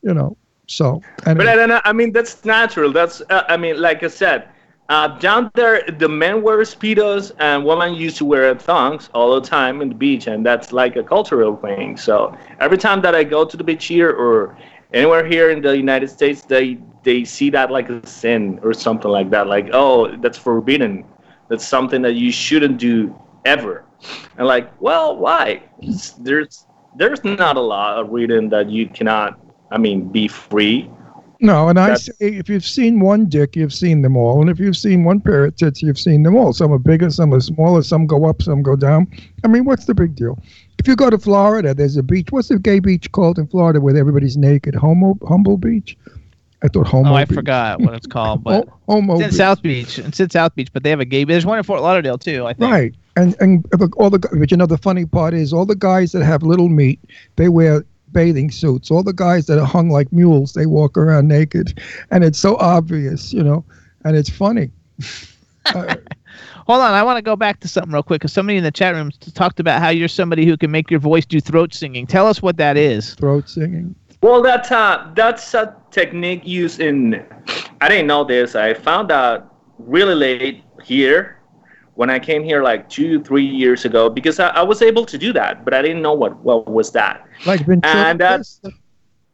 You 0.01 0.13
know. 0.13 0.35
So, 0.67 1.01
and 1.27 1.37
But 1.37 1.47
I 1.47 1.55
don't 1.55 1.69
know. 1.69 1.81
I 1.85 1.93
mean, 1.93 2.11
that's 2.11 2.43
natural. 2.43 2.91
That's 2.91 3.21
uh, 3.29 3.43
I 3.47 3.55
mean, 3.55 3.79
like 3.79 4.01
I 4.01 4.07
said, 4.07 4.47
uh, 4.89 5.07
down 5.19 5.51
there, 5.53 5.83
the 5.99 6.09
men 6.09 6.41
wear 6.41 6.57
speedos 6.59 7.31
and 7.39 7.65
women 7.65 7.93
used 7.93 8.17
to 8.17 8.25
wear 8.25 8.53
thongs 8.55 9.09
all 9.13 9.39
the 9.39 9.47
time 9.47 9.81
in 9.81 9.89
the 9.89 9.95
beach, 9.95 10.25
and 10.27 10.43
that's 10.45 10.73
like 10.73 10.95
a 10.95 11.03
cultural 11.03 11.55
thing. 11.57 11.97
So 11.97 12.35
every 12.59 12.77
time 12.79 13.01
that 13.01 13.13
I 13.15 13.23
go 13.23 13.45
to 13.45 13.55
the 13.57 13.63
beach 13.63 13.85
here 13.85 14.11
or 14.11 14.57
anywhere 14.93 15.25
here 15.25 15.49
in 15.49 15.61
the 15.61 15.75
United 15.75 16.09
States, 16.09 16.41
they 16.41 16.77
they 17.03 17.23
see 17.23 17.49
that 17.51 17.71
like 17.71 17.89
a 17.89 18.05
sin 18.05 18.59
or 18.63 18.73
something 18.73 19.11
like 19.11 19.29
that. 19.29 19.47
Like, 19.47 19.69
oh, 19.73 20.15
that's 20.17 20.38
forbidden. 20.38 21.05
That's 21.49 21.65
something 21.65 22.01
that 22.01 22.15
you 22.15 22.31
shouldn't 22.31 22.77
do 22.77 23.15
ever. 23.45 23.86
And 24.38 24.47
like, 24.47 24.71
well, 24.81 25.15
why? 25.15 25.63
There's 26.19 26.65
there's 26.95 27.23
not 27.23 27.57
a 27.57 27.61
lot 27.61 27.99
of 27.99 28.09
written 28.09 28.49
that 28.49 28.69
you 28.69 28.88
cannot. 28.88 29.39
I 29.71 29.77
mean, 29.77 30.09
be 30.09 30.27
free. 30.27 30.89
No, 31.45 31.69
and 31.69 31.79
I 31.79 31.87
That's- 31.89 32.05
say 32.05 32.13
if 32.19 32.49
you've 32.49 32.65
seen 32.65 32.99
one 32.99 33.25
dick, 33.27 33.55
you've 33.55 33.73
seen 33.73 34.01
them 34.01 34.17
all, 34.17 34.41
and 34.41 34.49
if 34.49 34.59
you've 34.59 34.75
seen 34.77 35.03
one 35.03 35.19
pair 35.19 35.45
of 35.45 35.55
tits, 35.55 35.81
you've 35.81 35.99
seen 35.99 36.23
them 36.23 36.35
all. 36.35 36.53
Some 36.53 36.71
are 36.73 36.79
bigger, 36.79 37.09
some 37.09 37.33
are 37.33 37.39
smaller, 37.39 37.81
some 37.83 38.05
go 38.07 38.25
up, 38.25 38.41
some 38.41 38.61
go 38.63 38.75
down. 38.75 39.07
I 39.43 39.47
mean, 39.47 39.65
what's 39.65 39.85
the 39.85 39.93
big 39.95 40.15
deal? 40.15 40.39
If 40.79 40.87
you 40.87 40.95
go 40.95 41.09
to 41.09 41.17
Florida, 41.17 41.73
there's 41.73 41.97
a 41.97 42.03
beach. 42.03 42.27
What's 42.31 42.47
the 42.49 42.59
gay 42.59 42.79
beach 42.79 43.11
called 43.11 43.37
in 43.39 43.47
Florida 43.47 43.79
where 43.79 43.95
everybody's 43.95 44.37
naked? 44.37 44.75
Homo 44.75 45.17
Humble 45.27 45.57
Beach. 45.57 45.97
I 46.63 46.67
thought 46.67 46.87
Homo. 46.87 47.11
Oh, 47.11 47.15
I 47.15 47.25
Beach. 47.25 47.35
forgot 47.35 47.79
what 47.81 47.93
it's 47.93 48.07
called, 48.07 48.43
but 48.43 48.67
Ho- 48.87 48.95
Homo. 48.95 49.13
it's 49.15 49.21
in 49.23 49.29
Beach. 49.29 49.37
South 49.37 49.61
Beach. 49.61 49.99
It's 49.99 50.19
in 50.19 50.29
South 50.31 50.55
Beach, 50.55 50.69
but 50.73 50.83
they 50.83 50.89
have 50.89 50.99
a 50.99 51.05
gay. 51.05 51.23
Beach. 51.23 51.33
There's 51.33 51.45
one 51.45 51.57
in 51.59 51.63
Fort 51.63 51.81
Lauderdale 51.81 52.17
too. 52.17 52.45
I 52.47 52.53
think. 52.53 52.71
Right, 52.71 52.95
and 53.15 53.35
and 53.39 53.65
all 53.97 54.09
the 54.09 54.19
but 54.19 54.49
you 54.49 54.57
know 54.57 54.65
the 54.65 54.77
funny 54.79 55.05
part 55.05 55.33
is 55.35 55.53
all 55.53 55.65
the 55.65 55.75
guys 55.75 56.11
that 56.13 56.23
have 56.23 56.41
little 56.43 56.69
meat, 56.69 56.99
they 57.35 57.49
wear 57.49 57.85
bathing 58.16 58.49
suits. 58.49 58.89
All 58.89 59.03
the 59.03 59.13
guys 59.13 59.45
that 59.45 59.59
are 59.59 59.66
hung 59.66 59.89
like 59.89 60.11
mules, 60.11 60.53
they 60.53 60.66
walk 60.66 60.97
around 60.97 61.28
naked, 61.28 61.80
and 62.09 62.24
it's 62.24 62.39
so 62.39 62.55
obvious, 62.57 63.32
you 63.32 63.43
know, 63.43 63.63
and 64.03 64.16
it's 64.16 64.30
funny. 64.30 64.72
Uh, 65.68 65.97
Hold 66.68 66.82
on, 66.82 66.93
I 66.93 67.03
want 67.03 67.18
to 67.18 67.22
go 67.22 67.36
back 67.36 67.59
to 67.59 67.68
something 67.68 67.93
real 67.93 68.01
quick 68.01 68.22
because 68.22 68.34
somebody 68.34 68.57
in 68.57 68.63
the 68.63 68.72
chat 68.72 68.95
room 68.95 69.11
t- 69.11 69.30
talked 69.32 69.59
about 69.59 69.82
how 69.82 69.89
you're 69.89 70.07
somebody 70.07 70.45
who 70.47 70.57
can 70.57 70.72
make 70.72 70.89
your 70.89 70.99
voice 70.99 71.24
do 71.26 71.39
throat 71.39 71.76
singing. 71.76 72.07
Tell 72.07 72.26
us 72.26 72.41
what 72.41 72.57
that 72.57 72.76
is. 72.76 73.13
throat 73.13 73.47
singing. 73.47 73.93
Well, 74.22 74.41
that's 74.41 74.72
a 74.72 75.11
that's 75.16 75.53
a 75.53 75.76
technique 75.91 76.41
used 76.43 76.80
in. 76.80 77.24
I 77.82 77.88
didn't 77.88 78.07
know 78.07 78.24
this. 78.24 78.55
I 78.55 78.74
found 78.74 79.11
out 79.11 79.53
really 79.78 80.16
late 80.16 80.63
here 80.84 81.39
when 81.95 82.09
I 82.09 82.19
came 82.19 82.43
here 82.43 82.61
like 82.63 82.89
two, 82.89 83.21
three 83.23 83.45
years 83.45 83.85
ago 83.85 84.09
because 84.09 84.39
I, 84.39 84.49
I 84.49 84.63
was 84.63 84.81
able 84.81 85.05
to 85.05 85.17
do 85.17 85.33
that, 85.33 85.63
but 85.65 85.73
I 85.73 85.81
didn't 85.81 86.01
know 86.01 86.13
what 86.13 86.35
what 86.43 86.67
was 86.67 86.91
that. 86.91 87.25
Like 87.45 87.61
And 87.67 87.83
uh, 87.85 88.13
ventriloquist. 88.13 88.19
that's 88.19 88.59
uh, 88.65 88.69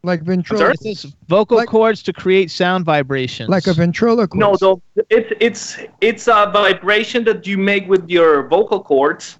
Like 0.03 0.20
sorry? 0.22 0.36
ventriloquist. 0.36 0.84
This 0.84 1.05
is 1.05 1.16
vocal 1.28 1.57
Like- 1.57 1.70
cords 1.70 2.01
to 2.03 2.14
create 2.14 2.49
sound 2.51 2.86
vibrations. 2.86 3.49
Like 3.49 3.68
a 3.68 3.74
ventriloquist. 3.74 4.39
no, 4.39 4.55
though 4.57 4.82
it's 5.09 5.32
it's 5.39 5.64
it's 6.01 6.28
a 6.28 6.49
vibration 6.53 7.24
that 7.26 7.45
you 7.47 7.57
make 7.57 7.88
with 7.89 8.09
your 8.09 8.47
vocal 8.47 8.80
cords 8.84 9.38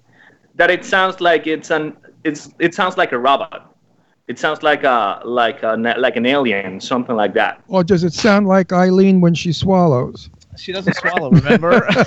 that 0.54 0.70
it 0.70 0.84
sounds 0.84 1.20
like 1.20 1.46
it's 1.46 1.70
an 1.70 1.96
it's 2.24 2.50
it 2.58 2.74
sounds 2.74 2.96
like 2.96 3.12
a 3.12 3.18
robot. 3.18 3.68
It 4.28 4.38
sounds 4.38 4.62
like 4.62 4.84
a 4.84 5.20
like 5.24 5.62
a 5.62 5.76
like 5.98 6.16
an 6.16 6.26
alien, 6.26 6.80
something 6.80 7.16
like 7.16 7.34
that. 7.34 7.60
Or 7.68 7.82
does 7.84 8.02
it 8.04 8.12
sound 8.14 8.46
like 8.46 8.72
Eileen 8.72 9.20
when 9.20 9.34
she 9.34 9.52
swallows? 9.52 10.30
She 10.56 10.72
doesn't 10.72 10.94
swallow. 10.96 11.30
Remember? 11.30 11.86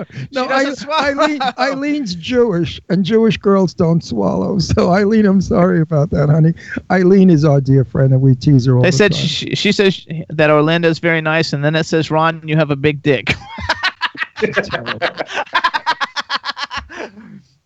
No, 0.32 0.44
I, 0.46 0.64
doesn't 0.64 0.76
swallow. 0.76 1.22
Eileen, 1.22 1.40
Eileen's 1.58 2.14
Jewish, 2.14 2.80
and 2.88 3.04
Jewish 3.04 3.36
girls 3.36 3.74
don't 3.74 4.02
swallow. 4.04 4.58
So 4.70 4.90
Eileen, 4.92 5.26
I'm 5.26 5.40
sorry 5.40 5.80
about 5.80 6.10
that, 6.10 6.28
honey. 6.28 6.54
Eileen 6.90 7.30
is 7.30 7.44
our 7.44 7.60
dear 7.60 7.84
friend, 7.84 8.12
and 8.12 8.20
we 8.22 8.34
tease 8.34 8.66
her 8.66 8.76
all 8.76 8.82
they 8.82 8.90
the 8.90 8.96
said 8.96 9.12
time. 9.12 9.20
she, 9.20 9.54
she 9.54 9.72
says 9.72 10.06
that 10.28 10.50
Orlando's 10.50 10.98
very 10.98 11.20
nice, 11.20 11.52
and 11.52 11.64
then 11.64 11.74
it 11.74 11.84
says 11.84 12.10
Ron, 12.10 12.46
you 12.46 12.56
have 12.56 12.70
a 12.70 12.76
big 12.76 13.02
dick. 13.02 13.32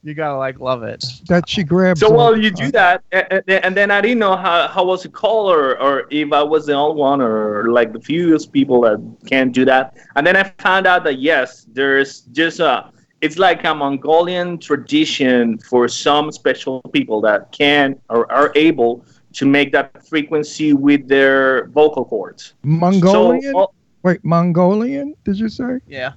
You 0.05 0.13
gotta 0.15 0.37
like 0.37 0.61
love 0.61 0.83
it. 0.83 1.03
that 1.29 1.49
she 1.49 1.65
grabbed. 1.65 1.99
So 1.99 2.09
all 2.09 2.17
while 2.17 2.33
the 2.35 2.43
you 2.43 2.51
do 2.51 2.71
that, 2.73 3.03
a- 3.13 3.37
a- 3.51 3.65
and 3.67 3.75
then 3.77 3.91
I 3.91 4.01
didn't 4.03 4.19
know 4.19 4.37
how, 4.37 4.69
how 4.69 4.85
was 4.85 5.05
it 5.05 5.13
called, 5.13 5.51
or, 5.51 5.81
or 5.81 6.07
if 6.11 6.31
I 6.33 6.43
was 6.43 6.67
the 6.67 6.75
only 6.75 7.01
one, 7.01 7.21
or 7.23 7.71
like 7.73 7.93
the 7.93 8.01
few 8.01 8.39
people 8.53 8.83
that 8.83 8.99
can't 9.27 9.53
do 9.53 9.65
that. 9.65 9.97
And 10.15 10.27
then 10.27 10.37
I 10.37 10.45
found 10.59 10.87
out 10.87 11.05
that 11.05 11.19
yes, 11.21 11.67
there's 11.73 12.21
just 12.33 12.61
a, 12.61 12.91
it's 13.23 13.39
like 13.39 13.65
a 13.65 13.75
Mongolian 13.75 14.59
tradition 14.59 15.59
for 15.59 15.89
some 15.89 16.31
special 16.31 16.83
people 16.93 17.21
that 17.23 17.51
can 17.51 17.97
or 18.11 18.31
are 18.31 18.53
able 18.55 19.05
to 19.33 19.47
make 19.47 19.73
that 19.73 20.07
frequency 20.07 20.75
with 20.75 21.09
their 21.09 21.69
vocal 21.69 22.05
cords. 22.05 22.55
Mongolian. 22.63 23.53
So, 23.53 23.59
all- 23.59 23.75
Wait, 24.03 24.23
Mongolian? 24.23 25.15
Did 25.25 25.39
you 25.39 25.49
say? 25.49 25.79
Yeah. 25.89 26.13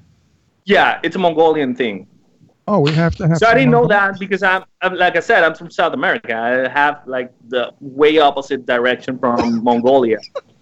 yeah, 0.66 1.00
it's 1.04 1.16
a 1.16 1.20
Mongolian 1.20 1.74
thing. 1.74 2.06
Oh, 2.68 2.80
we 2.80 2.92
have 2.92 3.16
to 3.16 3.28
have. 3.28 3.38
So 3.38 3.48
I 3.48 3.54
didn't 3.54 3.72
know 3.72 3.82
Mongolian- 3.82 4.12
that 4.14 4.20
because 4.20 4.44
I'm, 4.44 4.64
I'm 4.82 4.96
like 4.96 5.16
I 5.16 5.22
said, 5.22 5.44
I'm 5.44 5.56
from 5.56 5.72
South 5.72 5.94
America. 5.94 6.36
I 6.36 6.68
have 6.70 7.02
like 7.08 7.32
the 7.48 7.72
way 7.80 8.20
opposite 8.20 8.66
direction 8.66 9.18
from 9.18 9.64
Mongolia. 9.70 10.18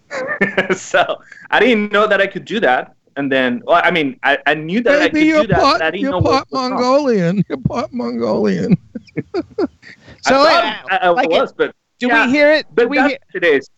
so 0.75 1.19
I 1.49 1.59
didn't 1.59 1.91
know 1.91 2.05
that 2.07 2.21
I 2.21 2.27
could 2.27 2.45
do 2.45 2.59
that. 2.59 2.95
And 3.17 3.31
then, 3.31 3.61
well, 3.65 3.81
I 3.83 3.91
mean, 3.91 4.19
I, 4.23 4.37
I 4.45 4.53
knew 4.55 4.81
that 4.81 5.01
I 5.01 5.05
could 5.05 5.13
Maybe 5.13 5.19
do 5.21 5.25
you're 5.27 5.47
that, 5.47 5.59
part, 5.61 5.81
I 5.81 5.89
didn't 5.89 6.01
you're 6.01 6.11
know 6.11 6.21
part 6.21 6.45
what 6.49 6.51
was 6.51 6.71
wrong. 6.71 6.81
Mongolian. 6.81 7.43
You're 7.49 7.57
part 7.59 7.91
Mongolian. 7.93 8.77
So 10.21 10.41
I, 10.41 10.43
thought 10.43 10.63
uh, 10.91 10.95
I, 10.95 10.97
I 10.97 11.09
like 11.09 11.29
was, 11.29 11.53
but 11.53 11.75
do 11.99 12.07
yeah, 12.07 12.25
we 12.25 12.31
hear 12.31 12.51
it? 12.51 12.65
Do 12.69 12.71
but 12.73 12.89
we 12.89 12.97
that's 12.97 13.09
hear? 13.11 13.19
what 13.31 13.43
it 13.43 13.55
is. 13.55 13.69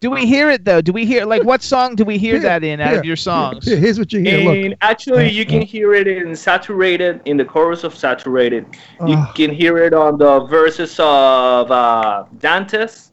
Do 0.00 0.10
we 0.10 0.26
hear 0.26 0.48
it 0.50 0.64
though? 0.64 0.80
Do 0.80 0.92
we 0.92 1.04
hear 1.04 1.24
like 1.24 1.42
what 1.42 1.62
song 1.62 1.96
do 1.96 2.04
we 2.04 2.18
hear 2.18 2.34
Here, 2.34 2.42
that 2.42 2.62
in 2.62 2.80
out 2.80 2.90
here, 2.90 2.98
of 3.00 3.04
your 3.04 3.16
songs? 3.16 3.64
Here, 3.64 3.76
here's 3.76 3.98
what 3.98 4.12
you 4.12 4.20
hear. 4.20 4.38
Look. 4.38 4.56
And 4.56 4.76
actually, 4.80 5.30
you 5.30 5.44
can 5.44 5.60
hear 5.62 5.94
it 5.94 6.06
in 6.06 6.36
Saturated, 6.36 7.20
in 7.24 7.36
the 7.36 7.44
chorus 7.44 7.82
of 7.82 7.96
Saturated. 7.96 8.66
You 9.06 9.16
Ah. 9.16 9.32
can 9.34 9.52
hear 9.52 9.78
it 9.78 9.94
on 9.94 10.16
the 10.18 10.40
verses 10.44 10.98
of 11.00 11.70
uh, 11.70 12.24
Dantes, 12.38 13.10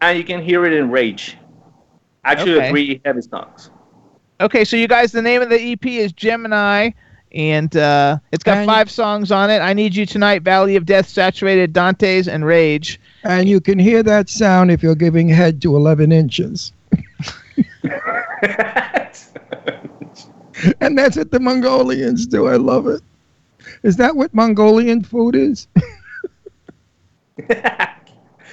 and 0.00 0.16
you 0.16 0.24
can 0.24 0.40
hear 0.40 0.64
it 0.66 0.72
in 0.72 0.90
Rage. 0.90 1.36
Actually, 2.24 2.56
Okay. 2.56 2.70
three 2.70 3.00
heavy 3.04 3.22
songs. 3.22 3.70
Okay, 4.40 4.64
so 4.64 4.76
you 4.76 4.86
guys, 4.86 5.10
the 5.12 5.22
name 5.22 5.42
of 5.42 5.50
the 5.50 5.60
EP 5.60 5.98
is 5.98 6.12
Gemini, 6.12 6.90
and 7.32 7.74
uh, 7.76 8.18
it's 8.32 8.44
got 8.44 8.58
And- 8.58 8.66
five 8.66 8.90
songs 8.90 9.30
on 9.32 9.50
it. 9.50 9.58
I 9.60 9.72
Need 9.72 9.94
You 9.94 10.06
Tonight, 10.06 10.42
Valley 10.42 10.76
of 10.76 10.84
Death, 10.86 11.08
Saturated, 11.08 11.72
Dante's, 11.72 12.28
and 12.28 12.44
Rage. 12.44 13.00
And 13.24 13.48
you 13.48 13.60
can 13.60 13.78
hear 13.78 14.02
that 14.02 14.28
sound 14.28 14.70
if 14.70 14.82
you're 14.82 14.94
giving 14.94 15.28
head 15.28 15.60
to 15.62 15.76
11 15.76 16.12
inches. 16.12 16.72
And 20.80 20.96
that's 20.98 21.16
what 21.16 21.30
the 21.30 21.40
Mongolians 21.40 22.26
do. 22.26 22.46
I 22.46 22.56
love 22.56 22.86
it. 22.86 23.00
Is 23.82 23.96
that 23.96 24.14
what 24.14 24.34
Mongolian 24.34 25.02
food 25.02 25.34
is? 25.34 25.66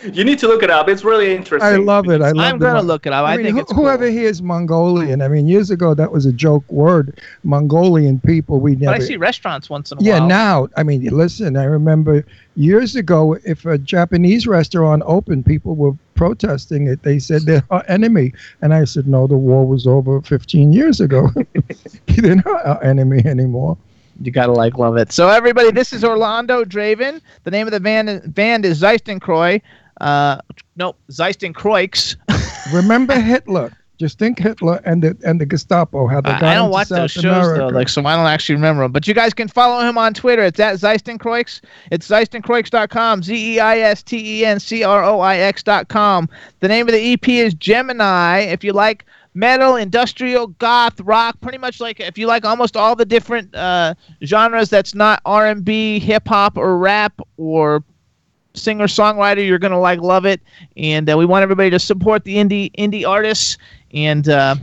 you 0.03 0.23
need 0.23 0.39
to 0.39 0.47
look 0.47 0.63
it 0.63 0.69
up. 0.69 0.89
It's 0.89 1.03
really 1.03 1.33
interesting. 1.35 1.67
I 1.67 1.77
love 1.77 2.09
it. 2.09 2.21
I 2.21 2.31
love 2.31 2.45
I'm 2.45 2.57
gonna 2.57 2.81
look 2.81 3.05
it 3.05 3.13
up. 3.13 3.25
I, 3.25 3.33
I, 3.33 3.37
mean, 3.37 3.45
think 3.45 3.55
who- 3.55 3.61
it's 3.61 3.71
cool. 3.71 3.83
whoever 3.83 4.09
hears 4.09 4.41
Mongolian, 4.41 5.21
I 5.21 5.27
mean, 5.27 5.47
years 5.47 5.71
ago 5.71 5.93
that 5.93 6.11
was 6.11 6.25
a 6.25 6.33
joke 6.33 6.69
word. 6.71 7.19
Mongolian 7.43 8.19
people, 8.19 8.59
we 8.59 8.75
never. 8.75 8.97
But. 8.97 9.03
I 9.03 9.05
see 9.05 9.17
restaurants 9.17 9.69
once 9.69 9.91
in 9.91 9.97
a 9.97 10.01
yeah, 10.01 10.13
while. 10.13 10.21
Yeah, 10.21 10.27
now, 10.27 10.67
I 10.77 10.83
mean, 10.83 11.03
listen, 11.05 11.57
I 11.57 11.65
remember 11.65 12.25
years 12.55 12.95
ago, 12.95 13.37
if 13.45 13.65
a 13.65 13.77
Japanese 13.77 14.47
restaurant 14.47 15.03
opened, 15.05 15.45
people 15.45 15.75
were 15.75 15.93
protesting 16.15 16.87
it. 16.87 17.03
They 17.03 17.19
said 17.19 17.43
they're 17.43 17.63
our 17.69 17.85
enemy. 17.87 18.33
And 18.61 18.73
I 18.73 18.83
said, 18.83 19.07
no, 19.07 19.27
the 19.27 19.37
war 19.37 19.65
was 19.65 19.87
over 19.87 20.21
15 20.21 20.73
years 20.73 20.99
ago. 20.99 21.29
they're 22.07 22.35
not 22.35 22.65
our 22.65 22.83
enemy 22.83 23.25
anymore. 23.25 23.77
You 24.21 24.31
gotta 24.31 24.51
like 24.51 24.77
love 24.77 24.97
it. 24.97 25.11
So 25.11 25.29
everybody, 25.29 25.71
this 25.71 25.93
is 25.93 26.03
Orlando 26.03 26.63
Draven. 26.63 27.21
The 27.43 27.51
name 27.51 27.67
of 27.67 27.71
the 27.71 27.79
band 27.79 28.33
band 28.33 28.65
is 28.65 28.81
Zeistenkroy. 28.81 29.61
Uh, 30.01 30.41
nope, 30.75 30.97
Zeistencroix. 31.11 32.15
Remember 32.73 33.19
Hitler. 33.19 33.71
Just 33.97 34.19
think 34.19 34.37
Hitler 34.37 34.79
and 34.85 35.01
the 35.01 35.17
and 35.25 35.41
the 35.41 35.45
Gestapo, 35.45 36.05
how 36.05 36.21
they 36.21 36.29
got 36.29 36.43
I, 36.43 36.51
I 36.51 36.55
don't 36.55 36.69
watch 36.69 36.87
South 36.87 36.99
those 36.99 37.11
shows 37.13 37.25
America. 37.25 37.59
though, 37.59 37.67
like 37.69 37.89
so 37.89 38.05
I 38.05 38.15
don't 38.15 38.27
actually 38.27 38.55
remember 38.55 38.83
them. 38.83 38.91
But 38.91 39.07
you 39.07 39.15
guys 39.15 39.33
can 39.33 39.47
follow 39.47 39.83
him 39.83 39.97
on 39.97 40.13
Twitter. 40.13 40.43
It's 40.43 40.59
at 40.59 40.75
Zeistencroix. 40.75 41.61
It's 41.91 42.07
Zeistenkroix.com. 42.07 43.23
Z 43.23 43.55
e 43.55 43.59
i 43.59 43.79
s 43.79 44.03
t 44.03 44.41
e 44.41 44.45
n 44.45 44.59
c 44.59 44.83
r 44.83 45.03
o 45.03 45.19
i 45.21 45.37
x.com. 45.37 46.29
The 46.59 46.67
name 46.67 46.87
of 46.87 46.93
the 46.93 47.13
EP 47.13 47.27
is 47.27 47.55
Gemini. 47.55 48.41
If 48.41 48.63
you 48.63 48.71
like 48.71 49.03
metal, 49.33 49.75
industrial, 49.75 50.47
goth, 50.47 50.99
rock, 51.01 51.39
pretty 51.41 51.57
much 51.57 51.79
like 51.79 51.99
if 51.99 52.19
you 52.19 52.27
like 52.27 52.45
almost 52.45 52.77
all 52.77 52.95
the 52.95 53.05
different 53.05 53.55
uh, 53.55 53.95
genres 54.23 54.69
that's 54.69 54.93
not 54.93 55.21
R 55.25 55.47
and 55.47 55.65
B, 55.65 55.97
hip 55.97 56.27
hop, 56.27 56.55
or 56.55 56.77
rap 56.77 57.19
or 57.37 57.83
singer 58.57 58.87
songwriter 58.87 59.45
you're 59.45 59.59
gonna 59.59 59.79
like 59.79 59.99
love 60.01 60.25
it 60.25 60.41
and 60.75 61.09
uh, 61.09 61.17
we 61.17 61.25
want 61.25 61.43
everybody 61.43 61.69
to 61.69 61.79
support 61.79 62.23
the 62.23 62.35
indie 62.35 62.71
indie 62.75 63.07
artists 63.07 63.57
and 63.93 64.29
uh, 64.29 64.55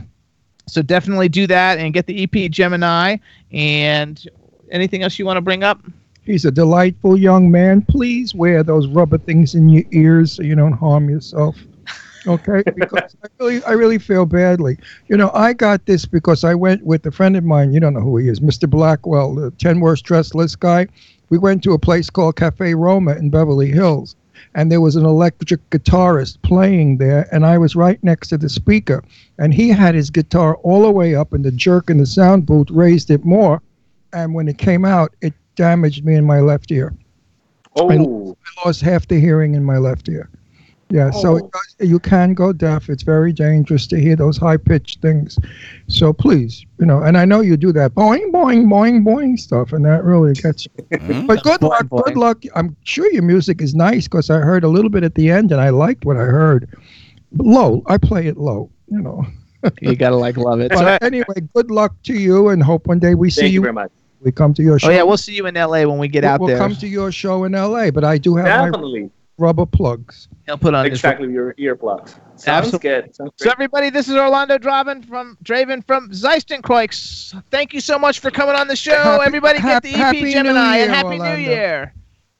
so 0.67 0.81
definitely 0.81 1.29
do 1.29 1.47
that 1.47 1.77
and 1.79 1.93
get 1.93 2.05
the 2.05 2.23
ep 2.23 2.51
gemini 2.51 3.17
and 3.51 4.27
anything 4.71 5.03
else 5.03 5.17
you 5.17 5.25
want 5.25 5.37
to 5.37 5.41
bring 5.41 5.63
up 5.63 5.79
He's 6.25 6.43
a 6.43 6.51
delightful 6.51 7.17
young 7.17 7.51
man. 7.51 7.83
Please 7.83 8.33
wear 8.33 8.63
those 8.63 8.87
rubber 8.87 9.19
things 9.19 9.53
in 9.53 9.69
your 9.69 9.83
ears 9.91 10.33
so 10.33 10.41
you 10.41 10.55
don't 10.55 10.73
harm 10.73 11.07
yourself. 11.07 11.55
Okay, 12.25 12.63
because 12.75 13.15
I 13.23 13.27
really, 13.39 13.63
I 13.63 13.71
really 13.73 13.99
feel 13.99 14.25
badly. 14.25 14.79
You 15.07 15.17
know, 15.17 15.29
I 15.35 15.53
got 15.53 15.85
this 15.85 16.05
because 16.07 16.43
I 16.43 16.55
went 16.55 16.83
with 16.83 17.05
a 17.05 17.11
friend 17.11 17.37
of 17.37 17.43
mine. 17.43 17.73
You 17.73 17.79
don't 17.79 17.93
know 17.93 17.99
who 17.99 18.17
he 18.17 18.27
is, 18.27 18.39
Mr. 18.39 18.67
Blackwell, 18.67 19.35
the 19.35 19.51
ten 19.51 19.79
worst 19.79 20.03
dressed 20.03 20.33
list 20.33 20.59
guy. 20.59 20.87
We 21.29 21.37
went 21.37 21.63
to 21.63 21.73
a 21.73 21.79
place 21.79 22.09
called 22.09 22.35
Cafe 22.35 22.75
Roma 22.75 23.13
in 23.13 23.29
Beverly 23.29 23.71
Hills, 23.71 24.15
and 24.53 24.71
there 24.71 24.81
was 24.81 24.95
an 24.95 25.05
electric 25.05 25.69
guitarist 25.69 26.41
playing 26.41 26.97
there, 26.97 27.27
and 27.31 27.45
I 27.45 27.57
was 27.57 27.75
right 27.75 28.01
next 28.03 28.27
to 28.29 28.37
the 28.37 28.49
speaker, 28.49 29.03
and 29.37 29.53
he 29.53 29.69
had 29.69 29.95
his 29.95 30.09
guitar 30.09 30.55
all 30.57 30.83
the 30.83 30.91
way 30.91 31.15
up, 31.15 31.33
and 31.33 31.43
the 31.43 31.51
jerk 31.51 31.89
in 31.89 31.97
the 31.97 32.05
sound 32.05 32.45
booth 32.45 32.69
raised 32.69 33.09
it 33.09 33.25
more, 33.25 33.61
and 34.13 34.33
when 34.33 34.47
it 34.47 34.57
came 34.57 34.85
out, 34.85 35.15
it 35.21 35.33
damaged 35.55 36.05
me 36.05 36.15
in 36.15 36.25
my 36.25 36.39
left 36.39 36.71
ear. 36.71 36.93
Oh, 37.75 37.91
I 37.91 38.65
lost 38.65 38.81
half 38.81 39.07
the 39.07 39.19
hearing 39.19 39.55
in 39.55 39.63
my 39.63 39.77
left 39.77 40.07
ear. 40.07 40.29
Yeah, 40.89 41.09
so 41.09 41.35
it 41.37 41.43
Oh. 41.45 41.49
does, 41.79 41.89
you 41.89 41.97
can 41.99 42.35
go 42.35 42.53
deaf. 42.53 42.89
It's 42.89 43.01
very 43.01 43.33
dangerous 43.33 43.87
to 43.87 43.99
hear 43.99 44.15
those 44.15 44.37
high 44.37 44.57
pitched 44.57 45.01
things. 45.01 45.37
So 45.87 46.13
please, 46.13 46.63
you 46.79 46.85
know, 46.85 47.01
and 47.01 47.17
I 47.17 47.25
know 47.25 47.41
you 47.41 47.57
do 47.57 47.71
that 47.73 47.95
boing, 47.95 48.31
boing, 48.31 48.65
boing, 48.67 49.03
boing 49.03 49.39
stuff, 49.39 49.73
and 49.73 49.83
that 49.85 50.03
really 50.03 50.33
gets 50.33 50.65
you. 50.65 50.71
Mhm. 50.99 51.25
But 51.27 51.41
good 51.43 51.59
Boing, 51.61 51.91
luck, 51.91 52.05
good 52.05 52.17
luck. 52.17 52.43
I'm 52.55 52.75
sure 52.83 53.11
your 53.11 53.23
music 53.23 53.61
is 53.61 53.73
nice 53.73 54.03
because 54.07 54.29
I 54.29 54.37
heard 54.37 54.63
a 54.63 54.67
little 54.67 54.91
bit 54.91 55.03
at 55.03 55.15
the 55.15 55.31
end 55.31 55.51
and 55.51 55.59
I 55.59 55.69
liked 55.69 56.05
what 56.05 56.17
I 56.17 56.25
heard. 56.25 56.69
Low, 57.37 57.81
I 57.87 57.97
play 57.97 58.27
it 58.27 58.37
low, 58.37 58.69
you 58.87 59.01
know. 59.01 59.25
you 59.81 59.95
gotta 59.95 60.15
like 60.15 60.37
love 60.37 60.59
it 60.59 60.69
But 60.71 61.01
anyway, 61.01 61.25
good 61.55 61.71
luck 61.71 61.95
to 62.03 62.13
you 62.13 62.49
and 62.49 62.61
hope 62.61 62.85
one 62.85 62.99
day 62.99 63.15
we 63.15 63.31
see 63.31 63.41
thank 63.41 63.53
you 63.53 63.55
you. 63.59 63.61
very 63.61 63.73
much. 63.73 63.91
We 64.21 64.31
come 64.31 64.53
to 64.53 64.63
your 64.63 64.77
show. 64.79 64.87
oh 64.89 64.91
yeah 64.91 65.03
we'll 65.03 65.17
see 65.17 65.33
you 65.35 65.45
in 65.47 65.55
la 65.55 65.67
when 65.67 65.97
we 65.97 66.07
get 66.07 66.23
we'll, 66.23 66.31
out 66.31 66.39
we'll 66.39 66.49
there 66.49 66.57
come 66.57 66.75
to 66.75 66.87
your 66.87 67.11
show 67.11 67.43
in 67.45 67.51
LA, 67.53 67.89
but 67.91 68.03
I 68.03 68.17
do 68.19 68.35
have 68.35 68.45
my 68.45 68.65
Definitely, 68.69 69.09
rubber 69.37 69.65
plugs. 69.65 70.27
he'll 70.45 70.57
put 70.57 70.73
on 70.73 70.85
his 70.85 70.93
exactly 70.99 71.31
your 71.31 71.53
earplugs. 71.55 72.11
Sounds 72.37 72.47
Absolutely. 72.67 72.89
good. 72.89 73.15
Sounds 73.15 73.31
So 73.37 73.49
everybody, 73.51 73.89
this 73.89 74.07
is 74.07 74.15
Orlando 74.15 74.57
Draven 74.57 75.05
from 75.07 75.37
Draven 75.43 75.85
from 75.85 76.09
Zeistencroix. 76.11 77.41
Thank 77.51 77.73
you 77.73 77.79
so 77.81 77.97
much 77.99 78.19
for 78.19 78.31
coming 78.31 78.55
on 78.55 78.67
the 78.67 78.75
show. 78.75 78.95
Happy- 78.95 79.25
everybody, 79.25 79.59
hap- 79.59 79.83
get 79.83 79.83
the 79.83 79.89
EP 79.91 79.95
Happy 79.97 80.21
New 80.23 80.31
Gemini 80.31 80.77
and 80.77 80.91
Happy 80.91 81.07
Orlando. 81.07 81.35
New 81.37 81.41
Year. 81.43 81.93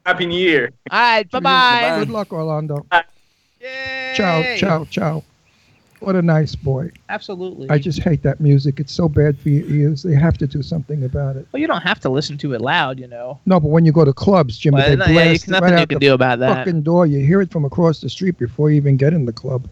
Happy 0.06 0.26
New 0.26 0.40
Year. 0.40 0.72
All 0.92 1.00
right, 1.00 1.30
bye 1.32 1.40
bye. 1.40 1.96
Good 2.00 2.10
luck, 2.10 2.32
Orlando. 2.32 2.86
Yay. 3.60 4.14
Ciao, 4.16 4.56
ciao, 4.58 4.86
ciao. 4.86 5.24
What 6.06 6.16
a 6.16 6.22
nice 6.22 6.56
boy. 6.56 6.92
Absolutely. 7.10 7.68
I 7.70 7.80
just 7.80 8.00
hate 8.04 8.22
that 8.24 8.40
music. 8.40 8.80
It's 8.80 8.94
so 8.94 9.10
bad 9.10 9.40
for 9.40 9.50
your 9.50 9.66
ears. 9.68 10.04
They 10.04 10.14
have 10.14 10.38
to 10.38 10.46
do 10.46 10.62
something 10.62 11.04
about 11.04 11.36
it. 11.36 11.48
well, 11.52 11.60
you 11.60 11.66
don't 11.68 11.82
have 11.82 12.00
to 12.02 12.10
listen 12.10 12.38
to 12.40 12.54
it 12.54 12.62
loud, 12.62 13.00
you 13.00 13.08
know. 13.08 13.40
No, 13.48 13.60
but 13.60 13.70
when 13.70 13.86
you 13.86 13.92
go 13.92 14.06
to 14.06 14.14
clubs, 14.14 14.58
Jimmy, 14.58 14.76
Well, 14.76 14.86
they 14.98 15.14
yeah, 15.14 15.24
blast 15.32 15.44
can, 15.46 15.52
nothing 15.54 15.64
right 15.64 15.72
you 15.72 15.78
out 15.80 15.90
can 15.90 16.00
the 16.00 16.06
do 16.06 16.14
about 16.14 16.40
that. 16.40 16.66
fucking 16.66 16.84
door. 16.84 17.08
You 17.08 17.26
hear 17.26 17.42
it 17.42 17.52
from 17.52 17.66
across 17.66 18.02
the 18.02 18.10
street 18.10 18.38
before 18.38 18.70
you 18.70 18.76
even 18.78 18.98
get 18.98 19.14
in 19.14 19.26
the 19.26 19.34
club. 19.34 19.68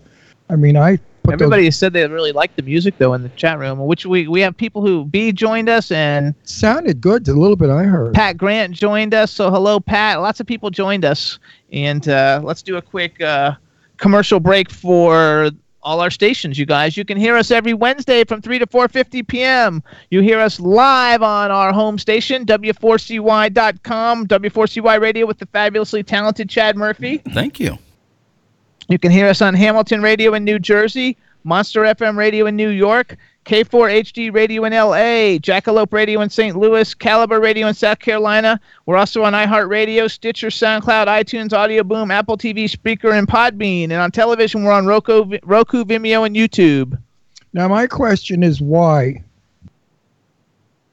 I 0.50 0.56
mean, 0.56 0.76
I 0.76 0.98
put 1.22 1.34
Everybody 1.36 1.70
said 1.72 1.94
they 1.94 2.06
really 2.08 2.32
liked 2.32 2.58
the 2.58 2.64
music 2.64 2.98
though 2.98 3.14
in 3.14 3.22
the 3.22 3.30
chat 3.30 3.58
room, 3.60 3.80
which 3.86 4.06
we 4.06 4.28
we 4.28 4.42
have 4.42 4.58
people 4.58 4.82
who 4.86 5.06
B 5.06 5.32
joined 5.32 5.70
us 5.70 5.90
and 5.92 6.34
those 6.34 6.52
sounded 6.52 7.00
good. 7.00 7.28
A 7.28 7.34
little 7.34 7.56
bit 7.56 7.70
I 7.70 7.84
heard. 7.84 8.14
Pat 8.14 8.38
Grant 8.38 8.74
joined 8.74 9.14
us. 9.14 9.32
So 9.32 9.50
hello, 9.50 9.80
Pat. 9.80 10.20
Lots 10.20 10.40
of 10.40 10.48
people 10.48 10.70
joined 10.70 11.06
us, 11.06 11.38
and 11.72 12.08
uh, 12.10 12.42
let's 12.44 12.62
do 12.62 12.76
a 12.76 12.82
quick 12.82 13.22
uh, 13.22 13.54
commercial 13.98 14.40
break 14.42 14.70
for 14.70 15.50
all 15.84 16.00
our 16.00 16.10
stations, 16.10 16.58
you 16.58 16.66
guys. 16.66 16.98
You 16.98 17.06
can 17.06 17.18
hear 17.18 17.36
us 17.36 17.52
every 17.52 17.74
Wednesday 17.74 18.24
from 18.24 18.42
3 18.42 18.60
to 18.60 18.68
4:50 18.68 19.28
p.m. 19.28 19.84
You 20.10 20.22
hear 20.22 20.40
us 20.40 20.60
live 20.60 21.22
on 21.22 21.52
our 21.52 21.72
home 21.72 21.98
station, 21.98 22.46
w4cy.com, 22.46 24.28
W4CY 24.28 25.02
Radio 25.02 25.26
with 25.26 25.38
the 25.38 25.46
fabulously 25.48 26.04
talented 26.04 26.50
Chad 26.50 26.76
Murphy. 26.76 27.18
Thank 27.18 27.60
you. 27.60 27.78
You 28.90 29.00
can 29.00 29.12
hear 29.12 29.28
us 29.28 29.42
on 29.42 29.54
Hamilton 29.54 30.02
Radio 30.02 30.34
in 30.34 30.44
New 30.44 30.60
Jersey, 30.60 31.18
Monster 31.44 31.82
FM 31.82 32.18
Radio 32.18 32.46
in 32.48 32.56
New 32.56 32.70
York, 32.70 33.18
K4HD 33.46 34.34
Radio 34.34 34.64
in 34.64 34.74
LA, 34.74 35.38
Jackalope 35.40 35.92
Radio 35.92 36.22
in 36.22 36.30
St. 36.30 36.56
Louis, 36.56 36.94
Caliber 36.94 37.40
Radio 37.40 37.68
in 37.68 37.74
South 37.74 38.00
Carolina. 38.00 38.60
We're 38.86 38.98
also 38.98 39.24
on 39.24 39.34
iHeartRadio, 39.34 40.10
Stitcher, 40.10 40.48
SoundCloud, 40.48 41.08
iTunes, 41.08 41.54
Audio 41.54 41.84
Boom, 41.84 42.12
Apple 42.12 42.38
TV, 42.38 42.70
Speaker, 42.70 43.12
and 43.12 43.28
Podbean. 43.28 43.86
And 43.86 43.94
on 43.94 44.12
television, 44.12 44.64
we're 44.64 44.72
on 44.72 44.86
Roku, 44.86 45.38
Roku 45.44 45.84
Vimeo, 45.84 46.26
and 46.26 46.36
YouTube. 46.36 46.98
Now, 47.52 47.68
my 47.68 47.86
question 47.86 48.44
is 48.44 48.62
why? 48.62 49.24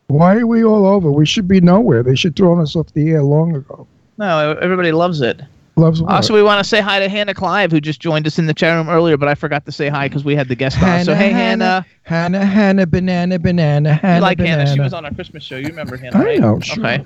Why 0.08 0.36
are 0.38 0.46
we 0.46 0.64
all 0.64 0.86
over? 0.86 1.12
We 1.12 1.26
should 1.26 1.46
be 1.46 1.60
nowhere. 1.60 2.02
They 2.02 2.16
should 2.16 2.34
throw 2.34 2.60
us 2.60 2.74
off 2.74 2.92
the 2.92 3.10
air 3.10 3.22
long 3.22 3.54
ago. 3.54 3.86
No, 4.18 4.56
everybody 4.60 4.90
loves 4.90 5.20
it. 5.20 5.40
Loves 5.80 6.02
what? 6.02 6.12
Also, 6.12 6.34
we 6.34 6.42
want 6.42 6.62
to 6.62 6.68
say 6.68 6.80
hi 6.80 7.00
to 7.00 7.08
Hannah 7.08 7.34
Clive, 7.34 7.72
who 7.72 7.80
just 7.80 8.00
joined 8.00 8.26
us 8.26 8.38
in 8.38 8.46
the 8.46 8.54
chat 8.54 8.76
room 8.76 8.88
earlier, 8.88 9.16
but 9.16 9.28
I 9.28 9.34
forgot 9.34 9.64
to 9.66 9.72
say 9.72 9.88
hi 9.88 10.08
because 10.08 10.24
we 10.24 10.36
had 10.36 10.48
the 10.48 10.54
guest 10.54 10.80
on. 10.82 11.04
So, 11.04 11.14
hey, 11.14 11.30
Hannah. 11.30 11.84
Hannah, 12.02 12.44
Hannah, 12.44 12.86
banana, 12.86 13.38
banana, 13.38 13.94
Hannah, 13.94 14.16
You 14.16 14.22
like 14.22 14.38
banana. 14.38 14.62
Hannah? 14.64 14.74
She 14.74 14.80
was 14.80 14.92
on 14.92 15.04
our 15.04 15.14
Christmas 15.14 15.42
show. 15.42 15.56
You 15.56 15.68
remember 15.68 15.96
Hannah? 15.96 16.18
I 16.18 16.24
right? 16.24 16.40
know, 16.40 16.60
sure. 16.60 16.84
Okay, 16.84 17.04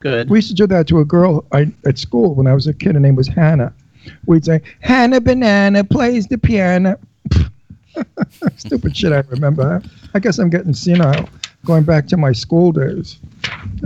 good. 0.00 0.30
We 0.30 0.38
used 0.38 0.48
to 0.48 0.54
do 0.54 0.66
that 0.68 0.86
to 0.88 1.00
a 1.00 1.04
girl 1.04 1.44
I, 1.52 1.72
at 1.84 1.98
school 1.98 2.34
when 2.34 2.46
I 2.46 2.54
was 2.54 2.66
a 2.66 2.72
kid. 2.74 2.94
Her 2.94 3.00
name 3.00 3.16
was 3.16 3.28
Hannah. 3.28 3.72
We'd 4.26 4.44
say, 4.44 4.60
Hannah 4.80 5.20
Banana 5.20 5.82
plays 5.84 6.26
the 6.28 6.38
piano. 6.38 6.96
Stupid 8.56 8.96
shit 8.96 9.12
I 9.12 9.20
remember. 9.28 9.82
I 10.14 10.18
guess 10.20 10.38
I'm 10.38 10.48
getting 10.50 10.74
senile, 10.74 11.28
going 11.64 11.82
back 11.84 12.06
to 12.08 12.16
my 12.16 12.32
school 12.32 12.72
days. 12.72 13.18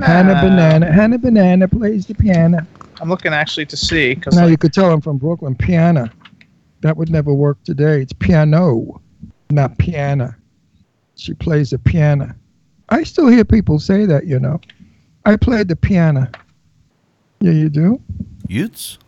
Hannah 0.03 0.35
Ah. 0.37 0.43
Banana, 0.43 0.93
Hannah 0.93 1.18
Banana 1.18 1.68
plays 1.68 2.07
the 2.07 2.14
piano. 2.14 2.66
I'm 3.01 3.09
looking 3.09 3.33
actually 3.33 3.67
to 3.67 3.77
see 3.77 4.15
because 4.15 4.37
Now 4.37 4.47
you 4.47 4.57
could 4.57 4.73
tell 4.73 4.93
I'm 4.93 5.01
from 5.01 5.17
Brooklyn. 5.17 5.55
Piano. 5.55 6.09
That 6.83 6.97
would 6.97 7.11
never 7.11 7.33
work 7.33 7.63
today. 7.65 8.01
It's 8.01 8.13
piano, 8.13 9.01
not 9.51 9.77
piano. 9.79 10.35
She 11.15 11.35
plays 11.35 11.71
the 11.71 11.79
piano. 11.79 12.35
I 12.89 13.03
still 13.03 13.29
hear 13.29 13.45
people 13.45 13.79
say 13.79 14.07
that, 14.07 14.27
you 14.27 14.39
know. 14.39 14.61
I 15.27 15.37
played 15.37 15.69
the 15.69 15.77
piano. 15.77 16.29
Yeah, 17.41 17.53
you 17.53 17.69
do? 17.69 18.01
Utes? 18.49 18.99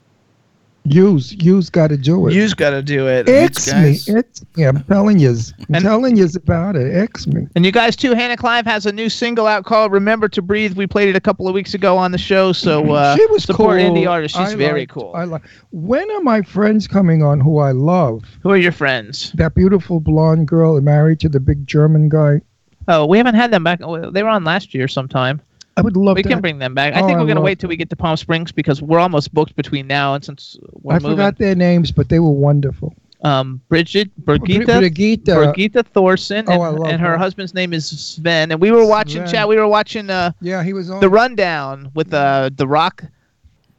Use, 0.85 1.33
use 1.35 1.71
got 1.71 1.89
to 1.89 1.97
do 1.97 2.27
it. 2.27 2.35
you've 2.35 2.57
got 2.57 2.71
to 2.71 2.83
do 2.83 3.07
it. 3.07 3.29
X 3.29 3.73
me. 3.73 3.99
X 4.09 4.45
me. 4.57 4.65
I'm 4.65 4.83
telling 4.85 5.21
yous. 5.21 5.53
I'm 5.69 5.77
And- 5.77 5.85
telling 5.85 6.17
yous 6.17 6.35
about 6.35 6.75
it. 6.75 6.93
X 6.93 7.27
me. 7.29 7.47
And 7.55 7.65
you 7.65 7.71
guys 7.71 7.95
too, 7.95 8.15
Hannah 8.15 8.37
Clive 8.37 8.67
has 8.67 8.85
a 8.85 8.91
new 8.93 9.09
single 9.09 9.47
out 9.47 9.65
called 9.65 9.93
"Remember 9.93 10.29
to 10.31 10.43
Breathe." 10.43 10.77
We 10.77 10.89
played 10.89 11.09
it 11.09 11.15
a 11.15 11.21
couple 11.21 11.47
of 11.47 11.55
weeks 11.55 11.73
ago 11.73 11.97
on 11.97 12.11
the 12.11 12.19
show, 12.19 12.53
so 12.53 12.93
uh, 12.95 13.15
she 13.17 13.25
was 13.27 13.45
support 13.45 13.81
cool. 13.81 13.95
indie 13.95 14.11
artists. 14.11 14.37
She's 14.37 14.55
I 14.55 14.57
very 14.57 14.81
liked- 14.81 14.93
cool. 14.93 15.13
I 15.15 15.23
like. 15.25 15.43
When 15.71 16.11
are 16.11 16.21
my 16.23 16.43
friends 16.43 16.89
coming 16.89 17.23
on 17.23 17.39
who 17.39 17.59
I 17.59 17.71
love? 17.71 18.25
Who 18.43 18.51
are 18.51 18.57
your 18.57 18.73
friends? 18.73 19.31
That 19.33 19.55
beautiful 19.55 20.01
blonde 20.01 20.49
girl 20.49 20.81
married 20.81 21.21
to 21.21 21.29
the 21.29 21.39
big 21.41 21.65
German 21.67 22.09
guy. 22.09 22.41
Oh, 22.89 23.07
we 23.07 23.19
haven't 23.19 23.37
had 23.37 23.53
them 23.53 23.63
back. 23.63 23.79
They 23.79 24.23
were 24.25 24.29
on 24.29 24.43
last 24.43 24.75
year 24.75 24.89
sometime. 24.89 25.41
I 25.77 25.81
would 25.81 25.97
love 25.97 26.17
We 26.17 26.23
to. 26.23 26.29
can 26.29 26.41
bring 26.41 26.59
them 26.59 26.75
back. 26.75 26.95
I 26.95 27.01
Oh, 27.01 27.07
think 27.07 27.19
we're 27.19 27.27
gonna 27.27 27.41
wait 27.41 27.59
till 27.59 27.69
we 27.69 27.77
get 27.77 27.89
to 27.91 27.97
Palm 27.97 28.17
Springs 28.17 28.53
because 28.53 28.83
we're 28.83 28.99
almost 28.99 29.33
booked 29.33 29.57
between 29.57 29.87
now 29.87 30.15
and 30.15 30.25
since 30.25 30.57
we're 30.73 30.95
I 30.95 30.99
moving. 30.99 31.11
forgot 31.13 31.39
their 31.39 31.55
names, 31.55 31.91
but 31.91 32.09
they 32.09 32.19
were 32.19 32.31
wonderful. 32.31 32.95
Um, 33.25 33.61
Bridget, 33.69 34.11
Birgitta, 34.25 34.79
Brigitte, 34.81 35.25
Birgitta 35.25 35.87
Thorson, 35.87 36.45
Oh, 36.49 36.53
and, 36.55 36.63
I 36.63 36.69
love 36.71 36.89
and 36.89 37.01
her 37.01 37.11
her. 37.13 37.17
husband's 37.19 37.55
name 37.55 37.73
is 37.73 37.87
Sven. 37.89 38.51
And 38.51 38.61
we 38.61 38.71
were 38.73 38.85
watching. 38.85 39.23
Sven. 39.27 39.33
Chat. 39.33 39.49
We 39.49 39.57
were 39.57 39.69
watching 39.69 40.11
uh, 40.11 40.33
Yeah, 40.41 40.63
he 40.65 40.73
was 40.73 40.91
on. 40.91 41.01
the 41.01 41.09
Rundown 41.09 41.91
with 41.95 42.13
uh, 42.13 42.51
the 42.55 42.67
Rock. 42.67 43.05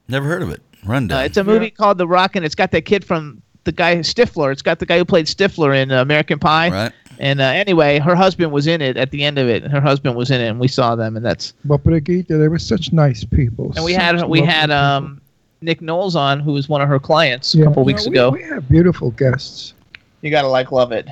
Never 0.08 0.28
heard 0.28 0.42
of 0.44 0.50
it. 0.50 0.62
Rundown. 0.86 1.20
Uh, 1.20 1.24
it's 1.24 1.38
a 1.38 1.44
movie 1.44 1.70
called 1.70 1.98
The 1.98 2.08
Rock, 2.08 2.36
and 2.38 2.46
it's 2.46 2.56
got 2.56 2.72
that 2.72 2.84
kid 2.86 3.04
from 3.06 3.42
the 3.66 3.72
guy 3.72 3.96
Stifler. 3.98 4.52
It's 4.52 4.62
got 4.62 4.80
the 4.80 4.86
guy 4.86 4.98
who 4.98 5.06
played 5.06 5.26
Stifler 5.26 5.76
in 5.82 5.92
uh, 5.92 6.02
American 6.02 6.40
Pie. 6.40 6.70
right? 6.70 6.92
And 7.24 7.40
uh, 7.40 7.46
anyway, 7.46 8.00
her 8.00 8.16
husband 8.16 8.52
was 8.52 8.68
in 8.68 8.82
it 8.82 8.98
at 8.98 9.12
the 9.12 9.24
end 9.24 9.38
of 9.38 9.48
it. 9.48 9.64
Her 9.64 9.80
husband 9.80 10.16
was 10.18 10.30
in 10.30 10.42
it, 10.42 10.48
and 10.50 10.60
we 10.60 10.68
saw 10.68 10.94
them, 10.96 11.16
and 11.16 11.26
that's. 11.26 11.54
but 11.64 11.82
Brigitte, 11.82 12.28
they 12.28 12.48
were 12.50 12.60
such 12.60 12.92
nice 12.92 13.24
people. 13.24 13.72
And 13.78 13.86
we 13.86 13.94
had 13.94 14.22
we 14.28 14.42
had 14.42 14.70
um 14.72 15.22
Nick 15.62 15.82
Knowles 15.82 16.18
on, 16.18 16.42
who 16.42 16.52
was 16.52 16.68
one 16.68 16.82
of 16.82 16.90
her 16.90 17.00
clients 17.00 17.56
Yeah. 17.56 17.64
a 17.64 17.68
couple 17.68 17.84
No, 17.84 17.88
weeks 17.88 18.06
we- 18.06 18.12
ago. 18.12 18.30
We 18.32 18.44
have 18.44 18.68
beautiful 18.68 19.12
guests. 19.12 19.74
You 20.22 20.32
gotta 20.32 20.50
like 20.50 20.74
love 20.74 20.92
it. 20.92 21.08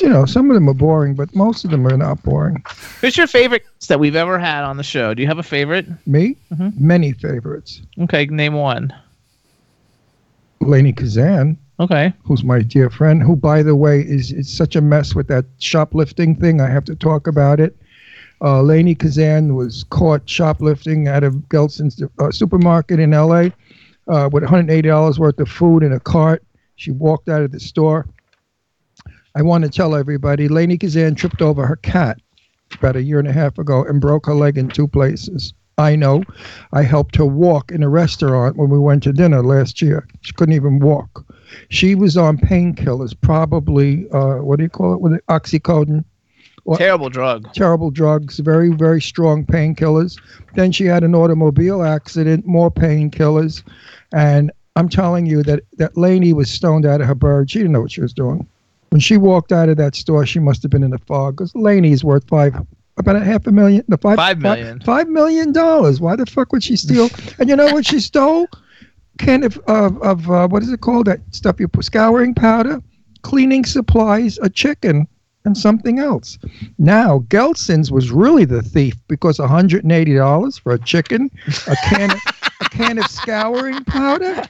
You 0.00 0.08
know, 0.08 0.24
some 0.24 0.50
of 0.50 0.54
them 0.54 0.68
are 0.68 0.74
boring, 0.74 1.14
but 1.14 1.34
most 1.34 1.64
of 1.64 1.70
them 1.72 1.84
are 1.86 1.96
not 1.96 2.22
boring. 2.22 2.62
Who's 3.00 3.16
your 3.16 3.26
favorite 3.26 3.64
guest 3.64 3.88
that 3.88 3.98
we've 4.00 4.16
ever 4.16 4.38
had 4.38 4.62
on 4.64 4.76
the 4.76 4.82
show? 4.84 5.14
Do 5.14 5.22
you 5.22 5.28
have 5.28 5.38
a 5.38 5.44
favorite? 5.44 5.86
Me, 6.06 6.36
Mhm. 6.54 6.78
many 6.80 7.12
favorites. 7.12 7.80
Okay, 8.00 8.26
name 8.26 8.54
one. 8.54 8.92
Lainie 10.60 10.92
Kazan, 10.96 11.56
Okay. 11.80 12.12
who's 12.24 12.44
my 12.44 12.60
dear 12.60 12.90
friend, 12.90 13.22
who, 13.22 13.34
by 13.34 13.62
the 13.62 13.74
way, 13.74 14.00
is, 14.02 14.32
is 14.32 14.54
such 14.54 14.76
a 14.76 14.82
mess 14.82 15.14
with 15.14 15.28
that 15.28 15.46
shoplifting 15.60 16.36
thing. 16.36 16.60
I 16.60 16.68
have 16.68 16.84
to 16.84 16.94
talk 16.94 17.26
about 17.26 17.58
it. 17.58 17.74
Uh, 18.42 18.60
Lainie 18.60 18.98
Kazan 18.98 19.54
was 19.54 19.84
caught 19.84 20.28
shoplifting 20.28 21.08
out 21.08 21.24
of 21.24 21.48
Gelson's 21.48 22.02
uh, 22.18 22.30
supermarket 22.30 23.00
in 23.00 23.14
L.A. 23.14 23.52
Uh, 24.08 24.28
with 24.30 24.42
$180 24.42 25.18
worth 25.18 25.40
of 25.40 25.48
food 25.48 25.82
in 25.82 25.92
a 25.94 26.00
cart. 26.00 26.44
She 26.76 26.90
walked 26.90 27.30
out 27.30 27.42
of 27.42 27.50
the 27.50 27.60
store. 27.60 28.06
I 29.34 29.40
want 29.40 29.64
to 29.64 29.70
tell 29.70 29.94
everybody, 29.94 30.48
Lainie 30.48 30.78
Kazan 30.78 31.14
tripped 31.14 31.40
over 31.40 31.66
her 31.66 31.76
cat 31.76 32.20
about 32.74 32.96
a 32.96 33.02
year 33.02 33.18
and 33.18 33.28
a 33.28 33.32
half 33.32 33.56
ago 33.56 33.84
and 33.84 34.02
broke 34.02 34.26
her 34.26 34.34
leg 34.34 34.58
in 34.58 34.68
two 34.68 34.86
places. 34.86 35.54
I 35.80 35.96
know. 35.96 36.22
I 36.72 36.82
helped 36.82 37.16
her 37.16 37.24
walk 37.24 37.72
in 37.72 37.82
a 37.82 37.88
restaurant 37.88 38.56
when 38.56 38.68
we 38.68 38.78
went 38.78 39.02
to 39.04 39.12
dinner 39.12 39.42
last 39.42 39.80
year. 39.80 40.06
She 40.20 40.32
couldn't 40.34 40.54
even 40.54 40.78
walk. 40.78 41.24
She 41.70 41.94
was 41.94 42.16
on 42.16 42.36
painkillers, 42.36 43.14
probably, 43.20 44.08
uh, 44.10 44.36
what 44.36 44.56
do 44.58 44.62
you 44.62 44.68
call 44.68 44.94
it? 44.94 45.00
With 45.00 45.14
it? 45.14 45.26
Oxycodone. 45.28 46.04
What? 46.64 46.78
Terrible 46.78 47.08
drug. 47.08 47.52
Terrible 47.54 47.90
drugs, 47.90 48.38
very, 48.38 48.70
very 48.70 49.00
strong 49.00 49.46
painkillers. 49.46 50.20
Then 50.54 50.70
she 50.70 50.84
had 50.84 51.02
an 51.02 51.14
automobile 51.14 51.82
accident, 51.82 52.46
more 52.46 52.70
painkillers. 52.70 53.62
And 54.12 54.52
I'm 54.76 54.88
telling 54.88 55.26
you 55.26 55.42
that, 55.44 55.62
that 55.78 55.94
Lainie 55.94 56.34
was 56.34 56.50
stoned 56.50 56.84
out 56.84 57.00
of 57.00 57.06
her 57.06 57.14
bird. 57.14 57.50
She 57.50 57.58
didn't 57.58 57.72
know 57.72 57.80
what 57.80 57.92
she 57.92 58.02
was 58.02 58.12
doing. 58.12 58.46
When 58.90 59.00
she 59.00 59.16
walked 59.16 59.52
out 59.52 59.68
of 59.68 59.78
that 59.78 59.94
store, 59.94 60.26
she 60.26 60.40
must 60.40 60.62
have 60.62 60.70
been 60.70 60.82
in 60.82 60.92
a 60.92 60.98
fog 60.98 61.36
because 61.36 61.52
Lainie's 61.54 62.04
worth 62.04 62.28
five, 62.28 62.54
about 63.00 63.16
a 63.16 63.24
half 63.24 63.46
a 63.46 63.52
million, 63.52 63.84
the 63.88 63.98
five, 63.98 64.16
Five 64.16 64.38
million. 64.38 64.80
five 64.80 65.08
million 65.08 65.52
dollars. 65.52 66.00
Why 66.00 66.16
the 66.16 66.26
fuck 66.26 66.52
would 66.52 66.62
she 66.62 66.76
steal? 66.76 67.10
and 67.38 67.48
you 67.48 67.56
know 67.56 67.72
what 67.72 67.86
she 67.86 68.00
stole? 68.00 68.48
Can 69.18 69.42
of 69.42 69.58
of, 69.66 70.00
of 70.02 70.30
uh, 70.30 70.48
what 70.48 70.62
is 70.62 70.70
it 70.70 70.80
called? 70.80 71.06
That 71.06 71.20
stuff 71.32 71.60
you 71.60 71.68
put 71.68 71.84
scouring 71.84 72.34
powder, 72.34 72.80
cleaning 73.22 73.64
supplies, 73.64 74.38
a 74.40 74.48
chicken, 74.48 75.06
and 75.44 75.56
something 75.56 75.98
else. 75.98 76.38
Now 76.78 77.20
Gelson's 77.28 77.90
was 77.90 78.10
really 78.10 78.44
the 78.44 78.62
thief 78.62 78.94
because 79.08 79.38
one 79.38 79.48
hundred 79.48 79.82
and 79.82 79.92
eighty 79.92 80.14
dollars 80.14 80.56
for 80.58 80.72
a 80.72 80.78
chicken, 80.78 81.30
a 81.66 81.76
can. 81.88 82.10
Of, 82.10 82.18
a 82.60 82.64
can 82.64 82.98
of 82.98 83.06
scouring 83.06 83.84
powder? 83.84 84.42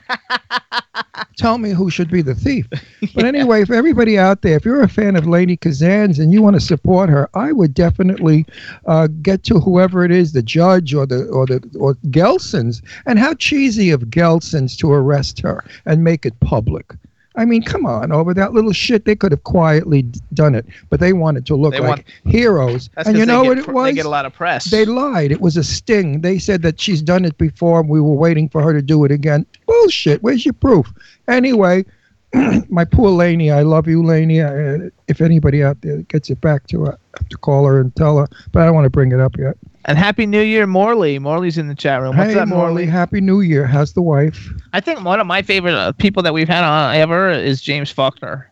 Tell 1.36 1.58
me 1.58 1.70
who 1.70 1.90
should 1.90 2.10
be 2.10 2.22
the 2.22 2.34
thief. 2.34 2.66
But 3.14 3.24
anyway, 3.24 3.64
for 3.64 3.74
everybody 3.74 4.18
out 4.18 4.42
there, 4.42 4.56
if 4.56 4.64
you're 4.64 4.82
a 4.82 4.88
fan 4.88 5.16
of 5.16 5.24
Lainie 5.24 5.56
Kazan's 5.56 6.18
and 6.18 6.32
you 6.32 6.42
want 6.42 6.54
to 6.54 6.60
support 6.60 7.08
her, 7.08 7.28
I 7.34 7.52
would 7.52 7.74
definitely 7.74 8.44
uh, 8.86 9.08
get 9.22 9.42
to 9.44 9.58
whoever 9.58 10.04
it 10.04 10.10
is, 10.10 10.32
the 10.32 10.42
judge 10.42 10.92
or 10.94 11.06
the 11.06 11.26
or 11.28 11.46
the 11.46 11.66
or 11.78 11.94
Gelson's. 12.10 12.82
And 13.06 13.18
how 13.18 13.34
cheesy 13.34 13.90
of 13.90 14.10
Gelson's 14.10 14.76
to 14.78 14.92
arrest 14.92 15.40
her 15.40 15.64
and 15.86 16.04
make 16.04 16.26
it 16.26 16.38
public. 16.40 16.92
I 17.36 17.44
mean, 17.44 17.62
come 17.62 17.86
on, 17.86 18.10
over 18.10 18.34
that 18.34 18.52
little 18.52 18.72
shit, 18.72 19.04
they 19.04 19.14
could 19.14 19.30
have 19.30 19.44
quietly 19.44 20.02
done 20.34 20.54
it, 20.56 20.66
but 20.88 20.98
they 20.98 21.12
wanted 21.12 21.46
to 21.46 21.54
look 21.54 21.72
They 21.72 21.78
like 21.80 21.88
want- 21.88 22.04
heroes. 22.24 22.90
and 22.96 23.16
you 23.16 23.24
know 23.24 23.42
get 23.44 23.48
what 23.48 23.58
it 23.58 23.68
was? 23.68 23.84
They 23.86 23.92
get 23.94 24.06
a 24.06 24.10
lot 24.10 24.26
of 24.26 24.32
press. 24.34 24.64
They 24.70 24.84
lied. 24.84 25.30
It 25.30 25.40
was 25.40 25.56
a 25.56 25.62
sting. 25.62 26.22
They 26.22 26.38
said 26.38 26.62
that 26.62 26.80
she's 26.80 27.00
done 27.02 27.24
it 27.24 27.38
before. 27.38 27.80
and 27.80 27.88
We 27.88 28.00
were 28.00 28.14
waiting 28.14 28.48
for 28.48 28.62
her 28.62 28.72
to 28.72 28.82
do 28.82 29.04
it 29.04 29.12
again. 29.12 29.46
Bullshit. 29.66 30.22
Where's 30.24 30.44
your 30.44 30.54
proof? 30.54 30.92
Anyway, 31.28 31.84
my 32.68 32.84
poor 32.84 33.10
Lainie. 33.10 33.52
I 33.52 33.62
love 33.62 33.86
you, 33.86 34.02
Lainie. 34.02 34.42
I, 34.44 34.86
uh, 34.86 34.90
if 35.08 35.20
anybody 35.20 35.62
out 35.62 35.80
there 35.82 35.98
gets 36.02 36.30
it 36.30 36.40
back 36.40 36.66
to 36.68 36.84
her, 36.86 36.92
I 36.92 37.18
have 37.18 37.28
to 37.28 37.36
call 37.38 37.64
her 37.66 37.80
and 37.80 37.94
tell 37.94 38.18
her. 38.18 38.26
But 38.52 38.62
I 38.62 38.66
don't 38.66 38.74
want 38.74 38.86
to 38.86 38.90
bring 38.90 39.12
it 39.12 39.20
up 39.20 39.36
yet. 39.38 39.56
And 39.84 39.98
Happy 39.98 40.26
New 40.26 40.42
Year, 40.42 40.66
Morley. 40.66 41.18
Morley's 41.18 41.58
in 41.58 41.68
the 41.68 41.74
chat 41.74 42.00
room. 42.00 42.16
What's 42.16 42.34
hey, 42.34 42.38
up, 42.40 42.48
Morley? 42.48 42.86
Happy 42.86 43.20
New 43.20 43.40
Year. 43.40 43.66
How's 43.66 43.92
the 43.92 44.02
wife? 44.02 44.48
I 44.72 44.80
think 44.80 45.02
one 45.04 45.20
of 45.20 45.26
my 45.26 45.42
favorite 45.42 45.74
uh, 45.74 45.92
people 45.92 46.22
that 46.22 46.34
we've 46.34 46.48
had 46.48 46.64
on 46.64 46.94
ever 46.94 47.30
is 47.30 47.60
James 47.60 47.90
Faulkner, 47.90 48.50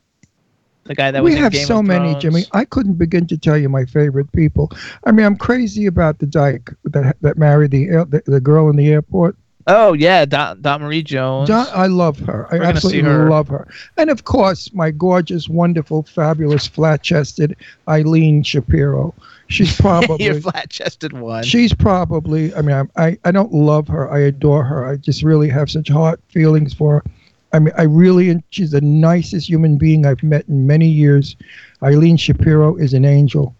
the 0.84 0.94
guy 0.94 1.10
that 1.10 1.22
was 1.22 1.34
we 1.34 1.38
have 1.38 1.54
so 1.54 1.82
many, 1.82 2.14
Jimmy. 2.18 2.44
I 2.52 2.64
couldn't 2.64 2.94
begin 2.94 3.26
to 3.26 3.36
tell 3.36 3.56
you 3.56 3.68
my 3.68 3.84
favorite 3.84 4.32
people. 4.32 4.70
I 5.04 5.12
mean, 5.12 5.26
I'm 5.26 5.36
crazy 5.36 5.86
about 5.86 6.18
the 6.18 6.26
dyke 6.26 6.70
that 6.84 7.16
that 7.20 7.36
married 7.36 7.70
the 7.70 7.88
air- 7.88 8.04
the, 8.04 8.22
the 8.26 8.40
girl 8.40 8.70
in 8.70 8.76
the 8.76 8.88
airport. 8.88 9.36
Oh 9.70 9.92
yeah, 9.92 10.24
Dot, 10.24 10.62
Dot 10.62 10.80
Marie 10.80 11.02
Jones. 11.02 11.50
I 11.50 11.88
love 11.88 12.18
her. 12.20 12.46
I 12.46 12.54
We're 12.54 12.60
gonna 12.60 12.70
absolutely 12.70 13.02
her. 13.02 13.28
love 13.28 13.48
her. 13.48 13.68
And 13.98 14.08
of 14.08 14.24
course, 14.24 14.72
my 14.72 14.90
gorgeous, 14.90 15.46
wonderful, 15.46 16.04
fabulous, 16.04 16.66
flat-chested 16.66 17.54
Eileen 17.86 18.42
Shapiro. 18.42 19.14
She's 19.48 19.74
probably 19.80 20.24
Your 20.26 20.40
flat-chested 20.40 21.12
one. 21.14 21.42
She's 21.44 21.72
probably. 21.74 22.54
I 22.54 22.62
mean, 22.62 22.88
I, 22.96 23.06
I 23.08 23.18
I 23.24 23.30
don't 23.30 23.52
love 23.52 23.88
her. 23.88 24.10
I 24.10 24.20
adore 24.20 24.62
her. 24.64 24.86
I 24.86 24.96
just 24.96 25.22
really 25.22 25.48
have 25.48 25.70
such 25.70 25.88
heart 25.88 26.20
feelings 26.28 26.74
for 26.74 26.96
her. 26.96 27.04
I 27.52 27.58
mean, 27.58 27.72
I 27.78 27.82
really. 27.84 28.42
She's 28.50 28.70
the 28.72 28.80
nicest 28.82 29.48
human 29.48 29.78
being 29.78 30.04
I've 30.06 30.22
met 30.22 30.46
in 30.48 30.66
many 30.66 30.86
years. 30.88 31.34
Eileen 31.82 32.16
Shapiro 32.16 32.76
is 32.76 32.92
an 32.94 33.04
angel. 33.04 33.54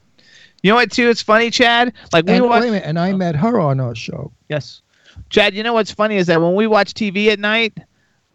you 0.63 0.71
know 0.71 0.75
what? 0.77 0.93
Too, 0.93 1.09
it's 1.09 1.23
funny, 1.23 1.51
Chad. 1.51 1.93
Like 2.13 2.27
we 2.27 2.35
And, 2.35 2.45
watch. 2.45 2.61
wait 2.63 2.69
a 2.69 2.73
minute, 2.73 2.87
and 2.87 2.99
I 2.99 3.13
oh. 3.13 3.17
met 3.17 3.35
her 3.37 3.59
on 3.59 3.81
our 3.81 3.95
show. 3.95 4.31
Yes. 4.51 4.83
Chad, 5.31 5.55
you 5.55 5.63
know 5.63 5.73
what's 5.73 5.91
funny 5.91 6.17
is 6.17 6.27
that 6.29 6.41
when 6.41 6.55
we 6.55 6.67
watch 6.67 6.93
TV 6.95 7.29
at 7.29 7.39
night, 7.39 7.77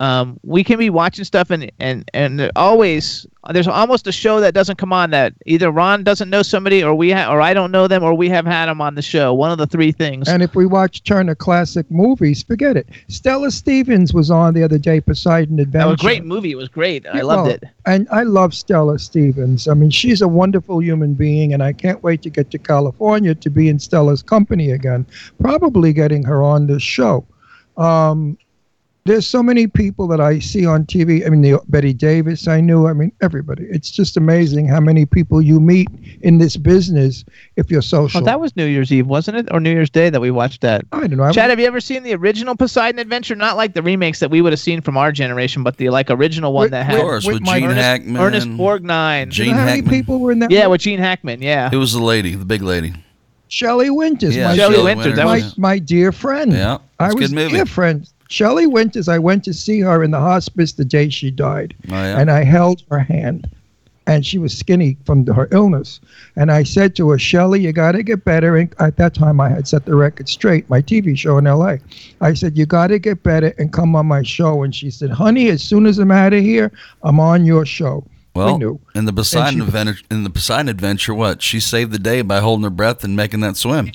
um, 0.04 0.38
we 0.44 0.66
can 0.66 0.78
be 0.78 0.90
watching 0.90 1.24
stuff 1.24 1.50
and 1.50 1.72
and 1.80 2.10
and 2.14 2.52
always 2.58 3.26
there's 3.52 3.70
almost 3.70 4.06
a 4.06 4.12
show 4.12 4.42
that 4.42 4.54
doesn't 4.54 4.78
come 4.78 4.92
on 4.92 5.12
that 5.12 5.34
either 5.46 5.72
Ron 5.72 6.04
doesn't 6.04 6.30
know 6.30 6.42
somebody 6.42 6.84
or 6.84 6.94
we 6.94 7.12
ha- 7.12 7.32
or 7.34 7.40
I 7.40 7.54
don't 7.54 7.72
know 7.72 7.88
them 7.88 8.04
or 8.04 8.14
we 8.14 8.28
have 8.28 8.46
had 8.46 8.66
them 8.66 8.82
on 8.82 8.96
the 8.96 9.02
show. 9.02 9.34
One 9.34 9.50
of 9.52 9.58
the 9.58 9.66
three 9.66 9.94
things. 9.94 10.28
And 10.28 10.44
if 10.44 10.56
we 10.56 10.66
watch 10.66 11.04
Turner 11.04 11.36
Classic 11.36 11.90
Movies, 11.90 12.44
forget 12.44 12.76
it. 12.76 12.90
Stella 13.08 13.50
Stevens 13.50 14.14
was 14.14 14.30
on 14.30 14.54
the 14.54 14.64
other 14.64 14.78
day, 14.78 15.00
Poseidon 15.00 15.58
Adventure. 15.60 15.86
that 15.86 15.92
was 15.92 16.02
a 16.02 16.04
great 16.04 16.26
movie. 16.26 16.52
It 16.52 16.58
was 16.58 16.70
great. 16.70 17.06
I 17.08 17.22
loved 17.22 17.48
well, 17.48 17.56
it. 17.56 17.64
And 17.86 18.06
I 18.12 18.24
love 18.24 18.54
Stella 18.54 19.00
Stevens. 19.00 19.70
I 19.70 19.74
mean, 19.74 19.90
she's 19.90 20.22
a 20.22 20.28
wonderful 20.28 20.82
human 20.82 21.14
being, 21.14 21.54
and 21.54 21.64
I 21.64 21.72
can't 21.72 22.04
wait 22.04 22.22
to 22.24 22.30
get 22.30 22.52
to 22.52 22.58
California 22.58 23.36
to 23.36 23.50
be 23.50 23.70
in 23.70 23.80
Stella's 23.80 24.22
company 24.22 24.72
again. 24.72 25.06
Probably 25.40 25.94
getting 25.94 26.24
her 26.24 26.44
on 26.44 26.68
this 26.68 26.84
show. 26.84 27.26
Um, 27.78 28.38
there's 29.06 29.28
so 29.28 29.44
many 29.44 29.68
people 29.68 30.08
that 30.08 30.22
I 30.22 30.40
see 30.40 30.66
on 30.66 30.86
TV. 30.86 31.26
I 31.26 31.30
mean, 31.30 31.42
the 31.42 31.60
Bette 31.68 31.92
Davis 31.94 32.48
I 32.48 32.62
knew. 32.62 32.88
I 32.88 32.94
mean, 32.94 33.12
everybody. 33.22 33.66
It's 33.70 33.92
just 33.92 34.16
amazing 34.16 34.68
how 34.70 34.80
many 34.80 35.06
people 35.06 35.42
you 35.42 35.60
meet 35.60 35.88
in 36.22 36.38
this 36.38 36.56
business 36.56 37.26
if 37.58 37.70
you're 37.70 37.82
social. 37.82 38.22
Oh, 38.22 38.24
that 38.24 38.40
was 38.40 38.56
New 38.56 38.66
Year's 38.66 38.94
Eve, 38.94 39.06
wasn't 39.08 39.38
it, 39.38 39.48
or 39.52 39.60
New 39.60 39.72
Year's 39.72 39.90
Day 39.90 40.10
that 40.10 40.22
we 40.22 40.32
watched 40.32 40.62
that? 40.62 40.86
I 40.94 41.02
don't 41.08 41.18
know. 41.18 41.32
Chad, 41.34 41.50
have 41.50 41.60
you 41.60 41.66
ever 41.68 41.82
seen 41.82 42.04
the 42.04 42.16
original 42.16 42.56
Poseidon 42.56 42.98
Adventure? 43.00 43.36
Not 43.36 43.58
like 43.58 43.74
the 43.74 43.82
remakes 43.82 44.20
that 44.22 44.32
we 44.32 44.42
would 44.42 44.54
have 44.54 44.60
seen 44.62 44.80
from 44.80 44.96
our 44.96 45.12
generation, 45.12 45.64
but 45.64 45.76
the 45.78 45.90
like 45.90 46.10
original 46.10 46.54
one 46.54 46.64
With- 46.64 46.72
that 46.72 46.82
Of 46.82 46.88
had 46.96 47.02
course, 47.02 47.26
with 47.26 47.36
with 47.36 47.46
Gene 47.46 47.64
Ernest, 47.66 47.82
Hackman. 47.82 48.22
Ernest 48.22 48.48
Borgnine. 48.48 49.32
Do 49.34 49.44
you 49.44 49.52
know 49.52 49.58
how 49.58 49.66
many 49.66 49.82
people 49.82 50.20
were 50.20 50.32
in 50.32 50.40
that? 50.40 50.50
Yeah, 50.52 50.60
movie? 50.62 50.70
with 50.72 50.82
Gene 50.82 51.00
Hackman. 51.00 51.42
Yeah. 51.42 51.70
It 51.74 51.78
was 51.78 51.92
the 51.92 52.02
lady, 52.02 52.36
the 52.36 52.46
big 52.46 52.62
lady. 52.62 52.94
Shelley 53.50 53.90
Winters. 53.92 54.36
Yeah, 54.36 54.48
my 54.48 54.56
Shelley 54.56 54.76
Shelley 54.76 54.96
Winters, 54.96 55.16
that 55.18 55.26
my, 55.26 55.36
was- 55.36 55.58
my 55.58 55.78
dear 55.78 56.12
friend. 56.12 56.52
Yeah, 56.54 56.78
I 57.00 57.08
it's 57.08 57.14
a 57.16 57.18
was 57.18 57.30
good 57.30 57.36
movie. 57.36 57.54
dear 57.56 57.66
friend. 57.66 58.10
Shelley 58.34 58.66
Winters, 58.66 59.08
I 59.08 59.20
went 59.20 59.44
to 59.44 59.54
see 59.54 59.80
her 59.82 60.02
in 60.04 60.10
the 60.10 60.20
hospice 60.20 60.74
the 60.74 60.84
day 60.84 61.10
she 61.10 61.30
died, 61.30 61.76
Oh, 61.90 61.92
yeah. 61.94 62.18
and 62.20 62.32
I 62.32 62.44
held 62.44 62.82
her 62.90 62.98
hand, 62.98 63.48
and 64.08 64.26
she 64.26 64.40
was 64.40 64.58
skinny 64.58 64.98
from 65.06 65.28
her 65.28 65.48
illness, 65.52 66.00
and 66.36 66.52
I 66.52 66.64
said 66.64 66.96
to 66.96 67.12
her, 67.12 67.20
Shelley, 67.20 67.62
you 67.62 67.72
got 67.72 67.92
to 67.92 68.02
get 68.02 68.26
better. 68.26 68.58
And 68.58 68.74
at 68.80 68.98
that 68.98 69.14
time, 69.14 69.40
I 69.40 69.50
had 69.50 69.68
set 69.68 69.86
the 69.86 69.96
record 69.96 70.28
straight, 70.28 70.68
my 70.68 70.82
TV 70.82 71.16
show 71.16 71.38
in 71.38 71.46
L.A. 71.46 71.78
I 72.22 72.34
said, 72.34 72.58
you 72.58 72.66
got 72.66 72.88
to 72.88 72.98
get 72.98 73.22
better 73.22 73.54
and 73.60 73.72
come 73.72 73.96
on 73.96 74.08
my 74.08 74.24
show, 74.24 74.64
and 74.64 74.74
she 74.74 74.90
said, 74.90 75.12
honey, 75.12 75.50
as 75.50 75.62
soon 75.62 75.86
as 75.86 76.00
I'm 76.00 76.10
out 76.10 76.34
of 76.34 76.42
here, 76.42 76.72
I'm 77.04 77.20
on 77.20 77.46
your 77.46 77.68
show. 77.68 78.04
Well, 78.36 78.80
in 78.96 79.06
the 79.06 79.14
Poseidon 79.14 79.60
she- 79.60 79.66
adventure, 79.66 80.02
in 80.10 80.24
the 80.24 80.32
Poseidon 80.32 80.70
adventure, 80.70 81.14
what 81.14 81.44
she 81.44 81.60
saved 81.60 81.92
the 81.92 82.00
day 82.00 82.24
by 82.24 82.40
holding 82.40 82.64
her 82.64 82.72
breath 82.72 83.04
and 83.04 83.16
making 83.16 83.42
that 83.42 83.58
swim. 83.58 83.92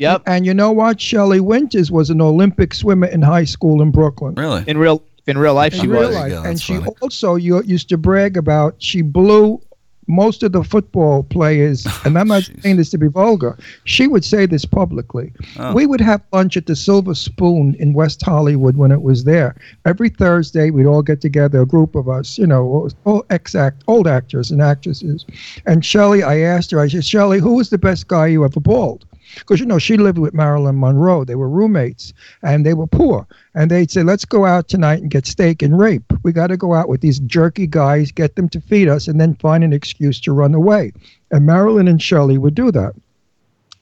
Yep. 0.00 0.22
And 0.26 0.46
you 0.46 0.54
know 0.54 0.72
what? 0.72 0.98
Shelley 0.98 1.40
Winters 1.40 1.90
was 1.90 2.08
an 2.08 2.22
Olympic 2.22 2.72
swimmer 2.72 3.06
in 3.06 3.20
high 3.20 3.44
school 3.44 3.82
in 3.82 3.90
Brooklyn. 3.90 4.34
Really? 4.34 4.64
In 4.66 4.78
real 4.78 5.02
in 5.26 5.36
real 5.36 5.52
life, 5.54 5.74
she 5.74 5.82
in 5.82 5.90
was. 5.90 5.98
real 5.98 6.10
There 6.10 6.28
you 6.28 6.34
life. 6.36 6.42
go, 6.42 6.48
and 6.48 6.60
she 6.60 6.78
funny. 6.78 6.86
also 7.02 7.34
you, 7.34 7.62
used 7.64 7.90
to 7.90 7.98
brag 7.98 8.38
about 8.38 8.76
she 8.78 9.02
blew 9.02 9.60
most 10.08 10.42
of 10.42 10.52
the 10.52 10.64
football 10.64 11.22
players, 11.22 11.86
and 12.06 12.18
I'm 12.18 12.28
not 12.28 12.50
saying 12.62 12.78
this 12.78 12.88
to 12.90 12.98
be 12.98 13.08
vulgar. 13.08 13.58
She 13.84 14.06
would 14.06 14.24
say 14.24 14.46
this 14.46 14.64
publicly. 14.64 15.34
Oh. 15.58 15.74
We 15.74 15.84
would 15.84 16.00
have 16.00 16.22
lunch 16.32 16.56
at 16.56 16.64
the 16.64 16.74
Silver 16.74 17.14
Spoon 17.14 17.76
in 17.78 17.92
West 17.92 18.22
Hollywood 18.22 18.78
when 18.78 18.92
it 18.92 19.02
was 19.02 19.24
there. 19.24 19.54
Every 19.84 20.08
Thursday, 20.08 20.70
we'd 20.70 20.86
all 20.86 21.02
get 21.02 21.20
together, 21.20 21.60
a 21.60 21.66
group 21.66 21.94
of 21.94 22.08
us, 22.08 22.38
you 22.38 22.46
know, 22.46 22.88
all 23.04 23.24
ex 23.28 23.54
act, 23.54 23.84
old 23.86 24.08
actors 24.08 24.50
and 24.50 24.62
actresses. 24.62 25.26
And 25.66 25.84
Shelley, 25.84 26.22
I 26.22 26.38
asked 26.38 26.70
her, 26.70 26.80
I 26.80 26.88
said, 26.88 27.04
Shelley, 27.04 27.38
who 27.38 27.56
was 27.56 27.68
the 27.68 27.78
best 27.78 28.08
guy 28.08 28.28
you 28.28 28.44
ever 28.46 28.60
balled? 28.60 29.04
Because 29.38 29.60
you 29.60 29.66
know 29.66 29.78
she 29.78 29.96
lived 29.96 30.18
with 30.18 30.34
Marilyn 30.34 30.78
Monroe. 30.80 31.24
They 31.24 31.34
were 31.34 31.48
roommates, 31.48 32.12
and 32.42 32.64
they 32.66 32.74
were 32.74 32.86
poor. 32.86 33.26
And 33.54 33.70
they'd 33.70 33.90
say, 33.90 34.02
"Let's 34.02 34.24
go 34.24 34.44
out 34.44 34.68
tonight 34.68 35.00
and 35.00 35.10
get 35.10 35.26
steak 35.26 35.62
and 35.62 35.78
rape. 35.78 36.12
We 36.22 36.32
got 36.32 36.48
to 36.48 36.56
go 36.56 36.74
out 36.74 36.88
with 36.88 37.00
these 37.00 37.20
jerky 37.20 37.66
guys, 37.66 38.12
get 38.12 38.36
them 38.36 38.48
to 38.50 38.60
feed 38.60 38.88
us, 38.88 39.08
and 39.08 39.20
then 39.20 39.34
find 39.34 39.62
an 39.62 39.72
excuse 39.72 40.20
to 40.20 40.32
run 40.32 40.54
away." 40.54 40.92
And 41.30 41.46
Marilyn 41.46 41.88
and 41.88 42.02
Shelley 42.02 42.38
would 42.38 42.54
do 42.54 42.70
that. 42.72 42.94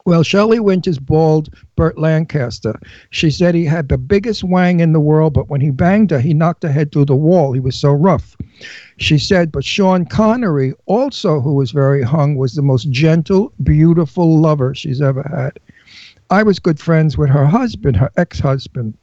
Well, 0.08 0.22
Shelley 0.22 0.58
Winters 0.58 0.98
balled 0.98 1.50
Burt 1.76 1.98
Lancaster. 1.98 2.80
She 3.10 3.30
said 3.30 3.54
he 3.54 3.66
had 3.66 3.90
the 3.90 3.98
biggest 3.98 4.42
wang 4.42 4.80
in 4.80 4.94
the 4.94 5.00
world, 5.00 5.34
but 5.34 5.50
when 5.50 5.60
he 5.60 5.68
banged 5.68 6.12
her, 6.12 6.18
he 6.18 6.32
knocked 6.32 6.62
her 6.62 6.72
head 6.72 6.90
through 6.90 7.04
the 7.04 7.14
wall. 7.14 7.52
He 7.52 7.60
was 7.60 7.76
so 7.76 7.92
rough. 7.92 8.34
She 8.96 9.18
said, 9.18 9.52
but 9.52 9.66
Sean 9.66 10.06
Connery, 10.06 10.72
also 10.86 11.42
who 11.42 11.52
was 11.52 11.72
very 11.72 12.02
hung, 12.02 12.36
was 12.36 12.54
the 12.54 12.62
most 12.62 12.90
gentle, 12.90 13.52
beautiful 13.62 14.40
lover 14.40 14.74
she's 14.74 15.02
ever 15.02 15.28
had. 15.28 15.60
I 16.30 16.42
was 16.42 16.58
good 16.58 16.80
friends 16.80 17.18
with 17.18 17.28
her 17.28 17.44
husband, 17.44 17.98
her 17.98 18.10
ex-husband. 18.16 18.96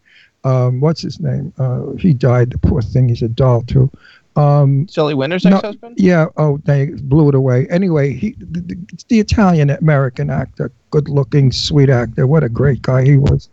Um, 0.43 0.79
what's 0.79 1.03
his 1.03 1.19
name? 1.19 1.53
Uh, 1.59 1.91
he 1.99 2.15
died. 2.15 2.49
The 2.49 2.57
poor 2.57 2.81
thing. 2.81 3.09
He's 3.09 3.21
a 3.21 3.27
doll 3.27 3.61
too. 3.61 3.91
Um, 4.35 4.87
Shelley 4.87 5.13
Winters' 5.13 5.45
No, 5.45 5.57
ex-husband. 5.57 5.95
yeah. 5.97 6.27
Oh, 6.37 6.57
they 6.65 6.87
blew 6.87 7.29
it 7.29 7.35
away. 7.35 7.67
Anyway, 7.69 8.13
he 8.13 8.35
the, 8.39 8.77
the 9.07 9.19
Italian 9.19 9.69
American 9.69 10.29
actor, 10.29 10.71
good-looking, 10.91 11.51
sweet 11.51 11.89
actor. 11.89 12.27
What 12.27 12.43
a 12.43 12.49
great 12.49 12.81
guy 12.81 13.05
he 13.05 13.17
was. 13.17 13.49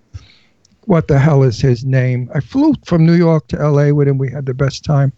What 0.86 1.06
the 1.06 1.18
hell 1.18 1.44
is 1.44 1.60
his 1.60 1.84
name? 1.84 2.28
I 2.34 2.40
flew 2.40 2.74
from 2.84 3.06
New 3.06 3.14
York 3.14 3.46
to 3.48 3.60
L.A. 3.60 3.92
with 3.92 4.08
him. 4.08 4.18
We 4.18 4.30
had 4.30 4.46
the 4.46 4.54
best 4.54 4.84
time. 4.84 5.12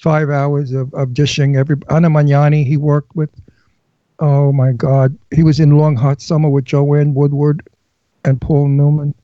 Five 0.00 0.30
hours 0.30 0.72
of, 0.72 0.92
of 0.94 1.12
dishing. 1.12 1.56
Every 1.56 1.76
Anna 1.90 2.08
Magnani 2.08 2.64
he 2.64 2.76
worked 2.78 3.14
with. 3.14 3.30
Oh 4.18 4.52
my 4.52 4.72
God, 4.72 5.16
he 5.34 5.42
was 5.42 5.60
in 5.60 5.76
Long 5.76 5.96
Hot 5.96 6.20
Summer 6.22 6.48
with 6.48 6.64
Joanne 6.64 7.12
Woodward 7.14 7.68
and 8.24 8.40
Paul 8.40 8.68
Newman. 8.68 9.14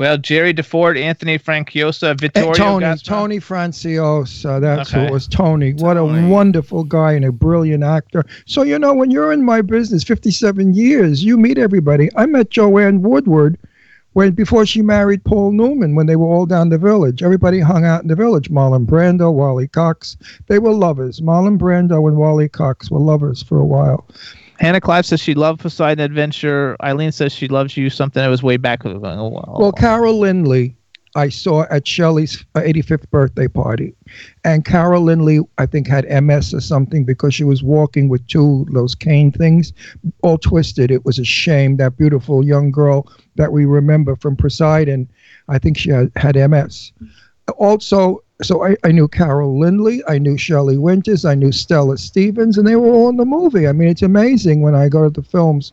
Well, 0.00 0.16
Jerry 0.16 0.54
DeFord, 0.54 0.98
Anthony 0.98 1.38
Franciosa, 1.38 2.18
Vittorio 2.18 2.54
Tony, 2.54 2.86
Gassman. 2.86 3.04
Tony 3.04 3.36
Franciosa, 3.36 4.58
that's 4.58 4.90
who 4.90 5.00
it 5.00 5.12
was. 5.12 5.28
Tony, 5.28 5.74
what 5.74 5.92
Tony. 5.92 6.26
a 6.26 6.30
wonderful 6.30 6.84
guy 6.84 7.12
and 7.12 7.26
a 7.26 7.30
brilliant 7.30 7.84
actor. 7.84 8.24
So 8.46 8.62
you 8.62 8.78
know, 8.78 8.94
when 8.94 9.10
you're 9.10 9.30
in 9.30 9.44
my 9.44 9.60
business, 9.60 10.02
57 10.02 10.72
years, 10.72 11.22
you 11.22 11.36
meet 11.36 11.58
everybody. 11.58 12.08
I 12.16 12.24
met 12.24 12.48
Joanne 12.48 13.02
Woodward 13.02 13.58
when 14.14 14.30
before 14.30 14.64
she 14.64 14.80
married 14.80 15.22
Paul 15.24 15.52
Newman 15.52 15.94
when 15.94 16.06
they 16.06 16.16
were 16.16 16.28
all 16.28 16.46
down 16.46 16.70
the 16.70 16.78
village. 16.78 17.22
Everybody 17.22 17.60
hung 17.60 17.84
out 17.84 18.00
in 18.00 18.08
the 18.08 18.16
village. 18.16 18.50
Marlon 18.50 18.86
Brando, 18.86 19.30
Wally 19.30 19.68
Cox, 19.68 20.16
they 20.46 20.58
were 20.58 20.72
lovers. 20.72 21.20
Marlon 21.20 21.58
Brando 21.58 22.08
and 22.08 22.16
Wally 22.16 22.48
Cox 22.48 22.90
were 22.90 23.00
lovers 23.00 23.42
for 23.42 23.58
a 23.58 23.66
while. 23.66 24.08
Hannah 24.60 24.80
Clive 24.80 25.06
says 25.06 25.20
she 25.20 25.34
loved 25.34 25.60
Poseidon 25.60 26.04
Adventure. 26.04 26.76
Eileen 26.82 27.12
says 27.12 27.32
she 27.32 27.48
loves 27.48 27.76
you. 27.76 27.88
Something 27.88 28.22
that 28.22 28.28
was 28.28 28.42
way 28.42 28.58
back. 28.58 28.84
Oh, 28.84 28.98
wow. 28.98 29.56
Well, 29.58 29.72
Carol 29.72 30.20
Lynley, 30.20 30.74
I 31.16 31.30
saw 31.30 31.64
at 31.70 31.88
Shelley's 31.88 32.44
uh, 32.54 32.60
85th 32.60 33.08
birthday 33.10 33.48
party. 33.48 33.94
And 34.44 34.66
Carol 34.66 35.04
Lynley, 35.04 35.46
I 35.56 35.64
think, 35.64 35.88
had 35.88 36.04
MS 36.22 36.52
or 36.52 36.60
something 36.60 37.04
because 37.04 37.34
she 37.34 37.42
was 37.42 37.62
walking 37.62 38.10
with 38.10 38.26
two 38.26 38.66
those 38.72 38.94
cane 38.94 39.32
things, 39.32 39.72
all 40.22 40.36
twisted. 40.36 40.90
It 40.90 41.06
was 41.06 41.18
a 41.18 41.24
shame. 41.24 41.78
That 41.78 41.96
beautiful 41.96 42.44
young 42.44 42.70
girl 42.70 43.10
that 43.36 43.52
we 43.52 43.64
remember 43.64 44.14
from 44.14 44.36
Poseidon, 44.36 45.08
I 45.48 45.58
think 45.58 45.78
she 45.78 45.88
had, 45.88 46.12
had 46.16 46.36
MS. 46.36 46.92
Also, 47.56 48.22
so 48.42 48.64
I, 48.64 48.76
I 48.84 48.92
knew 48.92 49.08
Carol 49.08 49.58
Lynley, 49.58 50.00
I 50.08 50.18
knew 50.18 50.36
Shelley 50.36 50.78
Winters, 50.78 51.24
I 51.24 51.34
knew 51.34 51.52
Stella 51.52 51.98
Stevens, 51.98 52.56
and 52.58 52.66
they 52.66 52.76
were 52.76 52.88
all 52.88 53.08
in 53.08 53.16
the 53.16 53.24
movie. 53.24 53.66
I 53.68 53.72
mean, 53.72 53.88
it's 53.88 54.02
amazing 54.02 54.62
when 54.62 54.74
I 54.74 54.88
go 54.88 55.04
to 55.04 55.10
the 55.10 55.26
films 55.26 55.72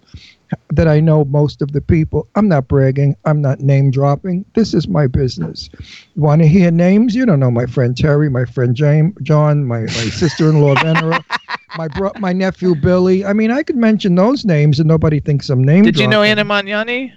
that 0.72 0.88
I 0.88 1.00
know 1.00 1.26
most 1.26 1.62
of 1.62 1.72
the 1.72 1.82
people. 1.82 2.28
I'm 2.36 2.48
not 2.48 2.68
bragging. 2.68 3.16
I'm 3.26 3.42
not 3.42 3.60
name 3.60 3.92
dropping. 3.92 4.46
This 4.54 4.74
is 4.74 4.88
my 4.88 5.08
business. 5.08 5.70
Want 6.16 6.42
to 6.42 6.48
hear 6.48 6.72
names? 6.72 7.16
You 7.16 7.26
don't 7.26 7.40
know 7.40 7.52
my 7.52 7.66
friend 7.66 7.98
Terry, 7.98 8.30
my 8.30 8.46
friend 8.46 8.76
James, 8.76 9.14
John, 9.24 9.66
my, 9.66 9.82
my 9.82 9.88
sister-in-law 9.88 10.76
Venera, 10.76 11.24
my 11.78 11.88
bro- 11.90 12.14
my 12.20 12.34
nephew 12.34 12.76
Billy. 12.76 13.26
I 13.26 13.34
mean, 13.34 13.52
I 13.52 13.64
could 13.64 13.78
mention 13.78 14.16
those 14.16 14.46
names 14.46 14.80
and 14.80 14.88
nobody 14.88 15.20
thinks 15.20 15.50
I'm 15.50 15.64
name 15.64 15.84
Did 15.84 16.00
you 16.00 16.08
know. 16.08 16.22
Anna 16.22 16.46
Magnani? 16.46 17.14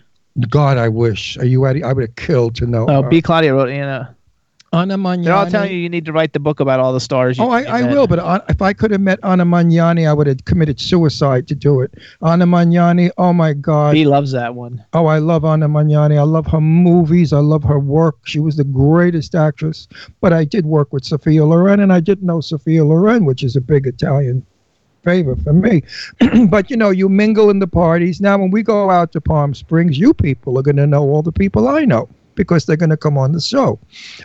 God, 0.48 0.78
I 0.78 0.88
wish. 0.88 1.36
Are 1.38 1.44
you 1.44 1.62
ready? 1.62 1.82
I 1.82 1.92
would 1.92 2.02
have 2.02 2.16
killed 2.16 2.54
to 2.56 2.66
know. 2.66 2.86
Oh, 2.88 3.02
her. 3.02 3.08
B. 3.08 3.20
Claudia 3.20 3.54
wrote 3.54 3.68
Anna. 3.68 4.16
Anna 4.72 4.96
Magnani. 4.96 5.24
They're 5.24 5.34
all 5.34 5.50
telling 5.50 5.72
you 5.72 5.78
you 5.78 5.88
need 5.88 6.04
to 6.04 6.12
write 6.12 6.32
the 6.32 6.38
book 6.38 6.60
about 6.60 6.78
all 6.78 6.92
the 6.92 7.00
stars. 7.00 7.38
You, 7.38 7.44
Oh, 7.44 7.50
I, 7.50 7.62
I 7.62 7.82
will, 7.90 8.06
but 8.06 8.44
if 8.48 8.62
I 8.62 8.72
could 8.72 8.92
have 8.92 9.00
met 9.00 9.18
Anna 9.24 9.44
Magnani, 9.44 10.08
I 10.08 10.12
would 10.12 10.28
have 10.28 10.44
committed 10.44 10.78
suicide 10.78 11.48
to 11.48 11.56
do 11.56 11.80
it. 11.80 11.92
Anna 12.24 12.46
Magnani, 12.46 13.10
oh 13.18 13.32
my 13.32 13.52
God. 13.52 13.96
He 13.96 14.04
loves 14.04 14.30
that 14.30 14.54
one. 14.54 14.84
Oh, 14.92 15.06
I 15.06 15.18
love 15.18 15.44
Anna 15.44 15.68
Magnani. 15.68 16.16
I 16.16 16.22
love 16.22 16.46
her 16.46 16.60
movies. 16.60 17.32
I 17.32 17.40
love 17.40 17.64
her 17.64 17.80
work. 17.80 18.18
She 18.24 18.38
was 18.38 18.56
the 18.56 18.64
greatest 18.64 19.34
actress. 19.34 19.88
But 20.20 20.32
I 20.32 20.44
did 20.44 20.66
work 20.66 20.92
with 20.92 21.04
Sophia 21.04 21.44
Loren, 21.44 21.80
and 21.80 21.92
I 21.92 21.98
did 21.98 22.22
know 22.22 22.40
Sophia 22.40 22.84
Loren, 22.84 23.24
which 23.24 23.42
is 23.42 23.56
a 23.56 23.60
big 23.60 23.88
Italian 23.88 24.46
favor 25.02 25.34
for 25.34 25.52
me. 25.52 25.82
but 26.48 26.70
you 26.70 26.76
know, 26.76 26.90
you 26.90 27.08
mingle 27.08 27.50
in 27.50 27.58
the 27.58 27.66
parties. 27.66 28.20
Now, 28.20 28.38
when 28.38 28.52
we 28.52 28.62
go 28.62 28.88
out 28.90 29.10
to 29.12 29.20
Palm 29.20 29.52
Springs, 29.52 29.98
you 29.98 30.14
people 30.14 30.56
are 30.58 30.62
going 30.62 30.76
to 30.76 30.86
know 30.86 31.02
all 31.02 31.22
the 31.22 31.32
people 31.32 31.66
I 31.66 31.84
know 31.84 32.08
because 32.34 32.64
they're 32.64 32.76
going 32.76 32.90
to 32.90 32.96
come 32.96 33.18
on 33.18 33.32
the 33.32 33.40
show. 33.40 33.78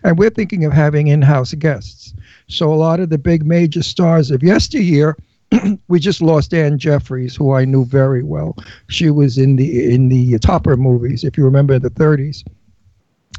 And 0.04 0.18
we're 0.18 0.30
thinking 0.30 0.66
of 0.66 0.74
having 0.74 1.08
in 1.08 1.22
house 1.22 1.54
guests. 1.54 2.14
So 2.48 2.72
a 2.72 2.76
lot 2.76 3.00
of 3.00 3.10
the 3.10 3.18
big 3.18 3.46
major 3.46 3.84
stars 3.84 4.32
of 4.32 4.44
yesteryear. 4.44 5.18
we 5.88 6.00
just 6.00 6.22
lost 6.22 6.54
Anne 6.54 6.78
Jeffreys, 6.78 7.36
who 7.36 7.54
I 7.54 7.66
knew 7.66 7.86
very 7.86 8.24
well. 8.24 8.58
She 8.88 9.10
was 9.10 9.38
in 9.38 9.56
the 9.56 9.94
in 9.94 10.10
the 10.10 10.38
Topper 10.40 10.76
movies, 10.76 11.24
if 11.24 11.38
you 11.38 11.46
remember 11.46 11.78
the 11.78 11.92
30s. 11.92 12.44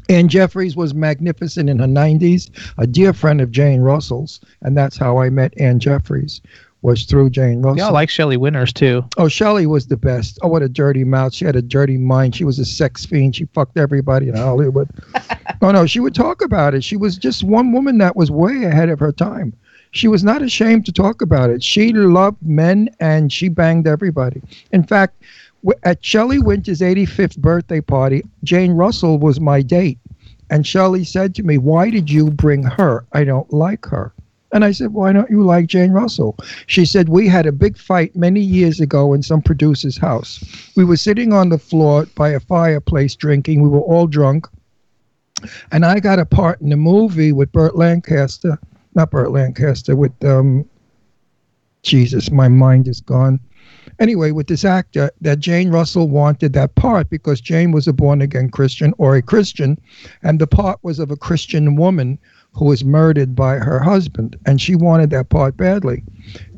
Anne 0.09 0.29
Jeffreys 0.29 0.75
was 0.75 0.93
magnificent 0.93 1.69
in 1.69 1.79
her 1.79 1.85
90s, 1.85 2.49
a 2.77 2.87
dear 2.87 3.11
friend 3.11 3.41
of 3.41 3.51
Jane 3.51 3.81
Russell's, 3.81 4.39
and 4.61 4.77
that's 4.77 4.97
how 4.97 5.17
I 5.17 5.29
met 5.29 5.53
Anne 5.59 5.79
Jeffreys. 5.79 6.41
Was 6.87 7.03
through 7.03 7.31
Jane 7.31 7.61
Russell. 7.61 7.79
Yeah, 7.79 7.87
I 7.87 7.91
like 7.91 8.09
Shelley 8.09 8.37
Winters 8.37 8.71
too. 8.71 9.03
Oh, 9.17 9.27
Shelley 9.27 9.67
was 9.67 9.87
the 9.87 9.97
best. 9.97 10.39
Oh, 10.41 10.47
what 10.47 10.61
a 10.61 10.69
dirty 10.69 11.03
mouth. 11.03 11.33
She 11.33 11.43
had 11.43 11.57
a 11.57 11.61
dirty 11.61 11.97
mind. 11.97 12.33
She 12.33 12.45
was 12.45 12.59
a 12.59 12.65
sex 12.65 13.05
fiend. 13.05 13.35
She 13.35 13.43
fucked 13.53 13.77
everybody 13.77 14.29
in 14.29 14.37
Hollywood. 14.37 14.87
oh, 15.61 15.71
no, 15.71 15.85
she 15.85 15.99
would 15.99 16.15
talk 16.15 16.41
about 16.41 16.73
it. 16.73 16.85
She 16.85 16.95
was 16.95 17.17
just 17.17 17.43
one 17.43 17.73
woman 17.73 17.97
that 17.97 18.15
was 18.15 18.31
way 18.31 18.63
ahead 18.63 18.87
of 18.87 19.01
her 19.01 19.11
time. 19.11 19.53
She 19.91 20.07
was 20.07 20.23
not 20.23 20.41
ashamed 20.41 20.85
to 20.85 20.93
talk 20.93 21.21
about 21.21 21.49
it. 21.49 21.61
She 21.61 21.91
loved 21.91 22.41
men 22.41 22.89
and 23.01 23.33
she 23.33 23.49
banged 23.49 23.85
everybody. 23.85 24.41
In 24.71 24.83
fact, 24.83 25.21
at 25.83 26.05
Shelley 26.05 26.39
Winter's 26.39 26.79
85th 26.79 27.37
birthday 27.37 27.81
party, 27.81 28.23
Jane 28.45 28.71
Russell 28.71 29.19
was 29.19 29.41
my 29.41 29.61
date. 29.61 29.99
And 30.49 30.65
Shelley 30.65 31.03
said 31.03 31.35
to 31.35 31.43
me, 31.43 31.57
Why 31.57 31.89
did 31.89 32.09
you 32.09 32.31
bring 32.31 32.63
her? 32.63 33.05
I 33.11 33.25
don't 33.25 33.51
like 33.51 33.85
her. 33.87 34.13
And 34.51 34.63
I 34.63 34.71
said, 34.71 34.93
Why 34.93 35.11
don't 35.11 35.29
you 35.29 35.43
like 35.43 35.67
Jane 35.67 35.91
Russell? 35.91 36.37
She 36.67 36.85
said, 36.85 37.09
We 37.09 37.27
had 37.27 37.45
a 37.45 37.51
big 37.51 37.77
fight 37.77 38.15
many 38.15 38.39
years 38.39 38.79
ago 38.79 39.13
in 39.13 39.21
some 39.21 39.41
producer's 39.41 39.97
house. 39.97 40.43
We 40.75 40.85
were 40.85 40.97
sitting 40.97 41.33
on 41.33 41.49
the 41.49 41.57
floor 41.57 42.05
by 42.15 42.29
a 42.29 42.39
fireplace 42.39 43.15
drinking. 43.15 43.61
We 43.61 43.69
were 43.69 43.81
all 43.81 44.07
drunk. 44.07 44.47
And 45.71 45.85
I 45.85 45.99
got 45.99 46.19
a 46.19 46.25
part 46.25 46.61
in 46.61 46.69
the 46.69 46.77
movie 46.77 47.31
with 47.31 47.51
Burt 47.51 47.75
Lancaster, 47.75 48.57
not 48.95 49.11
Burt 49.11 49.31
Lancaster, 49.31 49.95
with, 49.95 50.11
um, 50.23 50.65
Jesus, 51.83 52.31
my 52.31 52.47
mind 52.47 52.87
is 52.87 53.01
gone. 53.01 53.39
Anyway, 53.99 54.31
with 54.31 54.47
this 54.47 54.65
actor, 54.65 55.09
that 55.21 55.39
Jane 55.39 55.69
Russell 55.69 56.07
wanted 56.07 56.53
that 56.53 56.75
part 56.75 57.09
because 57.09 57.41
Jane 57.41 57.71
was 57.71 57.87
a 57.87 57.93
born 57.93 58.21
again 58.21 58.49
Christian 58.49 58.93
or 58.97 59.15
a 59.15 59.21
Christian, 59.21 59.79
and 60.21 60.39
the 60.39 60.47
part 60.47 60.79
was 60.83 60.99
of 60.99 61.11
a 61.11 61.17
Christian 61.17 61.75
woman 61.75 62.19
who 62.57 62.65
was 62.65 62.83
murdered 62.83 63.35
by 63.35 63.57
her 63.57 63.79
husband, 63.79 64.35
and 64.45 64.59
she 64.59 64.75
wanted 64.75 65.11
that 65.11 65.29
part 65.29 65.55
badly. 65.57 66.03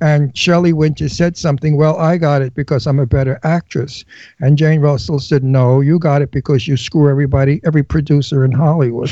And 0.02 0.36
Shelley 0.36 0.74
Winter 0.74 1.10
said 1.10 1.38
something, 1.38 1.78
Well, 1.78 1.98
I 1.98 2.18
got 2.18 2.42
it 2.42 2.54
because 2.56 2.88
I'm 2.88 3.00
a 3.00 3.06
better 3.06 3.40
actress. 3.44 4.04
And 4.40 4.58
Jane 4.58 4.80
Russell 4.80 5.20
said, 5.20 5.44
No, 5.44 5.82
you 5.82 6.00
got 6.00 6.22
it 6.22 6.32
because 6.32 6.68
you 6.68 6.78
screw 6.78 7.10
everybody, 7.10 7.62
every 7.66 7.84
producer 7.84 8.44
in 8.44 8.52
Hollywood. 8.52 9.12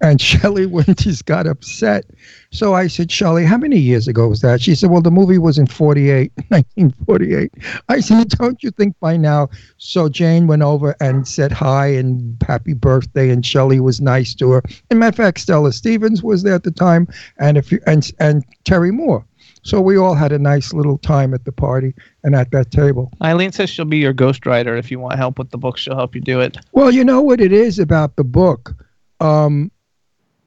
And 0.00 0.20
Shelley 0.28 0.66
Winters 0.66 1.22
got 1.22 1.46
upset. 1.46 2.04
So 2.50 2.74
I 2.74 2.86
said, 2.86 3.10
Shelley, 3.10 3.44
how 3.44 3.58
many 3.58 3.78
years 3.78 4.08
ago 4.08 4.28
was 4.28 4.40
that? 4.40 4.60
She 4.60 4.74
said, 4.74 4.90
Well, 4.90 5.02
the 5.02 5.10
movie 5.10 5.38
was 5.38 5.58
in 5.58 5.66
48, 5.66 6.32
1948. 6.48 7.52
I 7.88 8.00
said, 8.00 8.28
Don't 8.38 8.62
you 8.62 8.70
think 8.70 8.98
by 9.00 9.16
now? 9.16 9.48
So 9.76 10.08
Jane 10.08 10.46
went 10.46 10.62
over 10.62 10.96
and 11.00 11.26
said 11.26 11.52
hi 11.52 11.88
and 11.88 12.36
happy 12.46 12.74
birthday, 12.74 13.30
and 13.30 13.44
Shelley 13.44 13.80
was 13.80 14.00
nice 14.00 14.34
to 14.36 14.50
her. 14.52 14.62
And 14.90 14.98
matter 14.98 15.08
of 15.08 15.16
fact, 15.16 15.40
Stella 15.40 15.72
Stevens 15.72 16.22
was 16.22 16.42
there 16.42 16.54
at 16.54 16.64
the 16.64 16.70
time, 16.70 17.08
and 17.38 17.58
a 17.58 17.62
few, 17.62 17.80
and 17.86 18.10
and 18.18 18.44
Terry 18.64 18.90
Moore. 18.90 19.24
So 19.62 19.80
we 19.80 19.98
all 19.98 20.14
had 20.14 20.32
a 20.32 20.38
nice 20.38 20.72
little 20.72 20.98
time 20.98 21.34
at 21.34 21.44
the 21.44 21.52
party 21.52 21.94
and 22.24 22.34
at 22.34 22.50
that 22.52 22.70
table. 22.70 23.12
Eileen 23.22 23.52
says 23.52 23.68
she'll 23.68 23.84
be 23.84 23.98
your 23.98 24.14
ghostwriter 24.14 24.78
if 24.78 24.90
you 24.90 24.98
want 24.98 25.18
help 25.18 25.38
with 25.38 25.50
the 25.50 25.58
book. 25.58 25.76
She'll 25.76 25.96
help 25.96 26.14
you 26.14 26.20
do 26.20 26.40
it. 26.40 26.56
Well, 26.72 26.90
you 26.90 27.04
know 27.04 27.20
what 27.20 27.40
it 27.40 27.52
is 27.52 27.78
about 27.78 28.16
the 28.16 28.24
book. 28.24 28.74
Um, 29.20 29.70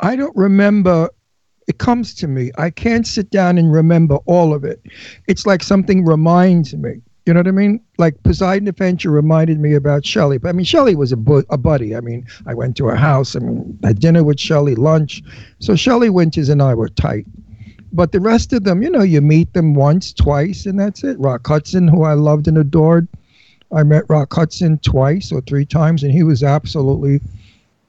I 0.01 0.15
don't 0.15 0.35
remember. 0.35 1.09
It 1.67 1.77
comes 1.77 2.13
to 2.15 2.27
me. 2.27 2.51
I 2.57 2.69
can't 2.69 3.07
sit 3.07 3.29
down 3.29 3.57
and 3.57 3.71
remember 3.71 4.15
all 4.25 4.53
of 4.53 4.63
it. 4.63 4.81
It's 5.27 5.45
like 5.45 5.63
something 5.63 6.05
reminds 6.05 6.73
me. 6.73 7.01
You 7.25 7.33
know 7.35 7.39
what 7.39 7.47
I 7.47 7.51
mean? 7.51 7.79
Like 7.99 8.21
Poseidon 8.23 8.67
Adventure 8.67 9.11
reminded 9.11 9.59
me 9.59 9.75
about 9.75 10.03
Shelley. 10.03 10.39
But 10.39 10.49
I 10.49 10.51
mean, 10.53 10.65
Shelley 10.65 10.95
was 10.95 11.11
a, 11.11 11.17
bu- 11.17 11.43
a 11.51 11.57
buddy. 11.57 11.95
I 11.95 12.01
mean, 12.01 12.25
I 12.47 12.55
went 12.55 12.75
to 12.77 12.85
her 12.87 12.95
house. 12.95 13.35
I 13.35 13.39
mean, 13.39 13.77
had 13.83 13.99
dinner 13.99 14.23
with 14.23 14.39
Shelley, 14.39 14.73
lunch. 14.73 15.21
So 15.59 15.75
Shelley 15.75 16.09
Winters 16.09 16.49
and 16.49 16.63
I 16.63 16.73
were 16.73 16.89
tight. 16.89 17.27
But 17.93 18.11
the 18.11 18.19
rest 18.19 18.53
of 18.53 18.63
them, 18.63 18.81
you 18.81 18.89
know, 18.89 19.03
you 19.03 19.21
meet 19.21 19.53
them 19.53 19.75
once, 19.75 20.13
twice, 20.13 20.65
and 20.65 20.79
that's 20.79 21.03
it. 21.03 21.19
Rock 21.19 21.45
Hudson, 21.45 21.87
who 21.87 22.03
I 22.03 22.13
loved 22.13 22.47
and 22.47 22.57
adored. 22.57 23.07
I 23.73 23.83
met 23.83 24.05
Rock 24.09 24.33
Hudson 24.33 24.79
twice 24.79 25.31
or 25.31 25.41
three 25.41 25.65
times, 25.65 26.01
and 26.01 26.11
he 26.11 26.23
was 26.23 26.41
absolutely 26.41 27.21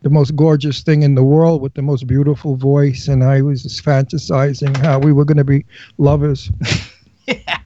the 0.02 0.10
most 0.10 0.34
gorgeous 0.36 0.82
thing 0.82 1.02
in 1.02 1.14
the 1.14 1.22
world 1.24 1.62
with 1.62 1.74
the 1.74 1.82
most 1.82 2.06
beautiful 2.06 2.56
voice. 2.56 3.08
And 3.08 3.22
I 3.24 3.40
was 3.42 3.62
just 3.62 3.84
fantasizing 3.84 4.76
how 4.78 4.98
we 4.98 5.12
were 5.12 5.24
going 5.24 5.36
to 5.38 5.44
be 5.44 5.64
lovers. 5.98 6.50
yeah. 7.26 7.58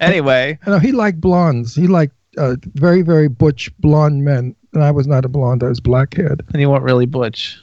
Anyway, 0.00 0.58
You 0.66 0.72
know, 0.72 0.78
he 0.78 0.92
liked 0.92 1.20
blondes. 1.20 1.74
He 1.74 1.86
liked 1.86 2.14
uh, 2.38 2.56
very, 2.74 3.02
very 3.02 3.28
butch 3.28 3.70
blonde 3.78 4.24
men. 4.24 4.54
And 4.72 4.82
I 4.82 4.90
was 4.90 5.06
not 5.06 5.24
a 5.24 5.28
blonde. 5.28 5.62
I 5.62 5.68
was 5.68 5.80
black 5.80 6.14
haired. 6.14 6.42
and 6.52 6.60
you 6.60 6.68
weren't 6.70 6.82
really 6.84 7.06
butch. 7.06 7.60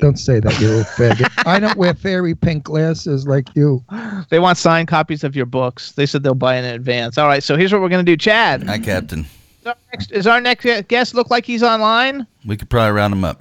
Don't 0.00 0.18
say 0.18 0.40
that, 0.40 0.60
you 0.60 0.68
little 0.68 0.82
faggot. 0.84 1.30
I 1.46 1.60
don't 1.60 1.76
wear 1.78 1.94
fairy 1.94 2.34
pink 2.34 2.64
glasses 2.64 3.28
like 3.28 3.48
you. 3.54 3.82
They 4.28 4.40
want 4.40 4.58
signed 4.58 4.88
copies 4.88 5.22
of 5.22 5.36
your 5.36 5.46
books. 5.46 5.92
They 5.92 6.04
said 6.04 6.24
they'll 6.24 6.34
buy 6.34 6.56
in 6.56 6.64
advance. 6.64 7.16
All 7.16 7.28
right, 7.28 7.42
so 7.42 7.56
here's 7.56 7.72
what 7.72 7.80
we're 7.80 7.88
gonna 7.88 8.02
do. 8.02 8.16
Chad, 8.16 8.64
Hi, 8.64 8.78
Captain. 8.80 9.24
does 9.62 9.66
our 9.68 9.76
next, 9.92 10.06
does 10.08 10.26
our 10.26 10.40
next 10.40 10.66
guest 10.88 11.14
look 11.14 11.30
like 11.30 11.46
he's 11.46 11.62
online? 11.62 12.26
We 12.44 12.56
could 12.56 12.68
probably 12.68 12.90
round 12.90 13.14
him 13.14 13.24
up. 13.24 13.40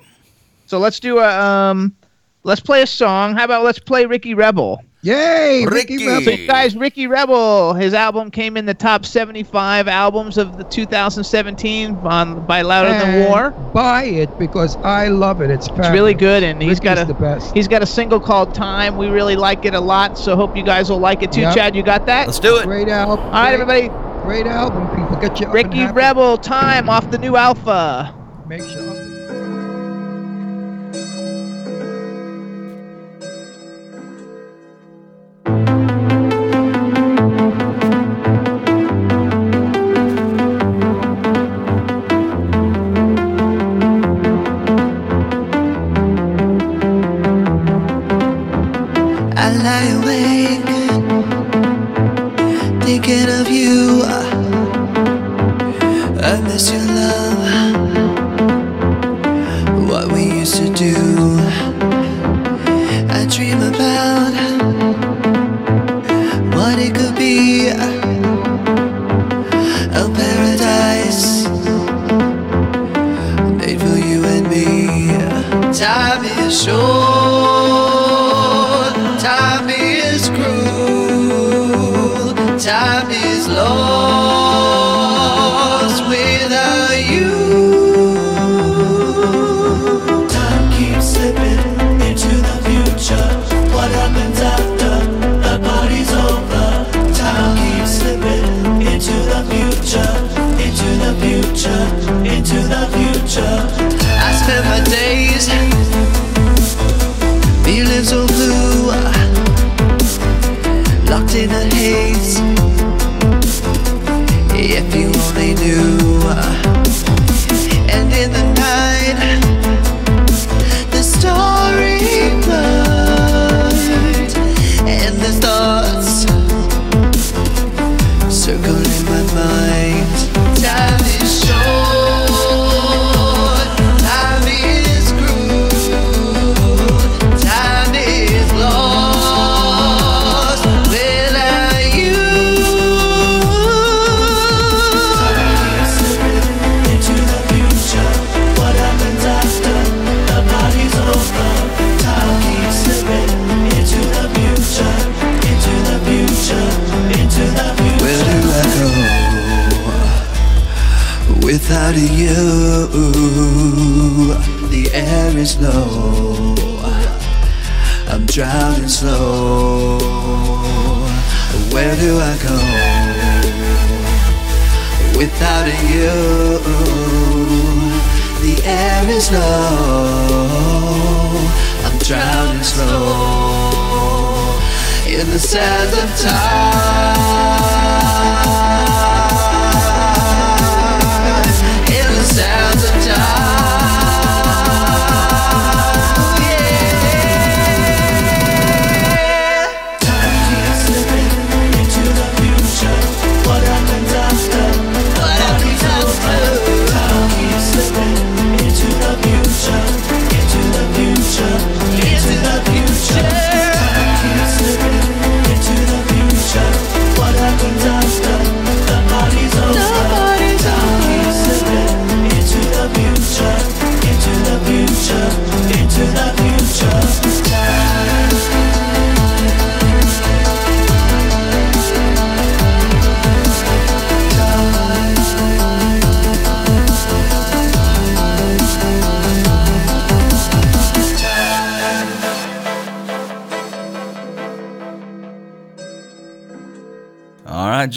So 0.74 0.80
let's 0.80 1.00
do 1.00 1.20
a 1.20 1.30
um, 1.30 1.96
let's 2.42 2.60
play 2.60 2.82
a 2.82 2.88
song. 2.88 3.36
How 3.36 3.44
about 3.44 3.64
let's 3.64 3.78
play 3.78 4.08
Ricky 4.08 4.34
Rebel? 4.34 4.84
Yay, 5.04 5.68
Ricky, 5.70 5.98
Ricky. 5.98 6.08
Rebel. 6.08 6.24
So 6.36 6.48
guys, 6.48 6.76
Ricky 6.76 7.06
Rebel, 7.06 7.76
his 7.76 7.94
album 7.94 8.32
came 8.32 8.58
in 8.58 8.66
the 8.66 8.74
top 8.74 9.06
75 9.06 9.88
albums 9.88 10.40
of 10.40 10.58
the 10.58 10.64
2017 10.64 11.94
on 11.98 12.44
by 12.48 12.64
Louder 12.64 12.90
Than 12.90 13.30
War. 13.30 13.52
Buy 13.52 14.06
it 14.06 14.40
because 14.40 14.76
I 14.78 15.10
love 15.10 15.42
it. 15.42 15.52
It's, 15.52 15.68
It's 15.68 15.90
really 15.90 16.16
good, 16.16 16.42
and 16.42 16.60
he's 16.60 16.80
got 16.80 16.98
a 16.98 17.06
the 17.06 17.14
best. 17.14 17.54
he's 17.54 17.68
got 17.68 17.84
a 17.84 17.86
single 17.86 18.20
called 18.20 18.56
Time. 18.56 18.98
We 18.98 19.10
really 19.10 19.36
like 19.36 19.66
it 19.66 19.76
a 19.76 19.80
lot, 19.80 20.18
so 20.18 20.36
hope 20.36 20.58
you 20.58 20.64
guys 20.64 20.90
will 20.90 20.98
like 20.98 21.22
it 21.22 21.32
too. 21.32 21.42
Yep. 21.42 21.54
Chad, 21.56 21.76
you 21.76 21.84
got 21.84 22.08
that? 22.08 22.26
Let's 22.26 22.40
do 22.40 22.58
it. 22.58 22.64
Great 22.64 22.90
album. 22.90 23.24
All 23.24 23.32
right, 23.32 23.54
everybody. 23.54 23.90
Great 24.24 24.48
album, 24.48 24.88
people. 24.98 25.18
Get 25.18 25.40
you 25.40 25.46
up 25.46 25.54
and 25.54 25.72
Ricky. 25.72 25.86
Rebel, 25.94 26.40
Time 26.40 26.90
off 26.90 27.12
the 27.12 27.20
new 27.20 27.36
Alpha. 27.36 28.16
Make 28.48 28.68
sure. 28.68 28.93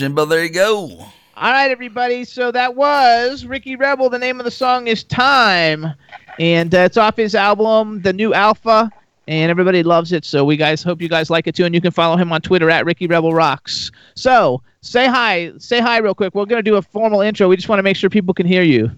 All 0.06 0.10
right, 0.10 0.18
Jimbo, 0.18 0.24
there 0.24 0.44
you 0.44 0.50
go. 0.50 0.88
All 1.36 1.50
right, 1.50 1.68
everybody. 1.68 2.22
So 2.22 2.52
that 2.52 2.76
was 2.76 3.44
Ricky 3.44 3.74
Rebel. 3.74 4.08
The 4.08 4.20
name 4.20 4.38
of 4.38 4.44
the 4.44 4.52
song 4.52 4.86
is 4.86 5.02
Time, 5.02 5.84
and 6.38 6.72
uh, 6.72 6.78
it's 6.78 6.96
off 6.96 7.16
his 7.16 7.34
album, 7.34 8.02
The 8.02 8.12
New 8.12 8.32
Alpha, 8.32 8.88
and 9.26 9.50
everybody 9.50 9.82
loves 9.82 10.12
it. 10.12 10.24
So 10.24 10.44
we 10.44 10.56
guys 10.56 10.80
hope 10.80 11.02
you 11.02 11.08
guys 11.08 11.28
like 11.28 11.48
it 11.48 11.56
too, 11.56 11.64
and 11.64 11.74
you 11.74 11.80
can 11.80 11.90
follow 11.90 12.16
him 12.16 12.32
on 12.32 12.40
Twitter 12.40 12.70
at 12.70 12.86
Ricky 12.86 13.08
Rebel 13.08 13.34
Rocks. 13.34 13.90
So 14.14 14.62
say 14.80 15.08
hi, 15.08 15.50
say 15.58 15.80
hi 15.80 15.98
real 15.98 16.14
quick. 16.14 16.36
We're 16.36 16.46
gonna 16.46 16.62
do 16.62 16.76
a 16.76 16.82
formal 16.82 17.20
intro. 17.20 17.48
We 17.48 17.56
just 17.56 17.68
want 17.68 17.80
to 17.80 17.82
make 17.82 17.96
sure 17.96 18.08
people 18.08 18.32
can 18.32 18.46
hear 18.46 18.62
you. 18.62 18.92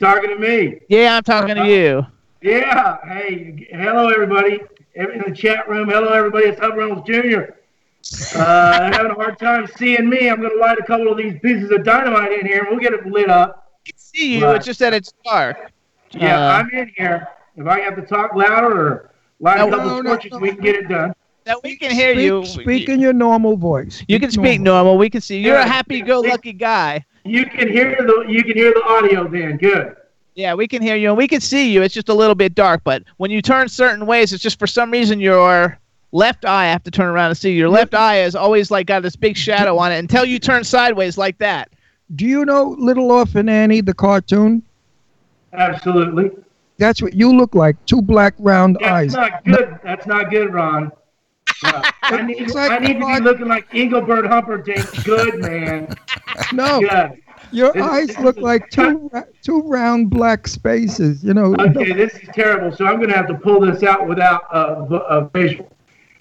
Talking 0.00 0.28
to 0.28 0.38
me. 0.38 0.80
Yeah, 0.90 1.16
I'm 1.16 1.22
talking 1.22 1.56
to 1.56 1.66
you. 1.66 2.06
Yeah. 2.42 2.98
Hey, 3.06 3.68
hello 3.72 4.10
everybody 4.10 4.60
in 4.96 5.22
the 5.26 5.34
chat 5.34 5.66
room. 5.66 5.88
Hello 5.88 6.12
everybody. 6.12 6.44
It's 6.44 6.60
Hub 6.60 6.74
Reynolds 6.74 7.06
Jr. 7.06 7.54
Uh, 8.34 8.78
they're 8.78 8.92
having 8.92 9.12
a 9.12 9.14
hard 9.14 9.38
time 9.38 9.66
seeing 9.76 10.08
me. 10.08 10.28
I'm 10.28 10.40
going 10.40 10.52
to 10.52 10.58
light 10.58 10.78
a 10.78 10.84
couple 10.84 11.10
of 11.10 11.16
these 11.18 11.38
pieces 11.40 11.70
of 11.70 11.84
dynamite 11.84 12.32
in 12.32 12.46
here, 12.46 12.60
and 12.60 12.68
we'll 12.70 12.80
get 12.80 12.92
it 12.92 13.06
lit 13.06 13.28
up. 13.30 13.72
We 13.86 13.92
can 13.92 13.98
see 13.98 14.36
you. 14.38 14.44
Right. 14.44 14.56
It's 14.56 14.66
just 14.66 14.78
that 14.80 14.92
it's 14.94 15.12
dark. 15.24 15.72
Yeah, 16.12 16.38
Uh, 16.38 16.52
I'm 16.58 16.70
in 16.70 16.92
here. 16.96 17.28
If 17.56 17.66
I 17.66 17.80
have 17.80 17.96
to 17.96 18.02
talk 18.02 18.34
louder 18.34 18.70
or 18.88 19.10
light 19.40 19.58
No, 19.58 19.68
a 19.68 19.70
couple 19.70 19.86
no, 19.90 19.98
of 19.98 20.04
no, 20.04 20.10
torches, 20.10 20.32
no. 20.32 20.38
we 20.38 20.50
can 20.52 20.60
get 20.60 20.76
it 20.76 20.88
done. 20.88 21.12
That 21.44 21.62
we 21.64 21.76
can 21.76 21.90
hear 21.90 22.12
Speak, 22.14 22.24
you. 22.24 22.46
speak 22.46 22.88
in 22.88 23.00
your 23.00 23.12
normal 23.12 23.56
voice. 23.56 24.04
You 24.06 24.20
can 24.20 24.30
speak 24.30 24.60
normal. 24.60 24.96
We 24.96 25.10
can 25.10 25.20
see. 25.20 25.40
You're 25.40 25.56
a 25.56 25.66
happy-go-lucky 25.66 26.52
guy. 26.52 27.04
You 27.24 27.46
can 27.46 27.68
hear 27.68 27.96
the 27.98 28.26
you 28.28 28.42
can 28.44 28.54
hear 28.56 28.72
the 28.72 28.82
audio 28.84 29.26
then. 29.28 29.56
Good. 29.56 29.96
Yeah, 30.34 30.54
we 30.54 30.66
can 30.68 30.80
hear 30.82 30.96
you 30.96 31.08
and 31.08 31.16
we 31.18 31.26
can 31.28 31.40
see 31.40 31.70
you. 31.72 31.82
It's 31.82 31.94
just 31.94 32.08
a 32.08 32.14
little 32.14 32.34
bit 32.34 32.54
dark, 32.54 32.82
but 32.84 33.02
when 33.18 33.30
you 33.30 33.42
turn 33.42 33.68
certain 33.68 34.06
ways, 34.06 34.32
it's 34.32 34.42
just 34.42 34.58
for 34.58 34.66
some 34.66 34.90
reason 34.90 35.20
your 35.20 35.78
left 36.12 36.44
eye. 36.44 36.66
I 36.66 36.70
have 36.70 36.84
to 36.84 36.90
turn 36.90 37.06
around 37.08 37.30
and 37.30 37.38
see. 37.38 37.52
Your 37.52 37.68
left 37.68 37.94
eye 37.94 38.22
is 38.22 38.34
always 38.36 38.70
like 38.70 38.86
got 38.86 39.02
this 39.02 39.16
big 39.16 39.36
shadow 39.36 39.76
on 39.78 39.90
it 39.92 39.98
until 39.98 40.24
you 40.24 40.38
turn 40.38 40.62
sideways 40.64 41.18
like 41.18 41.38
that. 41.38 41.70
Do 42.14 42.26
you 42.26 42.44
know 42.44 42.76
Little 42.78 43.10
Orphan 43.10 43.48
Annie, 43.48 43.80
the 43.80 43.94
cartoon? 43.94 44.62
Absolutely. 45.52 46.30
That's 46.78 47.02
what 47.02 47.14
you 47.14 47.34
look 47.36 47.54
like. 47.54 47.76
Two 47.86 48.02
black 48.02 48.34
round 48.38 48.76
That's 48.80 48.90
eyes. 48.92 49.12
That's 49.12 49.32
not 49.32 49.44
good. 49.44 49.78
That's 49.84 50.06
not 50.06 50.30
good, 50.30 50.52
Ron. 50.52 50.90
Yeah. 51.62 51.90
I 52.02 52.22
need 52.22 52.38
It's 52.40 52.54
like 52.54 52.70
I 52.72 52.78
need 52.78 52.98
to 52.98 53.06
be 53.06 53.20
looking 53.20 53.46
like 53.48 53.66
Engelbert 53.72 54.26
Humperdinck. 54.26 55.04
Good 55.04 55.38
man. 55.40 55.94
No, 56.54 56.80
Good. 56.80 57.20
your 57.50 57.70
It's- 57.70 57.84
eyes 57.84 58.08
it's- 58.10 58.24
look 58.24 58.38
like 58.38 58.68
two 58.70 59.10
ra- 59.12 59.22
two 59.42 59.60
round 59.62 60.08
black 60.10 60.48
spaces. 60.48 61.22
You 61.22 61.34
know. 61.34 61.54
Okay, 61.58 61.92
this 61.92 62.14
is 62.14 62.28
terrible. 62.32 62.74
So 62.74 62.86
I'm 62.86 62.96
going 62.96 63.10
to 63.10 63.14
have 63.16 63.28
to 63.28 63.34
pull 63.34 63.60
this 63.60 63.82
out 63.82 64.08
without 64.08 64.44
uh, 64.52 64.86
a 64.90 64.94
uh, 64.96 65.28
visual. 65.34 65.70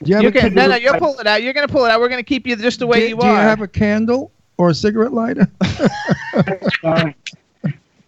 Do 0.04 0.10
you 0.10 0.16
have 0.16 0.24
You 0.24 0.30
a 0.30 0.32
can 0.32 0.42
can- 0.42 0.54
no 0.56 0.68
no. 0.68 0.76
You'll 0.76 0.98
pull 0.98 1.20
it 1.20 1.28
out. 1.28 1.44
You're 1.44 1.54
gonna 1.54 1.68
pull 1.68 1.86
it 1.86 1.92
out. 1.92 2.00
We're 2.00 2.10
gonna 2.10 2.24
keep 2.24 2.48
you 2.48 2.56
just 2.56 2.80
the 2.80 2.88
way 2.88 3.02
do, 3.02 3.10
you 3.10 3.16
do 3.18 3.28
you 3.28 3.34
have 3.34 3.62
a 3.62 3.68
candle 3.68 4.32
or 4.58 4.70
a 4.70 4.74
cigarette 4.74 5.14
lighter? 5.14 5.48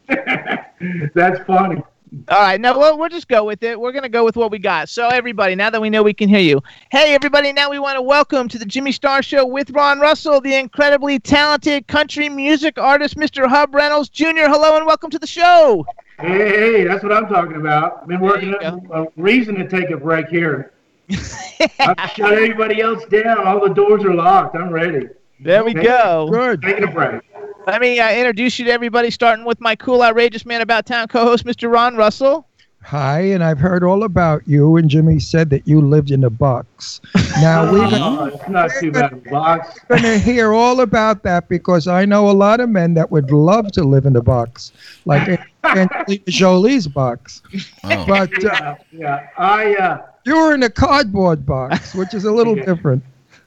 That's 1.13 1.39
funny. 1.45 1.81
All 2.27 2.39
right, 2.39 2.61
now 2.61 2.77
we'll, 2.77 2.99
we'll 2.99 3.09
just 3.09 3.27
go 3.27 3.43
with 3.43 3.63
it. 3.63 3.79
We're 3.79 3.91
going 3.91 4.03
to 4.03 4.09
go 4.09 4.23
with 4.23 4.35
what 4.35 4.51
we 4.51 4.59
got. 4.59 4.87
So, 4.87 5.07
everybody, 5.07 5.55
now 5.55 5.71
that 5.71 5.81
we 5.81 5.89
know 5.89 6.03
we 6.03 6.13
can 6.13 6.29
hear 6.29 6.41
you, 6.41 6.61
hey, 6.91 7.15
everybody, 7.15 7.51
now 7.51 7.71
we 7.71 7.79
want 7.79 7.95
to 7.95 8.03
welcome 8.03 8.47
to 8.49 8.59
the 8.59 8.65
Jimmy 8.65 8.91
Star 8.91 9.23
Show 9.23 9.47
with 9.47 9.71
Ron 9.71 9.99
Russell, 9.99 10.39
the 10.39 10.53
incredibly 10.53 11.17
talented 11.17 11.87
country 11.87 12.29
music 12.29 12.77
artist, 12.77 13.17
Mr. 13.17 13.47
Hub 13.47 13.73
Reynolds 13.73 14.09
Jr. 14.09 14.45
Hello 14.45 14.77
and 14.77 14.85
welcome 14.85 15.09
to 15.09 15.17
the 15.17 15.25
show. 15.25 15.87
Hey, 16.19 16.27
hey, 16.27 16.83
that's 16.83 17.01
what 17.01 17.11
I'm 17.11 17.27
talking 17.27 17.55
about. 17.55 18.07
Been 18.07 18.21
working 18.21 18.49
you 18.49 18.57
up 18.57 18.79
a 18.91 19.07
reason 19.17 19.55
to 19.55 19.67
take 19.67 19.89
a 19.89 19.97
break 19.97 20.27
here. 20.27 20.72
I've 21.09 22.11
shut 22.15 22.33
everybody 22.33 22.81
else 22.81 23.05
down. 23.05 23.45
All 23.45 23.59
the 23.59 23.73
doors 23.73 24.03
are 24.03 24.13
locked. 24.13 24.55
I'm 24.55 24.69
ready. 24.71 25.07
There 25.39 25.63
we 25.63 25.73
go. 25.73 26.29
Good. 26.31 26.61
Taking 26.61 26.83
a 26.85 26.91
break. 26.91 27.21
Let 27.67 27.81
me 27.81 27.99
uh, 27.99 28.11
introduce 28.13 28.59
you 28.59 28.65
to 28.65 28.71
everybody, 28.71 29.09
starting 29.09 29.45
with 29.45 29.59
my 29.61 29.75
cool, 29.75 30.01
outrageous 30.01 30.45
man 30.45 30.61
about 30.61 30.85
town 30.85 31.07
co 31.07 31.23
host, 31.23 31.45
Mr. 31.45 31.71
Ron 31.71 31.95
Russell. 31.95 32.47
Hi, 32.85 33.21
and 33.21 33.41
I've 33.41 33.59
heard 33.59 33.81
all 33.81 34.03
about 34.03 34.45
you. 34.45 34.75
And 34.75 34.89
Jimmy 34.89 35.17
said 35.17 35.49
that 35.51 35.65
you 35.65 35.79
lived 35.79 36.11
in 36.11 36.25
a 36.25 36.29
box. 36.29 36.99
Now 37.39 37.71
we're 37.71 37.85
Oh, 37.93 38.37
not 38.49 38.71
too 38.77 38.91
bad 38.91 39.23
box. 39.23 39.79
going 39.87 40.01
to 40.01 40.17
hear 40.19 40.51
all 40.51 40.81
about 40.81 41.23
that 41.23 41.47
because 41.47 41.87
I 41.87 42.03
know 42.03 42.29
a 42.29 42.33
lot 42.33 42.59
of 42.59 42.67
men 42.69 42.93
that 42.95 43.09
would 43.09 43.31
love 43.31 43.71
to 43.73 43.83
live 43.85 44.05
in 44.05 44.15
a 44.17 44.21
box, 44.21 44.73
like 45.05 45.39
Angelina 45.63 46.23
Jolie's 46.27 46.85
box. 46.87 47.41
Oh. 47.85 48.05
But 48.05 48.43
uh, 48.43 48.49
Yeah, 48.51 48.75
yeah. 48.91 49.27
I 49.37 49.75
uh, 49.75 50.01
you 50.25 50.35
were 50.35 50.53
in 50.53 50.63
a 50.63 50.69
cardboard 50.69 51.45
box, 51.45 51.93
which 51.95 52.13
is 52.13 52.25
a 52.25 52.31
little 52.31 52.57
Yeah. 52.57 52.65
different. 52.65 53.03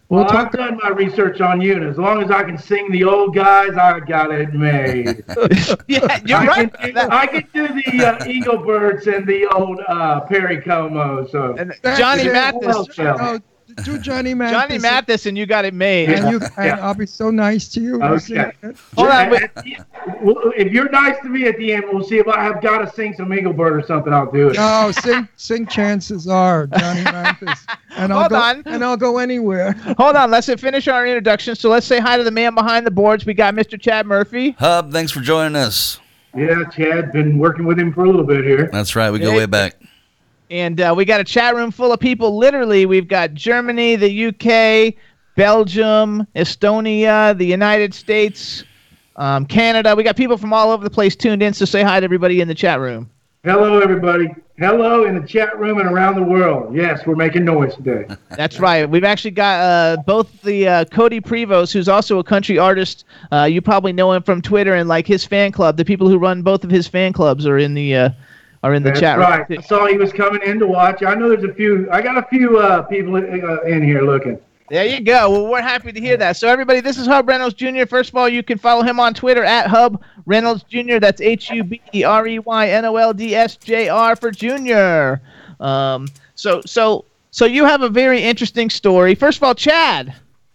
We'll 0.09 0.21
well, 0.21 0.29
talk. 0.31 0.47
I've 0.47 0.53
done 0.53 0.79
my 0.81 0.91
research 0.91 1.41
on 1.41 1.61
you, 1.61 1.75
and 1.75 1.85
as 1.85 1.99
long 1.99 2.23
as 2.23 2.31
I 2.31 2.45
can 2.45 2.57
sing 2.57 2.93
the 2.93 3.03
old 3.03 3.35
guys, 3.35 3.77
I 3.77 3.99
got 3.99 4.31
it 4.31 4.55
made. 4.55 5.25
yeah, 5.89 6.21
you're 6.25 6.39
I 6.39 6.47
right. 6.47 6.73
Can 6.73 6.95
do, 6.95 7.01
I 7.01 7.27
can 7.27 7.49
do 7.53 7.83
the 7.83 8.07
uh, 8.07 8.25
Eagle 8.25 8.59
Birds 8.59 9.09
and 9.09 9.27
the 9.27 9.47
old 9.47 9.81
uh, 9.89 10.21
Perry 10.21 10.61
Como. 10.63 11.27
So 11.27 11.57
That's 11.83 11.99
Johnny 11.99 12.23
it. 12.23 12.33
Mathis. 12.33 12.87
Do 13.85 13.99
Johnny 13.99 14.33
Mathis. 14.35 14.53
Johnny 14.59 14.79
Mathis, 14.79 15.27
and 15.27 15.37
you 15.37 15.45
got 15.47 15.65
it 15.65 15.75
made. 15.75 16.09
And, 16.09 16.31
you, 16.31 16.41
and 16.57 16.67
Yeah. 16.67 16.79
I'll 16.87 16.95
be 16.95 17.05
so 17.07 17.31
nice 17.31 17.69
to 17.69 17.81
you. 17.81 17.97
You 17.99 18.03
Okay. 18.03 18.53
Hold 18.97 19.09
on, 19.09 19.31
wait. 19.31 19.43
At 19.43 19.55
the- 19.57 19.77
well, 20.23 20.37
if 20.57 20.73
you're 20.73 20.89
nice 20.89 21.17
to 21.23 21.29
me 21.29 21.47
at 21.47 21.57
the 21.59 21.73
end, 21.75 21.85
we'll 21.93 22.03
see 22.03 22.17
if 22.19 22.27
I 22.27 22.43
have 22.43 22.63
got 22.63 22.79
to 22.79 22.91
sing 22.95 23.15
some 23.15 23.33
Eagle 23.35 23.53
Bird 23.53 23.75
or 23.75 23.87
something. 23.87 24.13
I'll 24.13 24.31
do 24.31 24.49
it. 24.49 24.57
No, 24.57 24.91
sing, 24.93 25.29
sing. 25.37 25.67
Chances 25.67 26.27
are 26.27 26.67
Johnny 26.69 27.03
Mathis, 27.05 27.67
and 27.97 28.13
I'll 28.13 28.21
Hold 28.21 28.31
go, 28.31 28.37
on. 28.37 28.63
and 28.67 28.83
I'll 28.85 28.97
go 28.97 29.19
anywhere. 29.19 29.73
Hold 29.99 30.17
on, 30.17 30.31
let's 30.31 30.47
finish 30.55 30.89
our 30.89 31.07
introduction. 31.07 31.55
So 31.55 31.69
let's 31.69 31.87
say 31.87 31.99
hi 32.01 32.17
to 32.17 32.25
the 32.25 32.31
man 32.31 32.55
behind 32.55 32.87
the 32.87 32.91
boards. 32.91 33.27
We 33.27 33.35
got 33.35 33.55
Mr. 33.55 33.79
Chad 33.81 34.07
Murphy. 34.07 34.53
Hub, 34.59 34.91
thanks 34.93 35.13
for 35.13 35.21
joining 35.21 35.57
us. 35.57 36.01
Yeah, 36.35 36.65
Chad, 36.65 37.13
been 37.13 37.39
working 37.39 37.65
with 37.67 37.79
him 37.79 37.93
for 37.93 38.05
a 38.05 38.07
little 38.07 38.25
bit 38.25 38.45
here. 38.45 38.69
That's 38.73 38.95
right. 38.97 39.11
We 39.11 39.19
go 39.19 39.31
Hey. 39.33 39.39
way 39.39 39.47
back. 39.47 39.77
And 40.51 40.81
uh, 40.81 40.95
we 40.97 41.05
got 41.05 41.21
a 41.21 41.25
chat 41.25 41.55
room 41.55 41.71
full 41.71 41.93
of 41.93 42.01
people. 42.01 42.37
Literally, 42.37 42.87
we've 42.87 43.09
got 43.09 43.35
Germany, 43.35 43.97
the 43.97 44.27
UK, 44.27 44.95
Belgium, 45.35 46.27
Estonia, 46.37 47.37
the 47.37 47.47
United 47.47 47.93
States, 47.93 48.65
um, 49.17 49.45
Canada. 49.47 49.95
We 49.97 50.03
got 50.03 50.17
people 50.17 50.37
from 50.37 50.53
all 50.53 50.71
over 50.71 50.85
the 50.85 50.91
place 50.91 51.17
tuned 51.17 51.43
in. 51.43 51.53
So 51.53 51.65
say 51.65 51.83
hi 51.83 52.01
to 52.01 52.05
everybody 52.05 52.41
in 52.41 52.49
the 52.49 52.55
chat 52.55 52.81
room. 52.81 53.11
Hello, 53.43 53.81
everybody. 53.81 54.29
Hello 54.59 55.05
in 55.05 55.21
the 55.21 55.27
chat 55.27 55.57
room 55.59 55.79
and 55.79 55.89
around 55.89 56.17
the 56.17 56.23
world. 56.23 56.75
Yes, 56.75 57.07
we're 57.07 57.15
making 57.15 57.45
noise 57.45 57.75
today. 57.75 58.07
That's 58.31 58.59
right. 58.59 58.89
We've 58.89 59.05
actually 59.05 59.33
got 59.33 59.61
uh, 59.61 60.03
both 60.03 60.41
the 60.43 60.67
uh, 60.67 60.85
Cody 60.87 61.21
Prevost, 61.21 61.73
who's 61.73 61.89
also 61.89 62.19
a 62.19 62.25
country 62.25 62.59
artist. 62.59 63.05
Uh, 63.31 63.45
you 63.45 63.61
probably 63.61 63.93
know 63.93 64.13
him 64.13 64.23
from 64.23 64.41
Twitter 64.41 64.75
and 64.75 64.89
like 64.89 65.07
his 65.07 65.27
fan 65.27 65.53
club. 65.53 65.77
The 65.77 65.85
people 65.85 66.09
who 66.09 66.19
run 66.19 66.43
both 66.43 66.65
of 66.65 66.71
his 66.71 66.89
fan 66.89 67.13
clubs 67.13 67.47
are 67.47 67.59
in 67.59 67.75
the 67.75 67.95
uh, 67.95 68.11
are 68.67 68.75
in 68.75 68.83
the 68.83 68.91
That's 68.91 69.01
chat 69.01 69.19
right. 69.19 69.49
room. 69.49 69.59
I 69.59 69.63
saw 69.63 69.87
he 69.87 69.97
was 69.97 70.13
coming 70.13 70.43
in 70.43 70.59
to 70.59 70.67
watch. 70.67 71.03
I 71.03 71.15
know 71.15 71.29
there's 71.29 71.45
a 71.45 71.55
few. 71.55 71.89
I 71.91 72.03
got 72.03 72.19
a 72.19 72.23
few 72.29 72.59
uh, 72.59 72.83
people 72.83 73.17
uh, 73.17 73.61
in 73.63 73.83
here 73.83 74.03
looking. 74.03 74.39
There 74.69 74.85
you 74.85 75.01
go. 75.01 75.31
Well, 75.31 75.47
we're 75.47 75.63
happy 75.63 75.93
to 75.93 76.01
hear 76.01 76.17
that. 76.17 76.37
So, 76.37 76.49
everybody, 76.49 76.81
this 76.81 76.99
is 76.99 77.07
Hub 77.07 77.29
Reynolds 77.29 77.55
Jr. 77.55 77.87
First 77.87 78.11
of 78.11 78.17
all, 78.17 78.29
you 78.29 78.43
can 78.43 78.59
follow 78.59 78.83
him 78.83 78.99
on 78.99 79.15
Twitter 79.15 79.45
at 79.45 79.69
Hub 79.69 80.03
Reynolds 80.27 80.65
Jr. 80.65 80.99
That's 80.99 81.21
H 81.21 81.51
U 81.51 81.63
B 81.63 81.81
E 81.95 82.03
R 82.03 82.27
E 82.27 82.41
Y 82.41 82.69
N 82.71 82.85
O 82.85 82.97
L 82.97 83.15
D 83.15 83.35
S 83.37 83.55
J 83.57 83.89
R 83.89 84.17
for 84.17 84.33
Junior. 84.33 85.21
Um, 85.61 86.09
so, 86.35 86.61
so, 86.67 87.05
so 87.31 87.45
you 87.45 87.65
have 87.65 87.83
a 87.83 87.89
very 87.89 88.21
interesting 88.21 88.69
story. 88.69 89.15
First 89.15 89.39
of 89.39 89.45
all, 89.45 89.55
Chad. 89.55 90.13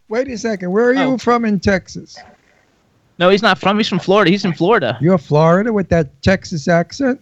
Wait 0.09 0.27
a 0.27 0.37
second. 0.37 0.71
Where 0.71 0.89
are 0.89 0.93
you 0.93 1.13
Oh. 1.13 1.17
from 1.17 1.45
in 1.45 1.59
Texas? 1.61 2.17
No, 3.17 3.29
he's 3.29 3.41
not 3.41 3.59
from. 3.59 3.77
He's 3.77 3.87
from 3.87 3.99
Florida. 3.99 4.29
He's 4.29 4.43
in 4.43 4.51
Florida. 4.53 4.97
You're 4.99 5.17
Florida 5.17 5.71
with 5.71 5.87
that 5.89 6.21
Texas 6.21 6.67
accent. 6.67 7.21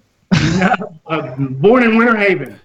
Uh, 1.09 1.35
born 1.37 1.81
in 1.81 1.97
Winter 1.97 2.15
Haven, 2.15 2.59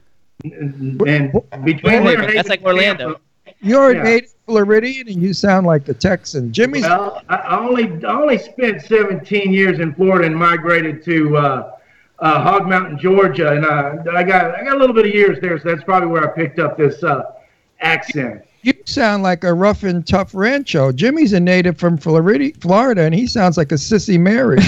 and 0.45 1.01
and 1.01 1.33
between 1.65 2.05
Winter 2.05 2.21
Haven, 2.21 2.35
That's 2.35 2.49
like 2.51 2.59
and 2.59 2.66
Orlando. 2.66 3.21
You're 3.61 3.93
a 3.93 4.05
native 4.05 4.35
Floridian, 4.47 5.09
and 5.09 5.23
you 5.23 5.33
sound 5.33 5.66
like 5.66 5.89
a 5.89 5.95
Texan. 5.95 6.53
Jimmy's. 6.53 6.83
Well, 6.83 7.23
I 7.31 7.37
I 7.37 7.59
only 7.59 8.05
I 8.05 8.12
only 8.12 8.37
spent 8.37 8.83
17 8.83 9.51
years 9.51 9.79
in 9.79 9.95
Florida 9.95 10.27
and 10.27 10.37
migrated 10.37 11.03
to 11.05 11.37
uh, 11.39 11.73
uh, 12.19 12.43
Hog 12.43 12.69
Mountain, 12.69 12.99
Georgia, 12.99 13.53
and 13.53 13.65
uh, 13.65 14.12
I 14.12 14.23
got 14.23 14.55
I 14.55 14.62
got 14.65 14.75
a 14.75 14.79
little 14.79 14.95
bit 14.95 15.07
of 15.07 15.15
years 15.15 15.39
there, 15.41 15.59
so 15.59 15.69
that's 15.71 15.85
probably 15.85 16.09
where 16.09 16.31
I 16.31 16.35
picked 16.35 16.59
up 16.59 16.77
this 16.77 17.03
uh, 17.03 17.33
accent. 17.81 18.45
You 18.65 18.73
sound 18.86 19.23
like 19.23 19.45
a 19.45 19.53
rough 19.53 19.82
and 19.82 20.07
tough 20.07 20.35
rancho. 20.35 20.91
Jimmy's 20.91 21.35
a 21.35 21.41
native 21.41 21.77
from 21.77 21.99
Florida, 21.99 22.51
Florida, 22.61 23.03
and 23.03 23.15
he 23.15 23.27
sounds 23.27 23.59
like 23.59 23.70
a 23.73 23.74
sissy 23.74 24.19
Mary. 24.19 24.57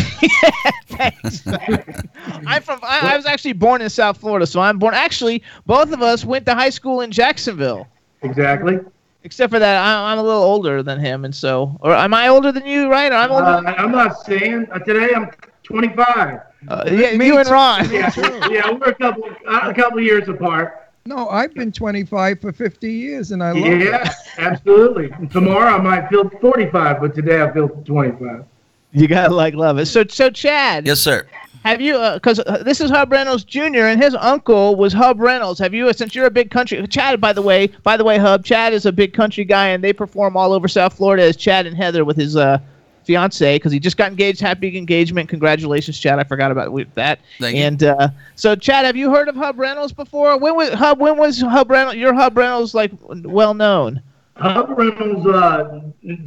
I'm 2.46 2.62
from. 2.62 2.78
I, 2.82 3.14
I 3.14 3.16
was 3.16 3.24
actually 3.24 3.54
born 3.54 3.80
in 3.80 3.88
South 3.88 4.18
Florida, 4.18 4.46
so 4.46 4.60
I'm 4.60 4.78
born. 4.78 4.92
Actually, 4.92 5.42
both 5.64 5.92
of 5.92 6.02
us 6.02 6.26
went 6.26 6.44
to 6.44 6.54
high 6.54 6.68
school 6.68 7.00
in 7.00 7.10
Jacksonville. 7.10 7.88
Exactly. 8.20 8.80
Except 9.24 9.50
for 9.50 9.58
that, 9.58 9.82
I, 9.82 10.12
I'm 10.12 10.18
a 10.18 10.22
little 10.22 10.42
older 10.42 10.82
than 10.82 11.00
him, 11.00 11.24
and 11.24 11.34
so, 11.34 11.78
or 11.80 11.94
am 11.94 12.12
I 12.12 12.28
older 12.28 12.52
than 12.52 12.66
you? 12.66 12.90
Right? 12.90 13.10
Or 13.10 13.14
I'm 13.14 13.30
older. 13.30 13.44
Uh, 13.44 13.74
I'm 13.78 13.92
not 13.92 14.20
saying 14.26 14.66
uh, 14.72 14.78
today 14.80 15.14
I'm 15.14 15.30
25. 15.62 16.40
Uh, 16.68 16.84
yeah, 16.86 17.10
you 17.12 17.38
and 17.38 17.48
Ron. 17.48 17.90
Yeah, 17.90 18.12
yeah, 18.50 18.70
we're 18.72 18.90
a 18.90 18.94
couple 18.94 19.24
uh, 19.48 19.60
a 19.62 19.74
couple 19.74 20.00
years 20.00 20.28
apart. 20.28 20.85
No, 21.06 21.28
I've 21.28 21.54
been 21.54 21.72
25 21.72 22.40
for 22.40 22.52
50 22.52 22.92
years, 22.92 23.32
and 23.32 23.42
I 23.42 23.52
love 23.52 23.64
it. 23.72 23.82
Yeah, 23.84 24.12
absolutely. 24.38 25.10
Tomorrow 25.28 25.76
I 25.76 25.80
might 25.80 26.08
feel 26.08 26.28
45, 26.28 27.00
but 27.00 27.14
today 27.14 27.42
I 27.42 27.52
feel 27.52 27.68
25. 27.68 28.44
You 28.92 29.08
gotta 29.08 29.34
like 29.34 29.54
love 29.54 29.78
it. 29.78 29.86
So, 29.86 30.04
so 30.08 30.30
Chad, 30.30 30.86
Yes, 30.86 31.00
sir. 31.00 31.26
have 31.64 31.80
you? 31.80 31.98
Because 32.14 32.38
uh, 32.40 32.62
this 32.64 32.80
is 32.80 32.90
Hub 32.90 33.12
Reynolds 33.12 33.44
Jr. 33.44 33.86
and 33.86 34.02
his 34.02 34.14
uncle 34.14 34.74
was 34.76 34.92
Hub 34.92 35.20
Reynolds. 35.20 35.58
Have 35.60 35.74
you? 35.74 35.92
Since 35.92 36.14
you're 36.14 36.26
a 36.26 36.30
big 36.30 36.50
country, 36.50 36.86
Chad. 36.86 37.20
By 37.20 37.32
the 37.32 37.42
way, 37.42 37.66
by 37.82 37.96
the 37.96 38.04
way, 38.04 38.16
Hub, 38.16 38.44
Chad 38.44 38.72
is 38.72 38.86
a 38.86 38.92
big 38.92 39.12
country 39.12 39.44
guy, 39.44 39.68
and 39.68 39.84
they 39.84 39.92
perform 39.92 40.36
all 40.36 40.52
over 40.52 40.66
South 40.68 40.94
Florida 40.94 41.24
as 41.24 41.36
Chad 41.36 41.66
and 41.66 41.76
Heather 41.76 42.04
with 42.04 42.16
his 42.16 42.36
uh, 42.36 42.58
fiance 43.06 43.56
because 43.56 43.72
he 43.72 43.78
just 43.78 43.96
got 43.96 44.10
engaged. 44.10 44.40
Happy 44.40 44.76
engagement! 44.76 45.28
Congratulations, 45.28 45.98
Chad. 45.98 46.18
I 46.18 46.24
forgot 46.24 46.50
about 46.50 46.74
that. 46.94 47.20
Thank 47.38 47.56
you. 47.56 47.62
and 47.62 47.82
uh, 47.84 48.08
so, 48.34 48.56
Chad, 48.56 48.84
have 48.84 48.96
you 48.96 49.10
heard 49.10 49.28
of 49.28 49.36
Hub 49.36 49.58
Reynolds 49.58 49.92
before? 49.92 50.36
When 50.38 50.56
was 50.56 50.70
Hub? 50.74 50.98
When 51.00 51.16
was 51.16 51.40
Hub 51.40 51.70
Reynolds? 51.70 51.96
Your 51.98 52.12
Hub 52.14 52.36
Reynolds 52.36 52.74
like 52.74 52.90
well 53.02 53.54
known? 53.54 54.02
Hub 54.36 54.68
Reynolds 54.76 55.26
uh, 55.26 55.80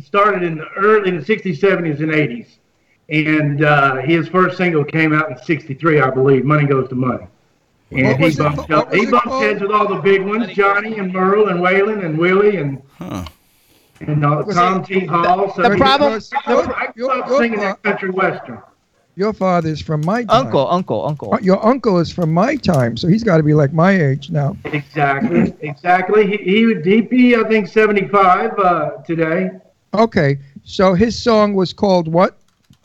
started 0.03 0.41
in 0.41 0.57
the 0.57 0.65
early 0.77 1.10
in 1.10 1.18
the 1.19 1.23
60s, 1.23 1.60
70s, 1.60 1.99
and 1.99 2.11
80s, 2.11 2.47
and 3.10 3.64
uh, 3.64 3.95
his 3.97 4.27
first 4.30 4.57
single 4.57 4.84
came 4.84 5.14
out 5.14 5.30
in 5.30 5.38
'63, 5.38 5.99
I 6.01 6.10
believe. 6.10 6.43
Money 6.45 6.65
goes 6.65 6.89
to 6.89 6.95
money. 6.95 7.27
And 7.91 8.07
What 8.07 8.18
he 8.18 8.23
was 8.26 8.39
it- 8.39 8.43
bumped, 8.43 8.72
up, 8.72 8.93
he 8.93 9.06
bumped 9.06 9.27
heads 9.27 9.61
with 9.61 9.72
all 9.72 9.88
the 9.88 10.01
big 10.01 10.22
ones, 10.23 10.51
Johnny 10.53 10.97
and 10.99 11.11
Merle 11.11 11.49
and 11.49 11.60
Waylon 11.60 12.06
and 12.06 12.18
Willie 12.18 12.57
and 12.57 12.81
Huh. 12.97 13.26
And 14.01 14.23
uh, 14.26 14.43
Tom 14.43 14.84
T. 14.84 15.05
Hall. 15.05 15.53
So 15.55 15.63
the 15.63 15.76
problem- 15.77 16.13
Because 16.13 16.34
I 16.67 16.88
your, 16.95 17.07
grew 17.09 17.21
up 17.21 17.27
your, 17.30 17.38
singing 17.39 17.59
your, 17.59 17.69
that 17.69 17.84
country 17.84 18.09
western. 18.11 18.61
your 19.15 19.34
father's 19.34 19.81
from 19.81 20.01
my 20.05 20.23
time. 20.23 20.45
Uncle, 20.45 20.67
uncle, 20.69 21.05
uncle. 21.05 21.34
Uh, 21.34 21.39
Your 21.41 21.63
uncle 21.65 21.99
is 21.99 22.11
from 22.11 22.34
my 22.34 22.55
time, 22.55 22.95
so 22.97 23.07
he's 23.07 23.23
got 23.23 23.38
to 23.38 23.43
be 23.43 23.53
like 23.53 23.73
my 23.73 23.91
age 23.91 24.30
now. 24.31 24.55
Exactly, 24.65 25.53
exactly. 25.61 26.26
He, 26.27 26.38
he 26.38 26.65
would 26.65 26.84
DP, 26.84 27.35
I 27.43 27.47
think, 27.47 27.67
75 27.67 28.57
uh, 28.59 28.89
today. 29.05 29.49
Okay, 29.93 30.39
so 30.63 30.93
his 30.93 31.17
song 31.21 31.53
was 31.55 31.73
called 31.73 32.07
what? 32.07 32.38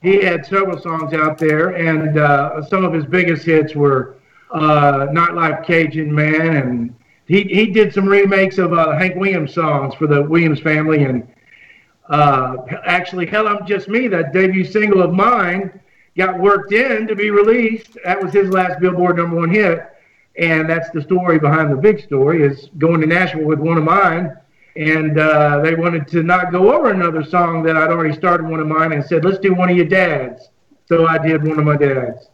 He 0.02 0.22
had 0.22 0.44
several 0.44 0.78
songs 0.80 1.12
out 1.14 1.38
there, 1.38 1.68
and 1.76 2.18
uh, 2.18 2.62
some 2.66 2.84
of 2.84 2.92
his 2.92 3.04
biggest 3.06 3.44
hits 3.44 3.74
were 3.74 4.16
uh, 4.50 5.06
"Nightlife 5.12 5.64
Cajun 5.64 6.14
Man," 6.14 6.56
and 6.56 6.94
he 7.26 7.42
he 7.42 7.66
did 7.66 7.92
some 7.94 8.06
remakes 8.06 8.58
of 8.58 8.72
uh, 8.72 8.92
Hank 8.96 9.16
Williams 9.16 9.54
songs 9.54 9.94
for 9.94 10.06
the 10.06 10.22
Williams 10.22 10.60
family, 10.60 11.04
and 11.04 11.26
uh, 12.08 12.56
actually, 12.84 13.26
"Hell, 13.26 13.48
I'm 13.48 13.66
Just 13.66 13.88
Me," 13.88 14.08
that 14.08 14.32
debut 14.32 14.64
single 14.64 15.02
of 15.02 15.12
mine, 15.12 15.80
got 16.16 16.38
worked 16.38 16.72
in 16.72 17.06
to 17.06 17.16
be 17.16 17.30
released. 17.30 17.96
That 18.04 18.22
was 18.22 18.32
his 18.32 18.50
last 18.50 18.80
Billboard 18.80 19.16
number 19.16 19.36
one 19.36 19.50
hit, 19.50 19.84
and 20.36 20.68
that's 20.68 20.90
the 20.90 21.02
story 21.02 21.38
behind 21.38 21.72
the 21.72 21.76
big 21.76 22.02
story. 22.02 22.42
Is 22.42 22.68
going 22.78 23.00
to 23.00 23.06
Nashville 23.06 23.44
with 23.44 23.58
one 23.58 23.78
of 23.78 23.84
mine 23.84 24.36
and 24.76 25.18
uh, 25.18 25.60
they 25.60 25.74
wanted 25.74 26.08
to 26.08 26.22
not 26.22 26.50
go 26.50 26.74
over 26.74 26.90
another 26.90 27.22
song 27.24 27.62
that 27.62 27.76
I'd 27.76 27.90
already 27.90 28.14
started 28.14 28.46
one 28.46 28.60
of 28.60 28.66
mine 28.66 28.92
and 28.92 29.04
said, 29.04 29.24
let's 29.24 29.38
do 29.38 29.54
one 29.54 29.70
of 29.70 29.76
your 29.76 29.86
dads. 29.86 30.48
So 30.86 31.06
I 31.06 31.18
did 31.18 31.46
one 31.46 31.58
of 31.58 31.64
my 31.64 31.76
dads. 31.76 32.28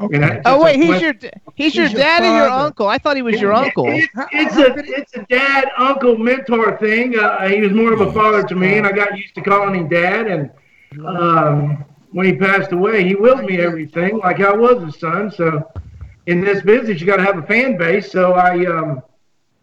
Okay. 0.00 0.16
And 0.16 0.40
Oh 0.44 0.62
wait, 0.62 0.76
he's 0.80 1.00
your 1.00 1.14
he's 1.54 1.76
your 1.76 1.88
He's 1.88 1.92
your 1.92 2.02
dad 2.02 2.24
or 2.24 2.28
your 2.28 2.48
uncle? 2.48 2.86
I 2.88 2.98
thought 2.98 3.16
he 3.16 3.22
was 3.22 3.40
your 3.40 3.52
uncle. 3.52 3.92
It- 3.92 4.10
it's 4.32 4.56
a 4.56 4.74
it's 4.76 5.14
a 5.16 5.24
dad 5.28 5.68
uncle 5.76 6.16
mentor 6.18 6.76
thing. 6.78 7.18
Uh, 7.18 7.48
he 7.48 7.60
was 7.60 7.72
more 7.72 7.92
of 7.92 8.00
a 8.00 8.12
father 8.12 8.42
to 8.44 8.54
me, 8.54 8.78
and 8.78 8.86
I 8.86 8.92
got 8.92 9.16
used 9.16 9.34
to 9.34 9.42
calling 9.42 9.74
him 9.74 9.88
dad. 9.88 10.26
And 10.26 10.50
um, 11.06 11.84
when 12.12 12.26
he 12.26 12.34
passed 12.34 12.72
away, 12.72 13.04
he 13.04 13.14
willed 13.14 13.44
me 13.44 13.58
everything 13.58 14.18
like 14.18 14.40
I 14.40 14.52
was 14.52 14.82
his 14.82 14.98
son. 14.98 15.30
So 15.30 15.70
in 16.26 16.40
this 16.40 16.62
business, 16.62 17.00
you 17.00 17.06
got 17.06 17.16
to 17.16 17.24
have 17.24 17.38
a 17.38 17.42
fan 17.46 17.76
base. 17.76 18.10
So 18.10 18.32
I 18.34 18.64
um, 18.66 19.02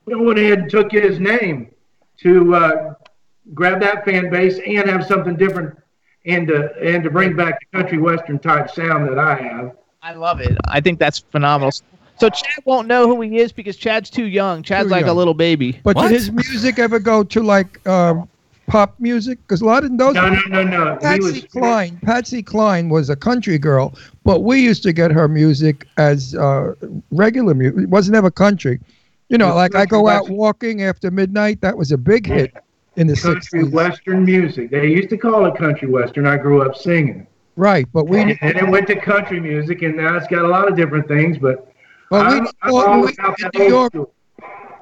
went 0.05 0.39
ahead 0.39 0.59
and 0.59 0.69
took 0.69 0.91
his 0.91 1.19
name 1.19 1.71
to 2.21 2.55
uh, 2.55 2.93
grab 3.53 3.79
that 3.81 4.05
fan 4.05 4.29
base 4.29 4.59
and 4.65 4.89
have 4.89 5.05
something 5.05 5.35
different, 5.35 5.75
and 6.25 6.47
to 6.47 6.73
and 6.81 7.03
to 7.03 7.09
bring 7.09 7.35
back 7.35 7.59
the 7.59 7.77
country 7.77 7.97
western 7.97 8.39
type 8.39 8.69
sound 8.69 9.07
that 9.09 9.19
I 9.19 9.35
have. 9.35 9.71
I 10.07 10.13
love 10.13 10.39
it. 10.39 10.57
I 10.69 10.79
think 10.79 10.99
that's 10.99 11.19
phenomenal. 11.19 11.71
So 12.17 12.29
Chad 12.29 12.63
won't 12.63 12.87
know 12.87 13.07
who 13.07 13.19
he 13.19 13.39
is 13.39 13.51
because 13.51 13.75
Chad's 13.75 14.09
too 14.09 14.23
young. 14.25 14.63
Chad's 14.63 14.87
Too 14.87 14.91
like 14.91 15.03
a 15.03 15.07
young. 15.07 15.17
little 15.17 15.33
baby. 15.33 15.81
But 15.83 15.97
What? 15.97 16.03
did 16.03 16.11
his 16.13 16.31
music 16.31 16.79
ever 16.79 16.97
go 16.97 17.23
to 17.25 17.43
like 17.43 17.85
um, 17.85 18.29
pop 18.67 18.95
music? 18.99 19.37
Because 19.41 19.59
a 19.59 19.65
lot 19.65 19.83
of 19.83 19.97
those. 19.97 20.15
No, 20.15 20.29
no, 20.29 20.39
no, 20.47 20.63
no. 20.63 20.93
He 20.93 20.99
Patsy 20.99 21.19
was 21.21 21.43
Cline. 21.51 21.99
Patsy 22.03 22.41
Cline 22.41 22.87
was 22.87 23.09
a 23.09 23.17
country 23.17 23.57
girl, 23.57 23.95
but 24.23 24.43
we 24.43 24.61
used 24.61 24.81
to 24.83 24.93
get 24.93 25.11
her 25.11 25.27
music 25.27 25.85
as 25.97 26.33
uh, 26.35 26.73
regular 27.11 27.53
music. 27.53 27.83
It 27.83 27.89
wasn't 27.89 28.15
ever 28.15 28.31
country. 28.31 28.79
You 29.27 29.37
know, 29.37 29.53
like 29.53 29.75
I 29.75 29.85
go 29.85 30.07
out 30.07 30.29
walking 30.29 30.83
after 30.83 31.11
midnight. 31.11 31.59
That 31.59 31.77
was 31.77 31.91
a 31.91 31.97
big 31.97 32.27
hit. 32.27 32.53
in 32.95 33.07
the 33.07 33.15
country 33.17 33.63
60s. 33.63 33.71
western 33.71 34.23
music. 34.23 34.71
They 34.71 34.87
used 34.87 35.09
to 35.09 35.17
call 35.17 35.45
it 35.47 35.57
country 35.57 35.89
western. 35.89 36.25
I 36.25 36.37
grew 36.37 36.61
up 36.61 36.77
singing. 36.77 37.27
Right, 37.57 37.87
but 37.91 38.07
we 38.07 38.19
And 38.21 38.37
then 38.41 38.55
it 38.57 38.69
went 38.69 38.85
to 38.87 38.95
country 38.95 39.39
music, 39.39 39.81
and 39.81 39.97
now 39.97 40.15
it's 40.15 40.27
got 40.27 40.45
a 40.45 40.47
lot 40.47 40.67
of 40.69 40.77
different 40.77 41.07
things. 41.07 41.37
But 41.39 41.73
but 42.09 42.21
we 42.21 42.27
I'm, 42.27 42.43
didn't 42.45 42.55
I'm 42.61 42.69
call 42.69 42.85
all 42.85 43.01
we- 43.01 43.07
in 43.09 43.49
New 43.55 43.67
York- 43.67 43.91
school. 43.93 44.13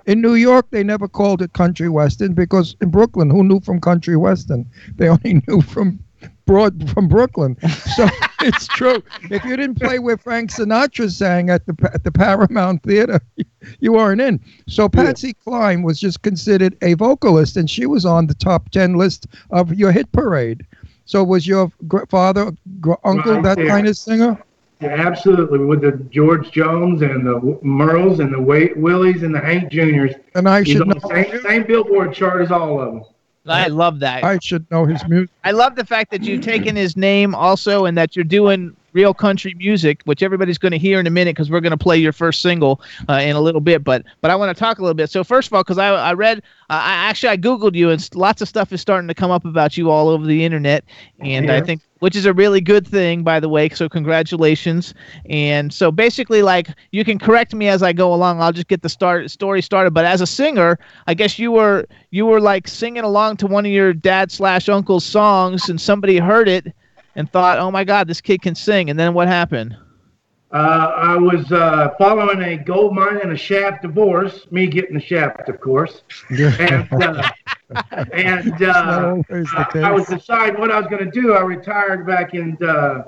in 0.06 0.22
New 0.22 0.34
York 0.35 0.68
they 0.72 0.84
never 0.84 1.07
called 1.07 1.41
it 1.41 1.53
country 1.53 1.88
western 1.89 2.34
because 2.34 2.76
in 2.81 2.89
Brooklyn, 2.89 3.30
who 3.30 3.43
knew 3.43 3.61
from 3.61 3.80
country 3.80 4.18
western? 4.18 4.65
They 4.97 5.07
only 5.15 5.41
knew 5.47 5.61
from 5.61 5.99
broad 6.45 6.89
from 6.89 7.07
Brooklyn. 7.07 7.57
So 7.95 8.07
it's 8.41 8.68
true. 8.68 9.02
If 9.31 9.45
you 9.45 9.56
didn't 9.56 9.80
play 9.80 9.99
where 9.99 10.18
Frank 10.18 10.52
Sinatra 10.52 11.10
sang 11.10 11.49
at 11.49 11.65
the 11.68 11.76
at 11.93 12.03
the 12.03 12.11
Paramount 12.11 12.84
Theater, 12.84 13.22
you 13.80 13.93
weren't 13.93 14.19
in. 14.19 14.41
So 14.68 14.89
Patsy 14.89 15.31
Cline 15.31 15.81
was 15.81 15.97
just 15.97 16.23
considered 16.23 16.77
a 16.81 16.95
vocalist, 16.95 17.56
and 17.56 17.69
she 17.69 17.85
was 17.85 18.06
on 18.06 18.27
the 18.27 18.34
top 18.35 18.69
ten 18.72 18.95
list 18.95 19.27
of 19.52 19.73
your 19.73 19.93
hit 19.93 20.11
parade. 20.11 20.65
So 21.06 21.23
was 21.23 21.48
your 21.48 21.72
father, 22.10 22.52
gr- 22.82 22.94
uncle, 23.03 23.34
Right 23.36 23.44
that 23.44 23.56
there. 23.57 23.68
kind 23.68 23.88
of 23.88 23.95
singer? 23.98 24.38
Yeah, 24.82 24.90
absolutely. 24.90 25.60
With 25.60 25.82
the 25.82 25.94
George 26.10 26.52
Jones 26.52 27.02
and 27.02 27.26
the 27.26 27.40
Merles 27.64 28.19
and 28.19 28.34
the 28.34 28.41
Wa- 28.41 28.73
Willies 28.76 29.23
and 29.23 29.34
the 29.34 29.40
Hank 29.40 29.72
Juniors. 29.72 30.14
And 30.36 30.49
I 30.49 30.64
He's 30.64 30.73
should 30.73 30.82
on 30.82 30.90
know. 30.90 30.95
the 30.95 31.07
same, 31.07 31.41
same 31.41 31.64
Billboard 31.64 32.14
chart 32.14 32.41
as 32.41 32.52
all 32.52 32.82
of 32.82 32.94
them. 32.94 33.03
I 33.48 33.68
love 33.68 33.99
that. 33.99 34.23
I 34.23 34.40
should 34.41 34.69
know 34.72 34.86
his 34.86 35.07
music. 35.07 35.30
I 35.44 35.52
love 35.52 35.76
the 35.76 35.86
fact 35.86 36.10
that 36.11 36.23
you've 36.23 36.41
taken 36.41 36.76
his 36.76 36.98
name 36.98 37.36
also 37.36 37.86
and 37.86 37.95
that 37.98 38.15
you're 38.15 38.26
doing 38.26 38.76
real 38.96 39.14
country 39.14 39.54
music, 39.56 40.02
which 40.06 40.24
everybody's 40.24 40.58
going 40.58 40.72
to 40.72 40.78
hear 40.78 41.00
in 41.00 41.06
a 41.06 41.12
minute 41.12 41.36
because 41.36 41.52
we're 41.52 41.60
going 41.60 41.72
to 41.72 41.78
play 41.78 41.98
your 41.98 42.14
first 42.14 42.42
single 42.42 42.82
uh, 43.10 43.16
in 43.16 43.36
a 43.36 43.42
little 43.42 43.62
bit. 43.62 43.84
But 43.84 44.04
but 44.22 44.32
I 44.32 44.36
want 44.36 44.56
to 44.56 44.60
talk 44.60 44.80
a 44.80 44.82
little 44.82 44.96
bit. 44.96 45.10
So 45.12 45.24
first 45.24 45.50
of 45.50 45.54
all, 45.54 45.64
because 45.64 45.78
I, 45.78 45.90
I 45.90 46.14
read, 46.14 46.40
uh, 46.70 46.82
I 46.82 46.94
actually 46.94 47.30
I 47.30 47.38
googled 47.38 47.76
you 47.76 47.92
and 47.92 48.10
lots 48.16 48.42
of 48.42 48.48
stuff 48.48 48.72
is 48.72 48.82
starting 48.82 49.10
to 49.10 49.14
come 49.14 49.30
up 49.30 49.46
about 49.46 49.78
you 49.78 49.92
all 49.92 50.08
over 50.08 50.26
the 50.26 50.44
internet, 50.44 50.86
and 51.20 51.52
I 51.52 51.62
think 51.62 51.82
which 52.00 52.16
is 52.16 52.26
a 52.26 52.34
really 52.34 52.62
good 52.62 52.88
thing 52.88 53.24
by 53.24 53.40
the 53.40 53.50
way. 53.50 53.68
So 53.70 53.90
congratulations. 53.90 54.94
And 55.30 55.74
so 55.74 55.92
basically, 55.92 56.42
like 56.42 56.70
you 56.92 57.04
can 57.04 57.20
correct 57.20 57.54
me 57.54 57.68
as 57.68 57.84
I 57.84 57.92
go 57.92 58.14
along. 58.14 58.42
I'll 58.42 58.54
just 58.54 58.68
get 58.68 58.82
the 58.82 58.90
start 58.90 59.30
story 59.30 59.62
started. 59.62 59.94
But 59.94 60.06
as 60.06 60.22
a 60.22 60.28
singer, 60.28 60.80
I 61.08 61.14
guess 61.14 61.38
you 61.38 61.52
were 61.52 61.86
you 62.12 62.26
were 62.26 62.40
like 62.40 62.68
singing 62.70 63.04
along 63.04 63.38
to 63.38 63.48
one 63.48 63.66
of 63.66 63.72
your 63.72 63.94
dad 63.94 64.32
slash 64.32 64.70
uncle's 64.70 65.06
songs, 65.06 65.68
and 65.68 65.82
somebody 65.82 66.18
heard 66.18 66.48
it 66.48 66.74
and 67.16 67.32
thought, 67.32 67.60
"Oh 67.60 67.72
my 67.72 67.84
God, 67.84 68.08
this 68.08 68.22
kid 68.22 68.42
can 68.42 68.56
sing." 68.56 68.90
And 68.90 69.00
then 69.00 69.14
what 69.14 69.28
happened? 69.28 69.76
Uh, 70.52 70.94
I 70.96 71.18
was 71.18 71.52
uh, 71.52 71.90
following 71.98 72.42
a 72.42 72.56
gold 72.58 72.96
mine 72.96 73.20
and 73.22 73.34
a 73.34 73.38
shaft 73.38 73.82
divorce. 73.82 74.48
Me 74.52 74.68
getting 74.68 74.94
the 74.94 75.02
shaft, 75.02 75.50
of 75.50 75.60
course. 75.60 76.04
And 76.30 76.88
uh, 76.94 77.30
and 78.14 78.64
uh, 78.64 79.22
I, 79.30 79.80
I 79.80 79.92
was 79.92 80.06
deciding 80.08 80.60
what 80.60 80.72
I 80.72 80.80
was 80.80 80.88
going 80.88 81.04
to 81.04 81.12
do. 81.12 81.34
I 81.34 81.42
retired 81.42 82.06
back 82.06 82.34
in 82.36 82.58
uh, 82.64 83.04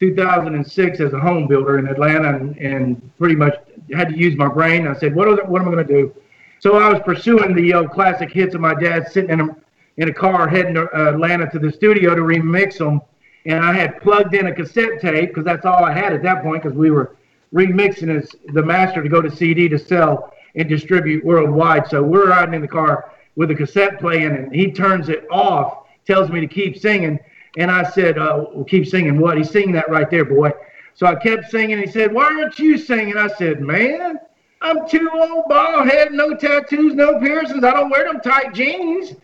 2006 0.00 1.00
as 1.00 1.12
a 1.12 1.20
home 1.20 1.46
builder 1.46 1.78
in 1.78 1.86
Atlanta, 1.86 2.36
and, 2.36 2.56
and 2.58 3.18
pretty 3.18 3.36
much 3.36 3.54
had 3.94 4.08
to 4.08 4.18
use 4.18 4.36
my 4.36 4.48
brain. 4.48 4.86
I 4.88 4.94
said, 4.94 5.14
"What, 5.14 5.28
are, 5.28 5.44
what 5.44 5.62
am 5.62 5.68
I 5.68 5.72
going 5.72 5.86
to 5.86 5.92
do?" 5.92 6.14
So 6.58 6.76
I 6.76 6.92
was 6.92 7.00
pursuing 7.02 7.54
the 7.54 7.72
uh, 7.72 7.88
classic 7.88 8.30
hits 8.30 8.54
of 8.54 8.60
my 8.60 8.74
dad, 8.74 9.10
sitting 9.10 9.30
in 9.30 9.40
a 9.40 9.56
in 9.96 10.08
a 10.08 10.12
car 10.12 10.48
heading 10.48 10.74
to 10.74 10.82
uh, 10.94 11.12
Atlanta 11.12 11.48
to 11.50 11.58
the 11.58 11.70
studio 11.72 12.14
to 12.14 12.22
remix 12.22 12.78
them. 12.78 13.00
And 13.46 13.64
I 13.64 13.72
had 13.72 14.00
plugged 14.00 14.34
in 14.34 14.46
a 14.46 14.54
cassette 14.54 15.00
tape 15.00 15.30
because 15.30 15.44
that's 15.44 15.64
all 15.64 15.84
I 15.84 15.92
had 15.92 16.12
at 16.12 16.22
that 16.22 16.42
point 16.42 16.62
because 16.62 16.76
we 16.76 16.90
were 16.90 17.16
remixing 17.54 18.14
as 18.16 18.30
the 18.52 18.62
master 18.62 19.02
to 19.02 19.08
go 19.08 19.22
to 19.22 19.30
CD 19.30 19.68
to 19.68 19.78
sell 19.78 20.32
and 20.54 20.68
distribute 20.68 21.24
worldwide. 21.24 21.88
So 21.88 22.02
we're 22.02 22.28
riding 22.28 22.54
in 22.54 22.60
the 22.60 22.68
car 22.68 23.12
with 23.36 23.50
a 23.50 23.54
cassette 23.54 23.98
playing, 23.98 24.36
and 24.36 24.54
he 24.54 24.70
turns 24.70 25.08
it 25.08 25.26
off, 25.30 25.86
tells 26.06 26.30
me 26.30 26.40
to 26.40 26.46
keep 26.46 26.76
singing. 26.76 27.18
And 27.56 27.70
I 27.70 27.88
said, 27.90 28.18
uh, 28.18 28.44
well, 28.52 28.64
keep 28.64 28.86
singing 28.86 29.18
what? 29.18 29.38
He's 29.38 29.50
singing 29.50 29.72
that 29.72 29.88
right 29.88 30.10
there, 30.10 30.24
boy. 30.24 30.52
So 30.94 31.06
I 31.06 31.14
kept 31.14 31.50
singing. 31.50 31.78
He 31.78 31.86
said, 31.86 32.12
why 32.12 32.24
aren't 32.24 32.58
you 32.58 32.76
singing? 32.76 33.16
I 33.16 33.28
said, 33.28 33.60
man, 33.60 34.18
I'm 34.60 34.86
too 34.88 35.08
old, 35.12 35.48
bald 35.48 35.88
head, 35.88 36.12
no 36.12 36.36
tattoos, 36.36 36.94
no 36.94 37.18
piercings. 37.18 37.64
I 37.64 37.72
don't 37.72 37.90
wear 37.90 38.04
them 38.04 38.20
tight 38.20 38.52
jeans. 38.52 39.14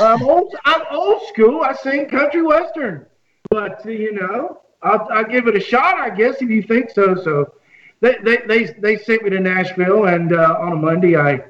I'm 0.00 0.22
old, 0.22 0.54
I'm 0.64 0.82
old 0.90 1.22
school. 1.28 1.62
I 1.62 1.74
sing 1.74 2.08
country 2.08 2.42
western. 2.42 3.06
But, 3.50 3.84
you 3.84 4.12
know, 4.12 4.60
I'll, 4.80 5.08
I'll 5.10 5.24
give 5.24 5.48
it 5.48 5.56
a 5.56 5.60
shot, 5.60 5.96
I 5.98 6.10
guess, 6.10 6.40
if 6.40 6.48
you 6.48 6.62
think 6.62 6.90
so. 6.90 7.16
So 7.16 7.54
they, 8.00 8.16
they, 8.22 8.36
they, 8.46 8.64
they 8.78 8.96
sent 8.96 9.24
me 9.24 9.30
to 9.30 9.40
Nashville, 9.40 10.06
and 10.06 10.32
uh, 10.32 10.56
on 10.60 10.72
a 10.72 10.76
Monday, 10.76 11.16
I 11.16 11.44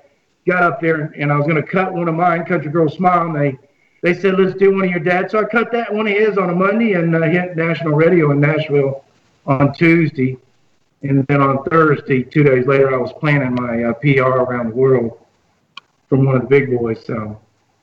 got 0.47 0.63
up 0.63 0.81
there 0.81 1.13
and 1.19 1.31
I 1.31 1.37
was 1.37 1.47
going 1.47 1.63
to 1.63 1.69
cut 1.69 1.93
one 1.93 2.09
of 2.09 2.15
mine, 2.15 2.47
Country 2.47 2.71
Girl 2.71 2.89
Smile, 2.89 3.27
and 3.27 3.37
they, 3.37 3.59
they 4.03 4.19
said, 4.19 4.41
let's 4.41 4.59
do 4.59 4.73
one 4.73 4.85
of 4.85 4.91
your 4.91 5.01
dad's. 5.01 5.33
So 5.33 5.41
I 5.41 5.45
cut 5.45 5.71
that 5.73 5.93
one 5.93 6.07
of 6.07 6.15
his 6.15 6.39
on 6.39 6.49
a 6.49 6.55
Monday 6.55 6.95
and 6.95 7.15
uh, 7.15 7.21
hit 7.21 7.55
national 7.55 7.93
radio 7.93 8.31
in 8.31 8.41
Nashville 8.41 9.05
on 9.47 9.75
Tuesday. 9.75 10.39
And 11.03 11.27
then 11.27 11.43
on 11.43 11.65
Thursday, 11.65 12.23
two 12.23 12.45
days 12.45 12.67
later, 12.67 12.95
I 12.95 12.97
was 12.97 13.13
planning 13.13 13.55
my 13.55 13.85
uh, 13.85 13.93
PR 13.95 14.41
around 14.41 14.71
the 14.71 14.75
world 14.75 15.19
from 16.09 16.25
one 16.25 16.37
of 16.37 16.43
the 16.43 16.49
big 16.49 16.71
boys. 16.71 17.05
So 17.05 17.41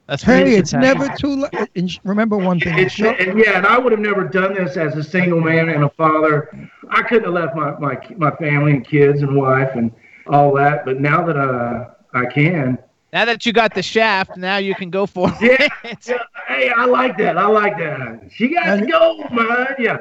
That's 0.07 0.23
Hey, 0.23 0.41
pretty 0.41 0.55
it's 0.55 0.71
fantastic. 0.71 0.99
never 0.99 1.17
too 1.17 1.41
late. 1.41 1.69
And 1.75 1.99
remember 2.03 2.37
one 2.37 2.59
thing. 2.59 2.77
it's, 2.79 2.93
show- 2.93 3.09
and 3.11 3.37
yeah, 3.37 3.57
and 3.57 3.65
I 3.65 3.77
would 3.77 3.91
have 3.91 3.99
never 4.01 4.23
done 4.23 4.53
this 4.53 4.77
as 4.77 4.95
a 4.95 5.03
single 5.03 5.41
man 5.41 5.69
and 5.69 5.83
a 5.83 5.89
father. 5.89 6.49
I 6.89 7.01
couldn't 7.03 7.25
have 7.25 7.33
left 7.33 7.55
my, 7.55 7.77
my, 7.79 7.97
my 8.17 8.31
family 8.37 8.71
and 8.73 8.87
kids 8.87 9.21
and 9.21 9.35
wife 9.35 9.71
and 9.75 9.91
all 10.27 10.53
that. 10.55 10.85
But 10.85 11.01
now 11.01 11.25
that 11.25 11.35
uh, 11.37 11.89
I 12.13 12.25
can, 12.25 12.77
Now 13.11 13.25
that 13.25 13.45
you 13.45 13.51
got 13.51 13.75
the 13.75 13.83
shaft, 13.83 14.37
now 14.37 14.57
you 14.57 14.75
can 14.75 14.89
go 14.89 15.05
for 15.05 15.29
it. 15.41 15.69
yeah, 15.81 16.17
hey, 16.47 16.69
I 16.69 16.85
like 16.85 17.17
that. 17.17 17.37
I 17.37 17.47
like 17.47 17.77
that. 17.77 18.29
She 18.33 18.47
got 18.47 18.79
the 18.79 18.85
gold, 18.85 19.29
man. 19.33 19.67
Yeah, 19.77 19.97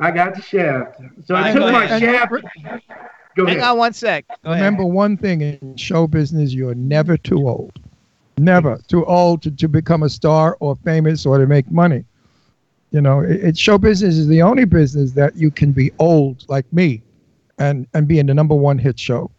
I 0.00 0.10
got 0.10 0.34
the 0.34 0.42
shaft. 0.42 1.00
So 1.24 1.36
I 1.36 1.50
And- 1.50 1.58
took 1.60 1.72
my 1.72 1.84
and- 1.86 2.02
shaft. 2.02 2.32
Go 3.36 3.44
Hang 3.44 3.58
ahead. 3.58 3.68
on 3.72 3.76
one 3.78 3.92
sec. 3.92 4.24
Go 4.28 4.34
ahead. 4.50 4.64
Remember 4.64 4.84
one 4.86 5.18
thing 5.18 5.42
in 5.42 5.76
show 5.76 6.06
business, 6.06 6.54
you're 6.54 6.74
never 6.74 7.18
too 7.18 7.46
old. 7.46 7.78
Never 8.38 8.80
too 8.86 9.04
old 9.06 9.42
to, 9.42 9.50
to 9.50 9.68
become 9.68 10.02
a 10.02 10.08
star 10.08 10.56
or 10.60 10.76
famous 10.76 11.24
or 11.24 11.38
to 11.38 11.46
make 11.46 11.70
money. 11.70 12.04
You 12.90 13.00
know, 13.00 13.20
it, 13.20 13.58
show 13.58 13.78
business 13.78 14.16
is 14.16 14.28
the 14.28 14.42
only 14.42 14.64
business 14.64 15.12
that 15.12 15.36
you 15.36 15.50
can 15.50 15.72
be 15.72 15.90
old 15.98 16.44
like 16.48 16.70
me 16.72 17.02
and, 17.58 17.86
and 17.94 18.06
be 18.06 18.18
in 18.18 18.26
the 18.26 18.34
number 18.34 18.54
one 18.54 18.78
hit 18.78 18.98
show. 18.98 19.30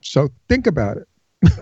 So 0.00 0.28
think 0.48 0.66
about 0.66 0.96
it. 0.98 1.08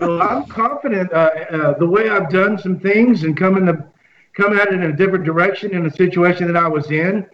well, 0.01 0.21
I'm 0.21 0.45
confident. 0.45 1.11
Uh, 1.13 1.29
uh, 1.49 1.77
the 1.77 1.87
way 1.87 2.09
I've 2.09 2.29
done 2.29 2.57
some 2.57 2.79
things 2.79 3.23
and 3.23 3.37
come 3.37 3.57
in 3.57 3.65
the 3.65 3.91
come 4.33 4.57
at 4.57 4.69
it 4.69 4.73
in 4.73 4.83
a 4.83 4.93
different 4.93 5.25
direction 5.25 5.73
in 5.73 5.83
the 5.83 5.91
situation 5.91 6.47
that 6.47 6.55
I 6.55 6.67
was 6.67 6.89
in, 6.89 7.25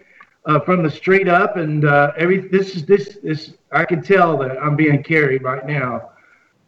uh, 0.46 0.60
from 0.60 0.82
the 0.82 0.90
street 0.90 1.28
up, 1.28 1.56
and 1.56 1.84
uh, 1.84 2.12
every 2.16 2.48
this 2.48 2.74
is 2.74 2.84
this 2.86 3.18
this 3.22 3.54
I 3.72 3.84
can 3.84 4.02
tell 4.02 4.38
that 4.38 4.56
I'm 4.62 4.76
being 4.76 5.02
carried 5.02 5.42
right 5.42 5.66
now. 5.66 6.10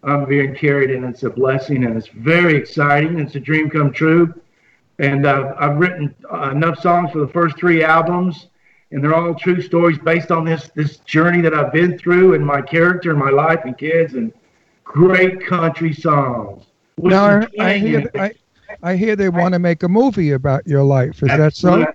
I'm 0.02 0.24
being 0.24 0.54
carried, 0.54 0.90
and 0.90 1.04
it's 1.04 1.22
a 1.24 1.30
blessing, 1.30 1.84
and 1.84 1.96
it's 1.96 2.08
very 2.08 2.56
exciting. 2.56 3.18
It's 3.18 3.34
a 3.34 3.40
dream 3.40 3.68
come 3.68 3.92
true, 3.92 4.32
and 4.98 5.26
uh, 5.26 5.54
I've 5.58 5.76
written 5.76 6.14
uh, 6.32 6.50
enough 6.50 6.80
songs 6.80 7.10
for 7.12 7.18
the 7.18 7.28
first 7.28 7.58
three 7.58 7.84
albums, 7.84 8.46
and 8.92 9.04
they're 9.04 9.14
all 9.14 9.34
true 9.34 9.60
stories 9.60 9.98
based 9.98 10.30
on 10.30 10.44
this 10.44 10.70
this 10.74 10.98
journey 10.98 11.42
that 11.42 11.54
I've 11.54 11.72
been 11.72 11.98
through 11.98 12.34
and 12.34 12.44
my 12.44 12.62
character 12.62 13.10
and 13.10 13.18
my 13.18 13.30
life 13.30 13.60
and 13.64 13.76
kids 13.76 14.14
and 14.14 14.32
great 14.84 15.46
country 15.46 15.92
songs. 15.92 16.64
Now, 16.98 17.46
I, 17.58 17.78
hear. 17.78 18.10
I, 18.14 18.32
I 18.82 18.96
hear 18.96 19.16
they 19.16 19.28
want 19.28 19.52
to 19.52 19.58
make 19.58 19.82
a 19.82 19.88
movie 19.88 20.32
about 20.32 20.66
your 20.66 20.82
life. 20.82 21.22
Is 21.22 21.28
that 21.28 21.56
so? 21.56 21.86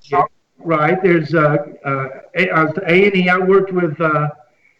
Right. 0.60 1.02
There's 1.03 1.36
uh, 1.36 1.57
uh, 1.84 2.07
A 2.36 3.06
and 3.06 3.15
E. 3.15 3.30
I 3.30 3.38
worked 3.38 3.72
with 3.72 3.99
uh, 4.02 4.30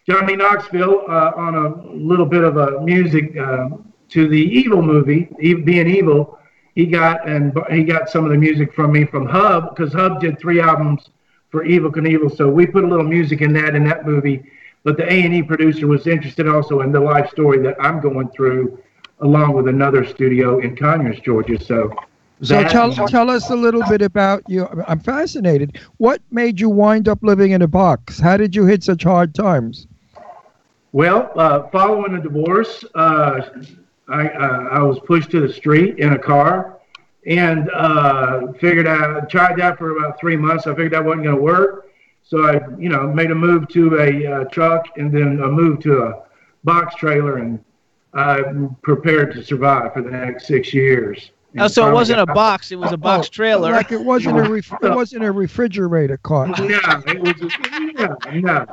Johnny 0.08 0.36
Knoxville 0.36 1.02
uh, 1.08 1.32
on 1.34 1.54
a 1.56 1.92
little 1.92 2.26
bit 2.26 2.44
of 2.44 2.56
a 2.56 2.80
music 2.80 3.36
uh, 3.36 3.70
to 4.10 4.28
the 4.28 4.64
Evel 4.64 4.84
movie, 4.84 5.28
Being 5.40 5.86
Evel. 5.86 6.38
He 6.76 6.86
got 6.86 7.26
and 7.28 7.52
he 7.70 7.82
got 7.82 8.08
some 8.08 8.24
of 8.24 8.30
the 8.30 8.36
music 8.36 8.72
from 8.72 8.92
me 8.92 9.04
from 9.04 9.26
Hub 9.26 9.74
because 9.74 9.92
Hub 9.92 10.20
did 10.20 10.38
three 10.38 10.60
albums 10.60 11.10
for 11.50 11.64
Evel 11.64 11.90
Knievel. 11.90 12.36
So 12.36 12.48
we 12.48 12.66
put 12.66 12.84
a 12.84 12.86
little 12.86 13.04
music 13.04 13.40
in 13.40 13.52
that 13.54 13.74
in 13.74 13.84
that 13.88 14.06
movie. 14.06 14.44
But 14.84 14.96
the 14.96 15.10
A 15.12 15.22
and 15.24 15.34
E 15.34 15.42
producer 15.42 15.88
was 15.88 16.06
interested 16.06 16.46
also 16.46 16.82
in 16.82 16.92
the 16.92 17.00
life 17.00 17.28
story 17.30 17.58
that 17.62 17.74
I'm 17.80 18.00
going 18.00 18.28
through, 18.28 18.80
along 19.20 19.54
with 19.54 19.66
another 19.66 20.04
studio 20.04 20.60
in 20.60 20.76
Conyers, 20.76 21.18
Georgia. 21.20 21.62
So. 21.62 21.92
So 22.42 22.62
tell 22.64 22.92
tell 22.92 23.30
us 23.30 23.48
a 23.48 23.56
little 23.56 23.82
bit 23.88 24.02
about 24.02 24.42
you. 24.46 24.68
I'm 24.86 25.00
fascinated. 25.00 25.80
What 25.96 26.20
made 26.30 26.60
you 26.60 26.68
wind 26.68 27.08
up 27.08 27.20
living 27.22 27.52
in 27.52 27.62
a 27.62 27.66
box? 27.66 28.20
How 28.20 28.36
did 28.36 28.54
you 28.54 28.66
hit 28.66 28.84
such 28.84 29.02
hard 29.02 29.34
times? 29.34 29.88
Well, 30.96 31.30
uh, 31.36 31.68
following 31.68 32.14
a 32.14 32.22
divorce, 32.22 32.82
uh, 32.94 33.42
I, 34.08 34.28
uh, 34.28 34.68
I 34.70 34.82
was 34.82 34.98
pushed 35.00 35.30
to 35.32 35.46
the 35.46 35.52
street 35.52 35.98
in 35.98 36.14
a 36.14 36.18
car 36.18 36.78
and 37.26 37.68
uh, 37.74 38.52
figured 38.54 38.86
out, 38.86 39.28
tried 39.28 39.58
that 39.58 39.76
for 39.76 39.94
about 39.94 40.18
three 40.18 40.38
months. 40.38 40.66
I 40.66 40.70
figured 40.70 40.94
that 40.94 41.04
wasn't 41.04 41.24
going 41.24 41.36
to 41.36 41.42
work. 41.42 41.90
So 42.22 42.46
I, 42.46 42.60
you 42.78 42.88
know, 42.88 43.12
made 43.12 43.30
a 43.30 43.34
move 43.34 43.68
to 43.68 44.00
a 44.00 44.26
uh, 44.26 44.44
truck 44.44 44.86
and 44.96 45.12
then 45.12 45.38
a 45.42 45.48
move 45.48 45.80
to 45.80 46.04
a 46.04 46.22
box 46.64 46.94
trailer 46.94 47.36
and 47.36 47.62
I'm 48.14 48.74
prepared 48.80 49.34
to 49.34 49.44
survive 49.44 49.92
for 49.92 50.00
the 50.00 50.12
next 50.12 50.46
six 50.46 50.72
years. 50.72 51.30
Oh, 51.58 51.68
so 51.68 51.90
it 51.90 51.92
wasn't 51.92 52.20
a 52.20 52.26
box; 52.26 52.72
it 52.72 52.76
was 52.76 52.92
a 52.92 52.96
box 52.96 53.28
trailer. 53.28 53.72
Like 53.72 53.92
it 53.92 54.02
wasn't 54.02 54.38
a 54.38 54.50
ref- 54.50 54.82
it 54.82 54.94
wasn't 54.94 55.24
a 55.24 55.32
refrigerator 55.32 56.16
car. 56.16 56.46
No, 56.58 57.02
it 57.06 57.20
was 57.20 57.34
just, 57.34 57.58
no, 57.94 58.16
no. 58.40 58.66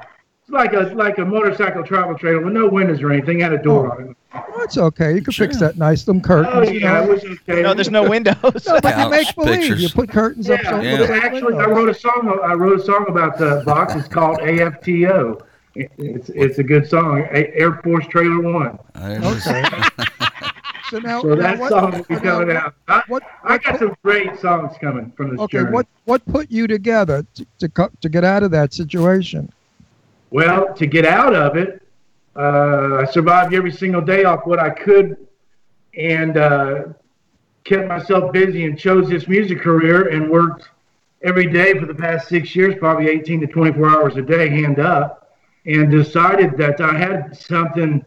It's 0.54 0.74
like 0.74 0.74
a 0.74 0.94
like 0.96 1.18
a 1.18 1.26
motorcycle 1.26 1.84
travel 1.84 2.16
trailer 2.16 2.44
with 2.44 2.54
no 2.54 2.68
windows 2.68 3.02
or 3.02 3.12
anything. 3.12 3.40
Had 3.40 3.54
a 3.54 3.58
door 3.62 3.88
oh. 3.88 4.04
on 4.04 4.10
it. 4.10 4.18
Oh, 4.36 4.44
That's 4.60 4.78
okay. 4.78 5.16
You 5.16 5.22
can 5.22 5.34
fix 5.34 5.60
that 5.60 5.78
nice. 5.78 6.04
Them 6.04 6.22
curtains. 6.22 6.54
Oh 6.56 6.72
you 6.72 6.80
yeah, 6.80 6.94
know. 6.94 7.04
it 7.04 7.10
was 7.10 7.40
okay. 7.50 7.62
No, 7.64 7.74
there's 7.74 7.90
no 7.90 8.08
windows. 8.10 8.36
No, 8.44 8.80
but 8.82 8.86
you 8.86 8.92
Couch 8.92 9.12
make 9.12 9.36
believe. 9.36 9.60
pictures. 9.62 9.82
You 9.84 9.90
put 9.90 10.10
curtains 10.10 10.50
up. 10.50 10.62
Yeah, 10.64 10.70
so 10.70 10.82
Yeah. 10.82 11.20
Actually, 11.24 11.56
I 11.56 11.66
wrote 11.66 11.90
a 11.90 11.94
song. 11.94 12.40
I 12.44 12.54
wrote 12.54 12.80
a 12.80 12.84
song 12.84 13.06
about 13.08 13.38
the 13.38 13.64
box. 13.66 13.96
It's 13.96 14.08
called 14.08 14.40
AFTO. 14.40 15.42
It's 15.76 16.30
it's 16.30 16.60
a 16.60 16.64
good 16.64 16.88
song. 16.88 17.22
A- 17.32 17.56
Air 17.56 17.74
Force 17.82 18.06
Trailer 18.08 18.42
One. 18.42 18.78
There 18.94 19.18
it 19.18 19.24
is. 19.24 19.48
Okay. 19.48 19.64
So 20.90 21.00
now, 21.00 21.22
So 21.24 21.30
now 21.30 21.36
that 21.38 21.58
what, 21.60 21.70
song 21.70 21.92
will 21.92 22.04
be 22.04 22.16
coming 22.18 22.48
what- 22.50 22.56
out. 22.56 22.76
I, 22.88 23.02
What, 23.08 23.24
I 23.44 23.58
got 23.58 23.80
some 23.80 23.96
great 24.04 24.40
songs 24.40 24.76
coming 24.80 25.12
from 25.18 25.32
this 25.32 25.40
okay, 25.40 25.60
journey. 25.60 25.72
what 25.72 25.88
what 26.06 26.24
put 26.28 26.52
you 26.52 26.68
together 26.68 27.26
to 27.34 27.46
to, 27.68 27.90
to 28.02 28.10
get 28.10 28.24
out 28.24 28.44
of 28.44 28.52
that 28.52 28.76
situation? 28.76 29.52
Well, 30.34 30.74
to 30.74 30.88
get 30.88 31.06
out 31.06 31.36
of 31.36 31.58
it, 31.58 31.80
uh, 32.36 33.02
I 33.02 33.06
survived 33.06 33.54
every 33.54 33.72
single 33.72 34.02
day 34.02 34.24
off 34.24 34.48
what 34.48 34.58
I 34.58 34.72
could, 34.72 35.28
and 35.96 36.38
uh, 36.38 36.86
kept 37.64 37.88
myself 37.88 38.34
busy 38.34 38.66
and 38.66 38.76
chose 38.76 39.08
this 39.08 39.28
music 39.28 39.62
career 39.62 40.08
and 40.08 40.32
worked 40.32 40.70
every 41.22 41.46
day 41.46 41.78
for 41.78 41.86
the 41.86 41.94
past 41.94 42.30
six 42.30 42.56
years, 42.56 42.74
probably 42.80 43.10
18 43.10 43.42
to 43.42 43.46
24 43.48 43.90
hours 43.92 44.18
a 44.18 44.24
day, 44.24 44.50
hand 44.50 44.80
up, 44.80 45.38
and 45.68 45.92
decided 45.92 46.58
that 46.58 46.82
I 46.82 46.98
had 46.98 47.38
something 47.38 48.04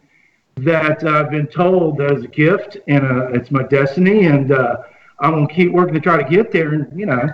that 0.57 1.05
I've 1.05 1.31
been 1.31 1.47
told 1.47 2.01
as 2.01 2.23
a 2.25 2.27
gift, 2.27 2.75
and 2.89 3.05
uh, 3.05 3.27
it's 3.29 3.51
my 3.51 3.63
destiny, 3.63 4.25
and 4.25 4.51
uh, 4.51 4.79
I'm 5.21 5.31
gonna 5.31 5.47
keep 5.47 5.71
working 5.71 5.93
to 5.93 6.01
try 6.01 6.21
to 6.21 6.29
get 6.29 6.51
there, 6.51 6.73
and 6.73 6.99
you 6.99 7.05
know 7.05 7.29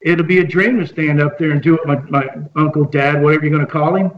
it'll 0.00 0.26
be 0.26 0.38
a 0.38 0.44
dream 0.44 0.78
to 0.80 0.86
stand 0.86 1.20
up 1.20 1.38
there 1.38 1.50
and 1.50 1.62
do 1.62 1.74
it. 1.74 1.86
My, 1.86 1.96
my 2.08 2.28
uncle, 2.54 2.84
dad, 2.84 3.22
whatever 3.22 3.44
you're 3.44 3.54
going 3.54 3.66
to 3.66 3.72
call 3.72 3.94
him. 3.94 4.10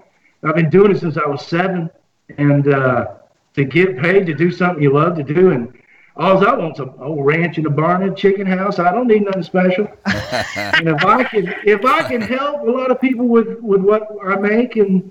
I've 0.42 0.54
been 0.54 0.70
doing 0.70 0.92
it 0.92 1.00
since 1.00 1.16
I 1.16 1.26
was 1.26 1.46
seven, 1.46 1.90
and 2.36 2.68
uh, 2.68 3.14
to 3.54 3.64
get 3.64 3.98
paid 3.98 4.26
to 4.26 4.34
do 4.34 4.52
something 4.52 4.82
you 4.82 4.92
love 4.92 5.16
to 5.16 5.24
do, 5.24 5.50
and 5.50 5.72
all 6.16 6.44
I 6.46 6.54
want's 6.54 6.80
a 6.80 6.92
old 7.00 7.24
ranch 7.24 7.58
and 7.58 7.66
a 7.66 7.70
barn 7.70 8.02
and 8.02 8.12
a 8.12 8.14
chicken 8.14 8.46
house. 8.46 8.78
I 8.78 8.92
don't 8.92 9.06
need 9.06 9.22
nothing 9.22 9.42
special. 9.42 9.88
and 10.06 10.88
if 10.88 11.04
I 11.04 11.24
can, 11.24 11.54
if 11.64 11.84
I 11.84 12.02
can 12.02 12.20
help 12.20 12.62
a 12.62 12.70
lot 12.70 12.90
of 12.90 13.00
people 13.00 13.26
with 13.26 13.58
with 13.60 13.80
what 13.80 14.08
I 14.24 14.36
make, 14.36 14.76
and 14.76 15.10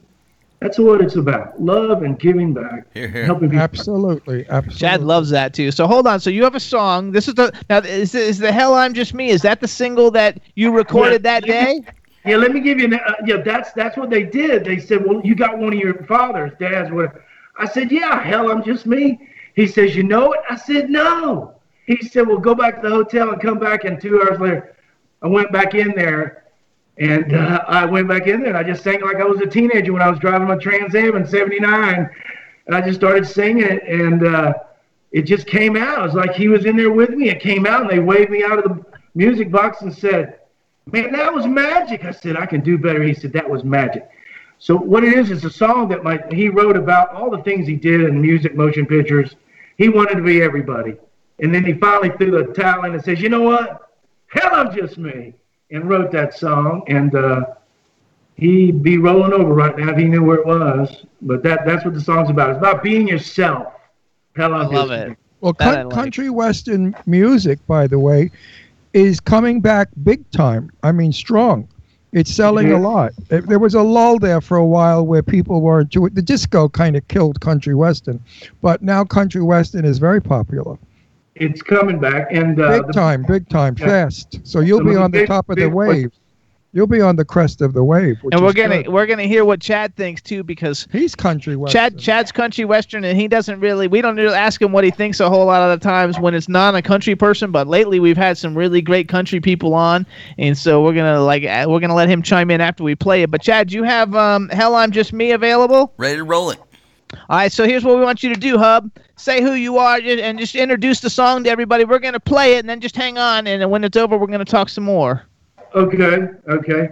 that's 0.59 0.79
what 0.79 1.01
it's 1.01 1.15
about: 1.15 1.61
love 1.61 2.03
and 2.03 2.17
giving 2.19 2.53
back, 2.53 2.87
Here, 2.93 3.07
here. 3.07 3.25
helping 3.25 3.49
people. 3.49 3.63
Absolutely, 3.63 4.45
absolutely. 4.49 4.79
Chad 4.79 5.01
loves 5.03 5.29
that 5.29 5.53
too. 5.53 5.71
So 5.71 5.85
hold 5.87 6.07
on. 6.07 6.19
So 6.19 6.29
you 6.29 6.43
have 6.43 6.55
a 6.55 6.59
song. 6.59 7.11
This 7.11 7.27
is 7.27 7.35
the 7.35 7.53
now. 7.69 7.77
Is 7.79 8.15
is 8.15 8.39
the 8.39 8.51
hell 8.51 8.73
I'm 8.73 8.93
just 8.93 9.13
me? 9.13 9.29
Is 9.29 9.41
that 9.43 9.61
the 9.61 9.67
single 9.67 10.09
that 10.11 10.39
you 10.55 10.71
recorded 10.71 11.23
Yeah. 11.23 11.39
that 11.39 11.43
day? 11.45 11.81
Yeah, 12.25 12.37
let 12.37 12.51
me 12.51 12.59
give 12.59 12.79
you. 12.79 12.85
An, 12.85 12.95
uh, 12.95 13.13
yeah, 13.25 13.37
that's 13.37 13.71
that's 13.73 13.95
what 13.97 14.09
they 14.09 14.23
did. 14.23 14.65
They 14.65 14.79
said, 14.79 15.05
"Well, 15.05 15.21
you 15.23 15.35
got 15.35 15.57
one 15.57 15.73
of 15.73 15.79
your 15.79 16.03
fathers, 16.05 16.51
dad's, 16.59 16.91
whatever." 16.91 17.23
I 17.57 17.65
said, 17.67 17.91
"Yeah, 17.91 18.21
hell, 18.21 18.51
I'm 18.51 18.63
just 18.63 18.85
me." 18.85 19.29
He 19.55 19.65
says, 19.67 19.95
"You 19.95 20.03
know 20.03 20.33
it?" 20.33 20.41
I 20.49 20.55
said, 20.55 20.89
"No." 20.89 21.53
He 21.85 21.97
said, 22.05 22.27
"Well, 22.27 22.37
go 22.39 22.53
back 22.53 22.81
to 22.81 22.89
the 22.89 22.93
hotel 22.93 23.29
and 23.31 23.41
come 23.41 23.59
back." 23.59 23.85
And 23.85 24.01
two 24.01 24.21
hours 24.21 24.39
later, 24.41 24.75
I 25.21 25.27
went 25.27 25.51
back 25.53 25.73
in 25.73 25.93
there, 25.95 26.43
and 26.99 27.33
uh, 27.33 27.63
I 27.67 27.85
went 27.85 28.07
back 28.07 28.27
in 28.27 28.41
there 28.41 28.49
and 28.49 28.57
I 28.57 28.63
just 28.63 28.83
sang 28.83 29.01
like 29.01 29.17
I 29.17 29.25
was 29.25 29.39
a 29.41 29.45
teenager 29.45 29.93
when 29.93 30.01
I 30.01 30.09
was 30.09 30.19
driving 30.19 30.47
my 30.47 30.57
Trans 30.57 30.95
Am 30.95 31.15
in 31.15 31.27
'79, 31.27 32.09
and 32.67 32.75
I 32.75 32.81
just 32.81 32.99
started 32.99 33.27
singing 33.27 33.63
it, 33.63 33.83
and 33.83 34.25
uh, 34.25 34.53
it 35.11 35.23
just 35.23 35.47
came 35.47 35.75
out. 35.75 35.99
It 35.99 36.03
was 36.03 36.13
like 36.13 36.33
he 36.33 36.47
was 36.47 36.65
in 36.65 36.75
there 36.75 36.91
with 36.91 37.11
me. 37.11 37.29
It 37.29 37.41
came 37.41 37.65
out, 37.65 37.81
and 37.81 37.89
they 37.89 37.99
waved 37.99 38.31
me 38.31 38.43
out 38.43 38.59
of 38.59 38.63
the 38.65 38.85
music 39.15 39.51
box 39.51 39.81
and 39.81 39.95
said. 39.95 40.39
Man, 40.89 41.11
that 41.11 41.33
was 41.33 41.45
magic. 41.45 42.05
I 42.05 42.11
said, 42.11 42.37
I 42.37 42.45
can 42.45 42.61
do 42.61 42.77
better. 42.77 43.03
He 43.03 43.13
said, 43.13 43.33
that 43.33 43.49
was 43.49 43.65
magic. 43.65 44.09
So 44.59 44.75
what 44.75 45.03
it 45.03 45.13
is 45.13 45.31
is 45.31 45.43
a 45.43 45.49
song 45.49 45.89
that 45.89 46.03
my 46.03 46.23
he 46.31 46.49
wrote 46.49 46.77
about 46.77 47.13
all 47.13 47.29
the 47.29 47.43
things 47.43 47.67
he 47.67 47.75
did 47.75 48.01
in 48.01 48.21
music, 48.21 48.55
motion 48.55 48.85
pictures. 48.85 49.35
He 49.77 49.89
wanted 49.89 50.15
to 50.15 50.23
be 50.23 50.41
everybody. 50.41 50.95
And 51.39 51.53
then 51.53 51.63
he 51.63 51.73
finally 51.73 52.09
threw 52.17 52.31
the 52.31 52.53
towel 52.53 52.85
in 52.85 52.93
and 52.93 53.03
says, 53.03 53.21
you 53.21 53.29
know 53.29 53.41
what? 53.41 53.91
Hell, 54.27 54.49
I'm 54.53 54.75
just 54.75 54.97
me. 54.97 55.33
And 55.71 55.89
wrote 55.89 56.11
that 56.11 56.33
song. 56.33 56.83
And 56.87 57.13
uh, 57.15 57.45
he'd 58.35 58.81
be 58.83 58.97
rolling 58.97 59.33
over 59.33 59.53
right 59.53 59.77
now 59.77 59.89
if 59.89 59.97
he 59.97 60.05
knew 60.05 60.23
where 60.23 60.37
it 60.37 60.45
was. 60.45 61.05
But 61.21 61.43
that 61.43 61.65
that's 61.65 61.83
what 61.83 61.93
the 61.93 62.01
song's 62.01 62.29
about. 62.29 62.51
It's 62.51 62.57
about 62.57 62.83
being 62.83 63.07
yourself. 63.07 63.73
Hell, 64.35 64.53
I'm 64.53 64.69
love 64.69 64.91
it. 64.91 65.09
me. 65.09 65.15
Well, 65.41 65.53
That 65.59 65.87
like. 65.87 65.93
country 65.93 66.29
western 66.29 66.95
music, 67.05 67.59
by 67.67 67.87
the 67.87 67.99
way, 67.99 68.31
is 68.93 69.19
coming 69.19 69.61
back 69.61 69.89
big 70.03 70.29
time. 70.31 70.71
I 70.83 70.91
mean, 70.91 71.11
strong. 71.11 71.67
It's 72.13 72.33
selling 72.33 72.71
a 72.71 72.79
lot. 72.79 73.11
There 73.27 73.41
there 73.41 73.59
was 73.59 73.75
a 73.75 73.83
lull 73.83 74.17
there 74.17 74.41
for 74.41 74.57
a 74.57 74.65
while 74.65 75.05
where 75.05 75.21
people 75.21 75.61
weren't 75.61 75.89
doing 75.89 76.13
the 76.13 76.21
disco 76.21 76.69
kind 76.69 76.95
of 76.95 77.07
killed 77.09 77.41
country 77.41 77.75
western, 77.75 78.19
but 78.61 78.81
now 78.81 79.03
country 79.03 79.41
western 79.41 79.85
is 79.85 79.99
very 79.99 80.21
popular. 80.21 80.77
It's 81.39 81.61
coming 81.61 81.99
back. 81.99 82.27
And 82.31 82.59
uh, 82.59 82.77
Big 82.79 82.87
the- 82.87 82.93
time, 82.93 83.23
big 83.27 83.47
time, 83.49 83.75
Yeah. 83.79 83.85
fast. 83.87 84.39
So 84.43 84.59
you'll 84.59 84.79
Some 84.79 84.89
be 84.89 84.95
on 84.95 85.11
the 85.11 85.19
big- 85.19 85.27
top 85.27 85.49
of 85.49 85.55
the 85.57 85.65
big- 85.65 85.73
wave. 85.73 86.11
You'll 86.73 86.85
be 86.85 87.01
on 87.01 87.15
the 87.15 87.25
crest 87.25 87.61
of 87.61 87.73
the 87.73 87.83
wave. 87.83 88.17
Which 88.21 88.35
And 88.35 88.43
we're 88.43 88.53
gonna 88.53 88.83
good. 88.83 88.91
we're 88.91 89.07
gonna 89.07 89.23
hear 89.23 89.45
what 89.45 89.61
Chad 89.61 89.95
thinks 89.95 90.21
too 90.21 90.43
because 90.43 90.85
He's 90.91 91.15
country 91.15 91.55
western. 91.55 91.79
Chad 91.79 91.97
Chad's 91.97 92.31
country 92.31 92.65
western 92.65 93.03
and 93.03 93.17
he 93.19 93.27
doesn't 93.27 93.61
really 93.61 93.87
we 93.87 93.99
don't 94.01 94.17
really 94.17 94.35
ask 94.35 94.61
him 94.61 94.73
what 94.73 94.83
he 94.83 94.91
thinks 94.91 95.19
a 95.19 95.29
whole 95.29 95.45
lot 95.45 95.61
of 95.71 95.79
the 95.79 95.83
times 95.83 96.19
when 96.19 96.35
it's 96.35 96.49
not 96.49 96.75
a 96.75 96.81
country 96.83 97.15
person 97.15 97.51
but 97.51 97.67
lately 97.67 97.99
we've 97.99 98.17
had 98.17 98.37
some 98.37 98.55
really 98.55 98.81
great 98.81 99.07
country 99.07 99.39
people 99.39 99.73
on 99.73 100.05
and 100.37 100.55
so 100.55 100.83
we're 100.83 100.93
gonna 100.93 101.21
like 101.21 101.45
uh, 101.45 101.65
we're 101.67 101.79
gonna 101.79 101.95
let 101.95 102.09
him 102.09 102.21
chime 102.21 102.51
in 102.51 102.61
after 102.61 102.83
we 102.83 102.93
play 102.93 103.23
it 103.23 103.31
but 103.31 103.41
Chad 103.41 103.71
you 103.71 103.81
have 103.83 104.13
um 104.13 104.47
hell 104.49 104.75
I'm 104.75 104.91
just 104.91 105.13
me 105.13 105.31
available 105.31 105.93
Ready 105.97 106.17
to 106.17 106.23
roll 106.25 106.51
it. 106.51 106.59
All 107.13 107.37
right 107.37 107.51
so 107.51 107.65
here's 107.65 107.83
what 107.83 107.95
we 107.95 108.03
want 108.03 108.21
you 108.23 108.33
to 108.33 108.39
do 108.39 108.57
Hub 108.57 108.91
say 109.15 109.41
who 109.41 109.53
you 109.53 109.77
are 109.77 109.97
and 109.97 110.37
just 110.37 110.55
introduce 110.55 110.99
the 110.99 111.09
song 111.09 111.43
to 111.43 111.49
everybody 111.49 111.85
we're 111.85 111.99
gonna 111.99 112.19
play 112.19 112.55
it 112.55 112.59
and 112.59 112.69
then 112.69 112.79
just 112.79 112.95
hang 112.95 113.17
on 113.17 113.47
and 113.47 113.69
when 113.69 113.83
it's 113.83 113.97
over 113.97 114.17
we're 114.17 114.27
gonna 114.27 114.45
talk 114.45 114.69
some 114.69 114.83
more 114.83 115.27
Okay, 115.75 116.27
okay. 116.49 116.89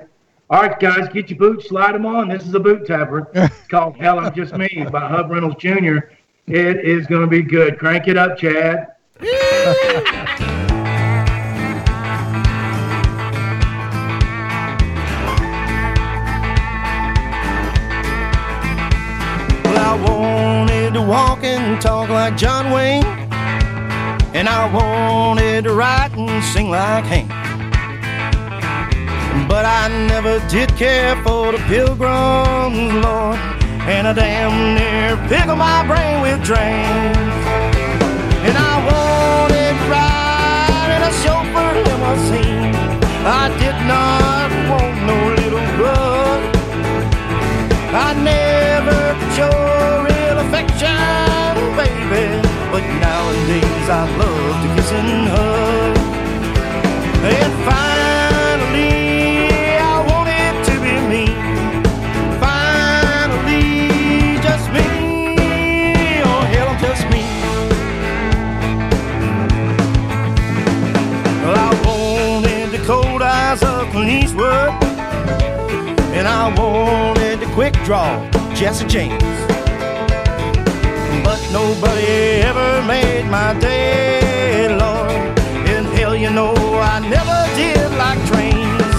All 0.50 0.62
right, 0.62 0.80
guys, 0.80 1.10
get 1.10 1.30
your 1.30 1.40
boots, 1.40 1.70
slide 1.70 1.96
them 1.96 2.06
on. 2.06 2.30
This 2.30 2.46
is 2.46 2.54
a 2.54 2.60
boot 2.60 2.86
tapper. 2.86 3.32
It's 3.34 3.68
called 3.68 3.98
Hell 3.98 4.20
I'm 4.20 4.34
Just 4.34 4.56
Me 4.56 4.86
by 4.92 5.08
Hub 5.08 5.32
Reynolds 5.32 5.56
Jr. 5.56 5.98
It 6.48 6.86
is 6.86 7.08
going 7.08 7.22
to 7.22 7.28
be 7.28 7.42
good. 7.42 7.80
Crank 7.80 8.08
it 8.08 8.18
up, 8.18 8.38
Chad. 8.38 8.90
walk 21.07 21.44
and 21.44 21.82
talk 21.82 22.10
like 22.10 22.36
John 22.36 22.72
Wayne, 22.72 23.06
and 24.34 24.49
I 24.49 24.72
wanted 24.73 25.65
to 25.65 25.73
write 25.73 26.11
and 26.18 26.44
sing 26.44 26.69
like 26.69 27.06
Hank. 27.06 27.30
But 29.48 29.65
I 29.65 29.88
never 30.07 30.40
did 30.49 30.69
care 30.76 31.15
for 31.23 31.52
the 31.52 31.60
pilgrims, 31.68 32.94
Lord, 33.06 33.38
and 33.86 34.07
I 34.07 34.14
damn 34.14 34.76
near 34.76 35.15
pickled 35.30 35.60
my 35.60 35.86
brain 35.86 36.22
with 36.22 36.44
drains. 36.44 37.18
And 38.48 38.57
I 38.57 38.76
wanted 38.90 39.73
to 39.77 39.86
ride 39.94 40.90
in 40.95 41.02
a 41.10 41.14
chauffeur 41.22 41.73
limousine. 41.86 42.76
I 43.26 43.49
did 43.61 43.77
not 43.94 44.49
want 44.69 44.95
no 45.10 45.18
little 45.40 45.65
bug. 45.77 46.40
I 47.94 48.14
never 48.14 48.65
real 49.38 49.74
affection, 50.70 51.76
baby. 51.76 52.42
But 52.72 52.84
nowadays 53.00 53.90
I 53.90 54.06
love 54.18 54.62
to 54.64 54.68
kiss 54.76 54.92
and 54.92 55.28
hug. 55.30 55.98
And 57.24 57.54
finally, 57.66 58.90
I 59.78 59.96
want 60.10 60.30
it 60.30 60.56
to 60.68 60.74
be 60.84 60.94
me. 61.12 61.26
Finally, 62.40 63.64
just 64.42 64.70
me. 64.72 64.88
Oh, 66.24 66.42
hell, 66.54 66.74
just 66.80 67.04
me. 67.10 67.24
Well, 71.44 71.58
I 71.58 71.72
wanted 71.86 72.68
the 72.72 72.86
cold 72.86 73.22
eyes 73.22 73.64
of 73.64 73.90
Clint 73.92 74.24
Eastwood. 74.24 74.74
And 76.14 76.28
I 76.28 76.54
wanted 76.58 77.40
the 77.40 77.48
quick 77.54 77.74
draw, 77.84 78.20
Jesse 78.56 78.86
James. 78.88 79.65
Nobody 81.61 82.44
ever 82.44 82.84
made 82.84 83.27
my 83.27 83.57
day, 83.61 84.68
Lord. 84.68 85.10
And 85.72 85.88
hell, 85.98 86.14
you 86.14 86.30
know, 86.30 86.53
I 86.53 86.99
never 86.99 87.40
did 87.56 87.91
like 87.98 88.19
trains. 88.27 88.95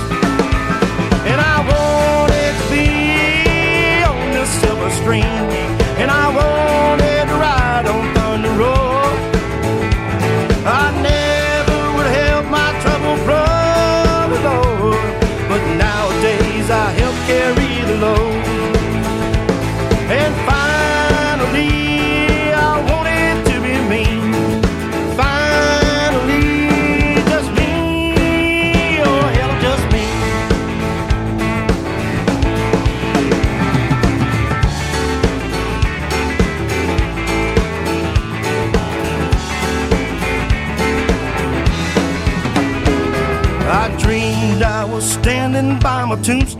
And 1.30 1.38
I 1.38 1.56
wanted 1.70 2.52
to 2.58 2.66
be 2.72 4.02
on 4.04 4.32
the 4.32 4.46
silver 4.46 4.90
stream. 4.90 5.55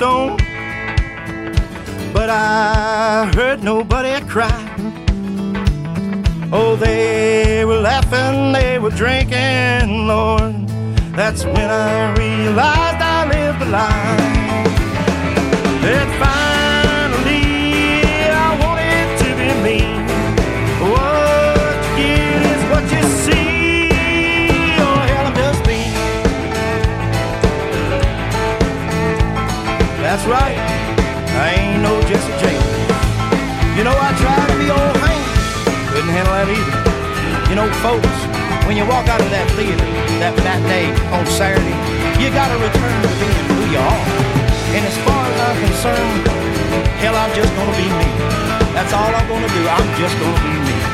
Tombstone. 0.07 0.37
But 2.13 2.31
I 2.31 3.31
heard 3.35 3.63
nobody 3.63 4.21
cry. 4.27 4.63
Oh, 6.53 6.77
they 6.77 7.65
were 7.65 7.81
laughing, 7.81 8.53
they 8.53 8.79
were 8.79 8.91
drinking, 8.91 10.07
Lord. 10.07 10.69
That's 11.15 11.45
when 11.45 11.71
I 11.71 12.15
realized 12.15 13.01
I 13.01 13.29
lived 13.29 13.63
a 13.63 13.67
lie. 13.67 14.37
Right. 30.27 30.59
I 31.39 31.55
ain't 31.55 31.83
no 31.87 32.03
Jesse 32.03 32.35
James. 32.43 32.67
You 33.79 33.87
know, 33.87 33.95
I 33.95 34.11
tried 34.19 34.49
to 34.51 34.57
be 34.59 34.67
old 34.67 34.97
Hank. 34.99 35.23
Couldn't 35.95 36.11
handle 36.11 36.35
that 36.35 36.51
either. 36.51 36.83
You 37.47 37.55
know, 37.55 37.71
folks, 37.79 38.19
when 38.67 38.75
you 38.75 38.83
walk 38.91 39.07
out 39.07 39.23
of 39.23 39.31
that 39.31 39.47
theater, 39.55 39.87
that 40.19 40.35
matinee 40.43 40.91
on 41.15 41.23
Saturday, 41.31 41.79
you 42.19 42.35
gotta 42.35 42.59
return 42.59 42.97
to 43.07 43.11
being 43.23 43.47
who 43.55 43.71
you 43.71 43.79
are. 43.79 44.03
And 44.75 44.83
as 44.83 44.99
far 45.07 45.23
as 45.31 45.39
I'm 45.47 45.59
concerned, 45.63 46.27
hell, 46.99 47.15
I'm 47.15 47.31
just 47.31 47.55
gonna 47.55 47.79
be 47.79 47.87
me. 47.87 48.11
That's 48.75 48.91
all 48.99 49.15
I'm 49.15 49.29
gonna 49.31 49.47
do. 49.47 49.63
I'm 49.63 49.91
just 49.95 50.19
gonna 50.19 50.43
be 50.43 50.55
me. 50.59 50.86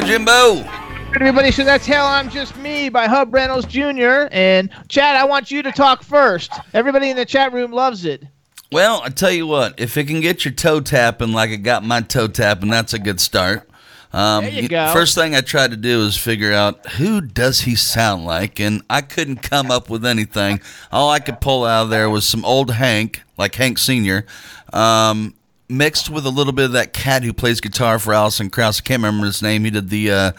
Right, 0.00 0.06
there 0.06 0.18
you 0.18 0.24
go, 0.24 0.32
Jimbo. 0.62 0.70
Everybody, 1.14 1.50
so 1.50 1.64
that's 1.64 1.86
Hell 1.86 2.06
I'm 2.06 2.30
Just 2.30 2.56
Me 2.58 2.88
by 2.88 3.06
Hub 3.06 3.34
Reynolds 3.34 3.66
Jr. 3.66 4.28
And 4.30 4.70
Chad, 4.88 5.16
I 5.16 5.24
want 5.24 5.50
you 5.50 5.62
to 5.62 5.72
talk 5.72 6.02
first. 6.02 6.52
Everybody 6.72 7.10
in 7.10 7.16
the 7.16 7.24
chat 7.24 7.52
room 7.52 7.72
loves 7.72 8.04
it. 8.04 8.22
Well, 8.70 9.02
I 9.04 9.08
tell 9.08 9.32
you 9.32 9.48
what, 9.48 9.80
if 9.80 9.96
it 9.96 10.06
can 10.06 10.20
get 10.20 10.44
your 10.44 10.54
toe 10.54 10.80
tapping 10.80 11.32
like 11.32 11.50
it 11.50 11.58
got 11.58 11.82
my 11.82 12.02
toe 12.02 12.28
tapping, 12.28 12.70
that's 12.70 12.92
a 12.92 13.00
good 13.00 13.20
start. 13.20 13.68
Um, 14.12 14.44
There 14.44 14.52
you 14.52 14.68
go. 14.68 14.92
First 14.92 15.16
thing 15.16 15.34
I 15.34 15.40
tried 15.40 15.72
to 15.72 15.76
do 15.76 16.02
is 16.04 16.16
figure 16.16 16.52
out 16.52 16.86
who 16.92 17.20
does 17.20 17.60
he 17.60 17.74
sound 17.74 18.24
like, 18.24 18.60
and 18.60 18.82
I 18.88 19.00
couldn't 19.02 19.38
come 19.38 19.72
up 19.72 19.90
with 19.90 20.04
anything. 20.04 20.60
All 20.92 21.10
I 21.10 21.18
could 21.18 21.40
pull 21.40 21.64
out 21.64 21.84
of 21.84 21.90
there 21.90 22.08
was 22.08 22.26
some 22.26 22.44
old 22.44 22.70
Hank, 22.70 23.22
like 23.36 23.56
Hank 23.56 23.78
Senior, 23.78 24.26
um, 24.72 25.34
mixed 25.70 26.10
with 26.10 26.26
a 26.26 26.30
little 26.30 26.52
bit 26.52 26.66
of 26.66 26.72
that 26.72 26.92
cat 26.92 27.22
who 27.22 27.32
plays 27.32 27.60
guitar 27.60 27.98
for 27.98 28.12
Alison 28.12 28.50
Krauss. 28.50 28.80
I 28.80 28.82
can't 28.82 29.02
remember 29.02 29.26
his 29.26 29.40
name. 29.42 29.64
He 29.64 29.70
did 29.70 29.88
the 29.88 30.10
uh, 30.10 30.32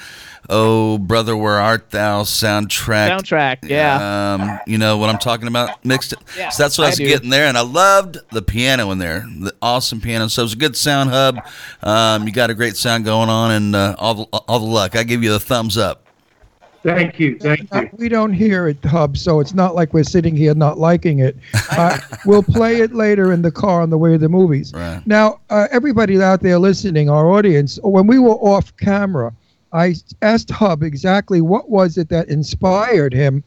"Oh 0.50 0.98
Brother, 0.98 1.36
Where 1.36 1.60
Art 1.60 1.90
Thou" 1.92 2.24
soundtrack. 2.24 3.10
Soundtrack, 3.10 3.70
yeah. 3.70 4.36
Um, 4.36 4.60
you 4.68 4.78
know 4.78 4.98
what 4.98 5.10
I'm 5.10 5.18
talking 5.18 5.48
about? 5.48 5.84
Mixed 5.86 6.14
it. 6.14 6.20
Yeah, 6.38 6.50
so 6.50 6.64
that's 6.64 6.78
what 6.78 6.86
I, 6.86 6.88
I 6.88 6.92
was 6.92 6.98
do. 6.98 7.08
getting 7.08 7.30
there, 7.30 7.46
and 7.46 7.58
I 7.58 7.62
loved 7.62 8.18
the 8.32 8.42
piano 8.42 8.92
in 8.92 8.98
there. 8.98 9.22
The 9.40 9.56
awesome 9.62 10.02
piano. 10.02 10.28
So 10.28 10.42
it 10.42 10.46
was 10.46 10.54
a 10.54 10.58
good 10.58 10.76
sound 10.76 11.10
hub. 11.10 11.40
Um, 11.82 12.28
you 12.28 12.34
got 12.34 12.50
a 12.50 12.54
great 12.54 12.76
sound 12.76 13.06
going 13.06 13.30
on, 13.30 13.52
and 13.52 13.76
uh, 13.76 13.96
all 13.98 14.14
the 14.14 14.24
all 14.24 14.60
the 14.60 14.66
luck. 14.66 14.96
I 14.96 15.04
give 15.04 15.24
you 15.24 15.32
the 15.32 15.40
thumbs 15.40 15.78
up. 15.78 16.06
Thank 16.84 17.20
you. 17.20 17.38
Thank 17.38 17.72
you. 17.74 17.90
We 17.94 18.10
don't 18.10 18.34
hear 18.34 18.68
it, 18.68 18.84
Hub, 18.84 19.18
so 19.18 19.40
it's 19.40 19.54
not 19.54 19.76
like 19.76 19.94
we're 19.94 20.04
sitting 20.04 20.36
here 20.36 20.56
not 20.56 20.78
liking 20.78 21.20
it. 21.20 21.38
Uh, 21.72 21.98
we'll 22.26 22.44
play 22.44 22.82
it 22.82 22.94
later 22.94 23.32
in 23.32 23.44
the 23.44 23.52
car 23.52 23.82
on 23.82 23.90
the 23.90 23.98
way 23.98 24.12
to 24.12 24.18
the 24.18 24.28
movies. 24.28 24.74
Right. 24.74 25.02
Now, 25.06 25.40
uh, 25.50 25.68
everybody 25.72 26.22
out 26.22 26.42
there 26.42 26.60
listening, 26.60 27.10
our 27.10 27.32
audience, 27.32 27.80
when 27.82 28.08
we 28.08 28.20
were 28.20 28.34
off 28.34 28.76
camera, 28.76 29.34
I 29.72 29.96
asked 30.22 30.52
Hub 30.52 30.84
exactly 30.84 31.40
what 31.40 31.70
was 31.70 31.98
it 31.98 32.10
that 32.10 32.28
inspired 32.28 33.14
him 33.14 33.42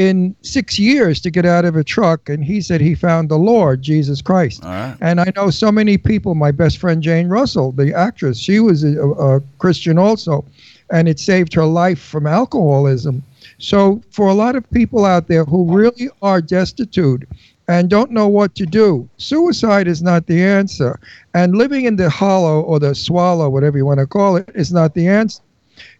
in 0.00 0.34
six 0.40 0.78
years 0.78 1.20
to 1.20 1.30
get 1.30 1.44
out 1.44 1.66
of 1.66 1.76
a 1.76 1.84
truck, 1.84 2.30
and 2.30 2.42
he 2.42 2.62
said 2.62 2.80
he 2.80 2.94
found 2.94 3.28
the 3.28 3.36
Lord, 3.36 3.82
Jesus 3.82 4.22
Christ. 4.22 4.64
All 4.64 4.70
right. 4.70 4.96
And 5.02 5.20
I 5.20 5.30
know 5.36 5.50
so 5.50 5.70
many 5.70 5.98
people. 5.98 6.34
My 6.34 6.50
best 6.50 6.78
friend 6.78 7.02
Jane 7.02 7.28
Russell, 7.28 7.72
the 7.72 7.94
actress, 7.94 8.38
she 8.38 8.60
was 8.60 8.82
a, 8.82 8.98
a 9.02 9.42
Christian 9.58 9.98
also, 9.98 10.46
and 10.90 11.08
it 11.08 11.18
saved 11.18 11.54
her 11.54 11.64
life 11.64 12.00
from 12.00 12.26
alcoholism. 12.26 13.22
So, 13.58 14.02
for 14.10 14.28
a 14.28 14.34
lot 14.34 14.56
of 14.56 14.70
people 14.70 15.04
out 15.04 15.28
there 15.28 15.44
who 15.44 15.72
really 15.72 16.08
are 16.22 16.40
destitute 16.40 17.28
and 17.68 17.88
don't 17.88 18.10
know 18.10 18.26
what 18.26 18.54
to 18.56 18.66
do, 18.66 19.08
suicide 19.16 19.86
is 19.86 20.02
not 20.02 20.26
the 20.26 20.42
answer. 20.42 20.98
And 21.34 21.56
living 21.56 21.84
in 21.84 21.96
the 21.96 22.10
hollow 22.10 22.62
or 22.62 22.78
the 22.80 22.94
swallow, 22.94 23.48
whatever 23.48 23.78
you 23.78 23.86
want 23.86 24.00
to 24.00 24.06
call 24.06 24.36
it, 24.36 24.50
is 24.54 24.72
not 24.72 24.94
the 24.94 25.06
answer. 25.06 25.42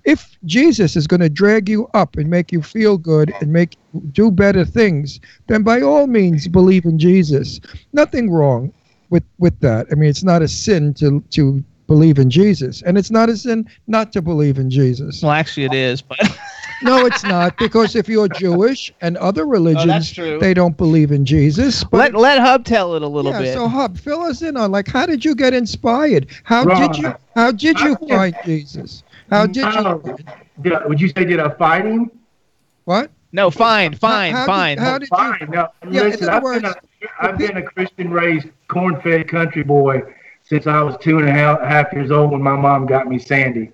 If 0.04 0.36
Jesus 0.44 0.96
is 0.96 1.06
going 1.06 1.20
to 1.20 1.28
drag 1.28 1.68
you 1.68 1.88
up 1.94 2.16
and 2.16 2.28
make 2.28 2.52
you 2.52 2.62
feel 2.62 2.98
good 2.98 3.32
and 3.40 3.52
make 3.52 3.76
you 3.92 4.00
do 4.12 4.30
better 4.30 4.64
things, 4.64 5.20
then 5.46 5.62
by 5.62 5.80
all 5.80 6.06
means 6.06 6.48
believe 6.48 6.84
in 6.84 6.98
Jesus. 6.98 7.60
Nothing 7.92 8.30
wrong 8.30 8.72
with 9.10 9.24
with 9.38 9.58
that. 9.60 9.86
I 9.90 9.94
mean, 9.94 10.08
it's 10.08 10.24
not 10.24 10.42
a 10.42 10.48
sin 10.48 10.94
to 10.94 11.20
to 11.30 11.62
believe 11.90 12.20
in 12.20 12.30
Jesus, 12.30 12.82
and 12.82 12.96
it's 12.96 13.10
not 13.10 13.28
a 13.28 13.36
sin 13.36 13.68
not 13.88 14.12
to 14.12 14.22
believe 14.22 14.58
in 14.58 14.70
Jesus. 14.70 15.22
Well, 15.24 15.32
actually, 15.32 15.64
it 15.64 15.74
is, 15.74 16.00
but 16.00 16.18
No, 16.82 17.04
it's 17.04 17.24
not 17.24 17.58
because 17.58 17.94
if 17.96 18.08
you're 18.08 18.28
Jewish 18.28 18.90
and 19.02 19.16
other 19.18 19.42
oh, 19.42 19.48
religions, 19.48 20.12
true. 20.12 20.38
they 20.38 20.54
don't 20.54 20.76
believe 20.76 21.10
in 21.10 21.24
Jesus. 21.26 21.84
let 21.92 22.14
let 22.14 22.38
Hub 22.38 22.64
tell 22.64 22.94
it 22.94 23.02
a 23.02 23.06
little 23.08 23.32
yeah, 23.32 23.40
bit. 23.40 23.54
so 23.54 23.66
Hub, 23.68 23.98
fill 23.98 24.22
us 24.22 24.40
in 24.40 24.56
on 24.56 24.70
like 24.70 24.86
how 24.86 25.04
did 25.04 25.24
you 25.24 25.34
get 25.34 25.52
inspired? 25.52 26.28
How 26.44 26.64
did 26.64 26.96
you 26.96 27.12
how 27.34 27.50
did 27.50 27.78
you 27.80 27.96
I- 28.02 28.08
find 28.08 28.36
Jesus? 28.46 29.02
How 29.28 29.46
did 29.46 29.62
No. 29.64 30.00
you 30.06 30.16
Did, 30.62 30.72
would 30.86 31.00
you 31.00 31.08
say 31.08 31.24
did 31.24 31.40
I 31.40 31.50
fight 31.50 31.84
him? 31.84 32.10
what? 32.84 33.10
no, 33.32 33.50
fine, 33.50 33.94
fine, 33.94 34.32
how 34.32 34.46
did- 34.46 34.46
fine. 34.46 34.78
how 34.78 34.98
did 34.98 35.08
you- 35.10 35.16
Fine. 35.16 35.50
No, 35.50 35.68
Yeah, 35.90 36.02
listen, 36.02 36.28
I've, 36.30 36.42
words, 36.42 36.62
been 36.62 36.72
a, 36.72 37.24
I've 37.26 37.36
been 37.36 37.56
a 37.58 37.62
Christian 37.62 38.10
raised, 38.10 38.46
corn 38.68 39.00
fed 39.02 39.28
country 39.28 39.64
boy 39.64 40.02
since 40.50 40.66
I 40.66 40.82
was 40.82 40.96
two 41.00 41.18
and 41.18 41.28
a 41.28 41.32
half, 41.32 41.60
half 41.60 41.92
years 41.92 42.10
old 42.10 42.32
when 42.32 42.42
my 42.42 42.56
mom 42.56 42.84
got 42.84 43.06
me 43.06 43.20
Sandy. 43.20 43.70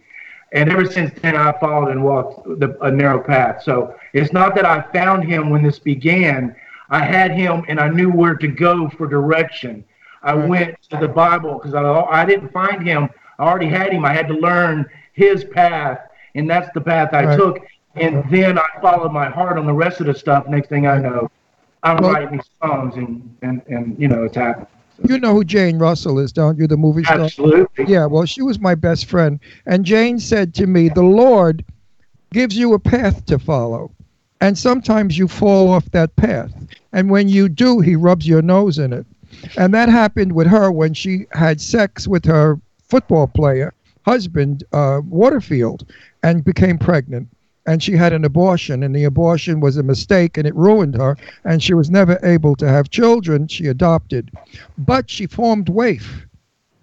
And 0.52 0.70
ever 0.70 0.84
since 0.84 1.10
then, 1.22 1.34
I 1.34 1.52
followed 1.58 1.88
and 1.90 2.04
walked 2.04 2.44
the, 2.60 2.76
a 2.82 2.90
narrow 2.90 3.18
path. 3.18 3.62
So 3.62 3.96
it's 4.12 4.30
not 4.30 4.54
that 4.56 4.66
I 4.66 4.82
found 4.92 5.24
him 5.24 5.48
when 5.48 5.62
this 5.62 5.78
began. 5.78 6.54
I 6.90 7.02
had 7.02 7.30
him 7.30 7.64
and 7.68 7.80
I 7.80 7.88
knew 7.88 8.10
where 8.10 8.34
to 8.34 8.46
go 8.46 8.90
for 8.90 9.06
direction. 9.06 9.86
I 10.22 10.34
mm-hmm. 10.34 10.48
went 10.48 10.82
to 10.90 10.98
the 10.98 11.08
Bible 11.08 11.54
because 11.54 11.72
I, 11.74 11.82
I 11.82 12.26
didn't 12.26 12.52
find 12.52 12.86
him. 12.86 13.08
I 13.38 13.44
already 13.44 13.68
had 13.68 13.90
him. 13.90 14.04
I 14.04 14.12
had 14.12 14.28
to 14.28 14.34
learn 14.34 14.84
his 15.14 15.44
path, 15.44 16.00
and 16.34 16.48
that's 16.48 16.68
the 16.74 16.80
path 16.82 17.14
I 17.14 17.24
Right. 17.24 17.38
took. 17.38 17.58
And 17.94 18.16
mm-hmm. 18.16 18.34
then 18.34 18.58
I 18.58 18.68
followed 18.82 19.12
my 19.12 19.30
heart 19.30 19.58
on 19.58 19.64
the 19.64 19.72
rest 19.72 20.00
of 20.00 20.06
the 20.06 20.14
stuff. 20.14 20.46
Next 20.46 20.68
thing 20.68 20.86
I 20.86 20.98
know, 20.98 21.30
I'm 21.82 21.96
Well- 22.02 22.12
writing 22.12 22.32
these 22.36 22.50
songs, 22.62 22.96
and, 22.96 23.34
and, 23.40 23.62
and 23.66 23.98
you 23.98 24.08
know, 24.08 24.24
it's 24.24 24.36
happening. 24.36 24.66
You 25.04 25.18
know 25.18 25.34
who 25.34 25.44
Jane 25.44 25.78
Russell 25.78 26.18
is, 26.18 26.32
don't 26.32 26.58
you? 26.58 26.66
The 26.66 26.76
movie 26.76 27.04
star. 27.04 27.20
Absolutely. 27.20 27.86
Yeah, 27.86 28.06
well, 28.06 28.24
she 28.24 28.42
was 28.42 28.58
my 28.58 28.74
best 28.74 29.06
friend. 29.06 29.38
And 29.66 29.84
Jane 29.84 30.18
said 30.18 30.54
to 30.54 30.66
me, 30.66 30.88
The 30.88 31.02
Lord 31.02 31.64
gives 32.32 32.56
you 32.56 32.74
a 32.74 32.78
path 32.78 33.24
to 33.26 33.38
follow. 33.38 33.92
And 34.40 34.56
sometimes 34.58 35.16
you 35.16 35.28
fall 35.28 35.68
off 35.70 35.90
that 35.92 36.14
path. 36.16 36.52
And 36.92 37.10
when 37.10 37.28
you 37.28 37.48
do, 37.48 37.80
he 37.80 37.96
rubs 37.96 38.28
your 38.28 38.42
nose 38.42 38.78
in 38.78 38.92
it. 38.92 39.06
And 39.56 39.72
that 39.74 39.88
happened 39.88 40.32
with 40.32 40.46
her 40.46 40.70
when 40.70 40.94
she 40.94 41.26
had 41.32 41.60
sex 41.60 42.06
with 42.06 42.24
her 42.26 42.60
football 42.82 43.26
player 43.26 43.72
husband, 44.06 44.62
uh, 44.72 45.00
Waterfield, 45.08 45.84
and 46.22 46.44
became 46.44 46.78
pregnant. 46.78 47.28
And 47.66 47.82
she 47.82 47.92
had 47.92 48.12
an 48.12 48.24
abortion, 48.24 48.82
and 48.82 48.94
the 48.94 49.04
abortion 49.04 49.60
was 49.60 49.76
a 49.76 49.82
mistake, 49.82 50.38
and 50.38 50.46
it 50.46 50.54
ruined 50.54 50.94
her. 50.94 51.16
And 51.44 51.62
she 51.62 51.74
was 51.74 51.90
never 51.90 52.18
able 52.22 52.54
to 52.56 52.68
have 52.68 52.90
children. 52.90 53.48
She 53.48 53.66
adopted. 53.66 54.30
But 54.78 55.10
she 55.10 55.26
formed 55.26 55.66
WAIF. 55.66 56.26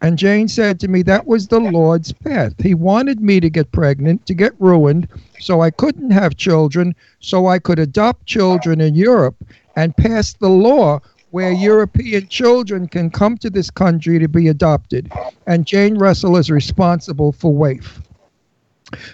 And 0.02 0.18
Jane 0.18 0.50
said 0.50 0.82
to 0.82 0.90
me, 0.90 1.02
that 1.04 1.28
was 1.28 1.48
the 1.48 1.62
Lord's 1.62 2.12
path. 2.12 2.54
He 2.62 2.74
wanted 2.74 3.22
me 3.22 3.40
to 3.40 3.50
get 3.50 3.72
pregnant, 3.72 4.26
to 4.26 4.34
get 4.34 4.52
ruined, 4.60 5.08
so 5.40 5.62
I 5.62 5.72
couldn't 5.72 6.12
have 6.12 6.36
children, 6.36 6.94
so 7.22 7.48
I 7.48 7.58
could 7.58 7.80
adopt 7.80 8.26
children 8.26 8.82
in 8.82 8.96
Europe 8.96 9.38
and 9.78 9.96
pass 9.96 10.34
the 10.34 10.50
law 10.50 11.00
where 11.32 11.54
European 11.54 12.28
children 12.28 12.90
can 12.90 13.10
come 13.10 13.38
to 13.38 13.50
this 13.50 13.72
country 13.72 14.20
to 14.20 14.28
be 14.28 14.50
adopted. 14.50 15.10
And 15.48 15.66
Jane 15.66 15.98
Russell 15.98 16.36
is 16.36 16.52
responsible 16.52 17.32
for 17.32 17.54
WAIF. 17.54 18.04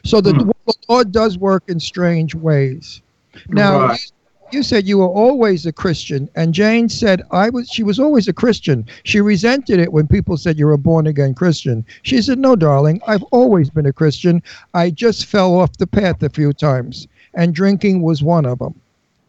So 0.04 0.22
the, 0.22 0.34
hmm. 0.34 0.50
the 0.68 0.74
Lord 0.88 1.12
does 1.12 1.38
work 1.38 1.64
in 1.68 1.80
strange 1.80 2.36
ways. 2.36 3.02
Now, 3.50 3.88
Right. 3.88 4.12
you 4.52 4.64
said 4.64 4.88
you 4.88 4.98
were 4.98 5.08
always 5.08 5.66
a 5.66 5.72
Christian, 5.72 6.30
and 6.36 6.54
Jane 6.54 6.90
said 6.90 7.22
I 7.32 7.50
was. 7.50 7.70
She 7.70 7.84
was 7.84 8.00
always 8.00 8.28
a 8.28 8.34
Christian. 8.34 8.86
She 9.04 9.22
resented 9.22 9.80
it 9.80 9.94
when 9.94 10.08
people 10.08 10.38
said 10.38 10.58
you're 10.58 10.74
a 10.74 10.78
born 10.78 11.08
again 11.08 11.34
Christian. 11.34 11.86
She 12.02 12.22
said, 12.22 12.40
"No, 12.40 12.56
darling, 12.56 13.02
I've 13.08 13.24
always 13.24 13.70
been 13.70 13.86
a 13.86 13.94
Christian. 13.94 14.42
I 14.74 14.90
just 14.90 15.26
fell 15.26 15.56
off 15.56 15.78
the 15.78 15.88
path 15.88 16.24
a 16.24 16.30
few 16.30 16.54
times, 16.54 17.08
and 17.36 17.54
drinking 17.54 18.02
was 18.02 18.24
one 18.24 18.46
of 18.46 18.60
them." 18.60 18.74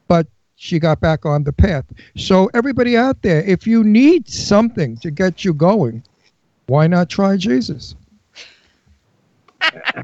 But 0.08 0.26
she 0.56 0.78
got 0.78 1.00
back 1.00 1.24
on 1.24 1.44
the 1.44 1.52
path. 1.52 1.86
So 2.16 2.50
everybody 2.52 2.94
out 2.96 3.22
there, 3.22 3.42
if 3.44 3.66
you 3.66 3.82
need 3.82 4.28
something 4.28 4.96
to 4.98 5.10
get 5.10 5.42
you 5.42 5.54
going, 5.54 6.02
why 6.66 6.86
not 6.86 7.08
try 7.08 7.38
Jesus? 7.38 7.94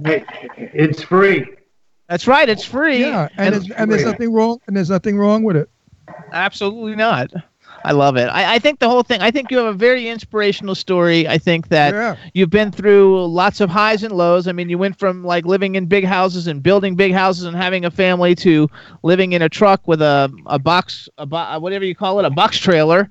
Hey, 0.04 0.24
it's 0.56 1.02
free. 1.02 1.46
That's 2.08 2.26
right. 2.26 2.48
It's 2.48 2.64
free. 2.64 3.00
Yeah, 3.00 3.28
and, 3.36 3.54
it's, 3.54 3.70
and 3.70 3.90
there's 3.90 4.04
nothing 4.04 4.32
wrong. 4.32 4.60
And 4.66 4.76
there's 4.76 4.90
nothing 4.90 5.18
wrong 5.18 5.42
with 5.42 5.56
it. 5.56 5.68
Absolutely 6.32 6.94
not. 6.94 7.30
I 7.84 7.92
love 7.92 8.16
it. 8.16 8.24
I, 8.26 8.54
I 8.54 8.58
think 8.58 8.80
the 8.80 8.88
whole 8.88 9.02
thing. 9.02 9.20
I 9.20 9.30
think 9.30 9.50
you 9.50 9.58
have 9.58 9.66
a 9.66 9.72
very 9.72 10.08
inspirational 10.08 10.74
story. 10.74 11.28
I 11.28 11.38
think 11.38 11.68
that 11.68 11.94
Yeah. 11.94 12.16
you've 12.32 12.50
been 12.50 12.72
through 12.72 13.26
lots 13.26 13.60
of 13.60 13.70
highs 13.70 14.02
and 14.02 14.12
lows. 14.12 14.48
I 14.48 14.52
mean, 14.52 14.68
you 14.68 14.78
went 14.78 14.98
from 14.98 15.24
like 15.24 15.44
living 15.44 15.74
in 15.76 15.86
big 15.86 16.04
houses 16.04 16.46
and 16.48 16.62
building 16.62 16.96
big 16.96 17.12
houses 17.12 17.44
and 17.44 17.56
having 17.56 17.84
a 17.84 17.90
family 17.90 18.34
to 18.36 18.68
living 19.02 19.32
in 19.34 19.42
a 19.42 19.48
truck 19.48 19.86
with 19.86 20.02
a 20.02 20.32
a 20.46 20.58
box, 20.58 21.08
a 21.18 21.26
bo- 21.26 21.58
whatever 21.60 21.84
you 21.84 21.94
call 21.94 22.18
it, 22.18 22.24
a 22.24 22.30
box 22.30 22.58
trailer. 22.58 23.08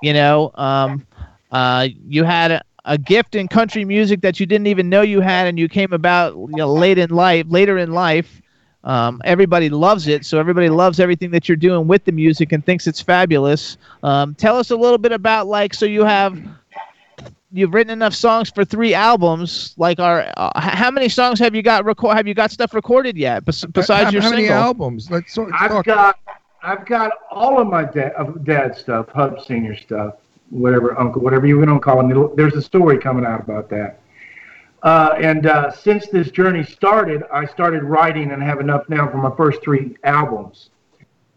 You 0.00 0.12
know, 0.14 0.52
um, 0.54 1.06
uh, 1.50 1.88
you 2.06 2.24
had 2.24 2.62
a, 2.84 2.92
a 2.92 2.98
gift 2.98 3.34
in 3.34 3.48
country 3.48 3.84
music 3.84 4.20
that 4.22 4.40
you 4.40 4.46
didn't 4.46 4.66
even 4.66 4.88
know 4.88 5.02
you 5.02 5.20
had, 5.20 5.46
and 5.46 5.58
you 5.58 5.68
came 5.68 5.92
about 5.92 6.34
you 6.34 6.56
know, 6.56 6.72
late 6.72 6.98
in 6.98 7.10
life, 7.10 7.46
later 7.48 7.78
in 7.78 7.92
life. 7.92 8.40
Um, 8.84 9.22
everybody 9.24 9.70
loves 9.70 10.08
it, 10.08 10.26
so 10.26 10.38
everybody 10.38 10.68
loves 10.68 11.00
everything 11.00 11.30
that 11.30 11.48
you're 11.48 11.56
doing 11.56 11.86
with 11.88 12.04
the 12.04 12.12
music 12.12 12.52
and 12.52 12.64
thinks 12.64 12.86
it's 12.86 13.00
fabulous. 13.00 13.78
Um, 14.02 14.34
tell 14.34 14.58
us 14.58 14.70
a 14.70 14.76
little 14.76 14.98
bit 14.98 15.12
about 15.12 15.46
like 15.46 15.72
so 15.72 15.86
you 15.86 16.04
have 16.04 16.38
you've 17.50 17.72
written 17.72 17.92
enough 17.92 18.14
songs 18.14 18.50
for 18.50 18.64
three 18.64 18.92
albums. 18.92 19.74
Like, 19.78 20.00
are 20.00 20.30
uh, 20.36 20.60
how 20.60 20.90
many 20.90 21.08
songs 21.08 21.38
have 21.38 21.54
you 21.54 21.62
got 21.62 21.84
record? 21.86 22.16
Have 22.16 22.26
you 22.26 22.34
got 22.34 22.50
stuff 22.50 22.74
recorded 22.74 23.16
yet? 23.16 23.44
Bes- 23.44 23.64
besides 23.64 24.04
how, 24.04 24.10
your 24.10 24.22
how 24.22 24.30
many 24.30 24.48
albums? 24.48 25.10
Let's 25.10 25.32
so- 25.32 25.48
I've 25.58 25.70
talk. 25.70 25.86
got 25.86 26.18
I've 26.62 26.84
got 26.84 27.12
all 27.30 27.60
of 27.60 27.68
my 27.68 27.84
dad 27.84 28.12
dad 28.44 28.76
stuff, 28.76 29.08
Hub 29.10 29.40
Senior 29.42 29.76
stuff, 29.76 30.16
whatever 30.54 30.98
Uncle, 30.98 31.20
whatever 31.20 31.46
you 31.46 31.58
want 31.58 31.68
to 31.70 31.78
call 31.80 32.00
him. 32.00 32.30
There's 32.36 32.54
a 32.54 32.62
story 32.62 32.98
coming 32.98 33.26
out 33.26 33.40
about 33.40 33.68
that. 33.70 34.00
Uh, 34.82 35.14
and 35.18 35.46
uh, 35.46 35.72
since 35.72 36.08
this 36.08 36.30
journey 36.30 36.62
started, 36.62 37.24
I 37.32 37.46
started 37.46 37.82
writing 37.82 38.30
and 38.32 38.42
have 38.42 38.60
enough 38.60 38.88
now 38.88 39.10
for 39.10 39.16
my 39.16 39.34
first 39.34 39.62
three 39.62 39.96
albums. 40.04 40.70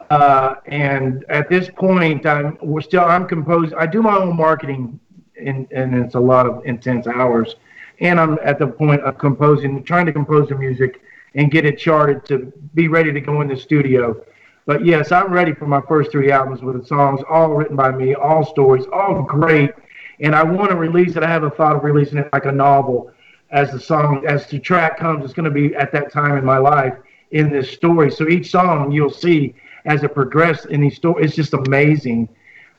Uh, 0.09 0.55
and 0.65 1.25
at 1.29 1.49
this 1.49 1.69
point, 1.69 2.25
I'm 2.25 2.57
we're 2.61 2.81
still 2.81 3.03
I'm 3.03 3.27
composed. 3.27 3.73
I 3.73 3.87
do 3.87 4.01
my 4.01 4.15
own 4.15 4.35
marketing, 4.35 4.99
and 5.41 5.67
and 5.71 5.95
it's 5.95 6.15
a 6.15 6.19
lot 6.19 6.45
of 6.45 6.65
intense 6.65 7.07
hours. 7.07 7.55
And 7.99 8.19
I'm 8.19 8.37
at 8.43 8.59
the 8.59 8.67
point 8.67 9.01
of 9.01 9.17
composing, 9.17 9.83
trying 9.83 10.05
to 10.05 10.13
compose 10.13 10.49
the 10.49 10.55
music 10.55 11.01
and 11.35 11.51
get 11.51 11.65
it 11.65 11.77
charted 11.79 12.25
to 12.25 12.53
be 12.73 12.87
ready 12.87 13.11
to 13.11 13.19
go 13.19 13.41
in 13.41 13.47
the 13.47 13.57
studio. 13.57 14.23
But 14.67 14.85
yes, 14.85 15.13
I'm 15.13 15.31
ready 15.31 15.53
for 15.53 15.65
my 15.65 15.79
first 15.87 16.11
three 16.11 16.29
albums 16.29 16.61
with 16.61 16.79
the 16.79 16.85
songs 16.85 17.21
all 17.29 17.53
written 17.53 17.77
by 17.77 17.89
me, 17.89 18.15
all 18.15 18.45
stories, 18.45 18.83
all 18.91 19.23
great. 19.23 19.71
And 20.19 20.35
I 20.35 20.43
want 20.43 20.71
to 20.71 20.75
release 20.75 21.15
it. 21.15 21.23
I 21.23 21.29
have 21.29 21.43
a 21.43 21.49
thought 21.49 21.77
of 21.77 21.85
releasing 21.85 22.17
it 22.17 22.27
like 22.33 22.43
a 22.45 22.51
novel 22.51 23.13
as 23.49 23.71
the 23.71 23.79
song, 23.79 24.25
as 24.27 24.45
the 24.47 24.59
track 24.59 24.99
comes. 24.99 25.23
It's 25.23 25.33
going 25.33 25.45
to 25.45 25.51
be 25.51 25.73
at 25.73 25.93
that 25.93 26.11
time 26.11 26.37
in 26.37 26.43
my 26.43 26.57
life 26.57 26.93
in 27.31 27.49
this 27.49 27.71
story. 27.71 28.11
So 28.11 28.27
each 28.27 28.51
song 28.51 28.91
you'll 28.91 29.09
see 29.09 29.55
as 29.85 30.03
it 30.03 30.13
progresses 30.13 30.65
in 30.65 30.81
these 30.81 30.97
stories, 30.97 31.27
it's 31.27 31.35
just 31.37 31.53
amazing. 31.53 32.27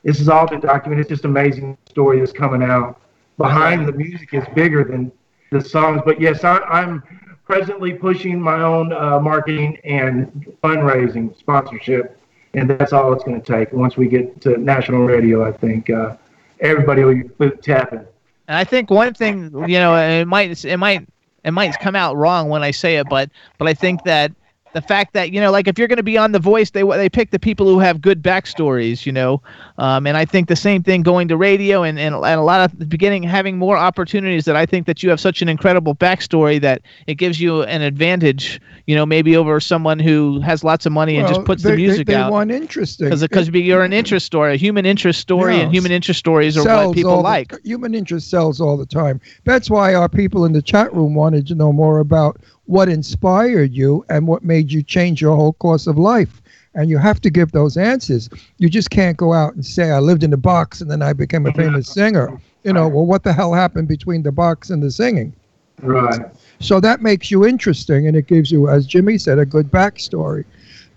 This 0.03 0.19
has 0.19 0.29
all 0.29 0.45
been 0.45 0.59
documented. 0.59 1.05
It's 1.05 1.09
just 1.09 1.25
amazing 1.25 1.75
story 1.89 2.19
that's 2.19 2.31
coming 2.31 2.61
out. 2.61 3.01
Behind 3.39 3.87
the 3.87 3.93
music 3.93 4.31
is 4.35 4.43
bigger 4.53 4.83
than 4.83 5.11
the 5.51 5.59
songs. 5.59 6.03
But 6.05 6.21
yes, 6.21 6.43
I, 6.43 6.59
I'm 6.59 7.01
presently 7.49 7.93
pushing 7.93 8.39
my 8.39 8.61
own 8.61 8.93
uh, 8.93 9.19
marketing 9.19 9.79
and 9.83 10.55
fundraising 10.63 11.35
sponsorship, 11.35 12.15
and 12.53 12.69
that's 12.69 12.93
all 12.93 13.11
it's 13.11 13.23
going 13.23 13.41
to 13.41 13.45
take. 13.45 13.73
Once 13.73 13.97
we 13.97 14.07
get 14.07 14.39
to 14.41 14.55
national 14.57 15.03
radio, 15.05 15.43
I 15.43 15.51
think 15.51 15.89
uh, 15.89 16.15
everybody 16.59 17.03
will 17.03 17.23
be 17.39 17.49
tapping. 17.57 18.05
And 18.47 18.57
I 18.57 18.63
think 18.63 18.91
one 18.91 19.15
thing, 19.15 19.51
you 19.67 19.79
know, 19.79 19.95
it 19.95 20.25
might 20.25 20.63
it 20.63 20.77
might 20.77 21.07
it 21.43 21.51
might 21.51 21.79
come 21.79 21.95
out 21.95 22.15
wrong 22.15 22.49
when 22.49 22.61
I 22.61 22.69
say 22.69 22.97
it, 22.97 23.09
but 23.09 23.31
but 23.57 23.67
I 23.67 23.73
think 23.73 24.03
that 24.03 24.31
the 24.73 24.81
fact 24.81 25.13
that 25.13 25.31
you 25.31 25.41
know, 25.41 25.51
like 25.51 25.67
if 25.67 25.77
you're 25.79 25.87
going 25.87 25.97
to 25.97 26.03
be 26.03 26.17
on 26.17 26.31
The 26.31 26.39
Voice, 26.39 26.71
they 26.71 26.83
they 26.83 27.09
pick 27.09 27.31
the 27.31 27.39
people 27.39 27.65
who 27.67 27.79
have 27.79 28.01
good 28.01 28.21
backstories, 28.21 29.05
you 29.05 29.11
know, 29.11 29.41
um, 29.77 30.05
and 30.05 30.15
I 30.15 30.25
think 30.25 30.47
the 30.47 30.55
same 30.55 30.83
thing 30.83 31.01
going 31.01 31.27
to 31.29 31.37
radio 31.37 31.83
and, 31.83 31.99
and 31.99 32.13
and 32.15 32.39
a 32.39 32.43
lot 32.43 32.61
of 32.61 32.77
the 32.77 32.85
beginning 32.85 33.23
having 33.23 33.57
more 33.57 33.77
opportunities. 33.77 34.45
That 34.45 34.55
I 34.55 34.65
think 34.65 34.85
that 34.87 35.01
you 35.03 35.09
have 35.09 35.19
such 35.19 35.41
an 35.41 35.49
incredible 35.49 35.95
backstory 35.95 36.61
that 36.61 36.81
it 37.07 37.15
gives 37.15 37.39
you 37.41 37.63
an 37.63 37.81
advantage, 37.81 38.61
you 38.85 38.95
know, 38.95 39.05
maybe 39.05 39.35
over 39.35 39.59
someone 39.59 39.99
who 39.99 40.39
has 40.41 40.63
lots 40.63 40.85
of 40.85 40.91
money 40.91 41.17
and 41.17 41.27
just 41.27 41.43
puts 41.45 41.63
they, 41.63 41.71
the 41.71 41.77
music 41.77 42.07
they, 42.07 42.13
they 42.13 42.19
out. 42.19 42.31
want 42.31 42.51
interesting. 42.51 43.09
Because 43.09 43.49
you're 43.49 43.83
an 43.83 43.93
interest 43.93 44.25
story, 44.25 44.53
a 44.53 44.57
human 44.57 44.85
interest 44.85 45.19
story, 45.19 45.55
Yeah. 45.55 45.63
and 45.63 45.73
human 45.73 45.91
interest 45.91 46.19
stories 46.19 46.57
are 46.57 46.65
what 46.87 46.95
people 46.95 47.11
all 47.11 47.17
the- 47.17 47.23
like. 47.23 47.53
human 47.63 47.93
interest 47.95 48.29
sells 48.29 48.61
all 48.61 48.77
the 48.77 48.85
time. 48.85 49.19
That's 49.45 49.69
why 49.69 49.93
our 49.93 50.09
people 50.09 50.45
in 50.45 50.53
the 50.53 50.61
chat 50.61 50.93
room 50.93 51.15
wanted 51.15 51.47
to 51.47 51.55
know 51.55 51.71
more 51.73 51.99
about 51.99 52.39
what 52.69 52.87
inspired 52.87 53.73
you 53.73 54.05
and 54.09 54.27
what 54.27 54.43
made 54.43 54.71
you 54.71 54.83
change 54.83 55.19
your 55.19 55.35
whole 55.35 55.53
course 55.53 55.87
of 55.87 55.97
life. 55.97 56.39
And 56.75 56.87
you 56.87 56.99
have 56.99 57.19
to 57.21 57.31
give 57.31 57.51
those 57.51 57.77
answers. 57.77 58.29
You 58.59 58.69
just 58.69 58.91
can't 58.91 59.17
go 59.17 59.33
out 59.33 59.55
and 59.55 59.65
say, 59.65 59.89
I 59.89 59.97
lived 59.97 60.23
in 60.23 60.31
a 60.33 60.37
box 60.37 60.79
and 60.79 60.89
then 60.91 61.01
I 61.01 61.13
became 61.13 61.47
a 61.47 61.53
famous 61.53 61.89
singer. 61.89 62.39
You 62.63 62.73
know, 62.73 62.87
well, 62.87 63.07
what 63.07 63.23
the 63.23 63.33
hell 63.33 63.55
happened 63.55 63.87
between 63.87 64.21
the 64.21 64.31
box 64.31 64.69
and 64.69 64.83
the 64.83 64.91
singing? 64.91 65.33
Right. 65.81 66.21
So 66.59 66.79
that 66.79 67.01
makes 67.01 67.31
you 67.31 67.43
interesting 67.43 68.05
and 68.05 68.15
it 68.15 68.27
gives 68.27 68.51
you, 68.51 68.69
as 68.69 68.85
Jimmy 68.85 69.17
said, 69.17 69.39
a 69.39 69.47
good 69.47 69.71
backstory. 69.71 70.45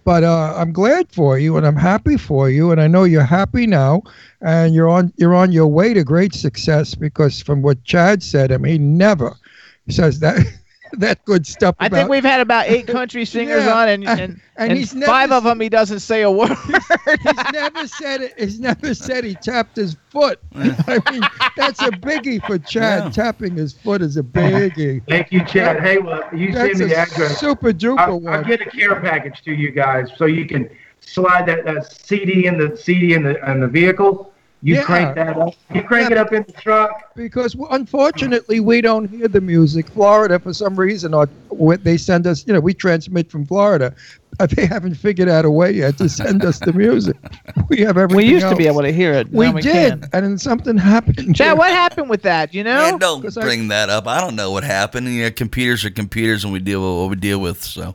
But 0.04 0.24
uh, 0.24 0.52
I'm 0.54 0.74
glad 0.74 1.10
for 1.10 1.38
you 1.38 1.56
and 1.56 1.66
I'm 1.66 1.76
happy 1.76 2.18
for 2.18 2.50
you 2.50 2.70
and 2.70 2.82
I 2.82 2.86
know 2.86 3.04
you're 3.04 3.24
happy 3.24 3.66
now 3.66 4.02
and 4.42 4.74
you're 4.74 4.90
on 4.90 5.10
you're 5.16 5.34
on 5.34 5.52
your 5.52 5.68
way 5.68 5.94
to 5.94 6.04
great 6.04 6.34
success 6.34 6.94
because 6.94 7.40
from 7.40 7.62
what 7.62 7.82
Chad 7.84 8.22
said, 8.22 8.52
I 8.52 8.58
mean, 8.58 8.72
he 8.72 8.78
never 8.78 9.34
says 9.88 10.18
that 10.18 10.36
that 10.98 11.24
good 11.24 11.46
stuff. 11.46 11.74
I 11.78 11.86
about, 11.86 11.96
think 11.96 12.10
we've 12.10 12.24
had 12.24 12.40
about 12.40 12.66
eight 12.68 12.86
country 12.98 13.24
singers 13.24 13.64
Yeah, 13.64 13.74
on, 13.74 13.88
and 13.88 14.04
and- 14.08 14.20
and, 14.20 14.40
and 14.56 14.70
and 14.70 14.78
he's 14.78 14.94
never 14.94 15.10
five 15.10 15.32
of 15.32 15.44
them 15.44 15.58
he 15.60 15.68
doesn't 15.68 16.00
say 16.00 16.22
a 16.22 16.30
word. 16.30 16.50
he's 17.22 17.52
never 17.52 17.86
said 17.86 18.20
it. 18.20 18.34
He's 18.38 18.60
never 18.60 18.94
said 18.94 19.24
he 19.24 19.34
tapped 19.34 19.76
his 19.76 19.96
foot. 20.10 20.38
I 20.54 21.00
mean, 21.10 21.22
that's 21.56 21.80
a 21.82 21.90
biggie 21.90 22.44
for 22.46 22.58
Chad. 22.58 23.04
Yeah. 23.04 23.10
Tapping 23.10 23.56
his 23.56 23.72
foot 23.72 24.02
is 24.02 24.16
a 24.18 24.22
biggie. 24.22 25.02
Thank 25.08 25.32
you, 25.32 25.44
Chad. 25.46 25.80
Hey, 25.80 25.98
well, 25.98 26.22
you 26.34 26.52
That's 26.52 26.76
send 26.78 26.90
me 26.90 26.94
the 26.94 27.00
a 27.00 27.02
address. 27.04 27.38
super 27.40 27.72
duper 27.72 27.98
I'll, 27.98 28.20
one. 28.20 28.34
I'll 28.34 28.44
get 28.44 28.60
a 28.60 28.66
care 28.70 29.00
package 29.00 29.42
to 29.44 29.52
you 29.52 29.70
guys 29.70 30.10
so 30.16 30.26
you 30.26 30.46
can 30.46 30.68
slide 31.00 31.46
that, 31.46 31.64
that 31.64 31.90
CD 31.90 32.46
in 32.46 32.58
the 32.58 32.76
CD 32.76 33.14
in 33.14 33.22
the 33.22 33.50
in 33.50 33.60
the 33.60 33.68
vehicle. 33.68 34.31
You 34.64 34.76
Yeah. 34.76 34.82
crank 34.84 35.16
that 35.16 35.36
up. 35.36 35.54
You 35.74 35.82
crank 35.82 36.10
it 36.12 36.16
up 36.18 36.32
in 36.32 36.44
the 36.46 36.52
truck. 36.52 37.14
because 37.16 37.56
unfortunately 37.70 38.60
we 38.60 38.80
don't 38.80 39.10
hear 39.10 39.26
the 39.28 39.40
music. 39.40 39.88
Florida, 39.88 40.38
for 40.38 40.52
some 40.54 40.76
reason, 40.76 41.12
or 41.14 41.28
they 41.78 41.96
send 41.96 42.26
us, 42.28 42.46
you 42.46 42.52
know, 42.52 42.60
we 42.60 42.72
transmit 42.72 43.28
from 43.30 43.44
Florida. 43.44 43.92
Uh, 44.40 44.46
They 44.46 44.64
haven't 44.64 44.94
figured 44.94 45.28
out 45.28 45.44
a 45.44 45.50
way 45.50 45.72
yet 45.72 45.98
to 45.98 46.08
send 46.08 46.44
us 46.44 46.58
the 46.60 46.72
music. 46.72 47.16
We 47.68 47.80
have 47.80 47.98
everything. 47.98 48.16
we 48.26 48.32
used 48.32 48.48
to 48.48 48.56
be 48.56 48.66
able 48.66 48.82
to 48.82 48.92
hear 48.92 49.12
it. 49.12 49.28
We, 49.30 49.48
we 49.50 49.62
did, 49.62 49.72
Can't. 50.00 50.04
and 50.14 50.24
then 50.24 50.38
something 50.38 50.76
happened. 50.78 51.34
Chad, 51.36 51.58
what 51.58 51.70
happened 51.70 52.08
with 52.08 52.22
that? 52.22 52.54
You 52.54 52.64
know? 52.64 52.76
Man, 52.90 52.98
don't 52.98 53.20
'Cause 53.22 53.36
I- 53.36 53.42
bring 53.42 53.68
that 53.68 53.88
up. 53.90 54.06
I 54.06 54.20
don't 54.20 54.36
know 54.36 54.50
what 54.52 54.62
happened. 54.64 55.06
You 55.08 55.24
know, 55.24 55.30
computers 55.30 55.84
are 55.84 55.90
computers, 55.90 56.44
and 56.44 56.52
we 56.52 56.60
deal 56.60 56.80
with 56.80 57.00
what 57.00 57.10
we 57.10 57.16
deal 57.16 57.40
with. 57.40 57.62
So 57.62 57.94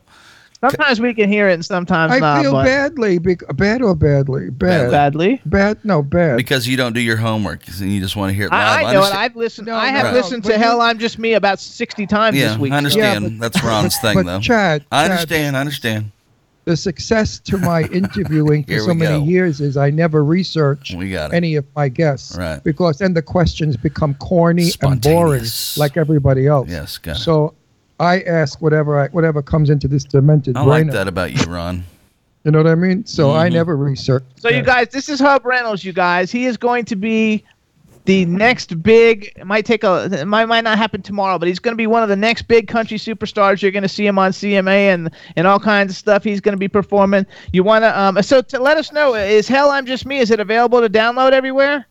Sometimes 0.60 1.00
we 1.00 1.14
can 1.14 1.28
hear 1.30 1.48
it, 1.48 1.54
and 1.54 1.64
sometimes 1.64 2.12
I 2.12 2.18
not. 2.18 2.42
feel 2.42 2.50
but 2.50 2.64
badly, 2.64 3.18
bec- 3.18 3.42
bad 3.56 3.80
or 3.80 3.94
badly, 3.94 4.50
bad, 4.50 4.90
badly. 4.90 5.40
bad, 5.46 5.78
no, 5.84 6.02
bad. 6.02 6.36
because 6.36 6.66
you 6.66 6.76
don't 6.76 6.94
do 6.94 7.00
your 7.00 7.16
homework, 7.16 7.60
and 7.80 7.92
you 7.92 8.00
just 8.00 8.16
want 8.16 8.30
to 8.30 8.34
hear 8.34 8.46
it 8.46 8.50
live. 8.52 8.60
I, 8.60 8.80
I 8.80 8.82
know 8.82 8.88
it. 8.88 8.94
understand- 8.96 9.18
I've 9.20 9.36
listened. 9.36 9.66
No, 9.68 9.76
I 9.76 9.86
have 9.86 10.06
no, 10.06 10.12
listened 10.18 10.42
but 10.42 10.48
to 10.48 10.54
you- 10.56 10.60
Hell 10.64 10.80
I'm 10.80 10.98
Just 10.98 11.16
Me 11.20 11.34
about 11.34 11.60
sixty 11.60 12.06
times 12.08 12.36
yeah, 12.36 12.48
this 12.48 12.58
week. 12.58 12.72
I 12.72 12.76
understand. 12.78 13.22
Yeah, 13.24 13.30
but- 13.30 13.38
That's 13.52 13.62
Ron's 13.64 13.96
thing, 13.98 14.14
but 14.14 14.26
though. 14.26 14.40
Chad, 14.40 14.84
I 14.90 15.02
Chad, 15.04 15.10
understand. 15.12 15.56
I 15.56 15.60
understand. 15.60 16.10
the 16.64 16.76
success 16.76 17.38
to 17.38 17.56
my 17.56 17.82
interviewing 17.92 18.64
for 18.64 18.72
Here 18.72 18.80
so 18.80 18.88
we 18.88 18.94
many 18.94 19.20
go. 19.20 19.24
years 19.26 19.60
is 19.60 19.76
I 19.76 19.90
never 19.90 20.22
research 20.24 20.92
We 20.94 21.10
got 21.12 21.32
it. 21.32 21.36
any 21.36 21.54
of 21.54 21.64
my 21.76 21.88
guests 21.88 22.36
Right. 22.36 22.62
because 22.64 22.98
then 22.98 23.14
the 23.14 23.22
questions 23.22 23.74
become 23.76 24.14
corny 24.16 24.64
and 24.82 25.00
boring 25.00 25.44
Spontaneous. 25.44 25.78
like 25.78 25.96
everybody 25.96 26.46
else. 26.48 26.68
Yes, 26.68 26.98
got 26.98 27.16
it. 27.16 27.20
So 27.20 27.54
I 28.00 28.20
ask 28.22 28.60
whatever 28.62 28.98
I, 29.00 29.08
whatever 29.08 29.42
comes 29.42 29.70
into 29.70 29.88
this 29.88 30.04
demented 30.04 30.56
I 30.56 30.64
brain. 30.64 30.86
like 30.86 30.92
that 30.92 31.08
about 31.08 31.32
you, 31.32 31.50
Ron. 31.52 31.84
You 32.44 32.52
know 32.52 32.58
what 32.58 32.70
I 32.70 32.76
mean? 32.76 33.04
So 33.04 33.32
I 33.32 33.48
Mhm. 33.48 33.54
never 33.54 33.76
research. 33.76 34.22
So 34.36 34.48
you 34.48 34.62
guys, 34.62 34.88
this 34.88 35.08
is 35.08 35.18
Hub 35.20 35.44
Reynolds. 35.44 35.84
You 35.84 35.92
guys, 35.92 36.30
he 36.30 36.46
is 36.46 36.56
going 36.56 36.84
to 36.86 36.96
be 36.96 37.44
the 38.04 38.24
next 38.24 38.82
big 38.82 39.32
it 39.36 39.46
might 39.46 39.66
take 39.66 39.84
a 39.84 40.08
it 40.10 40.24
might 40.24 40.46
might 40.46 40.64
not 40.64 40.78
happen 40.78 41.02
tomorrow, 41.02 41.38
but 41.38 41.46
he's 41.46 41.58
going 41.58 41.72
to 41.74 41.76
be 41.76 41.86
one 41.86 42.02
of 42.02 42.08
the 42.08 42.16
next 42.16 42.42
big 42.48 42.66
country 42.66 42.96
superstars. 42.96 43.60
You're 43.60 43.72
going 43.72 43.82
to 43.82 43.88
see 43.88 44.06
him 44.06 44.18
on 44.18 44.30
CMA 44.32 44.94
and 44.94 45.10
and 45.36 45.46
all 45.46 45.60
kinds 45.60 45.92
of 45.92 45.96
stuff. 45.98 46.24
He's 46.24 46.40
going 46.40 46.54
to 46.54 46.58
be 46.58 46.68
performing. 46.68 47.26
You 47.52 47.64
want 47.64 47.82
to 47.82 48.00
um 48.00 48.22
so 48.22 48.40
to 48.40 48.60
let 48.60 48.78
us 48.78 48.92
know 48.92 49.14
is 49.14 49.46
Hell 49.46 49.70
I'm 49.70 49.84
Just 49.84 50.06
Me 50.06 50.18
is 50.20 50.30
it 50.30 50.40
available 50.40 50.80
to 50.80 50.88
download 50.88 51.32
everywhere? 51.32 51.84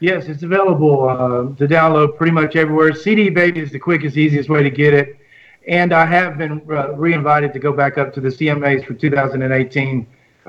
Yes, 0.00 0.26
it's 0.26 0.42
available 0.42 1.08
uh, 1.08 1.54
to 1.56 1.68
download 1.68 2.16
pretty 2.16 2.32
much 2.32 2.56
everywhere. 2.56 2.92
CD 2.94 3.30
Baby 3.30 3.60
is 3.60 3.70
the 3.70 3.78
quickest, 3.78 4.16
easiest 4.16 4.48
way 4.48 4.62
to 4.62 4.70
get 4.70 4.92
it. 4.92 5.18
And 5.66 5.92
I 5.92 6.04
have 6.04 6.36
been 6.36 6.60
uh, 6.70 6.92
re-invited 6.92 7.52
to 7.54 7.58
go 7.58 7.72
back 7.72 7.96
up 7.98 8.12
to 8.14 8.20
the 8.20 8.28
CMAs 8.28 8.84
for 8.86 8.94
2018. 8.94 10.06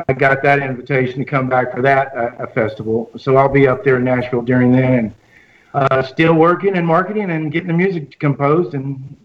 I 0.10 0.14
got 0.14 0.44
that 0.44 0.60
invitation 0.60 1.20
to 1.20 1.26
come 1.26 1.48
back 1.48 1.74
for 1.74 1.82
that 1.82 2.16
uh, 2.16 2.48
festival. 2.48 3.10
So 3.18 3.38
I'll 3.38 3.48
be 3.48 3.68
up 3.68 3.84
there 3.86 3.98
in 3.98 4.04
Nashville 4.04 4.42
during 4.42 4.74
then 4.74 4.94
and 4.94 5.14
uh, 5.74 6.02
still 6.04 6.34
working 6.34 6.76
and 6.76 6.86
marketing 6.86 7.32
and 7.32 7.52
getting 7.52 7.68
the 7.70 7.74
music 7.74 8.20
composed 8.20 8.74
and 8.74 9.16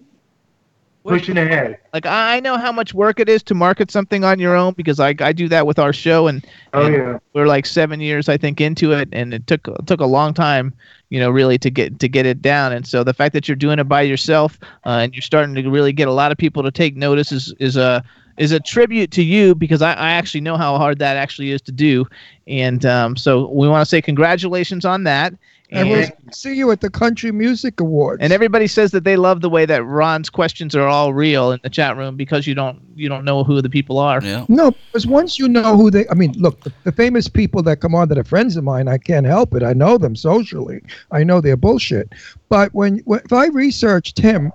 pushing 1.04 1.38
ahead. 1.38 1.78
Like 1.92 2.06
I 2.06 2.38
know 2.40 2.56
how 2.56 2.70
much 2.70 2.94
work 2.94 3.18
it 3.18 3.28
is 3.28 3.42
to 3.44 3.54
market 3.54 3.90
something 3.90 4.22
on 4.22 4.38
your 4.38 4.54
own 4.54 4.74
because 4.74 5.00
I, 5.00 5.14
I 5.18 5.32
do 5.32 5.48
that 5.48 5.66
with 5.66 5.78
our 5.78 5.92
show 5.92 6.28
and, 6.28 6.46
Oh, 6.72 6.86
yeah. 6.86 7.18
we're 7.32 7.46
like 7.48 7.66
seven 7.66 8.00
years 8.00 8.28
I 8.28 8.36
think 8.36 8.60
into 8.60 8.92
it 8.92 9.08
and 9.12 9.34
it 9.34 9.46
took 9.48 9.66
it 9.66 9.86
took 9.86 10.00
a 10.00 10.06
long 10.06 10.34
time 10.34 10.72
you 11.10 11.20
know 11.20 11.30
really 11.30 11.58
to 11.58 11.70
get 11.70 11.98
to 11.98 12.08
get 12.08 12.24
it 12.24 12.40
down. 12.40 12.72
And 12.72 12.86
so 12.86 13.04
the 13.04 13.14
fact 13.14 13.34
that 13.34 13.46
you're 13.46 13.56
doing 13.56 13.78
it 13.78 13.84
by 13.84 14.02
yourself 14.02 14.58
uh, 14.86 15.00
and 15.02 15.14
you're 15.14 15.22
starting 15.22 15.54
to 15.54 15.68
really 15.68 15.92
get 15.92 16.08
a 16.08 16.12
lot 16.12 16.32
of 16.32 16.38
people 16.38 16.62
to 16.62 16.70
take 16.70 16.96
notice 16.96 17.30
is 17.32 17.52
is 17.58 17.76
a 17.76 18.02
is 18.38 18.52
a 18.52 18.60
tribute 18.60 19.10
to 19.10 19.22
you 19.22 19.54
because 19.54 19.82
I, 19.82 19.92
I 19.92 20.10
actually 20.12 20.40
know 20.40 20.56
how 20.56 20.78
hard 20.78 20.98
that 21.00 21.16
actually 21.18 21.50
is 21.50 21.60
to 21.62 21.72
do. 21.72 22.06
And 22.46 22.86
um, 22.86 23.16
so 23.16 23.50
we 23.50 23.68
want 23.68 23.82
to 23.82 23.86
say 23.86 24.00
congratulations 24.00 24.86
on 24.86 25.04
that 25.04 25.34
And 25.72 25.88
mm-hmm. 25.88 26.10
we'll 26.24 26.32
see 26.32 26.54
you 26.54 26.70
at 26.72 26.80
the 26.80 26.90
Country 26.90 27.30
Music 27.30 27.78
Awards. 27.80 28.22
and 28.22 28.32
everybody 28.32 28.66
says 28.66 28.90
that 28.90 29.04
they 29.04 29.16
love 29.16 29.40
the 29.40 29.48
way 29.48 29.66
that 29.66 29.84
Ron's 29.84 30.28
questions 30.28 30.74
are 30.74 30.86
all 30.86 31.14
real 31.14 31.52
in 31.52 31.60
the 31.62 31.70
chat 31.70 31.96
room 31.96 32.16
because 32.16 32.46
you 32.46 32.54
don't 32.54 32.80
you 32.96 33.08
don't 33.08 33.24
know 33.24 33.44
who 33.44 33.62
the 33.62 33.70
people 33.70 33.98
are. 33.98 34.20
Yeah. 34.22 34.46
No, 34.48 34.72
because 34.72 35.06
once 35.06 35.38
you 35.38 35.48
know 35.48 35.76
who 35.76 35.90
they, 35.90 36.08
I 36.08 36.14
mean, 36.14 36.32
look, 36.32 36.60
the, 36.60 36.72
the 36.84 36.92
famous 36.92 37.28
people 37.28 37.62
that 37.62 37.80
come 37.80 37.94
on 37.94 38.08
that 38.08 38.18
are 38.18 38.24
friends 38.24 38.56
of 38.56 38.64
mine, 38.64 38.88
I 38.88 38.98
can't 38.98 39.26
help 39.26 39.54
it. 39.54 39.62
I 39.62 39.72
know 39.72 39.96
them 39.96 40.16
socially. 40.16 40.82
I 41.12 41.22
know 41.22 41.40
they're 41.40 41.56
bullshit. 41.56 42.12
But 42.48 42.74
when, 42.74 42.98
when 43.04 43.20
if 43.24 43.32
I 43.32 43.46
researched 43.46 44.18
him, 44.18 44.52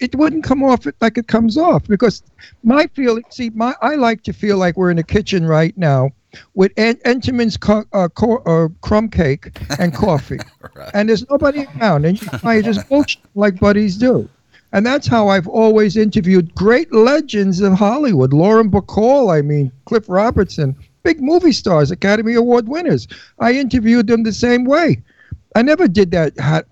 it 0.00 0.14
wouldn't 0.14 0.44
come 0.44 0.62
off 0.62 0.86
like 1.00 1.18
it 1.18 1.28
comes 1.28 1.56
off 1.56 1.86
because 1.86 2.22
my 2.62 2.86
feeling. 2.94 3.24
See, 3.30 3.50
my 3.50 3.74
I 3.82 3.96
like 3.96 4.22
to 4.24 4.32
feel 4.32 4.58
like 4.58 4.76
we're 4.76 4.90
in 4.90 4.98
a 4.98 5.02
kitchen 5.02 5.46
right 5.46 5.76
now 5.76 6.10
with 6.54 6.72
en- 6.76 6.96
Entenmann's 7.04 7.56
co- 7.56 7.84
uh, 7.92 8.08
co- 8.08 8.42
uh, 8.46 8.68
crumb 8.80 9.08
cake 9.08 9.58
and 9.78 9.94
coffee, 10.04 10.38
and 10.94 11.08
there's 11.08 11.28
nobody 11.30 11.66
around, 11.80 12.04
and 12.04 12.20
you, 12.20 12.28
I 12.42 12.62
just 12.62 12.88
bullshit 12.90 13.22
like 13.34 13.58
buddies 13.60 13.96
do. 13.96 14.28
And 14.72 14.84
that's 14.84 15.06
how 15.06 15.28
I've 15.28 15.46
always 15.48 15.96
interviewed 15.96 16.54
great 16.54 16.92
legends 16.92 17.60
of 17.60 17.72
Hollywood. 17.74 18.32
Lauren 18.32 18.70
Bacall, 18.70 19.32
I 19.32 19.40
mean, 19.40 19.70
Cliff 19.86 20.04
Robertson, 20.08 20.74
big 21.02 21.22
movie 21.22 21.52
stars, 21.52 21.90
Academy 21.90 22.34
Award 22.34 22.68
winners. 22.68 23.06
I 23.38 23.52
interviewed 23.52 24.08
them 24.08 24.24
the 24.24 24.32
same 24.32 24.64
way. 24.64 25.02
I 25.54 25.62
never 25.62 25.88
did 25.88 26.10
that 26.10 26.38
ha- 26.38 26.62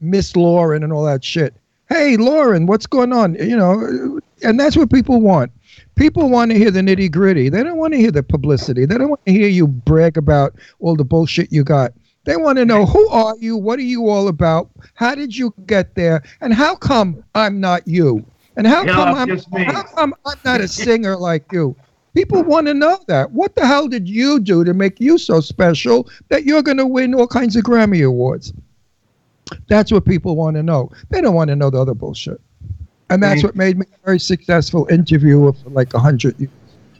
Miss 0.00 0.36
Lauren 0.36 0.84
and 0.84 0.92
all 0.92 1.04
that 1.06 1.24
shit. 1.24 1.54
Hey, 1.88 2.16
Lauren, 2.18 2.66
what's 2.66 2.86
going 2.86 3.12
on? 3.12 3.34
You 3.36 3.56
know, 3.56 4.20
and 4.44 4.60
that's 4.60 4.76
what 4.76 4.92
people 4.92 5.20
want. 5.20 5.50
People 5.98 6.30
want 6.30 6.52
to 6.52 6.56
hear 6.56 6.70
the 6.70 6.80
nitty 6.80 7.10
gritty. 7.10 7.48
They 7.48 7.64
don't 7.64 7.76
want 7.76 7.92
to 7.92 7.98
hear 7.98 8.12
the 8.12 8.22
publicity. 8.22 8.86
They 8.86 8.96
don't 8.96 9.08
want 9.08 9.26
to 9.26 9.32
hear 9.32 9.48
you 9.48 9.66
brag 9.66 10.16
about 10.16 10.54
all 10.78 10.94
the 10.94 11.04
bullshit 11.04 11.52
you 11.52 11.64
got. 11.64 11.92
They 12.24 12.36
want 12.36 12.56
to 12.58 12.64
know 12.64 12.86
who 12.86 13.08
are 13.08 13.34
you? 13.38 13.56
What 13.56 13.80
are 13.80 13.82
you 13.82 14.08
all 14.08 14.28
about? 14.28 14.70
How 14.94 15.16
did 15.16 15.36
you 15.36 15.52
get 15.66 15.96
there? 15.96 16.22
And 16.40 16.54
how 16.54 16.76
come 16.76 17.24
I'm 17.34 17.58
not 17.58 17.88
you? 17.88 18.24
And 18.56 18.64
how 18.64 18.84
Yeah, 18.84 18.92
come 18.92 19.14
I'm 19.14 19.64
how 19.64 19.82
come 19.82 20.14
I'm 20.24 20.38
not 20.44 20.60
a 20.60 20.68
singer 20.68 21.16
like 21.16 21.50
you? 21.50 21.74
People 22.14 22.44
want 22.44 22.68
to 22.68 22.74
know 22.74 22.98
that. 23.08 23.32
What 23.32 23.56
the 23.56 23.66
hell 23.66 23.88
did 23.88 24.08
you 24.08 24.38
do 24.38 24.62
to 24.62 24.74
make 24.74 25.00
you 25.00 25.18
so 25.18 25.40
special 25.40 26.08
that 26.28 26.44
you're 26.44 26.62
going 26.62 26.76
to 26.76 26.86
win 26.86 27.12
all 27.12 27.26
kinds 27.26 27.56
of 27.56 27.64
Grammy 27.64 28.06
awards? 28.06 28.52
That's 29.66 29.90
what 29.90 30.04
people 30.04 30.36
want 30.36 30.56
to 30.56 30.62
know. 30.62 30.92
They 31.10 31.20
don't 31.20 31.34
want 31.34 31.48
to 31.48 31.56
know 31.56 31.70
the 31.70 31.80
other 31.80 31.94
bullshit. 31.94 32.40
And 33.10 33.22
that's 33.22 33.42
Right. 33.42 33.44
what 33.44 33.54
made 33.56 33.78
me 33.78 33.86
a 33.92 34.04
very 34.04 34.18
successful 34.20 34.86
interviewer 34.90 35.52
for 35.52 35.70
like 35.70 35.94
a 35.94 35.98
hundred 35.98 36.38
years. 36.38 36.50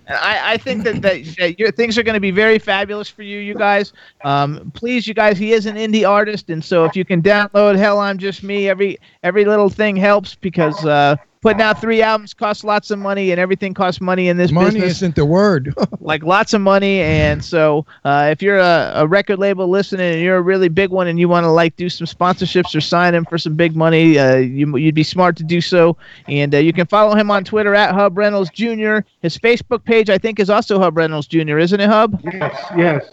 And 0.06 0.16
I, 0.16 0.54
I 0.54 0.56
think 0.58 0.84
that, 0.84 1.02
that, 1.02 1.24
that 1.38 1.58
your 1.58 1.70
things 1.70 1.98
are 1.98 2.02
going 2.02 2.14
to 2.14 2.20
be 2.20 2.30
very 2.30 2.58
fabulous 2.58 3.08
for 3.08 3.22
you, 3.22 3.38
you 3.38 3.54
guys. 3.54 3.92
Um, 4.24 4.70
please, 4.74 5.06
you 5.06 5.14
guys, 5.14 5.38
he 5.38 5.52
is 5.52 5.66
an 5.66 5.76
indie 5.76 6.08
artist, 6.08 6.48
and 6.50 6.64
so 6.64 6.84
if 6.84 6.96
you 6.96 7.04
can 7.04 7.22
download 7.22 7.76
"Hell 7.76 7.98
I'm 7.98 8.18
Just 8.18 8.42
Me," 8.42 8.68
every 8.68 8.98
every 9.22 9.44
little 9.44 9.68
thing 9.68 9.96
helps 9.96 10.34
because 10.34 10.84
uh, 10.84 11.16
putting 11.40 11.62
out 11.62 11.80
three 11.80 12.02
albums 12.02 12.34
costs 12.34 12.64
lots 12.64 12.90
of 12.90 12.98
money, 12.98 13.30
and 13.30 13.40
everything 13.40 13.72
costs 13.74 14.00
money 14.00 14.28
in 14.28 14.36
this 14.36 14.50
Money 14.50 14.70
business. 14.80 14.96
isn't 14.98 15.14
the 15.14 15.24
word. 15.24 15.72
like 16.00 16.22
lots 16.22 16.54
of 16.54 16.60
money 16.60 17.00
and 17.00 17.44
so 17.44 17.84
uh, 18.04 18.28
if 18.30 18.40
you're 18.42 18.58
a, 18.58 18.92
a 18.96 19.06
record 19.06 19.38
label 19.38 19.68
listening 19.68 20.14
and 20.14 20.22
you're 20.22 20.36
a 20.36 20.42
really 20.42 20.68
big 20.68 20.90
one 20.90 21.06
and 21.08 21.18
you 21.18 21.28
want 21.28 21.44
to 21.44 21.50
like 21.50 21.76
do 21.76 21.88
some 21.88 22.06
sponsorships 22.06 22.74
or 22.74 22.80
sign 22.80 23.14
him 23.14 23.24
for 23.26 23.36
some 23.38 23.54
big 23.54 23.76
money 23.76 24.18
uh, 24.18 24.36
you, 24.36 24.76
you'd 24.76 24.94
be 24.94 25.02
smart 25.02 25.36
to 25.36 25.44
do 25.44 25.60
so 25.60 25.96
and 26.28 26.54
uh, 26.54 26.58
you 26.58 26.72
can 26.72 26.86
follow 26.86 27.14
him 27.14 27.30
on 27.30 27.44
twitter 27.44 27.74
at 27.74 27.92
hub 27.94 28.16
reynolds 28.16 28.48
jr 28.50 28.98
his 29.20 29.36
facebook 29.36 29.84
page 29.84 30.08
i 30.08 30.16
think 30.16 30.40
is 30.40 30.48
also 30.48 30.78
hub 30.78 30.96
reynolds 30.96 31.26
jr 31.26 31.58
isn't 31.58 31.80
it 31.80 31.88
hub 31.88 32.18
Yes, 32.24 32.64
yes. 32.76 33.04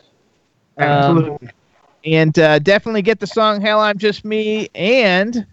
Um, 0.77 0.85
Absolutely. 0.87 1.49
and 2.05 2.39
uh, 2.39 2.59
definitely 2.59 3.01
get 3.01 3.19
the 3.19 3.27
song 3.27 3.61
"Hell 3.61 3.79
I'm 3.79 3.97
Just 3.97 4.23
Me" 4.25 4.69
and 4.75 5.45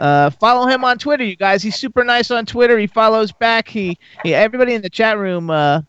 uh, 0.00 0.30
follow 0.30 0.66
him 0.66 0.82
on 0.82 0.98
Twitter, 0.98 1.24
you 1.24 1.36
guys. 1.36 1.62
He's 1.62 1.76
super 1.76 2.02
nice 2.02 2.30
on 2.30 2.46
Twitter. 2.46 2.78
He 2.78 2.86
follows 2.86 3.32
back. 3.32 3.68
He, 3.68 3.98
he 4.22 4.34
everybody 4.34 4.74
in 4.74 4.82
the 4.82 4.90
chat 4.90 5.18
room 5.18 5.50
uh, 5.50 5.82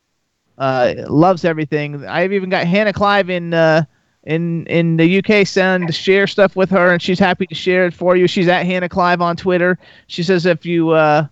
uh, 0.57 0.93
loves 1.07 1.45
everything. 1.45 2.05
I've 2.05 2.33
even 2.33 2.49
got 2.49 2.67
Hannah 2.67 2.93
Clive 2.93 3.29
in 3.29 3.53
uh, 3.53 3.85
in 4.23 4.67
in 4.67 4.97
the 4.97 5.19
UK 5.19 5.47
send 5.47 5.87
to 5.87 5.93
share 5.93 6.27
stuff 6.27 6.57
with 6.57 6.69
her, 6.69 6.91
and 6.91 7.01
she's 7.01 7.19
happy 7.19 7.47
to 7.47 7.55
share 7.55 7.85
it 7.85 7.93
for 7.93 8.15
you. 8.17 8.27
She's 8.27 8.49
at 8.49 8.65
Hannah 8.65 8.89
Clive 8.89 9.21
on 9.21 9.37
Twitter. 9.37 9.79
She 10.07 10.23
says 10.23 10.45
if 10.45 10.65
you 10.65 10.89
uh, 10.89 11.27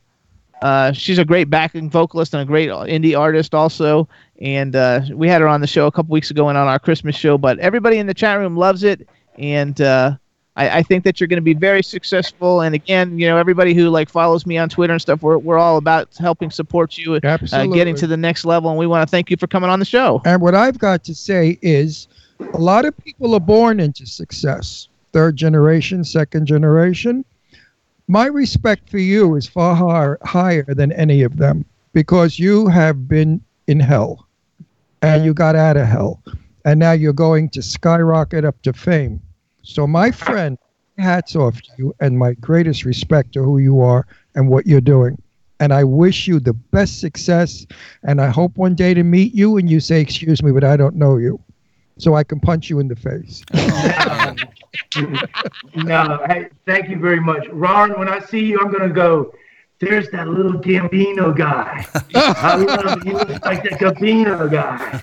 uh, 0.61 0.93
she's 0.93 1.18
a 1.18 1.26
great 1.26 1.49
backing 1.49 1.89
vocalist 1.89 2.34
and 2.34 2.41
a 2.41 2.45
great 2.45 2.69
indie 2.69 3.18
artist 3.18 3.53
also. 3.53 4.07
And 4.41 4.76
uh, 4.76 5.01
we 5.14 5.27
had 5.27 5.41
her 5.41 5.47
on 5.47 5.61
the 5.61 5.68
show 5.68 5.88
a 5.88 5.91
couple 5.91 6.14
weeks 6.14 6.31
ago 6.31 6.49
and 6.49 6.57
on 6.57 6.68
our 6.68 6.80
Christmas 6.80 7.15
show. 7.15 7.38
But 7.38 7.60
everybody 7.60 7.97
in 7.97 8.07
the 8.07 8.14
chat 8.14 8.39
room 8.39 8.56
loves 8.56 8.84
it, 8.84 9.07
and 9.38 9.80
uh, 9.81 10.15
I, 10.56 10.80
I 10.80 10.84
think 10.84 11.04
that 11.04 11.20
you're 11.20 11.28
going 11.28 11.38
to 11.38 11.42
be 11.42 11.54
very 11.54 11.84
successful. 11.84 12.62
And 12.62 12.76
again, 12.76 13.18
you 13.18 13.28
know, 13.28 13.38
everybody 13.38 13.74
who 13.74 13.90
like 13.90 14.10
follows 14.10 14.46
me 14.46 14.58
on 14.58 14.70
Twitter 14.70 14.94
and 14.94 15.02
stuff, 15.02 15.22
we're 15.22 15.38
we're 15.38 15.58
all 15.58 15.78
about 15.78 16.16
helping 16.18 16.52
support 16.52 16.98
you, 16.98 17.16
uh, 17.16 17.38
getting 17.68 17.96
to 17.96 18.08
the 18.08 18.18
next 18.18 18.46
level. 18.46 18.70
And 18.70 18.80
we 18.80 18.88
want 18.88 19.08
to 19.08 19.12
thank 19.12 19.30
you 19.30 19.38
for 19.38 19.48
coming 19.48 19.70
on 19.70 19.80
the 19.80 19.86
show. 19.86 20.22
And 20.26 20.42
what 20.42 20.56
I've 20.56 20.78
got 20.78 21.04
to 21.06 21.16
say 21.16 21.58
is 21.62 22.08
a 22.54 22.58
lot 22.58 22.86
of 22.86 22.98
people 22.98 23.34
are 23.34 23.40
born 23.40 23.80
into 23.80 24.06
success. 24.06 24.88
Third 25.12 25.36
generation, 25.36 26.04
second 26.04 26.46
generation. 26.46 27.26
My 28.08 28.26
respect 28.26 28.90
for 28.90 28.98
you 28.98 29.36
is 29.36 29.48
far 29.48 29.76
higher, 29.76 30.18
higher 30.24 30.66
than 30.68 30.92
any 30.92 31.22
of 31.22 31.38
them 31.38 31.66
because 31.94 32.40
you 32.40 32.68
have 32.68 33.08
been 33.08 33.42
in 33.68 33.80
hell 33.80 34.28
and 35.02 35.24
you 35.24 35.34
got 35.34 35.56
out 35.56 35.78
of 35.78 35.88
hell. 35.88 36.22
And 36.66 36.80
now 36.80 36.92
you're 36.92 37.14
going 37.14 37.50
to 37.50 37.62
skyrocket 37.62 38.46
up 38.46 38.62
to 38.64 38.74
fame. 38.74 39.22
So, 39.61 39.86
my 39.86 40.11
friend, 40.11 40.57
hats 40.99 41.36
off 41.36 41.61
to 41.61 41.69
you 41.77 41.95
and 41.99 42.18
my 42.18 42.34
greatest 42.34 42.86
respect 42.86 43.34
to 43.34 43.44
who 43.44 43.57
you 43.57 43.81
are 43.81 44.06
and 44.36 44.49
what 44.49 44.68
you're 44.68 44.81
doing. 44.81 45.22
And 45.60 45.73
I 45.73 45.84
wish 45.84 46.27
you 46.27 46.40
the 46.40 46.53
best 46.53 46.99
success. 46.99 47.65
And 48.03 48.22
I 48.22 48.27
hope 48.27 48.57
one 48.57 48.76
day 48.76 48.94
to 48.94 49.03
meet 49.03 49.34
you 49.34 49.57
and 49.57 49.69
you 49.69 49.80
say, 49.80 49.99
Excuse 50.02 50.41
me, 50.41 50.52
but 50.52 50.64
I 50.64 50.77
don't 50.77 50.95
know 50.95 51.18
you. 51.18 51.40
So 51.98 52.15
I 52.15 52.23
can 52.23 52.40
punch 52.40 52.69
you 52.69 52.80
in 52.80 52.88
the 52.88 52.95
face. 52.95 53.44
no, 55.76 56.23
hey, 56.27 56.48
thank 56.65 56.88
you 56.88 56.98
very 56.98 57.19
much. 57.19 57.45
Ron, 57.49 57.99
when 57.99 58.07
I 58.07 58.19
see 58.19 58.45
you, 58.45 58.57
I'm 58.61 58.72
going 58.72 58.88
to 58.88 58.95
go, 58.95 59.34
there's 59.80 60.10
that 60.11 60.27
little 60.27 60.53
Gambino 60.53 61.35
guy. 61.35 61.85
I 62.15 62.56
love 62.57 62.97
it. 62.97 63.03
He 63.03 63.14
looks 63.14 63.45
like 63.45 63.64
the 63.64 63.69
Gambino 63.69 64.49
guy. 64.51 65.01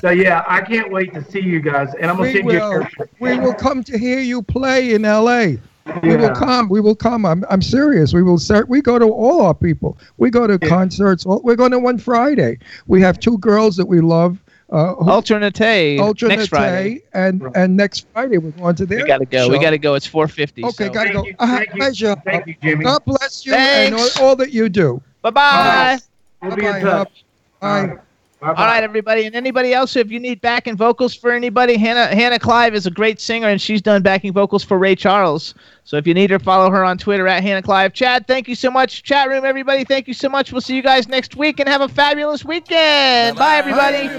So, 0.00 0.10
yeah, 0.10 0.44
I 0.48 0.60
can't 0.62 0.90
wait 0.90 1.12
to 1.14 1.22
see 1.30 1.40
you 1.40 1.60
guys. 1.60 1.88
And 2.00 2.10
I'm 2.10 2.16
to 2.16 2.22
we 2.22 2.32
send 2.32 2.46
will, 2.46 2.84
picture. 2.84 3.10
we 3.20 3.38
will 3.38 3.54
come 3.54 3.84
to 3.84 3.98
hear 3.98 4.20
you 4.20 4.42
play 4.42 4.94
in 4.94 5.02
LA. 5.02 5.56
We 6.02 6.16
will 6.16 6.34
come. 6.34 6.68
We 6.68 6.80
will 6.80 6.96
come. 6.96 7.24
I'm, 7.24 7.44
I'm 7.48 7.62
serious. 7.62 8.12
We 8.12 8.22
will 8.22 8.38
start. 8.38 8.68
We 8.68 8.80
go 8.80 8.98
to 8.98 9.06
all 9.06 9.42
our 9.42 9.54
people. 9.54 9.96
We 10.16 10.30
go 10.30 10.46
to 10.46 10.58
concerts. 10.58 11.24
all- 11.26 11.42
We're 11.44 11.54
going 11.56 11.70
to 11.72 11.78
one 11.78 11.98
Friday. 11.98 12.58
We 12.86 13.00
have 13.02 13.20
two 13.20 13.38
girls 13.38 13.76
that 13.76 13.86
we 13.86 14.00
love. 14.00 14.42
Uh, 14.68 14.94
who- 14.94 15.10
Alternate 15.10 16.00
Ultra 16.00 16.28
next 16.28 16.48
Friday. 16.48 17.00
and 17.14 17.40
and 17.54 17.76
next 17.76 18.06
Friday 18.12 18.38
we're 18.38 18.50
going 18.50 18.74
to 18.74 18.84
their 18.84 18.98
We 18.98 19.04
gotta 19.06 19.24
go. 19.24 19.48
We 19.48 19.60
gotta 19.60 19.78
go. 19.78 19.94
It's 19.94 20.08
4:50. 20.08 20.64
Okay, 20.64 20.86
so. 20.86 20.90
gotta 20.90 21.12
go. 21.12 21.24
you, 21.24 21.34
Uh, 21.38 21.60
you, 21.60 21.66
pleasure. 21.76 22.16
thank 22.24 22.46
you, 22.48 22.56
Jimmy. 22.60 22.84
God 22.84 23.04
bless 23.04 23.46
you 23.46 23.54
and 23.54 23.94
all, 23.94 24.08
all 24.20 24.36
that 24.36 24.50
you 24.52 24.68
do. 24.68 25.00
Bye 25.22 25.30
bye. 25.30 25.98
We'll 26.42 26.56
be 26.56 26.66
in 26.66 26.72
Bye-bye, 26.72 26.80
touch. 26.80 27.24
Hub. 27.62 27.88
Bye. 27.90 27.96
All 28.42 28.52
right, 28.52 28.84
everybody, 28.84 29.24
and 29.24 29.34
anybody 29.34 29.72
else, 29.72 29.96
if 29.96 30.10
you 30.10 30.20
need 30.20 30.42
backing 30.42 30.76
vocals 30.76 31.14
for 31.14 31.32
anybody, 31.32 31.78
Hannah 31.78 32.14
Hannah 32.14 32.38
Clive 32.38 32.74
is 32.74 32.84
a 32.86 32.90
great 32.90 33.18
singer, 33.18 33.48
and 33.48 33.58
she's 33.58 33.80
done 33.80 34.02
backing 34.02 34.34
vocals 34.34 34.62
for 34.62 34.76
Ray 34.78 34.94
Charles. 34.94 35.54
So 35.84 35.96
if 35.96 36.06
you 36.06 36.12
need 36.12 36.28
her, 36.28 36.38
follow 36.38 36.70
her 36.70 36.84
on 36.84 36.98
Twitter 36.98 37.26
at 37.26 37.42
Hannah 37.42 37.62
Clive. 37.62 37.94
Chad, 37.94 38.26
thank 38.26 38.46
you 38.46 38.54
so 38.54 38.70
much. 38.70 39.02
Chat 39.02 39.30
room, 39.30 39.46
everybody, 39.46 39.84
thank 39.84 40.06
you 40.06 40.12
so 40.12 40.28
much. 40.28 40.52
We'll 40.52 40.60
see 40.60 40.76
you 40.76 40.82
guys 40.82 41.08
next 41.08 41.34
week, 41.34 41.60
and 41.60 41.68
have 41.68 41.80
a 41.80 41.88
fabulous 41.88 42.44
weekend. 42.44 43.38
Bye, 43.38 43.56
everybody. 43.56 44.06
I'm 44.06 44.12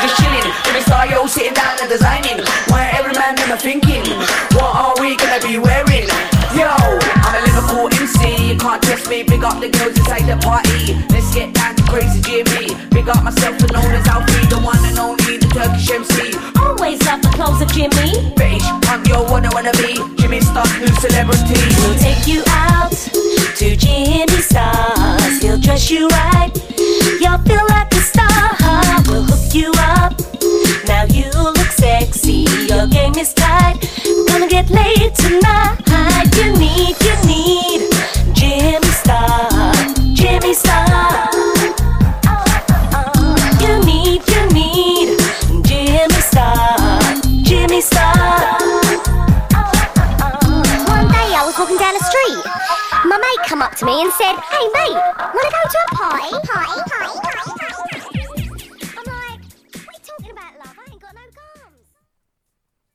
just 0.00 0.16
chilling, 0.16 0.48
in 0.66 0.72
the 0.72 0.80
studio, 0.80 1.26
sitting 1.26 1.52
down 1.52 1.76
and 1.82 1.90
designing. 1.90 2.38
Where 2.72 2.90
every 2.94 3.12
man 3.12 3.34
never 3.34 3.58
thinking, 3.58 4.02
what 4.56 4.74
are 4.74 4.94
we 4.98 5.14
gonna 5.18 5.46
be 5.46 5.58
wearing? 5.58 6.33
Yo, 6.54 6.70
I'm 6.70 7.34
a 7.34 7.40
Liverpool 7.50 7.90
MC, 7.98 8.52
you 8.52 8.56
can't 8.56 8.80
trust 8.80 9.10
me. 9.10 9.24
Big 9.24 9.42
up 9.42 9.58
the 9.58 9.68
girls 9.70 9.98
inside 9.98 10.22
the 10.22 10.38
party. 10.38 10.94
Let's 11.10 11.34
get 11.34 11.52
down 11.52 11.74
to 11.74 11.82
crazy 11.90 12.22
Jimmy. 12.22 12.78
Big 12.90 13.08
up 13.08 13.24
myself 13.24 13.58
and 13.58 13.72
known 13.72 13.90
as 13.90 14.06
Alfie, 14.06 14.46
the 14.46 14.60
one 14.62 14.78
and 14.86 14.96
only, 14.96 15.38
the 15.38 15.50
Turkish 15.50 15.90
MC. 15.90 16.38
Always 16.62 17.02
love 17.06 17.22
the 17.22 17.28
clothes 17.34 17.60
of 17.60 17.72
Jimmy. 17.74 18.30
Bitch, 18.38 18.62
I'm 18.86 19.04
your 19.06 19.26
one 19.26 19.44
I 19.44 19.50
wanna 19.52 19.72
be. 19.82 19.98
Jimmy 20.22 20.40
Star, 20.40 20.62
new 20.78 20.94
celebrity. 21.02 21.58
We'll 21.82 21.98
take 21.98 22.22
you 22.26 22.44
out 22.46 22.92
to 23.58 23.74
Jimmy 23.74 24.38
Stars. 24.38 25.42
He'll 25.42 25.58
dress 25.58 25.90
you 25.90 26.06
right. 26.06 26.54
You'll 27.18 27.42
feel 27.42 27.66
like 27.66 27.90
a 27.90 27.98
star. 27.98 28.30
We'll 29.10 29.26
hook 29.26 29.50
you 29.52 29.72
up. 29.90 30.14
Now 30.86 31.02
you 31.10 31.53
sexy. 32.14 32.46
Your 32.68 32.86
game 32.86 33.14
is 33.16 33.32
tight. 33.34 33.78
Gonna 34.28 34.48
get 34.48 34.70
laid 34.70 35.14
tonight. 35.14 35.78
You 36.36 36.52
need, 36.58 36.96
you 37.02 37.16
need 37.26 37.90
Jimmy 38.34 38.88
Star. 38.88 39.74
Jimmy 40.14 40.54
Star. 40.54 41.30
You 43.60 43.84
need, 43.84 44.22
you 44.28 44.42
need 44.52 45.18
Jimmy 45.64 46.20
Star. 46.20 47.00
Jimmy 47.42 47.80
Star. 47.80 48.58
One 50.86 51.08
day 51.08 51.28
I 51.34 51.42
was 51.44 51.58
walking 51.58 51.78
down 51.78 51.94
the 51.94 52.04
street. 52.04 52.44
My 53.04 53.18
mate 53.18 53.48
come 53.48 53.62
up 53.62 53.74
to 53.76 53.84
me 53.84 54.02
and 54.02 54.12
said, 54.12 54.36
Hey 54.36 54.66
mate, 54.72 54.98
wanna 55.34 55.50
go 55.50 55.62
to 55.70 55.84